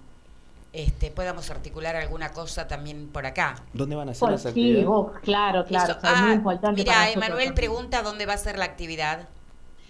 este, 0.73 1.09
podamos 1.11 1.49
articular 1.49 1.95
alguna 1.95 2.31
cosa 2.31 2.67
también 2.67 3.07
por 3.07 3.25
acá. 3.25 3.55
¿Dónde 3.73 3.95
van 3.95 4.09
a 4.09 4.13
ser 4.13 4.19
Por 4.19 4.31
las 4.31 4.41
sí, 4.43 4.49
actividades? 4.49 4.85
oh, 4.87 5.11
claro, 5.23 5.65
claro. 5.65 5.91
Eso. 5.91 5.97
o 5.97 6.01
sea, 6.01 6.33
es 6.33 6.41
muy 6.43 6.55
Ah, 6.63 6.71
mira, 6.75 7.11
Emanuel 7.11 7.53
pregunta 7.53 8.01
dónde 8.03 8.25
va 8.25 8.33
a 8.33 8.37
ser 8.37 8.57
la 8.57 8.65
actividad. 8.65 9.27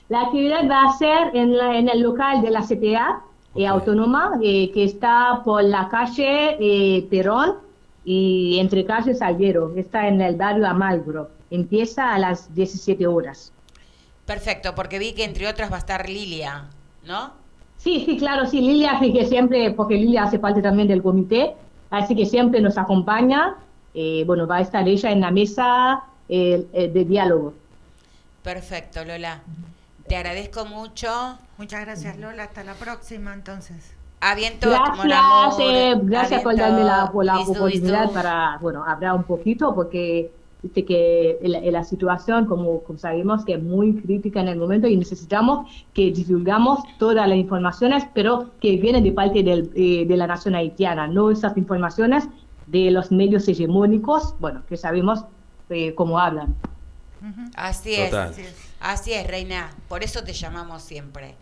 La 0.07 0.21
actividad 0.21 0.67
va 0.69 0.89
a 0.89 0.97
ser 0.97 1.35
en, 1.35 1.57
la- 1.57 1.77
en 1.77 1.89
el 1.89 2.01
local 2.01 2.41
de 2.41 2.49
la 2.49 2.61
CTA 2.61 3.21
eh, 3.55 3.63
Ok. 3.69 3.77
autónoma, 3.77 4.39
eh, 4.43 4.71
que 4.73 4.83
está 4.85 5.41
por 5.43 5.63
la 5.63 5.89
calle 5.89 6.57
eh, 6.59 7.07
Perón 7.09 7.57
y 8.05 8.57
entre 8.59 8.85
calles 8.85 9.19
Salguero. 9.19 9.73
Está 9.75 10.07
en 10.07 10.21
el 10.21 10.35
barrio 10.35 10.65
Amalgro. 10.67 11.29
Empieza 11.51 12.13
a 12.13 12.19
las 12.19 12.53
17 12.55 13.05
horas. 13.05 13.51
Perfecto, 14.25 14.75
porque 14.75 14.99
vi 14.99 15.13
que 15.13 15.23
entre 15.25 15.47
otras 15.47 15.71
va 15.71 15.75
a 15.75 15.79
estar 15.79 16.07
Lilia, 16.07 16.65
¿no? 17.05 17.33
Sí, 17.79 18.03
sí, 18.05 18.17
claro, 18.17 18.45
sí, 18.45 18.61
Lilia, 18.61 18.99
sí 18.99 19.11
que 19.11 19.25
siempre, 19.25 19.71
porque 19.71 19.95
Lilia 19.95 20.23
hace 20.23 20.37
parte 20.37 20.61
también 20.61 20.87
del 20.87 21.01
comité, 21.01 21.55
así 21.89 22.15
que 22.15 22.25
siempre 22.25 22.61
nos 22.61 22.77
acompaña. 22.77 23.55
eh, 23.95 24.23
bueno, 24.27 24.45
va 24.45 24.57
a 24.57 24.61
estar 24.61 24.87
ella 24.87 25.09
en 25.11 25.21
la 25.21 25.31
mesa 25.31 26.03
eh, 26.27 26.67
de 26.93 27.05
diálogo. 27.05 27.53
Perfecto, 28.43 29.03
Lola. 29.03 29.41
Te 30.07 30.15
agradezco 30.15 30.65
mucho. 30.65 31.09
Muchas 31.57 31.81
gracias 31.81 32.17
Lola, 32.17 32.43
hasta 32.43 32.63
la 32.63 32.73
próxima 32.73 33.33
entonces. 33.33 33.95
A 34.21 34.35
viento, 34.35 34.69
Gracias, 34.69 35.59
eh, 35.59 35.95
gracias 36.03 36.41
por 36.41 36.55
darme 36.55 36.83
la, 36.83 37.09
por 37.11 37.23
la 37.23 37.39
oportunidad 37.39 38.11
para, 38.11 38.57
bueno, 38.61 38.83
hablar 38.85 39.15
un 39.15 39.23
poquito, 39.23 39.73
porque 39.73 40.29
viste 40.61 40.85
que 40.85 41.39
la, 41.41 41.59
la 41.61 41.83
situación, 41.83 42.45
como, 42.45 42.81
como 42.83 42.99
sabemos, 42.99 43.45
que 43.45 43.53
es 43.53 43.63
muy 43.63 43.95
crítica 43.95 44.41
en 44.41 44.49
el 44.49 44.57
momento 44.57 44.87
y 44.87 44.97
necesitamos 44.97 45.69
que 45.93 46.11
divulgamos 46.11 46.79
todas 46.97 47.27
las 47.27 47.37
informaciones, 47.37 48.05
pero 48.13 48.51
que 48.59 48.77
vienen 48.77 49.03
de 49.03 49.11
parte 49.11 49.43
del, 49.43 49.71
eh, 49.75 50.05
de 50.05 50.17
la 50.17 50.27
nación 50.27 50.55
haitiana, 50.55 51.07
no 51.07 51.31
esas 51.31 51.55
informaciones 51.57 52.27
de 52.67 52.91
los 52.91 53.11
medios 53.11 53.47
hegemónicos, 53.47 54.35
bueno, 54.39 54.61
que 54.67 54.77
sabemos 54.77 55.23
eh, 55.69 55.93
cómo 55.95 56.19
hablan. 56.19 56.55
Así 57.55 57.93
es. 57.95 58.09
Total. 58.09 58.29
Así 58.29 58.41
es. 58.41 58.69
Así 58.79 59.13
es, 59.13 59.27
Reina. 59.27 59.71
Por 59.87 60.03
eso 60.03 60.23
te 60.23 60.33
llamamos 60.33 60.81
siempre. 60.81 61.35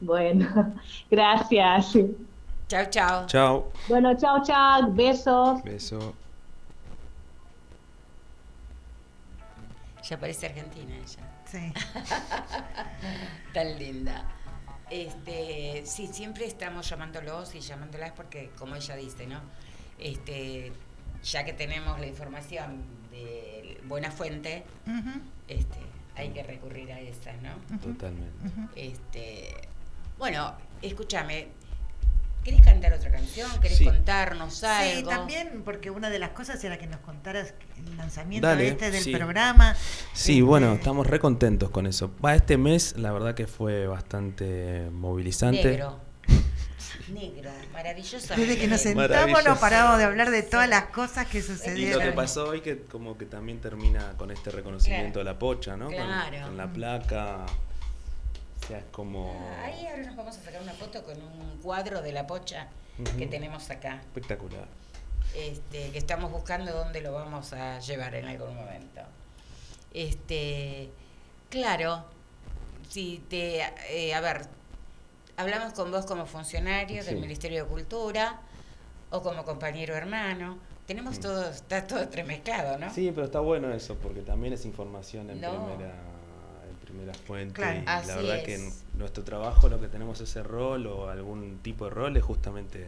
Bueno, 0.00 0.74
gracias. 1.10 1.92
Chao, 2.68 2.84
chao. 2.88 3.26
Chao. 3.26 3.72
Bueno, 3.88 4.16
chao, 4.16 4.42
chao, 4.42 4.90
besos. 4.92 5.62
Beso. 5.62 6.14
Ya 10.10 10.18
parece 10.18 10.46
argentina 10.46 10.92
ella. 10.96 11.22
Sí. 11.44 11.72
Tan 13.54 13.78
linda. 13.78 14.24
Este, 14.90 15.84
sí, 15.86 16.08
siempre 16.08 16.46
estamos 16.46 16.90
llamándolos 16.90 17.54
y 17.54 17.60
llamándolas 17.60 18.10
porque, 18.10 18.50
como 18.58 18.74
ella 18.74 18.96
dice, 18.96 19.28
¿no? 19.28 19.40
Este, 20.00 20.72
ya 21.22 21.44
que 21.44 21.52
tenemos 21.52 22.00
la 22.00 22.08
información 22.08 22.82
de 23.12 23.80
buena 23.84 24.10
fuente, 24.10 24.64
este, 25.46 25.78
hay 26.16 26.30
que 26.30 26.42
recurrir 26.42 26.90
a 26.90 26.98
esas, 26.98 27.40
¿no? 27.40 27.54
Totalmente. 27.78 28.48
Este, 28.74 29.54
bueno, 30.18 30.54
escúchame, 30.82 31.50
¿querés 32.44 32.62
cantar 32.62 32.92
otra 32.92 33.10
canción? 33.10 33.50
¿Querés 33.60 33.78
Sí. 33.78 33.84
contarnos 33.84 34.54
Sí, 34.54 34.66
algo? 34.66 35.08
también, 35.10 35.62
porque 35.64 35.90
una 35.90 36.10
de 36.10 36.18
las 36.18 36.30
cosas 36.30 36.62
era 36.64 36.78
que 36.78 36.86
nos 36.86 37.00
contaras 37.00 37.54
el 37.76 37.96
lanzamiento 37.96 38.46
Dale, 38.48 38.68
este 38.68 38.90
del 38.90 39.02
sí. 39.02 39.14
programa. 39.14 39.74
Sí, 40.12 40.32
Este, 40.32 40.42
bueno, 40.42 40.72
estamos 40.74 41.06
re 41.06 41.18
contentos 41.20 41.70
con 41.70 41.86
eso. 41.86 42.10
Va, 42.24 42.34
este 42.34 42.56
mes 42.56 42.96
la 42.96 43.12
verdad 43.12 43.34
que 43.34 43.46
fue 43.46 43.86
bastante 43.86 44.88
movilizante. 44.90 45.62
Negro. 45.64 46.00
Negro, 47.12 47.50
maravilloso. 47.72 48.34
Desde 48.36 48.56
que 48.56 48.68
nos 48.68 48.80
sentamos 48.82 49.44
no 49.44 49.58
paramos 49.58 49.98
de 49.98 50.04
hablar 50.04 50.30
de 50.30 50.42
todas 50.42 50.68
las 50.68 50.84
cosas 50.86 51.26
que 51.26 51.38
Y 51.38 51.40
lo 51.40 51.46
sucedieron. 51.48 52.02
que 52.02 52.12
pasó 52.12 52.48
hoy 52.48 52.60
que 52.60 52.82
como 52.82 53.18
que 53.18 53.26
también 53.26 53.60
termina 53.60 54.12
con 54.16 54.30
este 54.30 54.50
reconocimiento 54.50 55.14
Claro. 55.20 55.28
de 55.28 55.32
la 55.34 55.38
pocha, 55.38 55.76
¿no? 55.76 55.86
Con- 55.86 55.94
Claro. 55.94 56.46
Con, 56.46 56.56
la 56.56 56.72
placa. 56.72 57.46
Sea, 58.70 58.78
es 58.78 58.84
como 58.92 59.32
Ahí 59.64 59.86
ahora 59.86 60.02
nos 60.04 60.16
vamos 60.16 60.36
a 60.38 60.40
sacar 60.42 60.62
una 60.62 60.72
foto 60.72 61.02
con 61.04 61.16
un 61.20 61.58
cuadro 61.62 62.02
de 62.02 62.12
la 62.12 62.26
pocha 62.26 62.68
que 63.18 63.26
tenemos 63.26 63.68
acá. 63.70 63.96
espectacular. 64.00 64.66
Este, 65.34 65.90
que 65.92 65.98
estamos 65.98 66.30
buscando 66.32 66.72
dónde 66.72 67.00
lo 67.00 67.12
vamos 67.12 67.52
a 67.52 67.78
llevar 67.80 68.14
en 68.16 68.26
algún 68.26 68.54
momento. 68.54 69.00
Este, 69.92 70.90
claro, 71.48 72.04
si 72.88 73.24
te, 73.28 73.60
eh, 73.90 74.14
a 74.14 74.20
ver, 74.20 74.46
hablamos 75.36 75.72
con 75.72 75.90
vos 75.90 76.06
como 76.06 76.26
funcionario 76.26 77.04
del. 77.04 77.18
Ministerio 77.20 77.64
de 77.64 77.68
Cultura 77.70 78.40
o 79.10 79.22
como 79.22 79.44
compañero 79.44 79.94
hermano. 79.94 80.58
Tenemos 80.86 81.18
Mm. 81.18 81.22
todo, 81.22 81.48
está 81.50 81.86
todo 81.86 82.02
entremezclado, 82.02 82.76
¿no? 82.78 82.92
Sí, 82.92 83.12
pero 83.14 83.26
está 83.26 83.38
bueno 83.40 83.72
eso 83.72 83.94
porque 83.96 84.22
también 84.22 84.52
es 84.54 84.64
información 84.64 85.30
en 85.30 85.40
No. 85.40 85.50
primera 85.66 85.94
primera 86.90 87.14
fuente 87.14 87.54
Claro. 87.54 87.80
y 87.80 87.84
Así 87.86 88.08
la 88.08 88.16
verdad 88.16 88.42
que 88.44 88.54
en 88.56 88.66
es. 88.68 88.84
nuestro 88.94 89.24
trabajo 89.24 89.68
lo 89.68 89.80
que 89.80 89.88
tenemos 89.88 90.20
ese 90.20 90.42
rol 90.42 90.86
o 90.86 91.08
algún 91.08 91.58
tipo 91.62 91.86
de 91.86 91.90
rol 91.92 92.16
es 92.16 92.22
justamente 92.22 92.86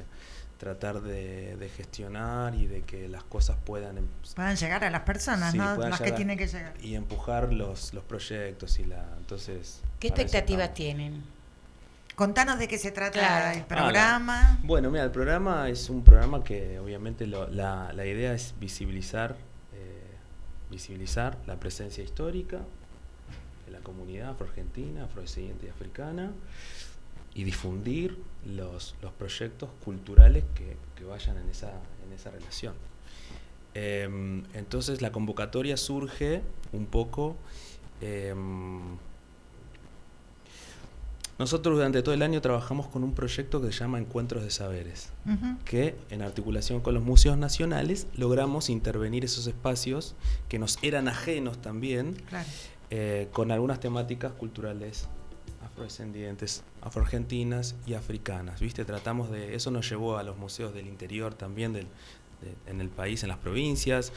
tratar 0.58 1.00
de, 1.00 1.56
de 1.56 1.68
gestionar 1.70 2.54
y 2.54 2.66
de 2.66 2.82
que 2.82 3.08
las 3.08 3.24
cosas 3.24 3.56
puedan 3.64 3.98
em- 3.98 4.06
Puedan 4.36 4.54
llegar 4.56 4.84
a 4.84 4.90
las 4.90 5.00
personas, 5.02 5.50
Sí, 5.52 5.58
¿no? 5.58 5.76
Las 5.76 6.00
que 6.00 6.12
tienen 6.12 6.38
que 6.38 6.46
llegar. 6.46 6.74
y 6.80 6.94
empujar 6.94 7.52
los, 7.52 7.92
los 7.94 8.04
proyectos 8.04 8.78
y 8.78 8.84
la 8.84 9.04
entonces 9.18 9.80
¿Qué 9.98 10.08
expectativas 10.08 10.72
tienen? 10.74 11.22
Contanos 12.14 12.58
de 12.58 12.68
qué 12.68 12.78
se 12.78 12.92
trata 12.92 13.18
Claro. 13.18 13.56
el 13.56 13.62
Ah, 13.62 13.66
programa. 13.66 14.58
Bueno, 14.62 14.90
mira, 14.90 15.02
el 15.04 15.10
programa 15.10 15.68
es 15.70 15.88
un 15.88 16.04
programa 16.04 16.44
que 16.44 16.78
obviamente 16.78 17.26
lo- 17.26 17.48
la, 17.48 17.90
la 17.94 18.04
idea 18.06 18.34
es 18.34 18.54
visibilizar, 18.60 19.34
eh, 19.72 20.02
visibilizar 20.70 21.38
la 21.46 21.56
presencia 21.58 22.04
histórica 22.04 22.60
comunidad 23.82 24.30
afroargentina, 24.30 25.04
afrodescendiente 25.04 25.66
y 25.66 25.68
africana 25.68 26.32
y 27.34 27.44
difundir 27.44 28.18
los, 28.46 28.94
los 29.02 29.12
proyectos 29.12 29.70
culturales 29.84 30.44
que, 30.54 30.76
que 30.96 31.04
vayan 31.04 31.38
en 31.38 31.48
esa, 31.48 31.70
en 32.06 32.12
esa 32.12 32.30
relación. 32.30 32.74
Em, 33.74 34.44
entonces 34.54 35.00
la 35.00 35.12
convocatoria 35.12 35.76
surge 35.76 36.42
un 36.72 36.86
poco... 36.86 37.36
em, 38.00 38.98
nosotros 41.38 41.76
durante 41.76 42.02
todo 42.02 42.14
el 42.14 42.22
año 42.22 42.40
trabajamos 42.40 42.86
con 42.86 43.02
un 43.02 43.14
proyecto 43.14 43.60
que 43.60 43.72
se 43.72 43.80
llama 43.80 43.98
Encuentros 43.98 44.44
de 44.44 44.50
Saberes, 44.50 45.08
que 45.64 45.96
en 46.10 46.22
articulación 46.22 46.80
con 46.82 46.94
los 46.94 47.02
museos 47.02 47.36
nacionales 47.36 48.06
logramos 48.14 48.68
intervenir 48.68 49.24
esos 49.24 49.48
espacios 49.48 50.14
que 50.48 50.60
nos 50.60 50.78
eran 50.82 51.08
ajenos 51.08 51.60
también, 51.60 52.12
Claro. 52.28 52.46
Eh, 52.94 53.28
con 53.32 53.50
algunas 53.50 53.80
temáticas 53.80 54.32
culturales 54.32 55.08
afrodescendientes, 55.64 56.62
afroargentinas 56.82 57.74
y 57.86 57.94
africanas. 57.94 58.60
¿Viste? 58.60 58.84
Tratamos 58.84 59.30
de. 59.30 59.54
Eso 59.54 59.70
nos 59.70 59.88
llevó 59.88 60.18
a 60.18 60.22
los 60.22 60.36
museos 60.36 60.74
del 60.74 60.86
interior 60.86 61.32
también 61.32 61.86
en 62.66 62.80
el 62.82 62.90
país, 62.90 63.22
en 63.22 63.30
las 63.30 63.38
provincias. 63.38 64.12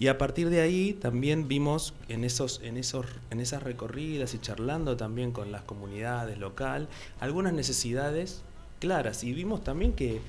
Y 0.00 0.08
a 0.08 0.18
partir 0.18 0.50
de 0.50 0.60
ahí 0.60 0.92
también 0.92 1.46
vimos 1.46 1.94
en, 2.08 2.24
esos, 2.24 2.60
en, 2.64 2.76
esos, 2.76 3.06
en 3.30 3.38
esas 3.38 3.62
recorridas 3.62 4.34
y 4.34 4.40
charlando 4.40 4.96
también 4.96 5.30
con 5.30 5.52
las 5.52 5.62
comunidades 5.62 6.36
local 6.36 6.88
algunas 7.20 7.52
necesidades 7.52 8.42
claras. 8.80 9.22
Y 9.22 9.34
vimos 9.34 9.62
también 9.62 9.92
que, 9.92 10.20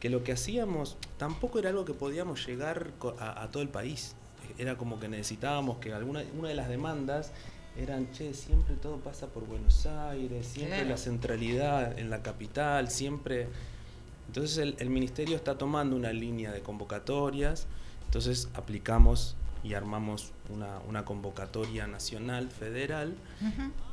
que 0.00 0.10
lo 0.10 0.24
que 0.24 0.32
hacíamos 0.32 0.96
tampoco 1.18 1.60
era 1.60 1.68
algo 1.68 1.84
que 1.84 1.94
podíamos 1.94 2.44
llegar 2.44 2.90
a 3.20 3.48
todo 3.52 3.62
el 3.62 3.68
país. 3.68 4.16
Era 4.58 4.76
como 4.76 5.00
que 5.00 5.08
necesitábamos 5.08 5.78
que 5.78 5.92
alguna 5.92 6.22
una 6.38 6.48
de 6.48 6.54
las 6.54 6.68
demandas 6.68 7.32
eran, 7.76 8.10
che, 8.12 8.34
siempre 8.34 8.76
todo 8.76 8.98
pasa 8.98 9.26
por 9.26 9.46
Buenos 9.46 9.84
Aires, 9.86 10.46
siempre 10.46 10.76
Claro. 10.76 10.90
la 10.90 10.96
centralidad 10.96 11.98
en 11.98 12.10
la 12.10 12.22
capital, 12.22 12.90
siempre... 12.90 13.48
Entonces 14.28 14.58
el, 14.58 14.76
el 14.78 14.90
ministerio 14.90 15.36
está 15.36 15.58
tomando 15.58 15.94
una 15.96 16.12
línea 16.12 16.50
de 16.52 16.60
convocatorias, 16.60 17.66
entonces 18.06 18.48
aplicamos 18.54 19.36
y 19.62 19.74
armamos 19.74 20.32
una, 20.50 20.78
una 20.88 21.04
convocatoria 21.04 21.86
nacional, 21.86 22.48
federal, 22.50 23.14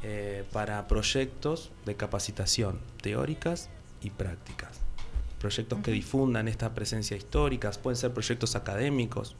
eh, 0.03 0.43
para 0.51 0.87
proyectos 0.87 1.71
de 1.85 1.95
capacitación 1.95 2.79
teóricas 3.01 3.69
y 4.01 4.09
prácticas. 4.09 4.79
Proyectos 5.39 5.79
que 5.79 5.91
difundan 5.91 6.47
esta 6.47 6.73
presencia 6.73 7.17
histórica, 7.17 7.71
pueden 7.81 7.97
ser 7.97 8.11
proyectos 8.13 8.55
académicos, 8.55 9.35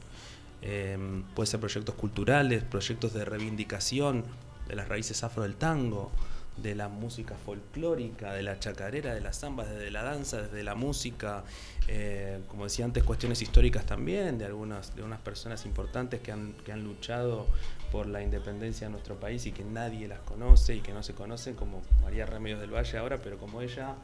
eh, 0.62 0.96
pueden 1.34 1.50
ser 1.50 1.60
proyectos 1.60 1.94
culturales, 1.94 2.62
proyectos 2.64 3.12
de 3.14 3.24
reivindicación 3.24 4.24
de 4.68 4.76
las 4.76 4.88
raíces 4.88 5.22
afro 5.24 5.42
del 5.42 5.56
tango, 5.56 6.10
de 6.56 6.74
la 6.74 6.88
música 6.88 7.34
folclórica, 7.34 8.32
de 8.34 8.42
la 8.42 8.58
chacarera, 8.58 9.14
de 9.14 9.20
la 9.22 9.32
samba, 9.32 9.64
desde 9.64 9.90
la 9.90 10.02
danza, 10.02 10.42
desde 10.42 10.62
la 10.62 10.74
música, 10.74 11.44
eh, 11.88 12.40
como 12.48 12.64
decía 12.64 12.84
antes, 12.84 13.02
cuestiones 13.04 13.40
históricas 13.40 13.86
también, 13.86 14.38
de 14.38 14.44
algunas, 14.44 14.94
de 14.94 15.02
unas 15.02 15.18
personas 15.20 15.64
importantes 15.64 16.20
que 16.20 16.30
han, 16.30 16.52
que 16.64 16.72
han 16.72 16.84
luchado 16.84 17.46
por 17.90 18.06
la 18.06 18.22
independencia 18.22 18.86
de 18.86 18.92
nuestro 18.92 19.16
país 19.18 19.46
y 19.46 19.52
que 19.52 19.64
nadie 19.64 20.08
las 20.08 20.20
conoce 20.20 20.76
y 20.76 20.80
que 20.80 20.92
no 20.92 21.02
se 21.02 21.14
conocen, 21.14 21.54
como 21.54 21.82
María 22.02 22.26
Remedios 22.26 22.60
del 22.60 22.70
Valle 22.74 22.98
ahora, 22.98 23.18
pero 23.18 23.38
como 23.38 23.62
ella, 23.62 23.94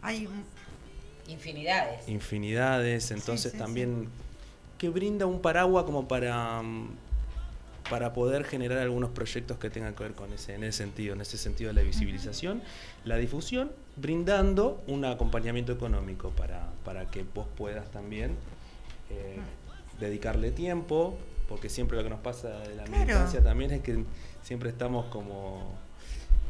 Hay 0.00 0.28
Infinidades. 1.26 2.08
infinidades, 2.08 3.10
entonces 3.10 3.52
sí, 3.52 3.58
también 3.58 4.08
que 4.78 4.88
brinda 4.88 5.26
un 5.26 5.40
paraguas 5.40 5.84
como 5.84 6.06
para 6.08 6.62
mm, 6.62 6.88
para 7.90 8.12
poder 8.12 8.44
generar 8.44 8.78
algunos 8.78 9.08
proyectos 9.10 9.56
que 9.58 9.70
tengan 9.70 9.94
que 9.94 10.02
ver 10.02 10.12
con 10.12 10.30
ese 10.32 10.54
en 10.54 10.62
ese 10.62 10.76
sentido, 10.84 11.14
en 11.14 11.22
ese 11.22 11.38
sentido 11.38 11.68
de 11.68 11.74
la 11.74 11.80
visibilización, 11.82 12.60
la 13.06 13.16
difusión, 13.16 13.72
brindando 13.96 14.82
un 14.86 15.06
acompañamiento 15.06 15.72
económico 15.72 16.30
para, 16.30 16.68
para 16.84 17.10
que 17.10 17.24
vos 17.34 17.46
puedas 17.56 17.90
también 17.90 18.32
eh, 19.10 19.38
dedicarle 19.98 20.50
tiempo, 20.50 21.16
porque 21.48 21.70
siempre 21.70 21.96
lo 21.96 22.04
que 22.04 22.10
nos 22.10 22.20
pasa 22.20 22.50
de 22.60 22.74
la 22.74 22.84
Claro. 22.84 22.98
militancia 23.06 23.42
también 23.42 23.70
es 23.70 23.80
que 23.80 24.04
siempre 24.42 24.68
estamos 24.68 25.06
como 25.06 25.72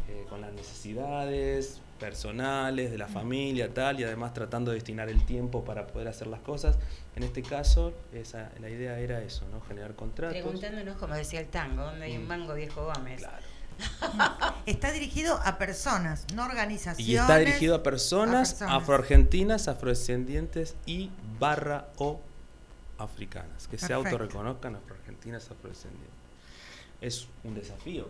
eh, 0.09 0.25
con 0.29 0.41
las 0.41 0.53
necesidades 0.53 1.81
personales, 1.99 2.91
de 2.91 2.99
la 2.99 3.09
familia, 3.09 3.73
tal, 3.73 4.01
y 4.01 4.05
además 4.05 4.33
tratando 4.35 4.70
de 4.70 4.77
destinar 4.77 5.09
el 5.09 5.25
tiempo 5.27 5.65
para 5.65 5.87
poder 5.87 6.09
hacer 6.09 6.27
las 6.29 6.41
cosas. 6.41 6.79
En 7.16 7.23
este 7.25 7.43
caso, 7.43 7.93
esa, 8.12 8.51
la 8.61 8.70
idea 8.70 8.99
era 9.01 9.20
eso, 9.23 9.45
¿no? 9.53 9.61
Generar 9.62 9.95
contratos. 9.95 10.35
Preguntándonos, 10.41 10.97
como 10.97 11.15
decía 11.15 11.41
el 11.41 11.49
tango, 11.49 11.83
¿dónde 11.85 12.07
hay 12.07 12.16
un 12.16 12.25
Mm. 12.25 12.29
mango 12.29 12.55
viejo 12.55 12.85
Gómez? 12.85 13.20
Claro. 13.20 13.45
está 14.66 14.91
dirigido 14.91 15.39
a 15.45 15.57
personas, 15.59 16.27
no 16.35 16.45
organizaciones. 16.45 17.07
Y 17.09 17.16
está 17.16 17.39
dirigido 17.39 17.75
a 17.77 17.83
personas, 17.83 18.49
a 18.49 18.53
personas. 18.59 18.83
afroargentinas, 18.83 19.69
afrodescendientes 19.69 20.75
y 20.87 21.11
barra 21.39 21.89
o 21.99 22.20
africanas, 22.99 23.69
que 23.69 23.79
se 23.79 23.87
Perfecto. 23.89 24.11
autorreconozcan 24.11 24.75
afroargentinas, 24.77 25.51
afrodescendientes. 25.51 26.09
Es 27.01 27.29
un 27.45 27.55
desafío, 27.55 28.09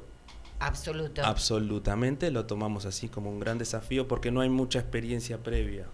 Absoluto. 0.61 1.25
Absolutamente, 1.25 2.31
lo 2.31 2.47
tomamos 2.47 2.85
así 2.85 3.09
como 3.09 3.31
un 3.31 3.39
gran 3.41 3.59
desafío 3.59 4.09
porque 4.09 4.31
no 4.31 4.41
hay 4.41 4.49
mucha 4.49 4.79
experiencia 4.81 5.39
previa. 5.39 5.87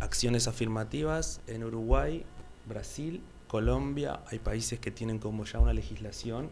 Acciones 0.00 0.46
afirmativas 0.48 1.40
en 1.46 1.64
Uruguay, 1.64 2.24
Brasil, 2.66 3.22
Colombia, 3.48 4.20
hay 4.30 4.38
países 4.38 4.78
que 4.78 4.90
tienen 4.90 5.18
como 5.18 5.44
ya 5.44 5.58
una 5.58 5.72
legislación 5.72 6.50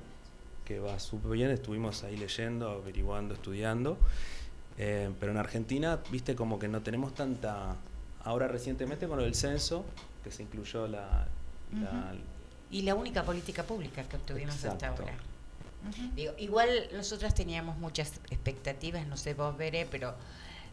que 0.65 0.81
va 0.81 0.99
súper 0.99 1.33
bien, 1.33 1.51
estuvimos 1.51 2.05
ahí 2.05 2.17
leyendo, 2.17 2.71
averiguando, 2.71 3.35
estudiando, 3.35 3.99
Eh, 4.77 5.09
pero 5.21 5.31
en 5.31 5.39
Argentina, 5.39 6.01
viste, 6.11 6.35
como 6.35 6.59
que 6.59 6.67
no 6.67 6.81
tenemos 6.83 7.15
tanta... 7.15 7.77
Ahora 8.25 8.49
recientemente 8.49 9.07
con 9.07 9.19
lo 9.19 9.23
del 9.23 9.37
censo, 9.37 9.85
que 10.25 10.33
se 10.33 10.43
incluyó 10.43 10.89
la... 10.89 11.29
la- 11.73 12.13
Y 12.73 12.83
la 12.83 12.97
única 12.97 13.23
política 13.23 13.63
pública 13.63 14.03
que 14.03 14.17
obtuvimos 14.17 14.65
hasta 14.65 14.93
Digo, 16.17 16.33
igual 16.39 16.89
nosotras 16.93 17.35
teníamos 17.35 17.77
muchas 17.79 18.13
expectativas, 18.31 19.07
no 19.07 19.17
sé 19.17 19.35
vos 19.35 19.57
veré, 19.57 19.87
pero 19.91 20.15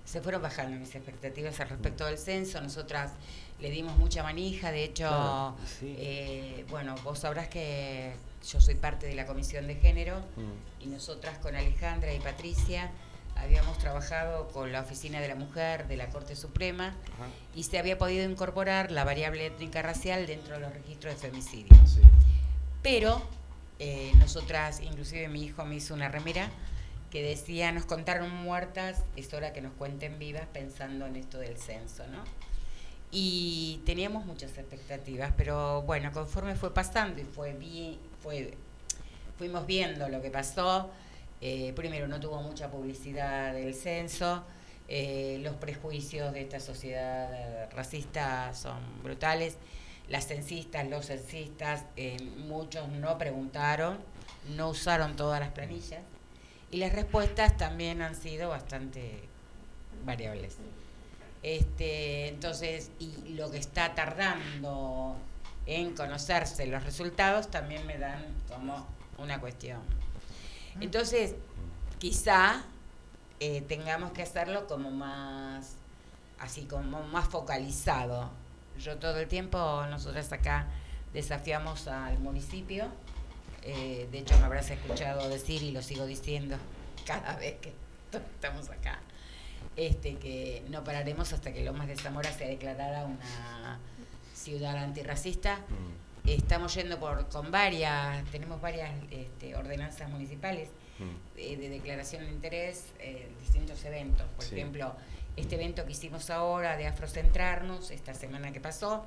se 0.05 0.21
fueron 0.21 0.41
bajando 0.41 0.77
mis 0.77 0.93
expectativas 0.95 1.59
al 1.59 1.69
respecto 1.69 2.05
del 2.05 2.17
censo. 2.17 2.59
Nosotras 2.61 3.11
le 3.59 3.69
dimos 3.69 3.97
mucha 3.97 4.23
manija, 4.23 4.71
de 4.71 4.83
hecho, 4.83 5.07
Claro, 5.07 5.55
sí. 5.79 5.95
eh, 5.97 6.65
bueno, 6.69 6.95
vos 7.03 7.19
sabrás 7.19 7.47
que 7.49 8.13
yo 8.51 8.59
soy 8.59 8.75
parte 8.75 9.05
de 9.05 9.13
la 9.15 9.25
comisión 9.27 9.67
de 9.67 9.75
género 9.75 10.19
Mm. 10.35 10.83
y 10.83 10.87
nosotras 10.87 11.37
con 11.37 11.55
Alejandra 11.55 12.13
y 12.13 12.19
Patricia 12.19 12.89
habíamos 13.35 13.77
trabajado 13.77 14.47
con 14.49 14.71
la 14.71 14.81
Oficina 14.81 15.19
de 15.19 15.27
la 15.27 15.35
Mujer 15.35 15.87
de 15.87 15.97
la 15.97 16.09
Corte 16.09 16.35
Suprema 16.35 16.87
Ajá. 17.15 17.27
y 17.55 17.63
se 17.63 17.77
había 17.79 17.97
podido 17.97 18.29
incorporar 18.29 18.91
la 18.91 19.03
variable 19.03 19.45
étnica 19.45 19.81
racial 19.81 20.25
dentro 20.27 20.55
de 20.55 20.61
los 20.61 20.73
registros 20.73 21.13
de 21.13 21.19
femicidio. 21.19 21.75
Sí. 21.85 22.01
Pero 22.81 23.21
eh, 23.83 24.11
nosotras, 24.19 24.79
inclusive 24.79 25.27
mi 25.27 25.43
hijo 25.43 25.65
me 25.65 25.73
hizo 25.73 25.95
una 25.95 26.07
remera 26.07 26.51
que 27.09 27.23
decía, 27.23 27.71
nos 27.71 27.85
contaron 27.85 28.29
muertas, 28.29 29.03
es 29.15 29.33
hora 29.33 29.53
que 29.53 29.61
nos 29.61 29.73
cuenten 29.73 30.19
vivas 30.19 30.45
pensando 30.53 31.07
en 31.07 31.15
esto 31.15 31.39
del 31.39 31.57
censo, 31.57 32.05
¿no? 32.05 32.23
Y 33.09 33.81
teníamos 33.83 34.23
muchas 34.27 34.55
expectativas, 34.55 35.33
pero 35.35 35.81
bueno, 35.81 36.11
conforme 36.11 36.53
fue 36.53 36.71
pasando 36.75 37.21
y 37.21 37.23
fue 37.23 37.53
bien, 37.53 37.97
fue, 38.21 38.53
fuimos 39.39 39.65
viendo 39.65 40.09
lo 40.09 40.21
que 40.21 40.29
pasó, 40.29 40.91
eh, 41.41 41.73
primero 41.75 42.07
no 42.07 42.19
tuvo 42.19 42.39
mucha 42.43 42.69
publicidad 42.69 43.51
del 43.51 43.73
censo, 43.73 44.43
eh, 44.87 45.39
los 45.41 45.55
prejuicios 45.55 46.31
de 46.33 46.41
esta 46.41 46.59
sociedad 46.59 47.67
racista 47.71 48.53
son 48.53 49.01
brutales, 49.01 49.57
las 50.11 50.27
censistas, 50.27 50.87
los 50.87 51.05
censistas, 51.05 51.85
eh, 51.95 52.17
muchos 52.45 52.89
no 52.89 53.17
preguntaron, 53.17 53.97
no 54.55 54.69
usaron 54.69 55.15
todas 55.15 55.39
las 55.39 55.51
planillas 55.51 56.01
y 56.69 56.77
las 56.77 56.91
respuestas 56.91 57.55
también 57.57 58.01
han 58.01 58.15
sido 58.15 58.49
bastante 58.49 59.21
variables. 60.05 60.57
Este, 61.43 62.27
entonces, 62.27 62.91
y 62.99 63.35
lo 63.35 63.49
que 63.51 63.57
está 63.57 63.95
tardando 63.95 65.15
en 65.65 65.95
conocerse 65.95 66.67
los 66.67 66.83
resultados 66.83 67.49
también 67.49 67.87
me 67.87 67.97
dan 67.97 68.25
como 68.49 68.85
una 69.17 69.39
cuestión. 69.39 69.79
Entonces, 70.81 71.35
quizá 71.99 72.63
eh, 73.39 73.61
tengamos 73.61 74.11
que 74.11 74.23
hacerlo 74.23 74.67
como 74.67 74.91
más, 74.91 75.75
así 76.37 76.65
como 76.65 77.01
más 77.03 77.29
focalizado. 77.29 78.40
Yo 78.83 78.97
todo 78.97 79.19
el 79.19 79.27
tiempo, 79.27 79.57
nosotros 79.89 80.31
acá 80.31 80.67
desafiamos 81.13 81.87
al 81.87 82.17
municipio, 82.19 82.87
eh, 83.63 84.07
de 84.11 84.19
hecho 84.19 84.37
me 84.39 84.45
habrás 84.45 84.69
escuchado 84.71 85.29
decir 85.29 85.61
y 85.61 85.71
lo 85.71 85.81
sigo 85.81 86.05
diciendo 86.05 86.57
cada 87.05 87.35
vez 87.35 87.55
que 87.59 87.73
estamos 88.11 88.69
acá, 88.69 88.99
este, 89.75 90.15
que 90.15 90.63
no 90.69 90.83
pararemos 90.83 91.31
hasta 91.33 91.51
que 91.53 91.63
Lomas 91.63 91.87
de 91.87 91.95
Zamora 91.95 92.31
sea 92.31 92.47
declarada 92.47 93.05
una 93.05 93.79
ciudad 94.33 94.75
antirracista. 94.77 95.57
Mm. 95.57 96.29
Estamos 96.29 96.73
yendo 96.75 96.99
por 96.99 97.27
con 97.29 97.51
varias, 97.51 98.23
tenemos 98.31 98.61
varias 98.61 98.91
este, 99.11 99.55
ordenanzas 99.55 100.09
municipales 100.09 100.69
Mm. 100.99 101.15
eh, 101.37 101.57
de 101.57 101.69
declaración 101.69 102.23
de 102.25 102.29
interés, 102.31 102.85
eh, 102.99 103.27
distintos 103.39 103.83
eventos. 103.85 104.27
Por 104.35 104.45
Sí. 104.45 104.53
ejemplo, 104.55 104.93
este 105.37 105.55
evento 105.55 105.85
que 105.85 105.91
hicimos 105.91 106.29
ahora 106.29 106.77
de 106.77 106.87
Afrocentrarnos, 106.87 107.91
esta 107.91 108.13
semana 108.13 108.51
que 108.51 108.59
pasó, 108.59 109.05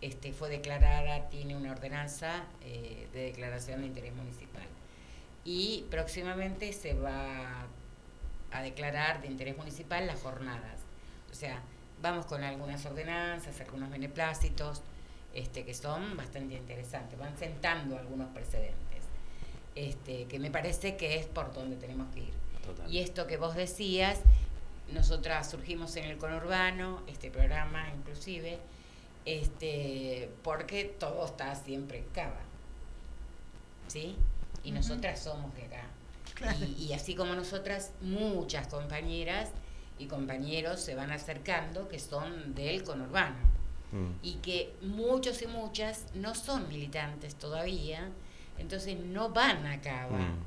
este, 0.00 0.32
fue 0.32 0.48
declarada, 0.48 1.28
tiene 1.28 1.56
una 1.56 1.72
ordenanza 1.72 2.44
eh, 2.62 3.08
de 3.12 3.24
declaración 3.24 3.80
de 3.80 3.86
interés 3.86 4.14
municipal. 4.14 4.66
Y 5.44 5.86
próximamente 5.90 6.72
se 6.72 6.94
va 6.94 7.66
a 8.50 8.62
declarar 8.62 9.22
de 9.22 9.28
interés 9.28 9.56
municipal 9.56 10.06
las 10.06 10.20
jornadas. 10.20 10.80
O 11.30 11.34
sea, 11.34 11.62
vamos 12.02 12.26
con 12.26 12.42
algunas 12.44 12.84
ordenanzas, 12.84 13.60
algunos 13.60 13.90
beneplácitos, 13.90 14.82
este, 15.34 15.64
que 15.64 15.72
son 15.72 16.16
bastante 16.16 16.54
interesantes, 16.54 17.18
van 17.18 17.36
sentando 17.38 17.96
algunos 17.96 18.28
precedentes, 18.34 19.04
este, 19.74 20.26
que 20.26 20.38
me 20.38 20.50
parece 20.50 20.96
que 20.96 21.18
es 21.18 21.26
por 21.26 21.54
donde 21.54 21.76
tenemos 21.76 22.12
que 22.12 22.20
ir. 22.20 22.34
Total. 22.66 22.92
Y 22.92 22.98
esto 22.98 23.26
que 23.26 23.38
vos 23.38 23.54
decías, 23.54 24.20
nosotras 24.92 25.50
surgimos 25.50 25.96
en 25.96 26.04
el 26.04 26.18
conurbano, 26.18 27.02
este 27.06 27.30
programa 27.30 27.88
inclusive, 27.96 28.58
este, 29.24 30.30
porque 30.42 30.84
todo 30.98 31.24
está 31.26 31.54
siempre 31.54 31.98
en 31.98 32.04
Cava. 32.06 32.40
¿Sí? 33.88 34.16
Y 34.64 34.70
nosotras 34.72 35.22
somos 35.22 35.54
de 35.54 35.64
acá. 35.64 35.84
Claro. 36.34 36.58
Y, 36.78 36.84
y 36.86 36.92
así 36.92 37.14
como 37.14 37.34
nosotras, 37.34 37.92
muchas 38.00 38.68
compañeras 38.68 39.50
y 39.98 40.06
compañeros 40.06 40.80
se 40.80 40.94
van 40.94 41.10
acercando 41.12 41.88
que 41.88 41.98
son 41.98 42.54
del 42.54 42.82
conurbano 42.84 43.52
Mm. 43.92 44.12
y 44.22 44.34
que 44.36 44.72
muchos 44.80 45.42
y 45.42 45.46
muchas 45.46 46.06
no 46.14 46.34
son 46.34 46.66
militantes 46.68 47.34
todavía, 47.34 48.08
entonces 48.56 48.98
no 48.98 49.28
van 49.28 49.66
a 49.66 49.82
Cava, 49.82 50.16
Mm. 50.18 50.38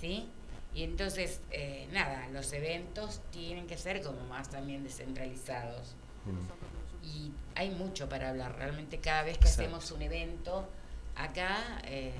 ¿sí? 0.00 0.28
Y 0.76 0.82
entonces, 0.82 1.40
eh, 1.52 1.88
nada, 1.90 2.28
los 2.34 2.52
eventos 2.52 3.22
tienen 3.30 3.66
que 3.66 3.78
ser 3.78 4.02
como 4.02 4.20
más 4.26 4.50
también 4.50 4.84
descentralizados. 4.84 5.94
Mm. 6.26 7.06
Y 7.06 7.32
hay 7.54 7.70
mucho 7.70 8.10
para 8.10 8.28
hablar, 8.28 8.56
realmente 8.56 9.00
cada 9.00 9.22
vez 9.22 9.38
que 9.38 9.44
Exacto. 9.48 9.62
hacemos 9.62 9.90
un 9.90 10.02
evento, 10.02 10.68
acá 11.14 11.80
eh, 11.84 12.12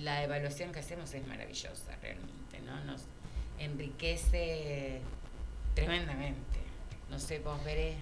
la 0.00 0.22
evaluación 0.22 0.70
que 0.70 0.78
hacemos 0.78 1.12
es 1.12 1.26
maravillosa 1.26 1.96
realmente, 2.00 2.60
¿no? 2.60 2.84
Nos 2.84 3.02
enriquece 3.58 5.00
tremendamente. 5.74 6.60
No 7.10 7.18
sé, 7.18 7.40
vos 7.40 7.64
veré. 7.64 7.96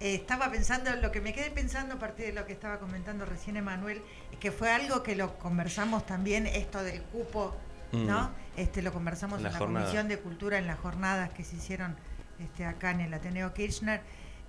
Eh, 0.00 0.14
estaba 0.14 0.50
pensando, 0.50 0.94
lo 0.96 1.10
que 1.10 1.20
me 1.20 1.32
quedé 1.32 1.50
pensando 1.50 1.94
a 1.94 1.98
partir 1.98 2.26
de 2.26 2.32
lo 2.34 2.44
que 2.46 2.52
estaba 2.52 2.78
comentando 2.78 3.24
recién 3.24 3.56
Emanuel, 3.56 4.02
es 4.30 4.38
que 4.38 4.52
fue 4.52 4.70
algo 4.70 5.02
que 5.02 5.16
lo 5.16 5.38
conversamos 5.38 6.04
también, 6.04 6.46
esto 6.46 6.82
del 6.82 7.02
cupo, 7.02 7.56
¿no? 7.92 8.24
Mm. 8.28 8.32
Este 8.58 8.82
lo 8.82 8.92
conversamos 8.92 9.40
En 9.40 9.46
en 9.46 9.52
la 9.52 9.58
jornada. 9.58 9.86
Comisión 9.86 10.08
de 10.08 10.18
Cultura 10.18 10.58
en 10.58 10.66
las 10.66 10.78
jornadas 10.78 11.30
que 11.30 11.44
se 11.44 11.56
hicieron 11.56 11.96
este, 12.38 12.66
acá 12.66 12.90
en 12.90 13.00
el 13.00 13.14
Ateneo 13.14 13.52
Kirchner. 13.54 14.00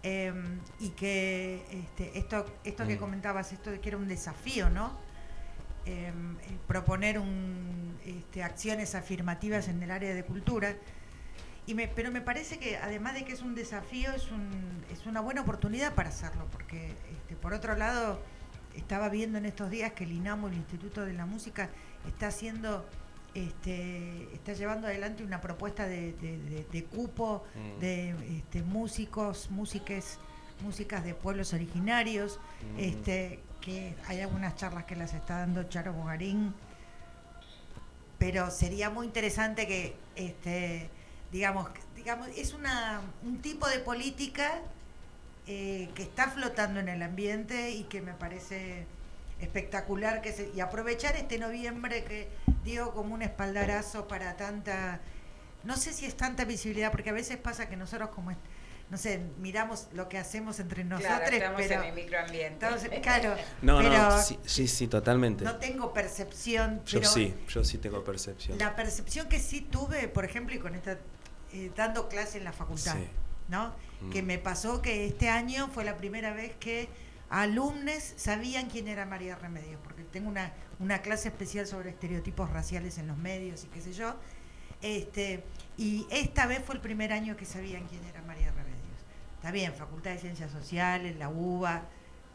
eh, 0.03 0.31
y 0.79 0.89
que 0.89 1.65
este, 1.71 2.17
esto, 2.19 2.45
esto 2.63 2.85
que 2.85 2.95
Mm. 2.95 2.99
comentabas, 2.99 3.51
esto 3.51 3.71
de 3.71 3.79
que 3.79 3.89
era 3.89 3.97
un 3.97 4.07
desafío, 4.07 4.69
¿no? 4.69 4.91
Eh, 5.85 6.11
proponer 6.67 7.17
un, 7.19 7.97
este, 8.05 8.43
acciones 8.43 8.93
afirmativas 8.95 9.67
en 9.69 9.81
el 9.81 9.89
área 9.91 10.13
de 10.13 10.23
cultura. 10.23 10.75
Y 11.67 11.73
me, 11.75 11.87
pero 11.89 12.11
me 12.11 12.21
parece 12.21 12.57
que 12.59 12.77
además 12.77 13.13
de 13.13 13.25
que 13.25 13.33
es 13.33 13.41
un 13.41 13.53
desafío, 13.53 14.11
es, 14.13 14.31
un, 14.31 14.49
es 14.91 15.05
una 15.05 15.19
buena 15.21 15.41
oportunidad 15.41 15.93
para 15.93 16.09
hacerlo, 16.09 16.47
porque 16.51 16.91
este, 17.11 17.35
por 17.35 17.53
otro 17.53 17.75
lado, 17.75 18.19
estaba 18.75 19.09
viendo 19.09 19.37
en 19.37 19.45
estos 19.45 19.69
días 19.69 19.91
que 19.91 20.05
el 20.05 20.13
INAMO, 20.13 20.47
el 20.47 20.53
Instituto 20.53 21.03
de 21.05 21.11
la 21.13 21.25
Música, 21.25 21.69
está 22.07 22.27
haciendo, 22.27 22.87
este, 23.33 24.33
está 24.33 24.53
llevando 24.53 24.87
adelante 24.87 25.23
una 25.23 25.41
propuesta 25.41 25.85
de, 25.87 26.13
de- 26.13 26.37
de- 26.39 26.65
de 26.71 26.83
cupo 26.85 27.43
Mm. 27.55 27.79
de 27.81 28.37
este, 28.37 28.61
músicos, 28.63 29.51
músiques, 29.51 30.19
músicas 30.63 31.03
de 31.03 31.13
pueblos 31.15 31.53
originarios, 31.53 32.39
Mm. 32.75 32.79
este, 32.79 33.39
que 33.59 33.93
hay 34.07 34.21
algunas 34.21 34.55
charlas 34.55 34.85
que 34.85 34.95
las 34.95 35.13
está 35.13 35.39
dando 35.39 35.63
Charo 35.63 35.91
Bogarín, 35.91 36.53
pero 38.17 38.49
sería 38.51 38.89
muy 38.89 39.05
interesante 39.05 39.67
que 39.67 39.95
este 40.15 40.89
digamos 41.31 41.69
digamos 41.95 42.27
es 42.35 42.53
una 42.53 43.01
un 43.23 43.41
tipo 43.41 43.67
de 43.67 43.79
política 43.79 44.61
eh, 45.45 45.89
que 45.95 46.03
está 46.03 46.29
flotando 46.29 46.79
en 46.79 46.89
el 46.89 47.01
ambiente 47.03 47.71
y 47.71 47.83
que 47.83 48.01
me 48.01 48.13
parece 48.13 48.85
espectacular 49.39 50.21
que 50.21 50.33
se, 50.33 50.51
y 50.55 50.59
aprovechar 50.61 51.15
este 51.15 51.37
noviembre 51.37 52.03
que 52.03 52.27
dio 52.63 52.91
como 52.91 53.13
un 53.13 53.21
espaldarazo 53.21 54.07
para 54.07 54.35
tanta 54.35 54.99
no 55.63 55.77
sé 55.77 55.93
si 55.93 56.05
es 56.05 56.15
tanta 56.17 56.45
visibilidad 56.45 56.91
porque 56.91 57.09
a 57.11 57.13
veces 57.13 57.37
pasa 57.37 57.69
que 57.69 57.75
nosotros 57.75 58.09
como 58.09 58.31
no 58.89 58.97
sé 58.97 59.19
miramos 59.39 59.87
lo 59.93 60.07
que 60.07 60.17
hacemos 60.17 60.59
entre 60.59 60.83
nosotros 60.85 61.29
estamos 61.29 61.61
pero 61.61 61.81
en 61.81 61.89
el 61.89 61.95
microambiente. 61.95 62.67
claro 63.01 63.35
No, 63.61 63.77
pero 63.79 63.89
no, 63.91 64.21
sí, 64.21 64.39
sí, 64.45 64.67
sí, 64.67 64.87
totalmente. 64.87 65.43
no 65.43 65.57
tengo 65.57 65.93
percepción 65.93 66.81
yo 66.85 66.99
pero 66.99 67.11
sí, 67.11 67.33
yo 67.49 67.63
sí 67.63 67.77
tengo 67.77 68.03
percepción. 68.03 68.57
la 68.57 68.75
percepción 68.75 69.27
que 69.27 69.39
sí 69.39 69.61
tuve, 69.61 70.07
por 70.07 70.25
ejemplo, 70.25 70.55
y 70.55 70.59
con 70.59 70.73
esta 70.73 70.97
eh, 71.65 71.71
dando 71.75 72.07
clase 72.09 72.37
en 72.37 72.43
la 72.43 72.53
facultad, 72.53 72.95
Sí. 72.95 73.07
¿no? 73.49 73.73
Mm. 74.01 74.09
Que 74.11 74.21
me 74.21 74.37
pasó 74.37 74.81
que 74.81 75.05
este 75.05 75.29
año 75.29 75.67
fue 75.69 75.83
la 75.85 75.97
primera 75.97 76.33
vez 76.33 76.55
que 76.59 76.89
alumnos 77.29 78.13
sabían 78.15 78.69
quién 78.69 78.87
era 78.87 79.05
María 79.05 79.35
Remedios, 79.35 79.79
porque 79.83 80.03
tengo 80.03 80.29
una, 80.29 80.53
una 80.79 81.01
clase 81.01 81.29
especial 81.29 81.67
sobre 81.67 81.89
estereotipos 81.89 82.49
raciales 82.49 82.97
en 82.97 83.07
los 83.07 83.17
medios 83.17 83.63
y 83.63 83.67
qué 83.67 83.81
sé 83.81 83.93
yo. 83.93 84.15
Este, 84.81 85.43
y 85.77 86.05
esta 86.11 86.45
vez 86.45 86.63
fue 86.63 86.75
el 86.75 86.81
primer 86.81 87.11
año 87.11 87.35
que 87.35 87.45
sabían 87.45 87.87
quién 87.87 88.03
era 88.05 88.21
María 88.21 88.51
Remedios. 88.51 88.77
Está 89.35 89.51
bien, 89.51 89.73
Facultad 89.73 90.11
de 90.11 90.19
Ciencias 90.19 90.51
Sociales, 90.51 91.17
la 91.17 91.29
UBA, 91.29 91.83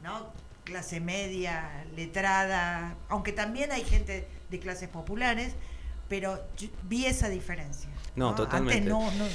¿no? 0.02 0.32
Clase 0.64 1.00
media, 1.00 1.84
letrada, 1.94 2.96
aunque 3.08 3.32
también 3.32 3.72
hay 3.72 3.84
gente 3.84 4.26
de 4.50 4.58
clases 4.58 4.88
populares, 4.88 5.54
pero 6.08 6.40
vi 6.84 7.06
esa 7.06 7.28
diferencia. 7.28 7.88
No, 8.16 8.34
totalmente. 8.34 8.90
Antes 8.90 9.18
no, 9.18 9.24
no- 9.24 9.30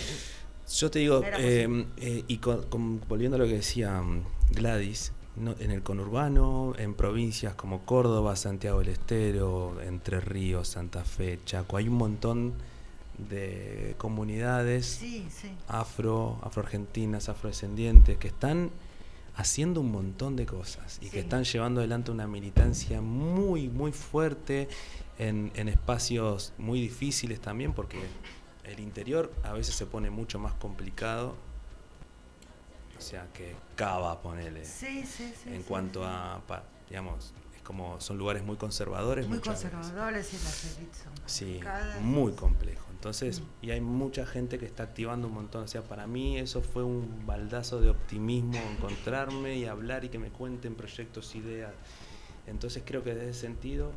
Yo 0.69 0.91
te 0.91 0.99
digo, 0.99 1.23
era 1.23 1.37
eh, 1.39 1.85
eh, 1.97 2.23
y 2.27 2.37
con- 2.37 2.63
con- 2.63 2.99
volviendo 3.07 3.35
a 3.35 3.39
lo 3.39 3.45
que 3.45 3.53
decía 3.53 4.01
mm, 4.01 4.23
Gladys, 4.51 5.13
no- 5.37 5.55
en 5.59 5.71
el 5.71 5.81
conurbano, 5.81 6.73
en 6.77 6.93
provincias 6.93 7.53
como 7.55 7.85
Córdoba, 7.85 8.35
Santiago 8.35 8.79
del 8.79 8.89
Estero, 8.89 9.79
Entre 9.81 10.19
Ríos, 10.19 10.67
Santa 10.67 11.03
Fe, 11.05 11.39
Chaco, 11.45 11.77
hay 11.77 11.87
un 11.87 11.95
montón 11.95 12.53
de 13.17 13.95
comunidades 13.97 14.85
Sí, 14.85 15.25
sí. 15.31 15.49
afro, 15.67 16.37
afroargentinas, 16.43 17.29
afrodescendientes, 17.29 18.17
que 18.17 18.27
están 18.27 18.69
haciendo 19.35 19.81
un 19.81 19.91
montón 19.91 20.35
de 20.35 20.45
cosas 20.45 20.97
y 21.01 21.05
Sí. 21.05 21.11
que 21.11 21.19
están 21.19 21.43
llevando 21.43 21.79
adelante 21.81 22.11
una 22.11 22.27
militancia 22.27 23.01
muy, 23.01 23.69
muy 23.69 23.91
fuerte 23.91 24.67
en, 25.17 25.51
en 25.55 25.67
espacios 25.69 26.53
muy 26.57 26.79
difíciles 26.81 27.39
también, 27.39 27.73
porque 27.73 27.97
el 28.67 28.79
interior 28.79 29.31
a 29.43 29.53
veces 29.53 29.75
se 29.75 29.85
pone 29.85 30.09
mucho 30.09 30.39
más 30.39 30.53
complicado, 30.53 31.35
o 32.97 33.01
sea, 33.01 33.27
que 33.33 33.55
Cava, 33.75 34.21
ponele, 34.21 34.65
Sí, 34.65 35.05
sí, 35.05 35.31
sí. 35.43 35.49
en 35.49 35.61
sí, 35.61 35.65
cuanto 35.67 36.01
sí. 36.01 36.07
a, 36.09 36.41
digamos, 36.89 37.33
es 37.55 37.61
como, 37.61 37.99
son 38.01 38.17
lugares 38.17 38.43
muy 38.43 38.57
conservadores. 38.57 39.27
Muy 39.27 39.37
muchas 39.37 39.55
veces. 39.63 39.71
conservadores 39.71 40.33
y 40.33 40.37
las 40.37 40.43
son 40.53 41.13
Sí, 41.25 41.59
muy 42.01 42.31
complejo. 42.33 42.85
Entonces, 42.91 43.41
Mm. 43.41 43.43
y 43.61 43.71
hay 43.71 43.81
mucha 43.81 44.25
gente 44.25 44.57
que 44.57 44.65
está 44.65 44.83
activando 44.83 45.27
un 45.27 45.33
montón. 45.35 45.63
O 45.63 45.67
sea, 45.67 45.83
para 45.83 46.07
mí 46.07 46.39
eso 46.39 46.61
fue 46.63 46.83
un 46.83 47.25
baldazo 47.27 47.79
de 47.79 47.91
optimismo, 47.91 48.57
encontrarme 48.75 49.55
y 49.55 49.65
hablar 49.65 50.03
y 50.03 50.09
que 50.09 50.17
me 50.17 50.29
cuenten 50.29 50.73
proyectos, 50.73 51.35
ideas. 51.35 51.71
Entonces 52.47 52.81
creo 52.85 53.03
que 53.03 53.13
desde 53.13 53.29
ese 53.29 53.41
sentido 53.41 53.91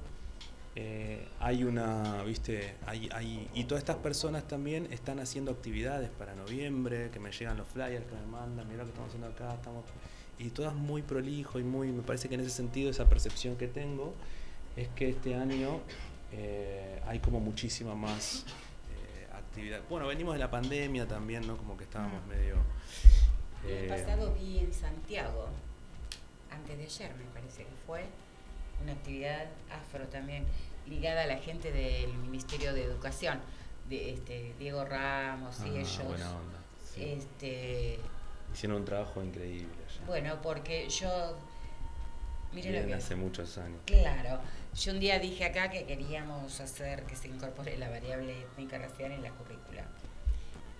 eh, 0.83 1.29
hay 1.41 1.65
una, 1.65 2.23
viste, 2.23 2.75
hay, 2.87 3.11
hay, 3.13 3.51
y 3.53 3.65
todas 3.65 3.83
estas 3.83 3.97
personas 3.97 4.49
también 4.49 4.91
están 4.91 5.21
haciendo 5.21 5.51
actividades 5.51 6.09
para 6.09 6.35
noviembre, 6.35 7.11
que 7.11 7.21
me 7.21 7.33
llegan 7.33 7.59
los 7.59 7.69
flyers 7.69 8.07
que 8.07 8.15
me 8.15 8.25
mandan, 8.25 8.67
mira 8.67 8.79
lo 8.79 8.85
que 8.85 8.89
estamos 8.89 9.09
haciendo 9.09 9.27
acá, 9.27 9.53
estamos 9.53 9.85
y 10.39 10.49
todas 10.49 10.75
muy 10.75 11.03
prolijo 11.03 11.59
y 11.59 11.65
muy, 11.65 11.93
me 11.93 12.01
parece 12.01 12.31
que 12.31 12.37
en 12.37 12.41
ese 12.41 12.49
sentido 12.49 12.91
esa 12.91 13.11
percepción 13.11 13.57
que 13.57 13.69
tengo 13.69 14.15
es 14.75 14.89
que 14.89 15.11
este 15.11 15.35
año 15.35 15.81
eh, 16.33 17.03
hay 17.07 17.19
como 17.19 17.41
muchísima 17.41 17.95
más 17.95 18.47
eh, 18.47 19.29
actividad. 19.35 19.83
Bueno, 19.91 20.07
venimos 20.07 20.33
de 20.33 20.41
la 20.41 20.51
pandemia 20.51 21.07
también, 21.07 21.47
¿no? 21.47 21.59
Como 21.59 21.77
que 21.77 21.85
estábamos 21.85 22.27
medio... 22.27 22.57
El 23.69 23.89
pasado 23.89 24.33
vi 24.33 24.61
en 24.61 24.73
Santiago, 24.73 25.49
antes 26.51 26.79
de 26.79 26.85
ayer 26.85 27.15
me 27.17 27.25
parece 27.35 27.65
que 27.65 27.75
fue, 27.87 28.07
una 28.83 28.93
actividad 28.93 29.47
afro 29.71 30.07
también, 30.07 30.45
ligada 30.91 31.23
a 31.23 31.27
la 31.27 31.39
gente 31.39 31.73
del 31.73 32.13
Ministerio 32.15 32.75
de 32.75 32.85
Educación, 32.85 33.41
de 33.89 34.11
este 34.11 34.55
Diego 34.59 34.85
Ramos 34.85 35.57
y 35.61 35.71
ah, 35.71 35.81
ellos. 35.81 36.05
buena 36.05 36.31
onda. 36.37 36.59
sí. 36.93 37.03
Este, 37.05 37.99
Hicieron 38.53 38.79
un 38.79 38.85
trabajo 38.85 39.23
increíble 39.23 39.69
allá. 39.87 40.07
bueno, 40.07 40.43
porque 40.43 40.89
yo, 40.89 41.37
miren 42.53 42.83
lo 42.83 42.89
que 42.89 42.95
hace 42.95 43.15
muchos 43.15 43.57
años. 43.59 43.81
Claro, 43.87 44.41
yo 44.75 44.93
un 44.93 44.99
día 45.01 45.19
dije 45.21 45.45
acá 45.45 45.71
que 45.71 45.85
queríamos 45.87 46.61
hacer 46.61 47.05
que 47.05 47.15
se 47.15 47.29
incorpore 47.29 47.77
la 47.79 47.89
variable 47.89 48.41
étnica 48.43 48.77
racial 48.79 49.13
en 49.13 49.23
la 49.23 49.31
currícula. 49.31 49.85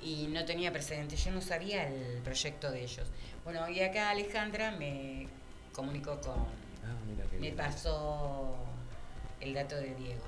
Y 0.03 0.27
no 0.29 0.45
tenía 0.47 0.73
precedente, 0.73 1.15
yo 1.17 1.31
no 1.31 1.41
sabía 1.43 1.87
el 1.87 2.21
proyecto 2.25 2.71
de 2.73 2.83
ellos. 2.83 3.07
Bueno, 3.45 3.69
y 3.69 3.81
acá 3.81 4.11
Alejandra 4.11 4.73
me 4.73 5.29
comunicó 5.73 6.19
con, 6.21 6.39
Ah, 6.83 6.97
mira 7.07 7.25
me 7.33 7.39
bien. 7.39 7.55
pasó 7.57 8.57
el 9.41 9.55
dato 9.55 9.77
de 9.77 9.95
Diego. 9.95 10.25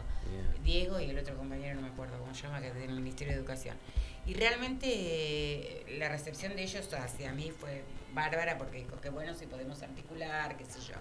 Diego 0.64 1.00
y 1.00 1.10
el 1.10 1.18
otro 1.18 1.36
compañero, 1.36 1.74
no 1.74 1.82
me 1.82 1.88
acuerdo 1.88 2.18
cómo 2.18 2.34
se 2.34 2.42
llama, 2.42 2.60
que 2.60 2.68
es 2.68 2.74
del 2.74 2.92
Ministerio 2.92 3.34
de 3.34 3.40
Educación. 3.40 3.76
Y 4.24 4.34
realmente 4.34 4.86
eh, 4.86 5.98
la 5.98 6.08
recepción 6.08 6.54
de 6.54 6.62
ellos 6.62 6.88
hacia 6.94 7.32
mí 7.32 7.50
fue 7.50 7.82
bárbara 8.14 8.56
porque 8.56 8.78
dijo 8.78 9.00
que 9.00 9.10
bueno 9.10 9.34
si 9.34 9.46
podemos 9.46 9.82
articular, 9.82 10.56
qué 10.56 10.64
sé 10.64 10.80
yo. 10.80 10.94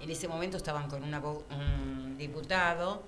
En 0.00 0.10
ese 0.10 0.28
momento 0.28 0.56
estaban 0.56 0.88
con 0.88 1.04
una, 1.04 1.20
un 1.20 2.16
diputado 2.18 3.04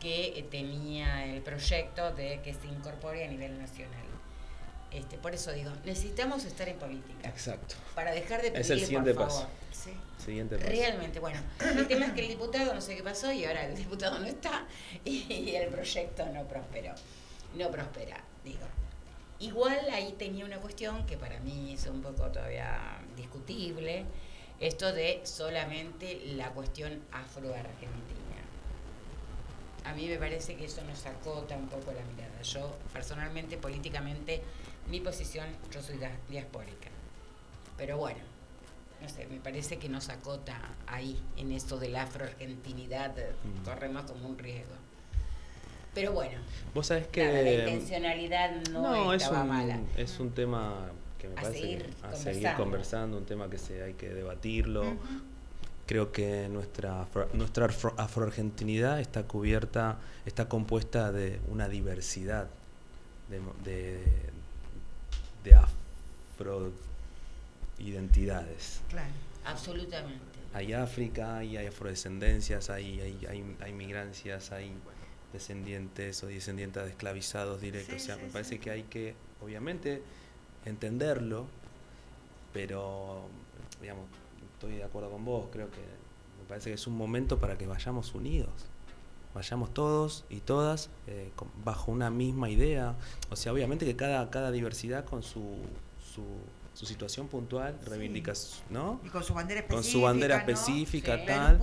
que 0.00 0.38
eh, 0.38 0.42
tenía 0.50 1.26
el 1.26 1.42
proyecto 1.42 2.12
de 2.12 2.40
que 2.42 2.54
se 2.54 2.66
incorpore 2.66 3.24
a 3.24 3.28
nivel 3.28 3.58
nacional. 3.58 4.07
Este, 4.90 5.18
por 5.18 5.34
eso 5.34 5.52
digo, 5.52 5.70
necesitamos 5.84 6.44
estar 6.46 6.66
en 6.68 6.78
política 6.78 7.28
Exacto. 7.28 7.74
para 7.94 8.10
dejar 8.12 8.40
de 8.40 8.50
pedir 8.50 8.60
Es 8.62 8.70
el 8.70 8.80
siguiente 8.80 9.12
por 9.14 9.24
paso. 9.24 9.40
favor. 9.40 9.52
Sí. 9.70 9.90
Siguiente 10.24 10.56
paso. 10.56 10.70
Realmente, 10.70 11.20
bueno, 11.20 11.40
el 11.60 11.86
tema 11.86 12.06
es 12.06 12.12
que 12.12 12.22
el 12.22 12.28
diputado 12.28 12.74
no 12.74 12.80
sé 12.80 12.96
qué 12.96 13.02
pasó 13.02 13.30
y 13.30 13.44
ahora 13.44 13.66
el 13.66 13.76
diputado 13.76 14.18
no 14.18 14.26
está 14.26 14.66
y 15.04 15.50
el 15.54 15.68
proyecto 15.68 16.24
no 16.32 16.44
prosperó. 16.44 16.94
No 17.54 17.70
prospera, 17.70 18.22
digo. 18.44 18.66
Igual 19.40 19.78
ahí 19.92 20.14
tenía 20.18 20.44
una 20.44 20.58
cuestión 20.58 21.06
que 21.06 21.16
para 21.16 21.38
mí 21.40 21.74
es 21.74 21.86
un 21.86 22.02
poco 22.02 22.24
todavía 22.30 22.98
discutible, 23.16 24.04
esto 24.58 24.92
de 24.92 25.20
solamente 25.24 26.20
la 26.34 26.50
cuestión 26.50 27.00
afroargentina. 27.12 28.16
A 29.84 29.94
mí 29.94 30.08
me 30.08 30.16
parece 30.18 30.56
que 30.56 30.64
eso 30.64 30.82
nos 30.84 31.06
acota 31.06 31.56
un 31.56 31.68
poco 31.68 31.92
la 31.92 32.02
mirada. 32.04 32.42
Yo 32.42 32.76
personalmente, 32.92 33.56
políticamente, 33.56 34.42
mi 34.90 35.00
posición, 35.00 35.46
yo 35.72 35.82
soy 35.82 35.98
dia- 35.98 36.18
diaspórica. 36.28 36.88
Pero 37.76 37.98
bueno, 37.98 38.18
no 39.02 39.08
sé, 39.08 39.26
me 39.26 39.38
parece 39.38 39.78
que 39.78 39.88
nos 39.88 40.08
acota 40.08 40.58
ahí, 40.86 41.20
en 41.36 41.52
esto 41.52 41.78
de 41.78 41.88
la 41.88 42.02
afroargentinidad, 42.02 43.18
eh, 43.18 43.32
Mm. 43.44 43.64
corremos 43.64 44.02
como 44.10 44.28
un 44.28 44.38
riesgo. 44.38 44.74
Pero 45.94 46.12
bueno, 46.12 46.38
Vos 46.74 46.86
sabés 46.88 47.06
que... 47.08 47.24
nada, 47.24 47.42
la 47.42 47.52
intencionalidad 47.52 48.54
no, 48.70 49.12
es 49.12 49.22
estaba 49.22 49.42
un, 49.42 49.48
mala. 49.48 49.80
es 49.96 50.20
un 50.20 50.30
tema 50.30 50.90
que 51.18 51.28
me 51.28 51.34
A 51.34 51.42
parece 51.42 51.60
seguir 51.60 51.86
que 51.86 52.06
a 52.06 52.14
seguir 52.16 52.52
conversando, 52.56 53.18
un 53.18 53.24
tema 53.26 53.48
que 53.50 53.58
se 53.58 53.82
hay 53.82 53.94
que 53.94 54.10
debatirlo. 54.10 54.96
Creo 55.86 56.12
que 56.12 56.48
nuestra 56.50 57.00
afro- 57.02 57.28
nuestra 57.32 57.64
afro- 57.66 57.94
afroargentinidad 57.96 59.00
está 59.00 59.22
cubierta, 59.24 59.98
está 60.26 60.48
compuesta 60.48 61.10
de 61.12 61.40
una 61.48 61.68
diversidad 61.68 62.48
de, 63.30 63.40
de 65.44 65.54
afro 65.54 66.72
identidades. 67.78 68.80
Claro. 68.88 69.12
Absolutamente. 69.44 70.22
Hay 70.52 70.72
África, 70.72 71.42
y 71.44 71.56
hay 71.56 71.66
afrodescendencias, 71.66 72.70
hay, 72.70 73.00
hay, 73.00 73.26
hay, 73.26 73.56
hay 73.60 73.72
migrancias, 73.72 74.52
hay 74.52 74.72
descendientes 75.32 76.22
o 76.22 76.26
descendientes 76.26 76.84
de 76.84 76.90
esclavizados 76.90 77.60
directos. 77.60 77.96
Sí, 77.96 78.02
o 78.02 78.06
sea, 78.06 78.16
sí, 78.16 78.22
me 78.22 78.28
parece 78.28 78.54
sí. 78.54 78.58
que 78.58 78.70
hay 78.70 78.82
que, 78.84 79.14
obviamente, 79.42 80.02
entenderlo, 80.64 81.46
pero, 82.52 83.28
digamos, 83.80 84.06
estoy 84.54 84.76
de 84.76 84.84
acuerdo 84.84 85.10
con 85.10 85.24
vos, 85.24 85.48
creo 85.52 85.70
que 85.70 85.80
me 85.80 86.48
parece 86.48 86.70
que 86.70 86.74
es 86.74 86.86
un 86.86 86.96
momento 86.96 87.38
para 87.38 87.56
que 87.56 87.66
vayamos 87.66 88.14
unidos. 88.14 88.50
Vayamos 89.34 89.72
todos 89.72 90.24
y 90.30 90.40
todas 90.40 90.90
eh, 91.06 91.30
con- 91.36 91.48
bajo 91.64 91.92
una 91.92 92.10
misma 92.10 92.48
idea. 92.50 92.94
O 93.30 93.36
sea, 93.36 93.52
obviamente 93.52 93.84
que 93.86 93.94
cada, 93.94 94.30
cada 94.30 94.50
diversidad 94.50 95.04
con 95.04 95.22
su, 95.22 95.56
su, 96.14 96.22
su 96.74 96.86
situación 96.86 97.28
puntual 97.28 97.76
Sí. 97.82 97.90
reivindica, 97.90 98.32
¿no? 98.70 99.00
Y 99.04 99.08
con 99.10 99.22
su 99.22 99.34
bandera 99.34 99.60
específica. 99.60 99.82
con 99.82 99.92
su 99.92 100.00
bandera 100.02 100.34
¿no? 100.36 100.40
específica, 100.40 101.18
Sí. 101.18 101.26
Tal. 101.26 101.60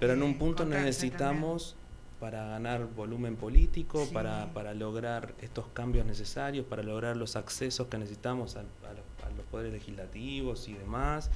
Pero 0.00 0.12
en 0.14 0.22
un 0.22 0.38
punto 0.38 0.64
necesitamos, 0.64 1.76
para 2.20 2.46
ganar 2.46 2.86
volumen 2.96 3.36
político, 3.36 4.06
Sí. 4.06 4.14
para, 4.14 4.52
para 4.54 4.72
lograr 4.74 5.34
estos 5.42 5.66
cambios 5.74 6.06
necesarios, 6.06 6.64
para 6.66 6.82
lograr 6.82 7.16
los 7.16 7.36
accesos 7.36 7.88
que 7.88 7.98
necesitamos 7.98 8.56
a, 8.56 8.60
a 8.60 8.62
los, 8.62 8.72
a 9.26 9.36
los 9.36 9.44
poderes 9.50 9.72
legislativos 9.72 10.68
y 10.68 10.72
demás, 10.74 11.30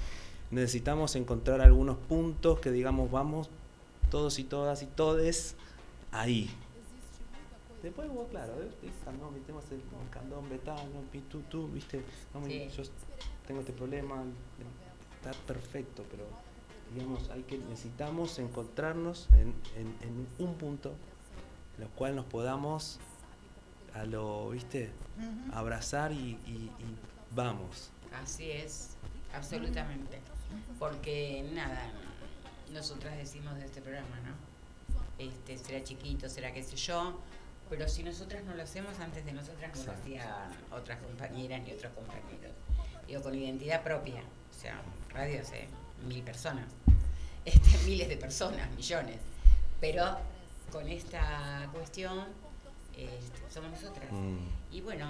necesitamos 0.51 1.15
encontrar 1.17 1.61
algunos 1.61 1.99
puntos 1.99 2.59
que 2.61 2.71
digamos, 2.73 3.11
vamos 3.11 3.51
todos 4.11 4.39
y 4.39 4.45
todas 4.45 4.83
y 4.83 4.87
todes 4.87 5.55
ahí. 6.13 6.51
Después 7.83 8.09
vos, 8.11 8.27
claro, 8.31 8.55
¿eh? 8.61 8.69
No, 9.21 9.31
metemos 9.31 9.65
el 9.71 9.79
no, 9.79 10.11
candombe, 10.11 10.59
tal, 10.59 10.93
no, 10.93 11.01
tú, 11.31 11.41
tú, 11.43 11.69
viste, 11.69 12.03
no, 12.35 12.41
me- 12.41 12.69
Sí. 12.71 12.77
yo 12.77 12.83
tengo 13.47 13.61
este 13.61 13.73
problema, 13.73 14.25
está 15.17 15.31
perfecto, 15.47 16.05
pero 16.11 16.25
digamos, 16.93 17.29
hay 17.31 17.43
que 17.43 17.59
necesitamos 17.59 18.39
encontrarnos 18.41 19.29
en, 19.33 19.55
en- 19.77 19.97
en 20.03 20.27
un 20.39 20.55
punto 20.57 20.95
en 21.77 21.85
el 21.85 21.89
cual 21.91 22.17
nos 22.17 22.25
podamos 22.27 22.99
a 23.95 24.05
lo, 24.05 24.51
viste, 24.51 24.91
abrazar 25.53 26.13
y, 26.13 26.39
y- 26.47 26.71
y 26.79 26.97
vamos. 27.35 27.91
Así 28.23 28.51
es, 28.51 28.97
absolutamente. 29.33 30.19
Porque 30.79 31.49
nada, 31.55 31.91
nosotras 32.71 33.17
decimos 33.17 33.57
de 33.59 33.67
este 33.67 33.81
programa, 33.81 34.17
¿no? 34.21 34.35
Este, 35.19 35.59
será 35.59 35.83
chiquito, 35.83 36.29
será 36.29 36.53
qué 36.53 36.63
sé 36.63 36.77
yo, 36.77 37.19
Pero 37.69 37.87
si 37.89 38.03
nosotras 38.03 38.45
no 38.45 38.55
lo 38.55 38.63
hacemos, 38.63 38.99
antes 38.99 39.25
de 39.27 39.33
nosotras 39.33 39.77
no 39.77 39.85
lo 39.85 39.93
hacían 39.93 40.51
otras 40.71 40.99
compañeras 41.03 41.61
ni 41.63 41.73
otros 41.73 41.93
compañeros. 41.93 42.53
Digo, 43.07 43.23
con 43.23 43.35
identidad 43.35 43.83
propia. 43.83 44.23
O 44.23 44.61
sea, 44.61 44.81
radio 45.13 45.41
hace 45.41 45.69
mil 46.07 46.23
personas. 46.23 46.67
Este, 47.45 47.79
miles 47.87 48.09
de 48.11 48.19
personas, 48.19 48.71
millones. 48.77 49.17
Pero 49.81 50.19
con 50.71 50.87
esta 50.87 51.67
cuestión 51.73 52.27
este, 52.95 53.51
somos 53.51 53.71
nosotras. 53.71 54.11
Mm. 54.11 54.39
Y 54.73 54.81
bueno, 54.83 55.07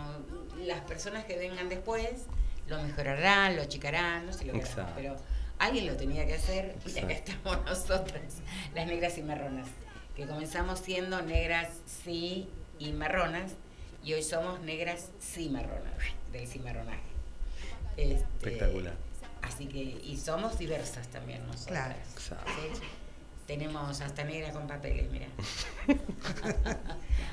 las 0.59 0.81
personas 0.83 1.25
que 1.25 1.37
vengan 1.37 1.69
después 1.69 2.27
lo 2.69 2.81
mejorarán, 2.83 3.57
lo 3.57 3.63
achicarán, 3.63 4.27
no 4.27 4.33
sé 4.33 4.45
lo 4.45 4.53
que 4.53 4.63
harán, 4.63 4.93
pero 4.95 5.17
alguien 5.59 5.87
lo 5.87 5.97
tenía 5.97 6.27
que 6.27 6.35
hacer 6.35 6.77
y 6.87 6.99
acá 6.99 7.13
estamos 7.13 7.65
nosotras, 7.67 8.39
las 8.75 8.87
negras 8.87 9.19
y 9.19 9.23
marronas, 9.23 9.69
que 10.17 10.27
comenzamos 10.27 10.81
siendo 10.81 11.23
negras 11.23 11.69
sí 11.87 12.49
y 12.79 12.93
marronas 12.93 13.53
y 14.05 14.15
hoy 14.15 14.23
somos 14.23 14.61
negras 14.61 15.11
sí 15.21 15.49
marronas, 15.49 15.93
del 16.33 16.47
cimarronaje. 16.47 17.01
Este, 17.97 18.15
Espectacular. 18.15 18.95
Así 19.43 19.67
que, 19.67 19.79
y 19.79 20.17
somos 20.17 20.59
diversas 20.59 21.09
también 21.09 21.47
nosotras. 21.47 21.97
Claro. 22.29 22.43
¿sí? 22.47 22.81
Tenemos 23.47 24.01
hasta 24.01 24.25
negra 24.25 24.53
con 24.53 24.67
papeles, 24.67 25.11
mira. 25.11 25.27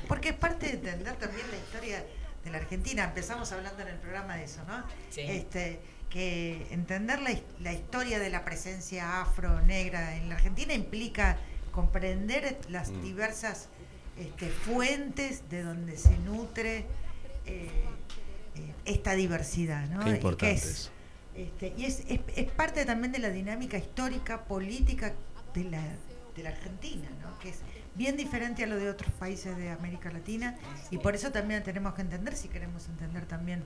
Porque 0.08 0.30
es 0.30 0.34
parte 0.36 0.66
de 0.66 0.72
entender 0.74 1.14
también 1.16 1.46
la 1.50 1.56
historia 1.56 2.04
de 2.46 2.52
la 2.52 2.58
Argentina. 2.58 3.04
Empezamos 3.04 3.52
hablando 3.52 3.82
en 3.82 3.88
el 3.88 3.98
programa 3.98 4.36
de 4.36 4.44
eso, 4.44 4.62
¿no? 4.66 4.82
Sí. 5.10 5.20
Este, 5.20 5.80
que 6.08 6.66
entender 6.70 7.20
la, 7.20 7.30
la 7.60 7.72
historia 7.72 8.18
de 8.18 8.30
la 8.30 8.44
presencia 8.44 9.20
afro, 9.20 9.60
negra 9.62 10.16
en 10.16 10.28
la 10.28 10.36
Argentina 10.36 10.72
implica 10.72 11.36
comprender 11.72 12.58
las 12.70 12.90
Mm. 12.90 13.02
diversas 13.02 13.68
este, 14.16 14.48
fuentes 14.48 15.50
de 15.50 15.62
donde 15.62 15.98
se 15.98 16.16
nutre 16.18 16.86
eh, 17.44 17.68
eh, 18.54 18.74
esta 18.86 19.14
diversidad, 19.14 19.86
¿no? 19.88 20.00
Qué 20.00 20.08
Y 20.08 20.12
que 20.12 20.16
importante 20.16 20.54
es, 20.54 20.64
eso. 20.64 20.90
este, 21.34 21.74
y 21.76 21.84
es, 21.84 22.00
es, 22.08 22.20
es 22.34 22.50
parte 22.52 22.84
también 22.86 23.12
de 23.12 23.18
la 23.18 23.28
dinámica 23.30 23.76
histórica, 23.76 24.44
política 24.44 25.12
de 25.52 25.64
la, 25.64 25.82
de 26.34 26.42
la 26.44 26.50
Argentina, 26.50 27.08
¿no? 27.20 27.38
que 27.40 27.50
es 27.50 27.58
bien 27.96 28.16
diferente 28.16 28.64
a 28.64 28.66
lo 28.66 28.76
de 28.76 28.90
otros 28.90 29.12
países 29.12 29.56
de 29.56 29.70
América 29.70 30.10
Latina 30.10 30.56
y 30.90 30.98
por 30.98 31.14
eso 31.14 31.32
también 31.32 31.62
tenemos 31.62 31.94
que 31.94 32.02
entender, 32.02 32.36
si 32.36 32.48
queremos 32.48 32.86
entender 32.88 33.26
también, 33.26 33.64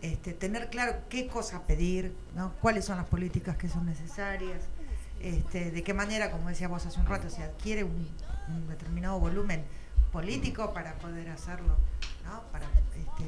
este, 0.00 0.32
tener 0.32 0.68
claro 0.68 0.96
qué 1.08 1.28
cosa 1.28 1.62
pedir, 1.62 2.14
¿no? 2.34 2.52
cuáles 2.60 2.84
son 2.84 2.96
las 2.96 3.06
políticas 3.06 3.56
que 3.56 3.68
son 3.68 3.86
necesarias, 3.86 4.62
este, 5.20 5.70
de 5.70 5.82
qué 5.84 5.94
manera, 5.94 6.32
como 6.32 6.48
decía 6.48 6.66
vos 6.66 6.84
hace 6.84 6.98
un 6.98 7.06
rato, 7.06 7.30
se 7.30 7.42
adquiere 7.44 7.84
un, 7.84 8.08
un 8.48 8.68
determinado 8.68 9.20
volumen 9.20 9.64
político 10.10 10.74
para 10.74 10.94
poder 10.94 11.30
hacerlo, 11.30 11.76
¿no? 12.24 12.42
para, 12.50 12.66
este, 12.66 13.24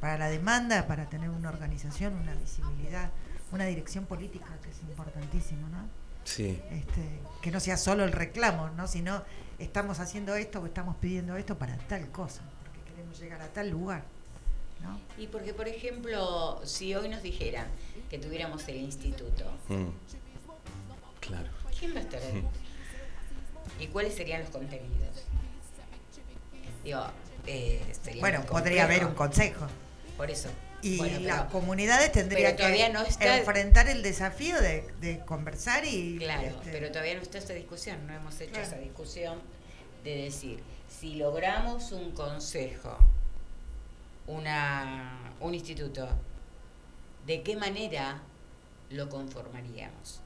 para 0.00 0.18
la 0.18 0.28
demanda, 0.28 0.86
para 0.88 1.08
tener 1.08 1.30
una 1.30 1.48
organización, 1.48 2.14
una 2.14 2.34
visibilidad, 2.34 3.10
una 3.52 3.66
dirección 3.66 4.06
política 4.06 4.58
que 4.62 4.70
es 4.70 4.80
importantísimo, 4.82 5.68
¿no? 5.68 5.88
Sí. 6.24 6.60
Este, 6.70 7.20
que 7.40 7.50
no 7.50 7.60
sea 7.60 7.76
solo 7.76 8.04
el 8.04 8.12
reclamo, 8.12 8.70
¿no? 8.70 8.86
sino 8.86 9.22
estamos 9.60 10.00
haciendo 10.00 10.34
esto 10.34 10.60
o 10.60 10.66
estamos 10.66 10.96
pidiendo 10.96 11.36
esto 11.36 11.56
para 11.56 11.76
tal 11.76 12.10
cosa, 12.10 12.42
porque 12.64 12.90
queremos 12.90 13.18
llegar 13.20 13.40
a 13.42 13.48
tal 13.48 13.70
lugar. 13.70 14.02
¿no? 14.82 14.98
Y 15.18 15.26
porque, 15.26 15.52
por 15.52 15.68
ejemplo, 15.68 16.60
si 16.64 16.94
hoy 16.94 17.08
nos 17.10 17.22
dijeran 17.22 17.66
que 18.08 18.18
tuviéramos 18.18 18.66
el 18.68 18.76
instituto, 18.76 19.44
Mm. 19.68 19.88
Claro. 21.20 21.48
¿quién 21.78 21.94
va 21.94 21.98
a 21.98 22.02
estar 22.02 22.20
ahí? 22.22 22.42
¿Y 23.78 23.86
cuáles 23.88 24.14
serían 24.14 24.40
los 24.40 24.50
contenidos? 24.50 25.24
Digo, 26.82 27.02
eh, 27.46 27.82
sería 28.02 28.20
Bueno, 28.20 28.42
podría 28.46 28.84
haber 28.84 29.04
un 29.04 29.14
consejo. 29.14 29.66
Por 30.16 30.30
eso. 30.30 30.48
Y 30.82 30.96
Bueno, 30.96 31.18
pero- 31.18 31.28
las 31.36 31.44
comunidades 31.50 32.12
tendrían 32.12 32.56
que 32.56 32.88
no 32.90 33.02
está- 33.02 33.36
enfrentar 33.38 33.88
el 33.88 34.02
desafío 34.02 34.60
de, 34.60 34.90
de 35.00 35.18
conversar 35.26 35.84
y... 35.84 36.18
Claro, 36.18 36.42
este, 36.48 36.70
pero 36.72 36.88
todavía 36.90 37.14
no 37.16 37.22
está 37.22 37.38
esa 37.38 37.52
discusión, 37.52 38.06
no 38.06 38.14
hemos 38.14 38.40
hecho 38.40 38.52
Claro. 38.52 38.66
esa 38.66 38.76
discusión 38.78 39.38
de 40.04 40.16
decir, 40.24 40.60
si 40.88 41.16
logramos 41.16 41.92
un 41.92 42.12
consejo, 42.12 42.96
una, 44.26 45.32
un 45.40 45.54
instituto, 45.54 46.08
¿de 47.26 47.42
qué 47.42 47.56
manera 47.56 48.22
lo 48.90 49.08
conformaríamos? 49.08 50.20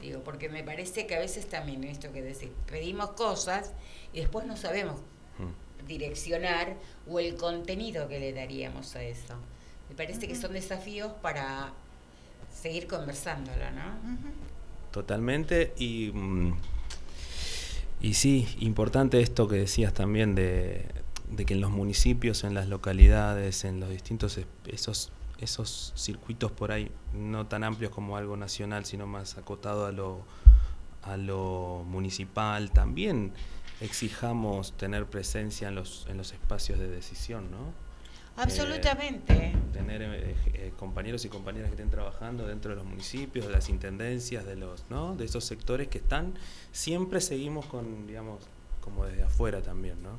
Digo, 0.00 0.20
porque 0.22 0.48
me 0.48 0.62
parece 0.62 1.06
que 1.06 1.14
a 1.16 1.18
veces 1.18 1.48
también 1.48 1.84
esto 1.84 2.12
que 2.12 2.22
decir, 2.22 2.52
pedimos 2.70 3.10
cosas 3.12 3.72
y 4.12 4.20
después 4.20 4.46
no 4.46 4.56
sabemos 4.56 5.00
Mm. 5.38 5.86
direccionar 5.86 6.76
o 7.06 7.20
el 7.20 7.36
contenido 7.36 8.08
que 8.08 8.18
le 8.18 8.32
daríamos 8.32 8.96
a 8.96 9.02
eso. 9.02 9.34
Parece 9.96 10.28
que 10.28 10.34
son 10.34 10.52
desafíos 10.52 11.12
para 11.22 11.72
seguir 12.52 12.86
conversándolo, 12.86 13.70
¿no? 13.72 14.18
Totalmente. 14.92 15.72
Y, 15.78 16.10
mm, 16.12 16.54
y 18.00 18.14
sí, 18.14 18.46
importante 18.60 19.20
esto 19.20 19.48
que 19.48 19.56
decías 19.56 19.94
también 19.94 20.34
de, 20.34 20.86
de 21.30 21.44
que 21.46 21.54
en 21.54 21.60
los 21.60 21.70
municipios, 21.70 22.44
en 22.44 22.54
las 22.54 22.68
localidades, 22.68 23.64
en 23.64 23.80
los 23.80 23.88
distintos 23.90 24.36
es- 24.38 24.46
esos, 24.66 25.10
esos 25.38 25.92
circuitos 25.96 26.50
por 26.52 26.72
ahí, 26.72 26.90
no 27.14 27.46
tan 27.46 27.64
amplios 27.64 27.90
como 27.92 28.16
algo 28.16 28.36
nacional, 28.36 28.84
sino 28.84 29.06
más 29.06 29.36
acotado 29.38 29.86
a 29.86 29.92
lo, 29.92 30.20
a 31.02 31.16
lo 31.16 31.84
municipal, 31.86 32.70
también 32.70 33.32
exijamos 33.80 34.72
tener 34.76 35.06
presencia 35.06 35.68
en 35.68 35.74
los, 35.74 36.06
en 36.08 36.16
los 36.16 36.32
espacios 36.32 36.78
de 36.78 36.88
decisión, 36.88 37.50
¿no? 37.50 37.85
Absolutamente. 38.36 39.52
tener 39.72 40.02
eh, 40.02 40.36
eh, 40.54 40.72
compañeros 40.78 41.24
y 41.24 41.28
compañeras 41.28 41.68
que 41.68 41.74
estén 41.74 41.90
trabajando 41.90 42.46
dentro 42.46 42.70
de 42.70 42.76
los 42.76 42.84
municipios, 42.84 43.46
de 43.46 43.52
las 43.52 43.68
intendencias, 43.68 44.44
de 44.44 44.56
los, 44.56 44.84
¿no? 44.90 45.14
De 45.16 45.24
esos 45.24 45.44
sectores 45.44 45.88
que 45.88 45.98
están, 45.98 46.34
siempre 46.72 47.20
seguimos 47.20 47.66
con, 47.66 48.06
digamos, 48.06 48.40
como 48.80 49.04
desde 49.04 49.22
afuera 49.22 49.62
también, 49.62 50.02
¿no? 50.02 50.18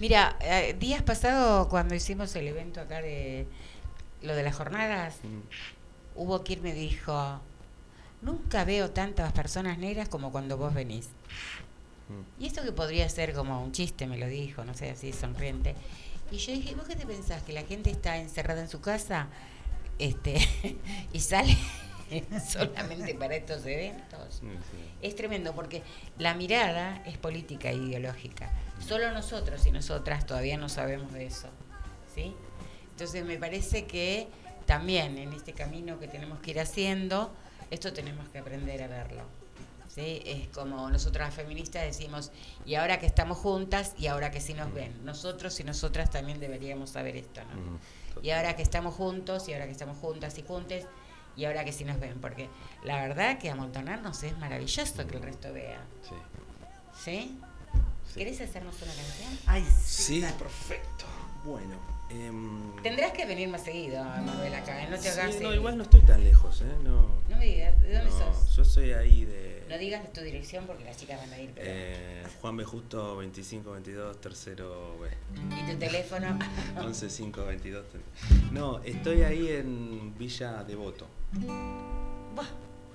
Mira, 0.00 0.36
eh, 0.40 0.74
días 0.78 1.02
pasados 1.02 1.68
cuando 1.68 1.94
hicimos 1.94 2.34
el 2.36 2.48
evento 2.48 2.80
acá 2.80 3.00
de 3.00 3.46
lo 4.22 4.34
de 4.34 4.42
las 4.42 4.56
jornadas, 4.56 5.16
Mm, 5.22 5.40
hubo 6.16 6.42
quien 6.42 6.62
me 6.62 6.72
dijo, 6.74 7.40
nunca 8.22 8.64
veo 8.64 8.90
tantas 8.90 9.32
personas 9.32 9.78
negras 9.78 10.08
como 10.08 10.32
cuando 10.32 10.56
vos 10.56 10.74
venís. 10.74 11.06
mm. 12.08 12.42
Y 12.42 12.46
esto 12.46 12.62
que 12.62 12.72
podría 12.72 13.08
ser 13.08 13.32
como 13.34 13.62
un 13.62 13.72
chiste, 13.72 14.06
me 14.06 14.18
lo 14.18 14.26
dijo, 14.26 14.64
no 14.64 14.74
sé, 14.74 14.90
así 14.90 15.12
sonriente. 15.12 15.74
Y 16.30 16.36
yo 16.38 16.52
dije, 16.52 16.74
¿vos 16.74 16.86
qué 16.86 16.96
te 16.96 17.06
pensás? 17.06 17.42
¿Que 17.42 17.52
la 17.52 17.62
gente 17.62 17.90
está 17.90 18.16
encerrada 18.16 18.62
en 18.62 18.68
su 18.68 18.80
casa 18.80 19.28
este, 19.98 20.36
y 21.12 21.20
sale 21.20 21.56
solamente 22.48 23.14
para 23.14 23.36
estos 23.36 23.64
eventos? 23.66 24.40
Sí. 24.40 24.48
Es 25.02 25.16
tremendo 25.16 25.54
porque 25.54 25.82
la 26.18 26.34
mirada 26.34 27.02
es 27.06 27.18
política 27.18 27.70
e 27.70 27.76
ideológica. 27.76 28.50
Solo 28.86 29.12
nosotros 29.12 29.64
y 29.66 29.70
nosotras 29.70 30.26
todavía 30.26 30.56
no 30.56 30.68
sabemos 30.68 31.12
de 31.12 31.26
eso. 31.26 31.48
¿sí? 32.14 32.34
Entonces 32.90 33.24
me 33.24 33.36
parece 33.36 33.86
que 33.86 34.28
también 34.66 35.18
en 35.18 35.32
este 35.32 35.52
camino 35.52 35.98
que 35.98 36.08
tenemos 36.08 36.40
que 36.40 36.52
ir 36.52 36.60
haciendo, 36.60 37.32
esto 37.70 37.92
tenemos 37.92 38.28
que 38.28 38.38
aprender 38.38 38.82
a 38.82 38.88
verlo. 38.88 39.43
¿Sí? 39.94 40.22
Es 40.24 40.48
como 40.48 40.88
nosotras 40.90 41.28
las 41.28 41.34
feministas 41.34 41.82
decimos, 41.84 42.32
y 42.66 42.74
ahora 42.74 42.98
que 42.98 43.06
estamos 43.06 43.38
juntas 43.38 43.94
y 43.98 44.06
ahora 44.08 44.30
que 44.30 44.40
sí 44.40 44.54
nos 44.54 44.72
ven. 44.72 45.04
Nosotros 45.04 45.58
y 45.60 45.64
nosotras 45.64 46.10
también 46.10 46.40
deberíamos 46.40 46.90
saber 46.90 47.16
esto. 47.16 47.40
¿no? 47.44 47.60
Mm, 47.60 47.78
Y 48.24 48.30
ahora 48.30 48.56
que 48.56 48.62
estamos 48.62 48.94
juntos, 48.94 49.48
y 49.48 49.52
ahora 49.52 49.66
que 49.66 49.72
estamos 49.72 49.96
juntas 49.98 50.36
y 50.38 50.42
juntes, 50.42 50.86
y 51.36 51.44
ahora 51.46 51.64
que 51.64 51.72
sí 51.72 51.84
nos 51.84 51.98
ven, 51.98 52.20
porque 52.20 52.48
la 52.84 53.00
verdad 53.06 53.38
que 53.38 53.50
amontonarnos 53.50 54.22
es 54.22 54.36
maravilloso 54.38 55.06
que 55.06 55.16
el 55.16 55.22
resto 55.22 55.52
vea. 55.52 55.80
sí. 56.08 56.14
¿Sí? 57.04 57.38
Sí. 58.06 58.18
¿Querés 58.20 58.40
hacernos 58.40 58.76
una 58.82 58.94
canción? 58.94 59.38
Ay, 59.46 59.66
Sí, 59.84 60.20
dale. 60.20 60.36
perfecto. 60.36 61.04
Bueno. 61.44 61.93
Em, 62.14 62.72
Tendrás 62.82 63.12
que 63.12 63.24
venir 63.26 63.48
más 63.48 63.62
seguido, 63.64 64.02
Manuel, 64.04 64.54
acá, 64.54 64.82
¿eh? 64.82 64.88
no 64.90 64.96
te 64.96 65.02
sí, 65.02 65.08
hagas... 65.20 65.40
no, 65.40 65.50
el- 65.50 65.56
igual 65.56 65.76
no 65.78 65.82
estoy 65.84 66.00
tan 66.02 66.22
lejos, 66.22 66.60
¿eh? 66.62 66.64
No, 66.84 67.06
No 67.28 67.36
me 67.36 67.44
digas, 67.46 67.80
¿de 67.82 67.94
dónde 67.94 68.10
no, 68.10 68.18
sos? 68.34 68.56
yo 68.56 68.64
soy 68.64 68.92
ahí 68.92 69.24
de... 69.24 69.64
No 69.68 69.78
digas 69.78 70.12
tu 70.12 70.20
dirección 70.20 70.66
porque 70.66 70.84
las 70.84 70.96
chicas 70.98 71.18
van 71.18 71.32
a 71.32 71.38
ir, 71.40 71.50
pero... 71.54 71.66
eh, 71.70 72.22
Juan 72.42 72.56
B. 72.58 72.64
Justo 72.64 72.98
2522, 73.16 74.20
tercero 74.20 74.98
B. 75.00 75.08
¿Y 75.58 75.72
tu 75.72 75.78
teléfono? 75.78 76.38
11522. 76.76 77.84
No, 78.52 78.80
estoy 78.84 79.22
ahí 79.22 79.48
en 79.48 80.14
Villa 80.18 80.62
Devoto. 80.64 81.06
Buah, 82.34 82.46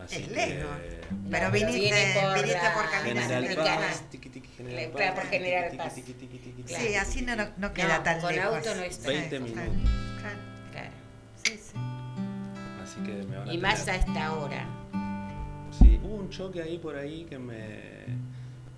Así 0.03 0.15
Es 0.15 0.27
que- 0.27 0.33
lejos. 0.35 0.71
No, 1.11 1.29
Pero 1.31 1.51
viniste, 1.51 2.13
por 2.21 2.33
viniste 2.35 2.63
la- 2.63 2.73
por 2.73 2.89
caminar 2.89 3.23
General. 3.43 3.55
Paz, 3.79 4.03
tiqui, 4.09 4.29
tiqui, 4.29 4.47
General 4.55 4.91
Claro, 4.91 4.97
Paz, 4.97 5.13
por 5.15 5.23
tiqui, 5.31 5.43
General 5.43 5.77
Paz. 5.77 5.95
tiqui, 5.95 6.63
Claro. 6.65 6.83
Sí, 6.85 6.95
así 6.95 7.21
no, 7.21 7.35
no, 7.35 7.73
queda 7.73 7.97
No, 7.97 8.03
tan 8.03 8.21
con 8.21 8.35
lejos. 8.35 8.55
auto 8.57 8.75
no 8.75 8.81
está. 8.83 9.07
20 9.09 9.29
claro, 9.37 9.45
minutos. 9.71 9.91
claro. 10.21 10.37
claro. 10.71 10.89
Sí, 11.43 11.51
sí. 11.57 11.73
Así 12.83 12.99
que 13.01 13.13
me 13.27 13.37
van 13.37 13.49
a 13.49 13.53
Y 13.53 13.57
más 13.57 13.87
a 13.87 13.95
esta 13.95 14.33
hora. 14.33 14.65
Sí, 15.79 15.99
hubo 16.03 16.15
un 16.15 16.29
choque 16.29 16.61
ahí 16.61 16.77
por 16.77 16.95
ahí 16.95 17.25
que 17.29 17.37
me 17.37 17.99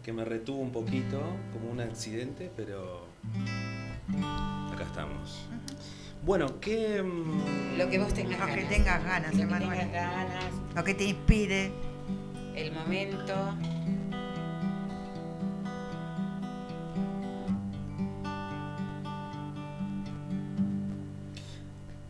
que 0.03 0.11
me 0.11 0.25
retuvo 0.25 0.57
un 0.59 0.71
poquito, 0.71 1.21
como 1.53 1.69
un 1.69 1.79
accidente, 1.79 2.51
pero 2.57 3.05
estamos. 4.81 5.45
Bueno, 6.23 6.59
¿qué. 6.59 7.01
mm, 7.01 7.77
Lo 7.77 7.89
que 7.89 7.99
vos 7.99 8.13
tengas 8.13 8.39
Lo 8.39 8.45
que 8.45 8.51
ganas. 8.55 8.69
tengas 8.69 9.03
ganas, 9.03 9.31
Lo 9.31 9.37
que 9.37 9.43
Emanuel. 9.43 9.79
tengas 9.79 9.91
ganas, 10.11 10.53
Lo 10.75 10.83
que 10.83 10.93
te 10.93 11.03
inspire. 11.05 11.71
el 12.55 12.71
momento. 12.73 13.33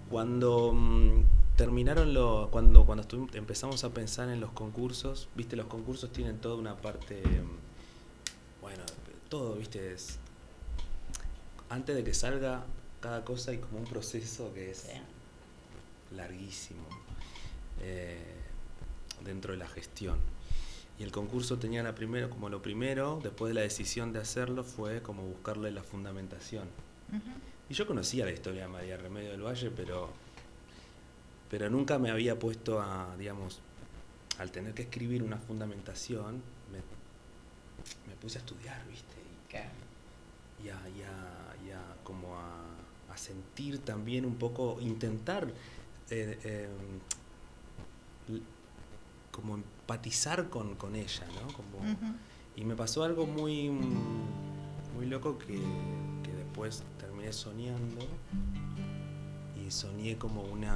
Cuando 0.09 0.73
mm, 0.73 1.23
terminaron 1.55 2.13
los. 2.13 2.49
Cuando, 2.49 2.85
cuando 2.85 3.05
empezamos 3.33 3.83
a 3.83 3.89
pensar 3.91 4.29
en 4.29 4.39
los 4.41 4.51
concursos, 4.51 5.29
viste, 5.35 5.55
los 5.55 5.67
concursos 5.67 6.11
tienen 6.11 6.37
toda 6.39 6.55
una 6.55 6.75
parte. 6.77 7.21
mm, 7.25 8.61
Bueno, 8.61 8.83
todo, 9.29 9.55
viste, 9.55 9.93
es. 9.93 10.19
Antes 11.69 11.95
de 11.95 12.03
que 12.03 12.13
salga 12.13 12.63
cada 13.01 13.25
cosa 13.25 13.51
hay 13.51 13.57
como 13.57 13.79
un 13.79 13.85
proceso 13.85 14.53
que 14.53 14.71
es 14.71 14.77
Sí. 14.79 15.01
larguísimo 16.15 16.87
eh, 17.81 18.21
dentro 19.25 19.53
de 19.53 19.57
la 19.59 19.67
gestión. 19.67 20.17
Y 20.99 21.03
el 21.03 21.11
concurso 21.11 21.57
tenía 21.57 21.81
la 21.81 21.95
primero, 21.95 22.29
como 22.29 22.47
lo 22.49 22.61
primero, 22.61 23.19
después 23.23 23.49
de 23.49 23.55
la 23.55 23.61
decisión 23.61 24.13
de 24.13 24.19
hacerlo, 24.19 24.63
fue 24.63 25.01
como 25.01 25.23
buscarle 25.23 25.71
la 25.71 25.81
fundamentación. 25.83 26.67
Y 27.69 27.73
yo 27.73 27.87
conocía 27.87 28.25
la 28.25 28.31
historia 28.31 28.63
de 28.63 28.67
María 28.67 28.97
Remedio 28.97 29.31
del 29.31 29.41
Valle, 29.41 29.71
pero, 29.71 30.11
pero 31.49 31.69
nunca 31.69 31.97
me 31.97 32.11
había 32.11 32.37
puesto 32.37 32.79
a, 32.81 33.15
digamos, 33.17 33.61
al 34.37 34.51
tener 34.51 34.73
que 34.73 34.83
escribir 34.83 35.23
una 35.23 35.37
fundamentación, 35.37 36.35
me, 36.71 36.77
me 38.07 38.15
puse 38.21 38.37
a 38.37 38.41
estudiar, 38.41 38.85
¿viste? 38.87 39.15
Y, 39.17 40.65
y 40.67 40.69
a, 40.69 40.77
y 40.89 41.01
a 41.01 41.40
sentir 43.31 43.79
también 43.79 44.25
un 44.25 44.35
poco, 44.35 44.77
intentar 44.81 45.47
eh, 46.09 46.39
eh, 46.43 46.69
l- 48.29 48.41
como 49.31 49.55
empatizar 49.55 50.49
con, 50.49 50.75
con 50.75 50.95
ella, 50.95 51.25
¿no? 51.35 51.53
Como, 51.53 51.85
y 52.55 52.65
me 52.65 52.75
pasó 52.75 53.03
algo 53.03 53.25
muy, 53.25 53.69
muy 53.69 55.05
loco 55.05 55.37
que, 55.37 55.59
que 56.23 56.33
después 56.35 56.83
terminé 56.99 57.31
soñando 57.31 58.01
y 59.65 59.71
soñé 59.71 60.17
como 60.17 60.41
una 60.43 60.75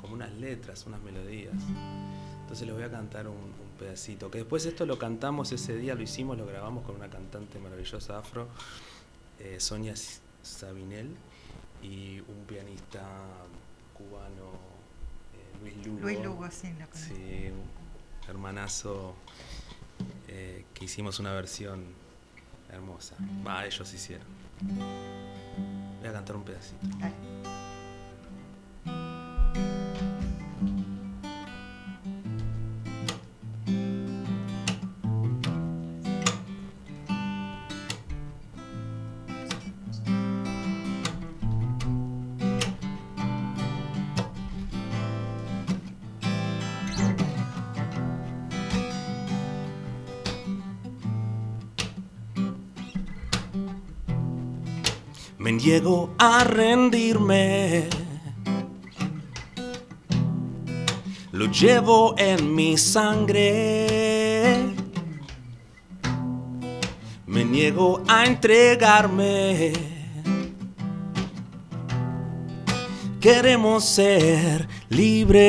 como 0.00 0.14
unas 0.14 0.32
letras, 0.34 0.84
unas 0.86 1.00
melodías. 1.02 1.54
Entonces 2.42 2.66
les 2.66 2.74
voy 2.76 2.84
a 2.84 2.90
cantar 2.90 3.26
un, 3.28 3.34
un 3.36 3.70
pedacito. 3.78 4.30
Que 4.30 4.38
después 4.38 4.66
esto 4.66 4.84
lo 4.84 4.98
cantamos 4.98 5.52
ese 5.52 5.74
día, 5.76 5.94
lo 5.94 6.02
hicimos, 6.02 6.36
lo 6.36 6.44
grabamos 6.46 6.84
con 6.84 6.96
una 6.96 7.08
cantante 7.08 7.58
maravillosa 7.58 8.18
afro, 8.18 8.46
eh, 9.40 9.56
Sonia 9.58 9.94
Sabinel, 10.46 11.14
y 11.82 12.20
un 12.20 12.44
pianista 12.46 13.02
cubano, 13.94 14.52
eh, 15.34 15.58
Luis 15.60 15.86
Lugo. 15.86 16.00
Luis 16.00 16.24
Lugo, 16.24 16.50
sí, 16.50 16.68
lo 16.78 16.86
conozco. 16.86 17.14
Sí, 17.14 17.50
un 17.50 18.28
hermanazo 18.28 19.14
eh, 20.28 20.64
que 20.74 20.84
hicimos 20.84 21.18
una 21.18 21.32
versión 21.32 21.84
hermosa. 22.70 23.16
Va, 23.46 23.66
ellos 23.66 23.92
hicieron. 23.92 24.26
Voy 26.00 26.08
a 26.08 26.12
cantar 26.12 26.36
un 26.36 26.44
pedacito. 26.44 26.86
Dale. 26.98 27.65
Niego 55.66 56.14
a 56.16 56.44
rendirme. 56.44 57.88
Lo 61.32 61.46
llevo 61.46 62.14
en 62.16 62.54
mi 62.54 62.78
sangre. 62.78 64.60
Me 67.26 67.44
niego 67.44 68.00
a 68.06 68.26
entregarme. 68.26 69.72
Queremos 73.20 73.84
ser 73.84 74.68
libres. 74.88 75.42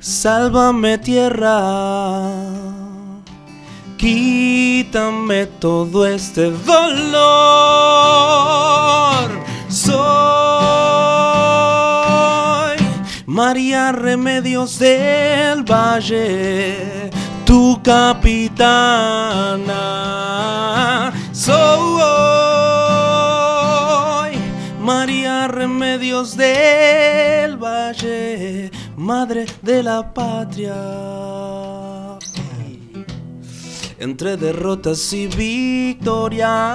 Sálvame 0.00 0.98
tierra. 0.98 2.66
Quítame 4.96 5.44
todo 5.60 6.06
este 6.06 6.50
dolor. 6.50 6.80
Soy 9.68 9.98
María 13.26 13.92
Remedios 13.92 14.78
del 14.78 15.64
Valle, 15.70 17.10
tu 17.44 17.78
capitana. 17.82 18.32
Soy 21.30 22.00
María 24.80 25.46
Remedios 25.46 26.34
del 26.38 27.58
Valle, 27.58 28.70
madre 28.96 29.44
de 29.60 29.82
la 29.82 30.14
patria 30.14 31.65
entre 33.98 34.36
derrotas 34.36 35.12
y 35.12 35.26
victoria. 35.26 36.74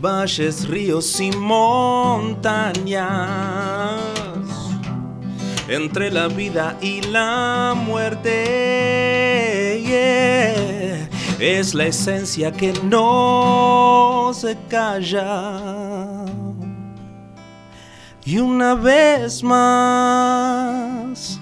Valles, 0.00 0.68
ríos 0.68 1.20
y 1.20 1.30
montañas, 1.30 2.80
entre 5.68 6.10
la 6.10 6.28
vida 6.28 6.76
y 6.80 7.02
la 7.02 7.74
muerte. 7.76 8.82
Es 11.38 11.74
la 11.74 11.86
esencia 11.86 12.52
que 12.52 12.72
no 12.84 14.32
se 14.34 14.56
calla. 14.68 16.24
Y 18.24 18.38
una 18.38 18.74
vez 18.74 19.42
más, 19.42 21.40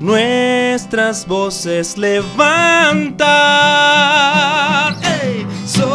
nuestras 0.00 1.26
voces 1.26 1.96
levantan. 1.98 3.28
¡Ey! 5.22 5.46
Soy 5.66 5.90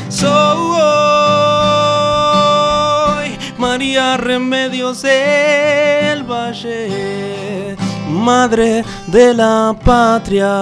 Soy 0.08 0.34
María 3.58 4.16
Remedios 4.16 5.02
del 5.02 6.22
Valle, 6.22 7.76
madre 8.08 8.84
de 9.08 9.34
la 9.34 9.74
patria. 9.84 10.54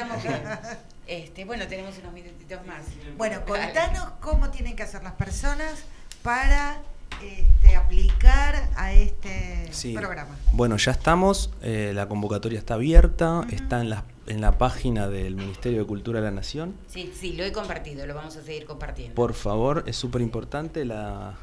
Estamos 0.00 0.22
bien. 0.22 0.42
Este, 1.06 1.44
bueno, 1.44 1.66
tenemos 1.66 1.98
unos 1.98 2.12
minutitos 2.12 2.64
más. 2.66 2.82
Bueno, 3.16 3.44
contanos 3.44 4.04
cómo 4.20 4.50
tienen 4.50 4.76
que 4.76 4.82
hacer 4.84 5.02
las 5.02 5.14
personas 5.14 5.84
para 6.22 6.80
este, 7.22 7.74
aplicar 7.76 8.68
a 8.76 8.92
este 8.92 9.68
Sí. 9.72 9.94
programa. 9.94 10.36
Bueno, 10.52 10.76
ya 10.76 10.92
estamos, 10.92 11.50
eh, 11.62 11.92
la 11.94 12.06
convocatoria 12.08 12.58
está 12.58 12.74
abierta, 12.74 13.42
está 13.50 13.80
en 13.80 13.90
la, 13.90 14.04
en 14.26 14.40
la 14.40 14.56
página 14.56 15.08
del 15.08 15.34
Ministerio 15.34 15.80
de 15.80 15.86
Cultura 15.86 16.20
de 16.20 16.26
la 16.26 16.30
Nación. 16.30 16.74
Sí, 16.88 17.12
sí, 17.18 17.32
lo 17.34 17.44
he 17.44 17.52
compartido, 17.52 18.06
lo 18.06 18.14
vamos 18.14 18.36
a 18.36 18.42
seguir 18.42 18.64
compartiendo. 18.64 19.14
Por 19.16 19.34
favor, 19.34 19.82
es 19.86 19.96
súper 19.96 20.22
importante 20.22 20.84
la, 20.84 21.34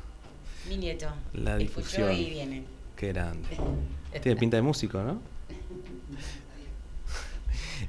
Mi 0.69 0.77
nieto. 0.77 1.07
La 1.34 1.57
escuchó 1.57 2.07
difusión. 2.07 2.13
y 2.13 2.29
viene. 2.29 2.63
Qué 2.95 3.09
grande. 3.09 3.49
Tiene 4.23 4.39
pinta 4.39 4.55
de 4.57 4.63
músico, 4.63 5.03
¿no? 5.03 5.19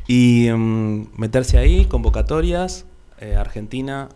Y 0.06 0.48
mm, 0.51 1.09
meterse 1.16 1.59
ahí, 1.59 1.85
convocatorias, 1.86 2.85
eh, 3.20 3.36
Argentina, 3.36 4.09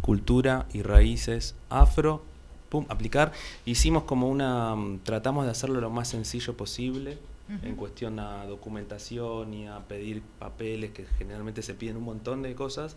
cultura 0.00 0.66
y 0.72 0.82
raíces 0.82 1.54
afro, 1.68 2.22
pum, 2.68 2.86
aplicar. 2.88 3.32
Hicimos 3.64 4.04
como 4.04 4.28
una, 4.28 4.74
mm, 4.74 5.00
tratamos 5.04 5.44
de 5.44 5.50
hacerlo 5.50 5.80
lo 5.80 5.90
más 5.90 6.08
sencillo 6.08 6.56
posible 6.56 7.18
en 7.64 7.74
cuestión 7.74 8.20
a 8.20 8.46
documentación 8.46 9.52
y 9.52 9.66
a 9.66 9.80
pedir 9.80 10.22
papeles, 10.38 10.92
que 10.92 11.04
generalmente 11.18 11.62
se 11.62 11.74
piden 11.74 11.96
un 11.96 12.04
montón 12.04 12.42
de 12.42 12.54
cosas, 12.54 12.96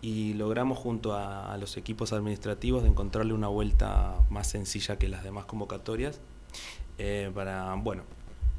y 0.00 0.34
logramos 0.34 0.78
junto 0.78 1.14
a, 1.14 1.52
a 1.52 1.56
los 1.56 1.76
equipos 1.76 2.12
administrativos 2.12 2.84
de 2.84 2.90
encontrarle 2.90 3.32
una 3.32 3.48
vuelta 3.48 4.14
más 4.30 4.46
sencilla 4.46 4.98
que 4.98 5.08
las 5.08 5.24
demás 5.24 5.46
convocatorias, 5.46 6.20
eh, 6.98 7.30
para, 7.34 7.74
bueno, 7.74 8.02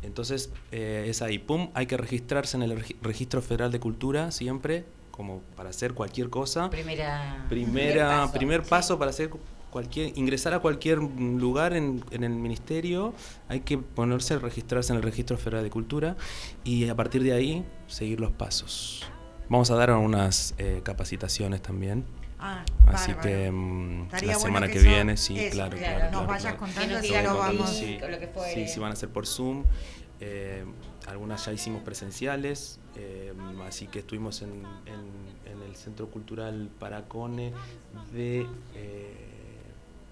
entonces 0.04 0.52
eh, 0.72 1.06
es 1.08 1.22
ahí, 1.22 1.40
pum, 1.40 1.70
hay 1.74 1.86
que 1.86 1.98
registrarse 1.98 2.58
en 2.58 2.64
el 2.64 2.78
regi- 2.78 2.96
Registro 3.02 3.42
Federal 3.42 3.72
de 3.72 3.80
Cultura 3.80 4.32
siempre, 4.32 4.86
como 5.12 5.42
para 5.56 5.70
hacer 5.70 5.94
cualquier 5.94 6.30
cosa. 6.30 6.70
Primera, 6.70 7.46
Primera, 7.50 8.32
primer 8.32 8.64
paso, 8.64 8.96
sí. 8.96 9.00
para 9.00 9.12
hacer 9.12 9.30
cualquier, 9.70 10.18
ingresar 10.18 10.54
a 10.54 10.60
cualquier 10.60 11.00
lugar 11.00 11.74
en, 11.74 12.04
en 12.12 12.24
el 12.24 12.32
ministerio, 12.32 13.14
hay 13.48 13.62
que 13.62 13.78
ponerse, 13.78 14.38
registrarse 14.40 14.92
en 14.94 14.98
el 14.98 15.04
Registro 15.04 15.38
Federal 15.38 15.64
de 15.64 15.70
Cultura 15.70 16.16
y 16.64 16.88
a 16.90 16.96
partir 16.96 17.24
de 17.24 17.34
ahí 17.34 17.66
seguir 17.88 18.20
los 18.20 18.32
pasos. 18.32 19.04
Vamos 19.50 19.70
a 19.72 19.76
dar 19.76 19.92
unas 19.92 20.56
eh, 20.58 20.82
capacitaciones 20.84 21.62
también. 21.62 22.06
Ah, 22.46 22.66
Así 22.88 23.14
bárbaro. 23.14 23.22
que 23.22 23.52
mm, 23.52 24.08
la 24.12 24.20
bueno 24.20 24.40
semana 24.40 24.68
que 24.68 24.80
viene, 24.80 25.16
sí, 25.18 25.40
eso, 25.40 25.54
claro, 25.54 25.78
claro, 25.78 25.96
claro, 25.96 26.04
nos 26.12 26.12
claro, 26.12 26.28
vayas 26.28 26.54
contando, 26.56 26.96
lo 27.24 27.38
vamos. 27.38 27.70
sí, 27.70 27.98
lo 28.02 28.20
que. 28.20 28.30
Sí, 28.54 28.68
sí, 28.68 28.80
van 28.82 28.92
a 28.92 28.96
ser 28.98 29.10
por 29.10 29.26
Zoom. 29.26 29.64
Eh, 30.20 30.66
algunas 31.08 31.46
ya 31.46 31.52
hicimos 31.54 31.82
presenciales, 31.84 32.80
eh, 32.96 33.34
así 33.66 33.88
que 33.88 34.00
estuvimos 34.00 34.42
en, 34.42 34.52
en- 34.86 35.52
en 35.54 35.62
el 35.70 35.76
Centro 35.76 36.08
Cultural 36.10 36.70
Paracone 36.80 37.54
de 38.14 38.46
eh, 38.76 39.16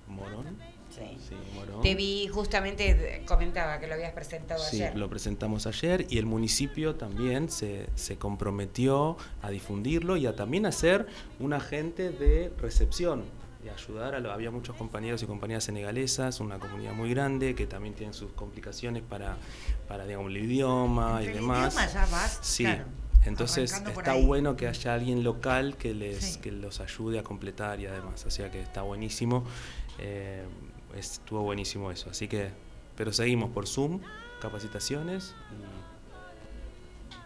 Morón. 0.08 0.58
Sí. 0.92 1.18
Sí, 1.30 1.36
Morón. 1.56 1.82
Te 1.82 1.96
vi 1.96 2.28
justamente, 2.28 2.94
de- 2.94 3.26
comentaba 3.26 3.80
que 3.80 3.88
lo 3.88 3.94
habías 3.94 4.12
presentado 4.14 4.62
Sí, 4.64 4.84
ayer. 4.84 4.98
lo 4.98 5.10
presentamos 5.10 5.66
ayer 5.68 6.06
y 6.10 6.18
el 6.18 6.26
municipio 6.26 6.96
también 6.96 7.50
se, 7.50 7.88
se 7.96 8.18
comprometió 8.18 9.18
a 9.42 9.50
difundirlo 9.50 10.18
y 10.18 10.26
a 10.26 10.36
también 10.36 10.66
hacer 10.66 11.08
un 11.40 11.54
agente 11.54 12.10
de 12.12 12.52
recepción, 12.60 13.24
de 13.64 13.70
ayudar 13.70 14.16
a 14.16 14.20
lo- 14.20 14.32
había 14.32 14.52
muchos 14.52 14.76
compañeros 14.76 15.22
y 15.24 15.28
compañeras 15.28 15.64
senegalesas, 15.64 16.40
una 16.40 16.60
comunidad 16.60 16.94
muy 16.94 17.10
grande 17.12 17.56
que 17.56 17.68
también 17.68 17.94
tienen 17.96 18.14
sus 18.14 18.32
complicaciones 18.34 19.04
para, 19.04 19.38
para 19.88 20.06
digamos, 20.06 20.28
el 20.32 20.38
idioma 20.38 21.14
y 21.22 21.26
Entre 21.28 21.32
el 21.32 21.42
demás. 21.42 21.74
idioma 21.74 21.88
ya 21.94 22.06
vas, 22.08 22.40
sí. 22.42 22.64
claro, 22.64 22.86
Entonces 23.24 23.72
está 23.72 24.16
bueno 24.16 24.56
que 24.56 24.68
haya 24.68 24.96
alguien 24.96 25.24
local 25.24 25.78
que 25.78 25.94
les 25.94 26.18
Sí. 26.34 26.40
que 26.40 26.52
los 26.52 26.80
ayude 26.82 27.20
a 27.20 27.24
completar 27.24 27.80
y 27.80 27.86
además, 27.86 28.26
o 28.26 28.32
sea 28.32 28.50
que 28.50 28.60
está 28.60 28.82
buenísimo. 28.82 29.46
Eh, 30.00 30.42
estuvo 30.96 31.42
buenísimo 31.42 31.92
eso, 31.92 32.10
así 32.10 32.28
que 32.28 32.52
pero 32.96 33.14
seguimos 33.14 33.50
por 33.52 33.68
Zoom, 33.68 34.02
capacitaciones 34.42 35.34
y 35.52 35.92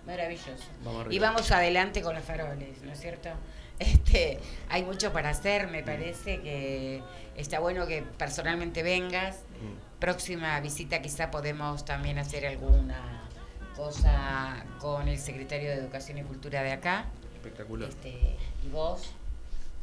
Maravilloso. 0.07 0.63
Vamos 0.83 1.07
y 1.09 1.19
vamos 1.19 1.51
adelante 1.51 2.01
con 2.01 2.15
los 2.15 2.23
faroles, 2.23 2.81
¿no 2.83 2.91
es 2.91 2.99
cierto? 2.99 3.29
Este, 3.77 4.39
hay 4.69 4.85
mucho 4.85 5.11
para 5.11 5.31
hacer, 5.31 5.67
me 5.67 5.83
parece 5.83 6.39
que 6.39 7.03
está 7.35 7.59
bueno 7.59 7.85
que 7.87 8.03
personalmente 8.03 8.83
vengas. 8.83 9.39
mm, 9.39 9.99
Próxima 9.99 10.57
visita 10.61 11.01
quizá 11.01 11.29
podemos 11.29 11.83
también 11.83 12.17
hacer 12.17 12.45
alguna 12.45 13.27
cosa 13.75 14.65
con 14.79 15.09
el 15.09 15.19
secretario 15.19 15.71
de 15.71 15.75
Educación 15.75 16.19
y 16.19 16.23
Cultura 16.23 16.63
de 16.63 16.71
acá. 16.71 17.07
espectacular. 17.35 17.89
Este, 17.89 18.37
y 18.65 18.69
vos, 18.71 19.11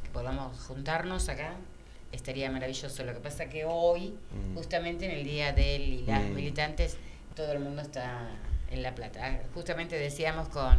que 0.03 0.09
podamos 0.09 0.59
juntarnos 0.61 1.29
acá, 1.29 1.53
estaría 2.12 2.51
maravilloso. 2.51 3.02
Lo 3.05 3.14
que 3.14 3.20
pasa 3.20 3.47
que 3.48 3.64
hoy, 3.64 4.14
Mm. 4.32 4.55
justamente 4.55 5.06
en 5.06 5.10
el 5.12 5.24
día 5.24 5.52
de 5.52 5.76
él 5.76 5.82
y 5.82 6.02
las 6.06 6.22
Mm. 6.24 6.34
militantes, 6.34 6.97
todo 7.34 7.52
el 7.52 7.60
mundo 7.60 7.82
está 7.82 8.30
en 8.70 8.82
La 8.82 8.94
Plata. 8.94 9.20
Ah, 9.24 9.40
Justamente 9.55 9.97
decíamos 9.98 10.48
con 10.48 10.78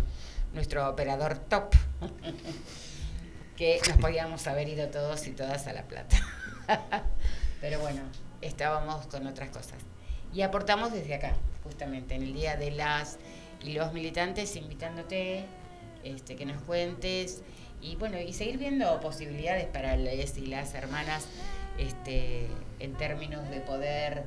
nuestro 0.54 0.88
operador 0.90 1.38
top 1.38 1.74
que 3.58 3.80
nos 3.88 3.98
podíamos 3.98 4.46
haber 4.48 4.68
ido 4.70 4.88
todos 4.90 5.28
y 5.28 5.32
todas 5.32 5.68
a 5.68 5.74
La 5.74 5.84
Plata. 5.84 6.18
Pero 7.62 7.80
bueno, 7.80 8.02
estábamos 8.42 9.06
con 9.08 9.26
otras 9.28 9.50
cosas. 9.50 9.78
Y 10.34 10.42
aportamos 10.42 10.92
desde 10.92 11.14
acá, 11.16 11.34
justamente, 11.64 12.16
en 12.16 12.24
el 12.24 12.34
Día 12.34 12.56
de 12.58 12.72
las 12.72 13.18
y 13.64 13.74
los 13.74 13.94
militantes, 13.94 14.56
invitándote 14.56 15.46
este, 16.04 16.36
que 16.36 16.46
nos 16.46 16.62
cuentes 16.64 17.44
y 17.84 17.98
bueno, 17.98 18.20
y 18.20 18.32
seguir 18.32 18.58
viendo 18.58 19.00
posibilidades 19.02 19.66
para 19.66 19.98
les 19.98 20.38
y 20.38 20.46
las 20.46 20.74
hermanas 20.74 21.28
este, 21.78 22.48
en 22.80 22.94
términos 22.94 23.50
de 23.50 23.60
poder 23.60 24.24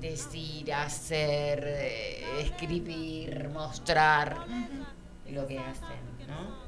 decir, 0.00 0.72
hacer, 0.72 1.64
eh, 1.66 2.40
escribir, 2.40 3.50
mostrar 3.50 4.46
lo 5.30 5.46
que 5.46 5.58
hacen, 5.58 6.26
¿no? 6.26 6.64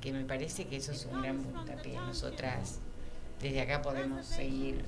Que 0.00 0.12
me 0.12 0.24
parece 0.24 0.66
que 0.66 0.76
eso 0.76 0.92
es 0.92 1.06
un 1.06 1.22
gran 1.22 1.38
puntapié. 1.38 1.94
Nosotras 1.94 2.80
desde 3.40 3.60
acá 3.60 3.80
podemos 3.80 4.26
seguir 4.26 4.84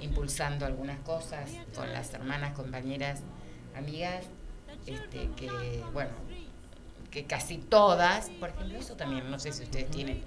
impulsando 0.00 0.64
algunas 0.64 1.00
cosas 1.00 1.50
con 1.74 1.92
las 1.92 2.14
hermanas, 2.14 2.54
compañeras, 2.54 3.22
amigas, 3.76 4.26
este, 4.86 5.28
que, 5.36 5.50
bueno, 5.92 6.10
que 7.10 7.26
casi 7.26 7.58
todas, 7.58 8.30
por 8.30 8.50
ejemplo, 8.50 8.78
eso 8.78 8.96
también, 8.96 9.30
no 9.30 9.38
sé 9.38 9.52
si 9.52 9.64
ustedes 9.64 9.90
tienen 9.90 10.22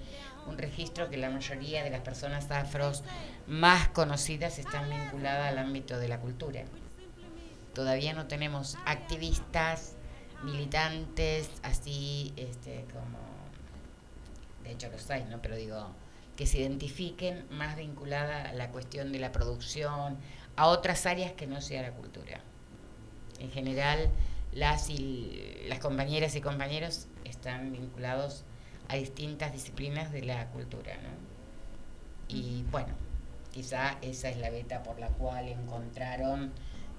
un 0.46 0.58
registro 0.58 1.08
que 1.08 1.16
la 1.16 1.30
mayoría 1.30 1.82
de 1.82 1.90
las 1.90 2.02
personas 2.02 2.50
afros 2.50 3.02
más 3.46 3.88
conocidas 3.88 4.58
están 4.58 4.90
vinculadas 4.90 5.50
al 5.50 5.58
ámbito 5.58 5.98
de 5.98 6.08
la 6.08 6.20
cultura. 6.20 6.64
Todavía 7.74 8.12
no 8.12 8.26
tenemos 8.26 8.76
activistas, 8.84 9.96
militantes, 10.42 11.48
así 11.62 12.32
este, 12.36 12.84
como, 12.92 13.18
de 14.62 14.72
hecho 14.72 14.88
los 14.90 15.10
hay, 15.10 15.24
¿no? 15.24 15.40
Pero 15.40 15.56
digo, 15.56 15.88
que 16.36 16.46
se 16.46 16.58
identifiquen 16.58 17.46
más 17.50 17.76
vinculada 17.76 18.50
a 18.50 18.52
la 18.52 18.70
cuestión 18.70 19.12
de 19.12 19.18
la 19.18 19.32
producción, 19.32 20.18
a 20.56 20.66
otras 20.66 21.06
áreas 21.06 21.32
que 21.32 21.46
no 21.46 21.60
sea 21.60 21.82
la 21.82 21.92
cultura. 21.92 22.40
En 23.40 23.50
general, 23.50 24.10
las, 24.54 24.88
y, 24.90 25.64
las 25.68 25.78
compañeras 25.78 26.34
y 26.36 26.40
compañeros 26.40 27.06
están 27.24 27.72
vinculados 27.72 28.44
a 28.88 28.96
distintas 28.96 29.52
disciplinas 29.52 30.12
de 30.12 30.22
la 30.22 30.46
cultura, 30.48 30.94
¿no? 30.96 31.10
Y 32.28 32.64
bueno, 32.70 32.94
quizá 33.52 33.98
esa 34.02 34.28
es 34.28 34.38
la 34.38 34.50
beta 34.50 34.82
por 34.82 34.98
la 34.98 35.08
cual 35.08 35.48
encontraron 35.48 36.52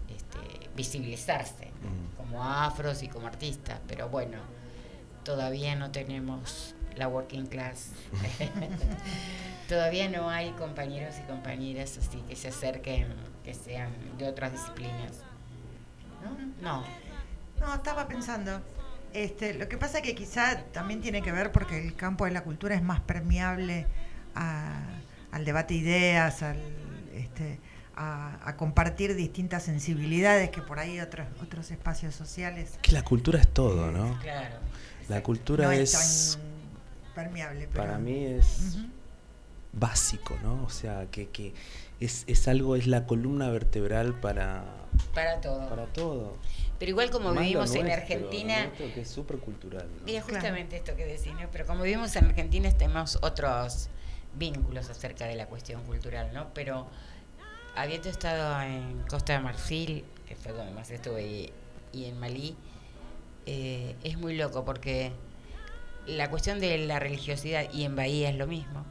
este, 0.10 0.70
visibilizarse 0.76 1.72
Mm. 1.86 2.18
como 2.18 2.44
afros 2.44 3.04
y 3.04 3.08
como 3.08 3.28
artistas, 3.28 3.80
pero 3.88 4.10
bueno, 4.10 4.40
todavía 5.24 5.76
no 5.76 5.92
tenemos 5.92 6.76
la 6.96 7.08
working 7.08 7.46
class. 7.48 7.92
todavía 9.70 10.10
no 10.10 10.30
hay 10.30 10.52
compañeros 10.52 11.16
y 11.20 11.28
compañeras 11.28 11.98
así 11.98 12.18
que 12.28 12.36
se 12.36 12.50
acerquen, 12.50 13.08
que 13.44 13.54
sean 13.54 13.92
de 14.18 14.28
otras 14.28 14.52
disciplinas. 14.52 15.22
¿No? 16.62 16.80
No. 16.80 16.84
No, 17.60 17.74
estaba 17.74 18.08
pensando. 18.08 18.62
Este, 19.14 19.54
lo 19.54 19.70
que 19.70 19.78
pasa 19.78 20.02
que 20.02 20.14
quizá 20.14 20.62
también 20.74 21.02
tiene 21.02 21.22
que 21.22 21.32
ver 21.32 21.52
porque 21.52 21.82
el 21.82 21.96
campo 21.96 22.26
de 22.26 22.32
la 22.32 22.44
cultura 22.44 22.76
es 22.76 22.84
más 22.84 23.00
permeable 23.00 23.86
a- 24.36 24.84
al 25.32 25.46
debate 25.46 25.74
de 25.76 25.80
ideas, 25.80 26.44
al, 26.44 26.58
este, 27.14 27.60
a, 27.96 28.38
a 28.46 28.58
compartir 28.58 29.16
distintas 29.16 29.64
sensibilidades 29.64 30.50
que 30.50 30.62
por 30.62 30.80
ahí 30.80 31.00
otros 31.00 31.28
otros 31.42 31.72
espacios 31.72 32.14
sociales 32.14 32.78
Que 32.82 32.92
la 32.92 33.04
cultura 33.04 33.40
es 33.40 33.48
todo, 33.48 33.90
¿no? 33.92 34.20
Claro. 34.22 34.58
La 35.08 35.24
cultura 35.24 35.66
no 35.66 35.72
es, 35.72 35.94
es, 35.94 36.38
tan 36.38 37.14
permeable. 37.16 37.70
Pero, 37.72 37.84
para 37.86 37.98
mí 37.98 38.26
es 38.26 38.80
básico, 39.72 40.36
¿no? 40.44 40.64
O 40.64 40.70
sea, 40.70 41.06
que, 41.12 41.30
que 41.30 41.54
es, 42.00 42.24
es 42.28 42.48
algo, 42.48 42.76
es 42.76 42.88
la 42.88 43.06
columna 43.06 43.50
vertebral 43.50 44.14
para, 44.20 44.64
Para 45.14 45.40
todo. 45.42 45.70
para 45.70 45.86
todo. 45.88 46.38
Pero 46.80 46.90
igual 46.90 47.10
como 47.10 47.34
Más 47.34 47.44
vivimos 47.44 47.74
en 47.76 47.84
nuestro, 47.84 48.02
Argentina, 48.02 48.58
lo 48.60 48.64
nuestro 48.68 48.94
que 48.94 49.02
es 49.02 49.10
súper 49.10 49.38
cultural. 49.38 49.88
¿no? 50.00 50.06
Mira, 50.06 50.22
Claro. 50.24 50.36
justamente 50.40 50.76
esto 50.76 50.96
que 50.96 51.06
decís, 51.06 51.34
¿no? 51.40 51.48
Pero 51.52 51.66
como 51.66 51.84
vivimos 51.84 52.16
en 52.18 52.26
Argentina 52.26 52.70
tenemos 52.72 53.18
otros 53.22 53.88
vínculos 54.38 54.90
acerca 54.90 55.26
de 55.26 55.36
la 55.36 55.46
cuestión 55.48 55.84
cultural, 55.84 56.32
¿no? 56.34 56.54
Pero 56.54 56.88
habiendo 57.76 58.10
estado 58.10 58.62
en 58.62 59.02
Costa 59.10 59.34
de 59.34 59.40
Marfil, 59.40 60.04
que 60.28 60.36
fue 60.36 60.52
donde 60.52 60.74
más 60.74 60.92
estuve, 60.92 61.24
y, 61.26 61.54
y 61.94 62.06
en 62.06 62.20
Malí, 62.20 62.56
eh, 63.46 63.96
es 64.04 64.18
muy 64.18 64.36
loco 64.36 64.66
porque 64.66 65.12
la 66.08 66.30
cuestión 66.30 66.60
de 66.60 66.78
la 66.80 67.00
religiosidad, 67.00 67.72
y 67.72 67.84
en 67.86 67.96
Bahía 67.96 68.30
es 68.30 68.36
lo 68.36 68.48
mismo, 68.48 68.86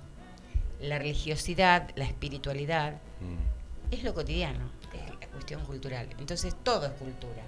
la 0.80 0.98
religiosidad, 0.98 1.90
la 1.96 2.04
espiritualidad, 2.04 2.94
Mm. 3.20 3.92
es 3.94 4.02
lo 4.04 4.12
cotidiano, 4.14 4.70
es 5.20 5.28
cuestión 5.28 5.64
cultural. 5.64 6.08
Entonces 6.18 6.54
todo 6.62 6.86
es 6.86 6.92
cultura. 6.92 7.42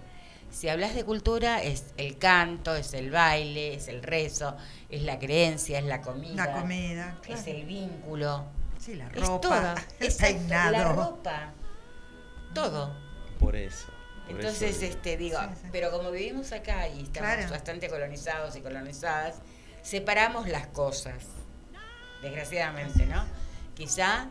Si 0.57 0.71
hablas 0.71 0.95
de 0.95 1.05
cultura, 1.05 1.63
es 1.63 1.85
el 1.99 2.17
canto, 2.17 2.75
es 2.77 2.95
el 2.95 3.11
baile, 3.11 3.75
es 3.75 3.89
el 3.89 4.03
rezo, 4.03 4.57
es 4.89 5.03
la 5.03 5.19
creencia, 5.19 5.79
es 5.79 5.85
la 5.85 6.01
comida. 6.01 6.47
La 6.47 6.53
comida, 6.63 7.19
claro. 7.21 7.39
Es 7.43 7.47
el 7.47 7.67
vínculo. 7.67 8.47
Sí, 8.81 8.95
la 8.95 9.07
Es 9.09 9.27
ropa, 9.27 9.39
todo. 10.01 10.09
el. 10.31 10.49
La 10.49 10.93
ropa. 10.95 11.53
Todo. 12.55 12.97
Por 13.39 13.55
eso. 13.55 13.89
por 14.27 14.37
Entonces, 14.37 14.77
eso 14.79 14.87
este, 14.87 15.19
digo, 15.19 15.39
Sí, 15.39 15.47
sí. 15.61 15.69
pero 15.73 15.91
como 15.91 16.11
vivimos 16.11 16.51
acá 16.53 16.89
y 16.89 17.03
estamos 17.03 17.35
Claro. 17.35 17.51
bastante 17.51 17.91
colonizados 17.91 18.57
y 18.57 18.63
colonizadas, 18.63 19.35
separamos 19.83 20.49
las 20.49 20.69
cosas. 20.69 21.23
Desgraciadamente, 22.23 23.05
¿no? 23.05 23.27
Quizá 23.75 24.29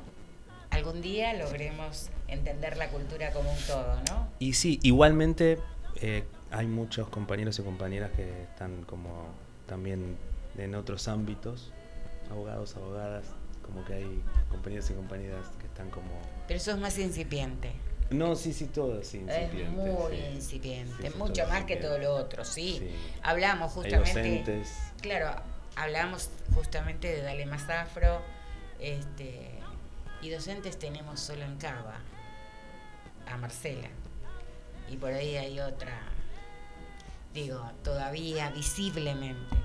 algún 0.71 1.03
día 1.03 1.33
logremos 1.35 2.09
entender 2.27 2.77
la 2.77 2.87
cultura 2.89 3.29
como 3.31 3.51
un 3.51 3.59
todo, 3.67 4.01
¿no? 4.09 4.27
Y 4.39 4.53
sí, 4.53 4.79
igualmente 4.81 5.59
eh, 6.01 6.23
hay 6.51 6.67
muchos 6.67 7.07
compañeros 7.09 7.59
y 7.59 7.63
compañeras 7.63 8.11
que 8.11 8.43
están 8.43 8.83
como 8.83 9.27
también 9.65 10.17
en 10.57 10.75
otros 10.75 11.07
ámbitos, 11.07 11.71
abogados, 12.29 12.75
abogadas, 12.75 13.25
como 13.65 13.83
que 13.85 13.93
hay 13.95 14.21
compañeros 14.49 14.89
y 14.89 14.93
compañeras 14.93 15.47
que 15.59 15.65
están 15.65 15.89
como... 15.89 16.09
Pero 16.47 16.57
eso 16.57 16.71
es 16.71 16.77
más 16.77 16.97
incipiente. 16.97 17.71
No, 18.11 18.35
sí, 18.35 18.53
sí, 18.53 18.67
todo, 18.67 18.99
Es 19.01 19.15
incipiente. 19.15 19.63
muy 19.69 20.15
sí. 20.15 20.23
incipiente, 20.35 21.09
Sí, 21.11 21.17
mucho 21.17 21.47
más 21.47 21.63
que 21.65 21.75
todo 21.77 21.97
lo 21.97 22.15
otro, 22.15 22.45
sí. 22.45 22.77
Sí. 22.79 22.89
Hablamos 23.23 23.71
Hay 23.71 23.83
justamente. 23.83 24.19
docentes. 24.43 24.69
Claro, 25.01 25.41
hablamos 25.75 26.29
justamente 26.53 27.07
de 27.07 27.21
Dale 27.23 27.47
Más 27.47 27.67
Afro, 27.69 28.21
este, 28.79 29.49
y 30.21 30.29
docentes 30.29 30.77
tenemos 30.77 31.19
solo 31.19 31.43
en 31.43 31.57
Cava, 31.57 31.95
a 33.27 33.37
Marcela. 33.37 33.89
Y 34.89 34.97
por 34.97 35.11
ahí 35.11 35.35
hay 35.35 35.59
otra, 35.59 36.01
digo, 37.33 37.71
todavía 37.83 38.49
visiblemente. 38.51 39.55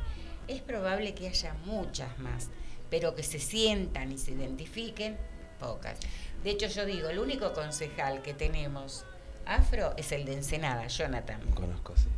Es 0.48 0.62
probable 0.62 1.14
que 1.14 1.28
haya 1.28 1.54
muchas 1.64 2.18
más, 2.18 2.48
pero 2.90 3.14
que 3.14 3.22
se 3.22 3.38
sientan 3.38 4.12
y 4.12 4.18
se 4.18 4.32
identifiquen, 4.32 5.16
pocas. 5.58 5.98
De 6.42 6.50
hecho, 6.50 6.66
yo 6.66 6.86
digo, 6.86 7.08
el 7.08 7.18
único 7.18 7.52
concejal 7.52 8.22
que 8.22 8.34
tenemos 8.34 9.04
afro 9.46 9.94
es 9.96 10.10
el 10.12 10.24
de 10.24 10.34
Ensenada, 10.34 10.86
Jonathan. 10.86 11.40
Conozco, 11.52 11.94
sí. 11.96 12.08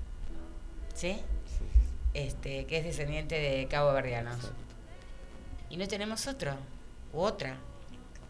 ¿Sí? 0.94 1.12
sí, 1.12 1.64
este, 2.14 2.66
que 2.66 2.78
es 2.78 2.84
descendiente 2.84 3.34
de 3.38 3.66
Cabo 3.66 3.92
Verdianos. 3.92 4.52
Y 5.68 5.76
no 5.76 5.88
tenemos 5.88 6.26
otro, 6.26 6.54
u 7.12 7.20
otra. 7.20 7.58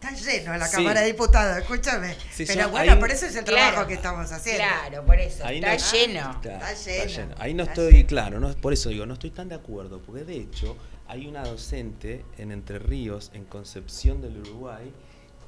Está 0.03 0.11
lleno 0.15 0.57
la 0.57 0.67
Sí. 0.67 0.75
Cámara 0.75 0.99
de 1.01 1.07
Diputados, 1.07 1.57
escúchame. 1.59 2.15
Sí, 2.33 2.43
Pero 2.45 2.69
bueno, 2.69 2.91
ahí- 2.93 2.99
por 2.99 3.09
eso 3.11 3.25
es 3.25 3.35
el 3.37 3.45
trabajo 3.45 3.87
que 3.87 3.93
estamos 3.93 4.29
haciendo. 4.31 4.63
Claro, 4.63 5.05
por 5.05 5.19
eso, 5.19 5.45
Ahí 5.45 5.59
está 5.59 5.75
no- 5.75 5.91
lleno. 5.91 6.41
Claro, 6.41 6.65
Está 6.65 7.05
lleno, 7.15 7.35
Ahí 7.39 7.53
no 7.53 7.63
está 7.63 7.73
estoy, 7.73 7.93
lleno. 7.93 8.07
claro, 8.07 8.39
no, 8.41 8.53
por 8.55 8.73
eso 8.73 8.89
digo, 8.89 9.05
no 9.05 9.13
estoy 9.13 9.31
tan 9.31 9.47
de 9.47 9.55
acuerdo, 9.55 10.01
porque 10.01 10.25
de 10.25 10.35
hecho 10.37 10.75
hay 11.07 11.25
una 11.27 11.43
docente 11.45 12.25
en 12.37 12.51
Entre 12.51 12.79
Ríos, 12.79 13.31
en 13.33 13.45
Concepción 13.45 14.21
del 14.21 14.37
Uruguay, 14.39 14.91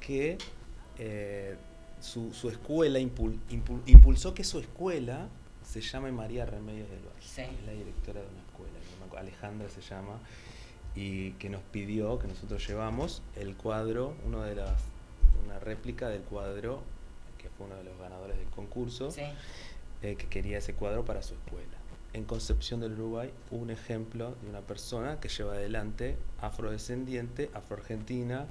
que 0.00 0.38
eh, 0.98 1.56
su, 2.00 2.32
su 2.32 2.48
escuela 2.48 2.98
impul- 2.98 3.38
impul- 3.50 3.82
impulsó 3.84 4.32
que 4.32 4.44
su 4.44 4.58
escuela 4.60 5.28
se 5.70 5.82
llame 5.82 6.10
María 6.12 6.46
Remedios 6.46 6.88
del 6.88 7.00
Valle. 7.00 7.20
Sí. 7.20 7.42
Es 7.42 7.66
la 7.66 7.72
directora 7.72 8.20
de 8.20 8.26
una 8.28 8.40
escuela, 8.40 8.72
Alejandra 9.20 9.66
se 9.70 9.80
llama, 9.80 10.18
y 10.96 11.32
que 11.32 11.50
nos 11.50 11.60
pidió 11.62 12.18
que 12.18 12.26
nosotros 12.26 12.66
llevamos 12.66 13.22
el 13.36 13.54
cuadro, 13.54 14.14
uno 14.24 14.42
de 14.42 14.54
las, 14.56 14.80
una 15.44 15.58
réplica 15.60 16.08
del 16.08 16.22
cuadro, 16.22 16.82
que 17.38 17.48
fue 17.50 17.66
uno 17.66 17.76
de 17.76 17.84
los 17.84 17.98
ganadores 17.98 18.36
del 18.38 18.48
concurso 18.48 19.10
Sí. 19.10 19.20
eh, 20.02 20.16
que 20.16 20.26
quería 20.26 20.58
ese 20.58 20.72
cuadro 20.74 21.04
para 21.04 21.22
su 21.22 21.34
escuela. 21.34 21.66
En 22.14 22.24
Concepción 22.24 22.80
del 22.80 22.92
Uruguay, 22.92 23.30
un 23.50 23.70
ejemplo 23.70 24.34
de 24.42 24.48
una 24.48 24.60
persona 24.62 25.20
que 25.20 25.28
lleva 25.28 25.52
adelante 25.52 26.16
afrodescendiente, 26.40 27.50
afroargentina, 27.52 28.46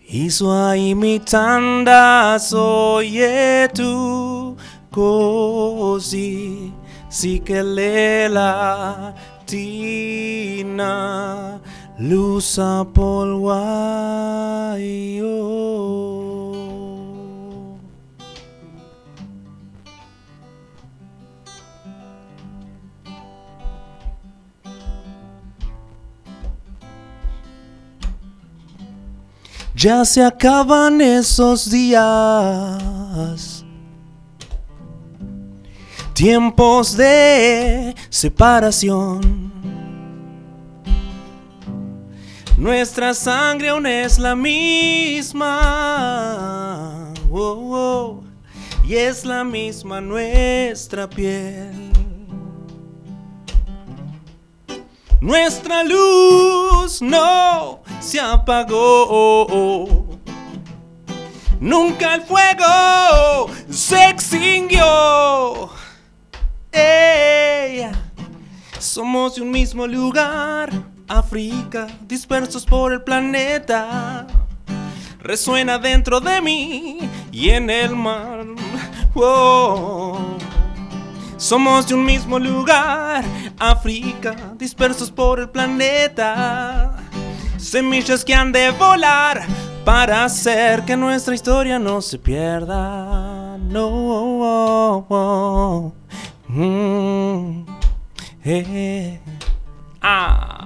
Iswa 0.10 0.78
imitanda 0.78 2.40
so 2.40 3.02
yetu. 3.02 4.58
Che 4.94 6.70
sikelela 7.10 9.14
tina. 9.46 11.60
Lusa 12.00 12.84
pol 12.92 13.40
guaio 13.40 14.94
Ya 29.76 30.06
se 30.06 30.24
acaban 30.24 31.02
esos 31.02 31.70
días. 31.70 32.06
Tiempos 36.14 36.96
de 36.96 37.94
separación. 38.10 39.43
Nuestra 42.64 43.14
sangre 43.14 43.68
aún 43.68 43.86
es 43.86 44.18
la 44.18 44.36
misma. 44.38 45.44
Oh, 47.30 47.58
oh, 47.74 48.24
y 48.86 48.96
es 48.96 49.26
la 49.26 49.44
misma 49.44 50.00
nuestra 50.00 51.10
piel. 51.10 51.92
Nuestra 55.20 55.84
luz 55.84 57.02
no 57.02 57.82
se 58.00 58.22
apagó. 58.22 60.08
Nunca 61.60 62.16
el 62.16 62.22
fuego 62.22 63.50
se 63.70 64.08
extinguió. 64.08 65.70
Somos 68.80 69.36
de 69.36 69.42
un 69.42 69.52
mismo 69.52 69.86
lugar 69.86 70.93
África, 71.08 71.88
dispersos 72.02 72.66
por 72.66 72.94
el 72.94 73.02
planeta. 73.02 74.28
Resuena 75.20 75.78
dentro 75.78 76.20
de 76.20 76.42
mí 76.42 77.00
y 77.32 77.50
en 77.50 77.70
el 77.70 77.96
mar. 77.96 78.46
Oh. 79.16 80.18
Somos 81.38 81.88
de 81.88 81.96
un 81.96 82.06
mismo 82.06 82.40
lugar, 82.40 83.24
África, 83.60 84.36
dispersos 84.58 85.12
por 85.12 85.40
el 85.40 85.50
planeta. 85.50 86.96
Semillas 87.58 88.24
que 88.24 88.34
han 88.34 88.52
de 88.52 88.72
volar 88.72 89.46
para 89.84 90.24
hacer 90.24 90.84
que 90.86 90.96
nuestra 90.96 91.36
historia 91.36 91.80
no 91.80 92.02
se 92.02 92.18
pierda. 92.18 93.58
No. 93.58 94.34
Mm. 96.48 97.66
Eh. 98.46 99.20
Ah. 100.02 100.63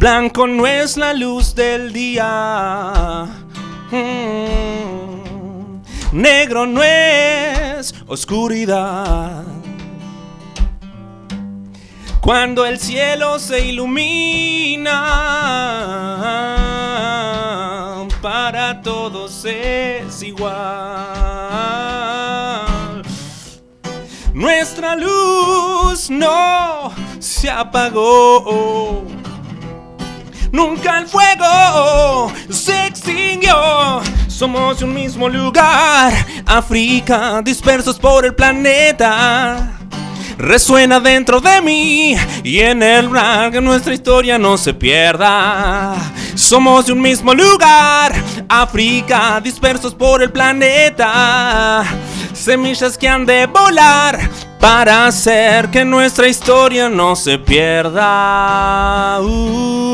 Blanco 0.00 0.48
no 0.48 0.66
es 0.66 0.96
la 0.96 1.14
luz 1.14 1.54
del 1.54 1.92
día. 1.92 3.26
Negro 6.10 6.66
no 6.66 6.82
es 6.82 7.94
oscuridad. 8.08 9.44
Cuando 12.20 12.66
el 12.66 12.80
cielo 12.80 13.38
se 13.38 13.66
ilumina, 13.66 14.90
para 18.20 18.82
todos 18.82 19.44
es 19.44 20.22
igual. 20.22 20.50
Nuestra 24.34 24.94
luz 24.96 26.10
no 26.10 26.92
se 27.18 27.50
apagó. 27.50 29.04
Nunca 30.52 30.98
el 30.98 31.06
fuego 31.06 32.32
se 32.50 32.86
extinguió. 32.86 34.00
Somos 34.28 34.82
un 34.82 34.94
mismo 34.94 35.28
lugar, 35.28 36.12
África, 36.46 37.42
dispersos 37.42 37.98
por 37.98 38.24
el 38.24 38.34
planeta. 38.34 39.79
Resuena 40.40 41.00
dentro 41.00 41.38
de 41.42 41.60
mí 41.60 42.16
y 42.42 42.60
en 42.60 42.82
el 42.82 43.10
rap 43.10 43.52
que 43.52 43.60
nuestra 43.60 43.92
historia 43.92 44.38
no 44.38 44.56
se 44.56 44.72
pierda. 44.72 45.94
Somos 46.34 46.86
de 46.86 46.94
un 46.94 47.02
mismo 47.02 47.34
lugar, 47.34 48.14
África, 48.48 49.38
dispersos 49.44 49.94
por 49.94 50.22
el 50.22 50.32
planeta. 50.32 51.84
Semillas 52.32 52.96
que 52.96 53.06
han 53.06 53.26
de 53.26 53.44
volar 53.44 54.18
para 54.58 55.06
hacer 55.06 55.68
que 55.68 55.84
nuestra 55.84 56.26
historia 56.26 56.88
no 56.88 57.14
se 57.16 57.38
pierda. 57.38 59.20
Uh. 59.20 59.90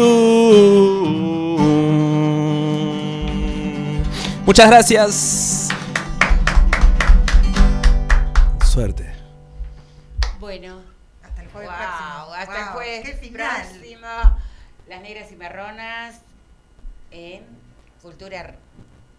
Muchas 4.44 4.68
gracias. 4.68 5.65
Cultura. 18.16 18.54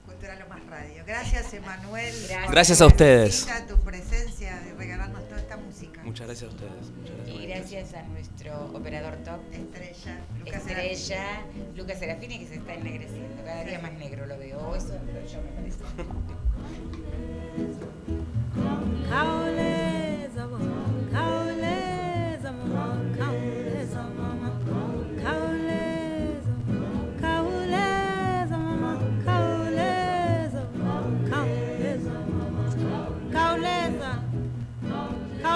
Cultura 0.07 0.35
Lo 0.37 0.47
Más 0.47 0.65
Radio. 0.65 1.03
Gracias, 1.05 1.53
Emanuel. 1.53 2.15
Gracias. 2.27 2.49
Gracias 2.49 2.81
a 2.81 2.87
ustedes. 2.87 3.45
visita, 3.45 3.67
tu 3.67 3.77
presencia 3.81 4.59
de 4.61 4.73
regalarnos 4.73 5.23
toda 5.27 5.39
esta 5.39 5.55
música. 5.55 6.01
Muchas 6.03 6.25
gracias 6.25 6.49
a 6.51 6.55
ustedes. 6.55 6.91
Gracias. 7.05 7.27
Y 7.27 7.45
gracias 7.45 7.93
a 7.93 8.01
nuestro 8.07 8.65
operador 8.73 9.17
top, 9.17 9.39
Estrella, 9.51 10.19
Lucas 10.39 10.65
Estrella, 10.65 11.45
Lucas 11.75 11.99
Serafini, 11.99 12.39
que 12.39 12.47
se 12.47 12.55
está 12.55 12.73
ennegreciendo. 12.73 13.43
Cada 13.45 13.63
día 13.65 13.77
más 13.77 13.93
negro 13.93 14.25
lo 14.25 14.39
veo. 14.39 14.57
O 14.67 14.75
eso 14.75 14.99
yo 15.31 15.41
me 15.43 15.51
parece. 15.51 15.83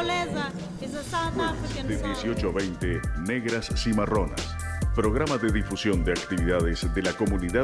De 0.03 1.97
song. 1.99 2.15
18 2.23 2.47
a 2.47 2.51
20, 2.51 3.01
Negras 3.27 3.69
Cimarronas. 3.75 4.55
Programa 4.95 5.37
de 5.37 5.51
difusión 5.51 6.03
de 6.03 6.11
actividades 6.11 6.91
de 6.93 7.01
la 7.01 7.13
comunidad 7.13 7.59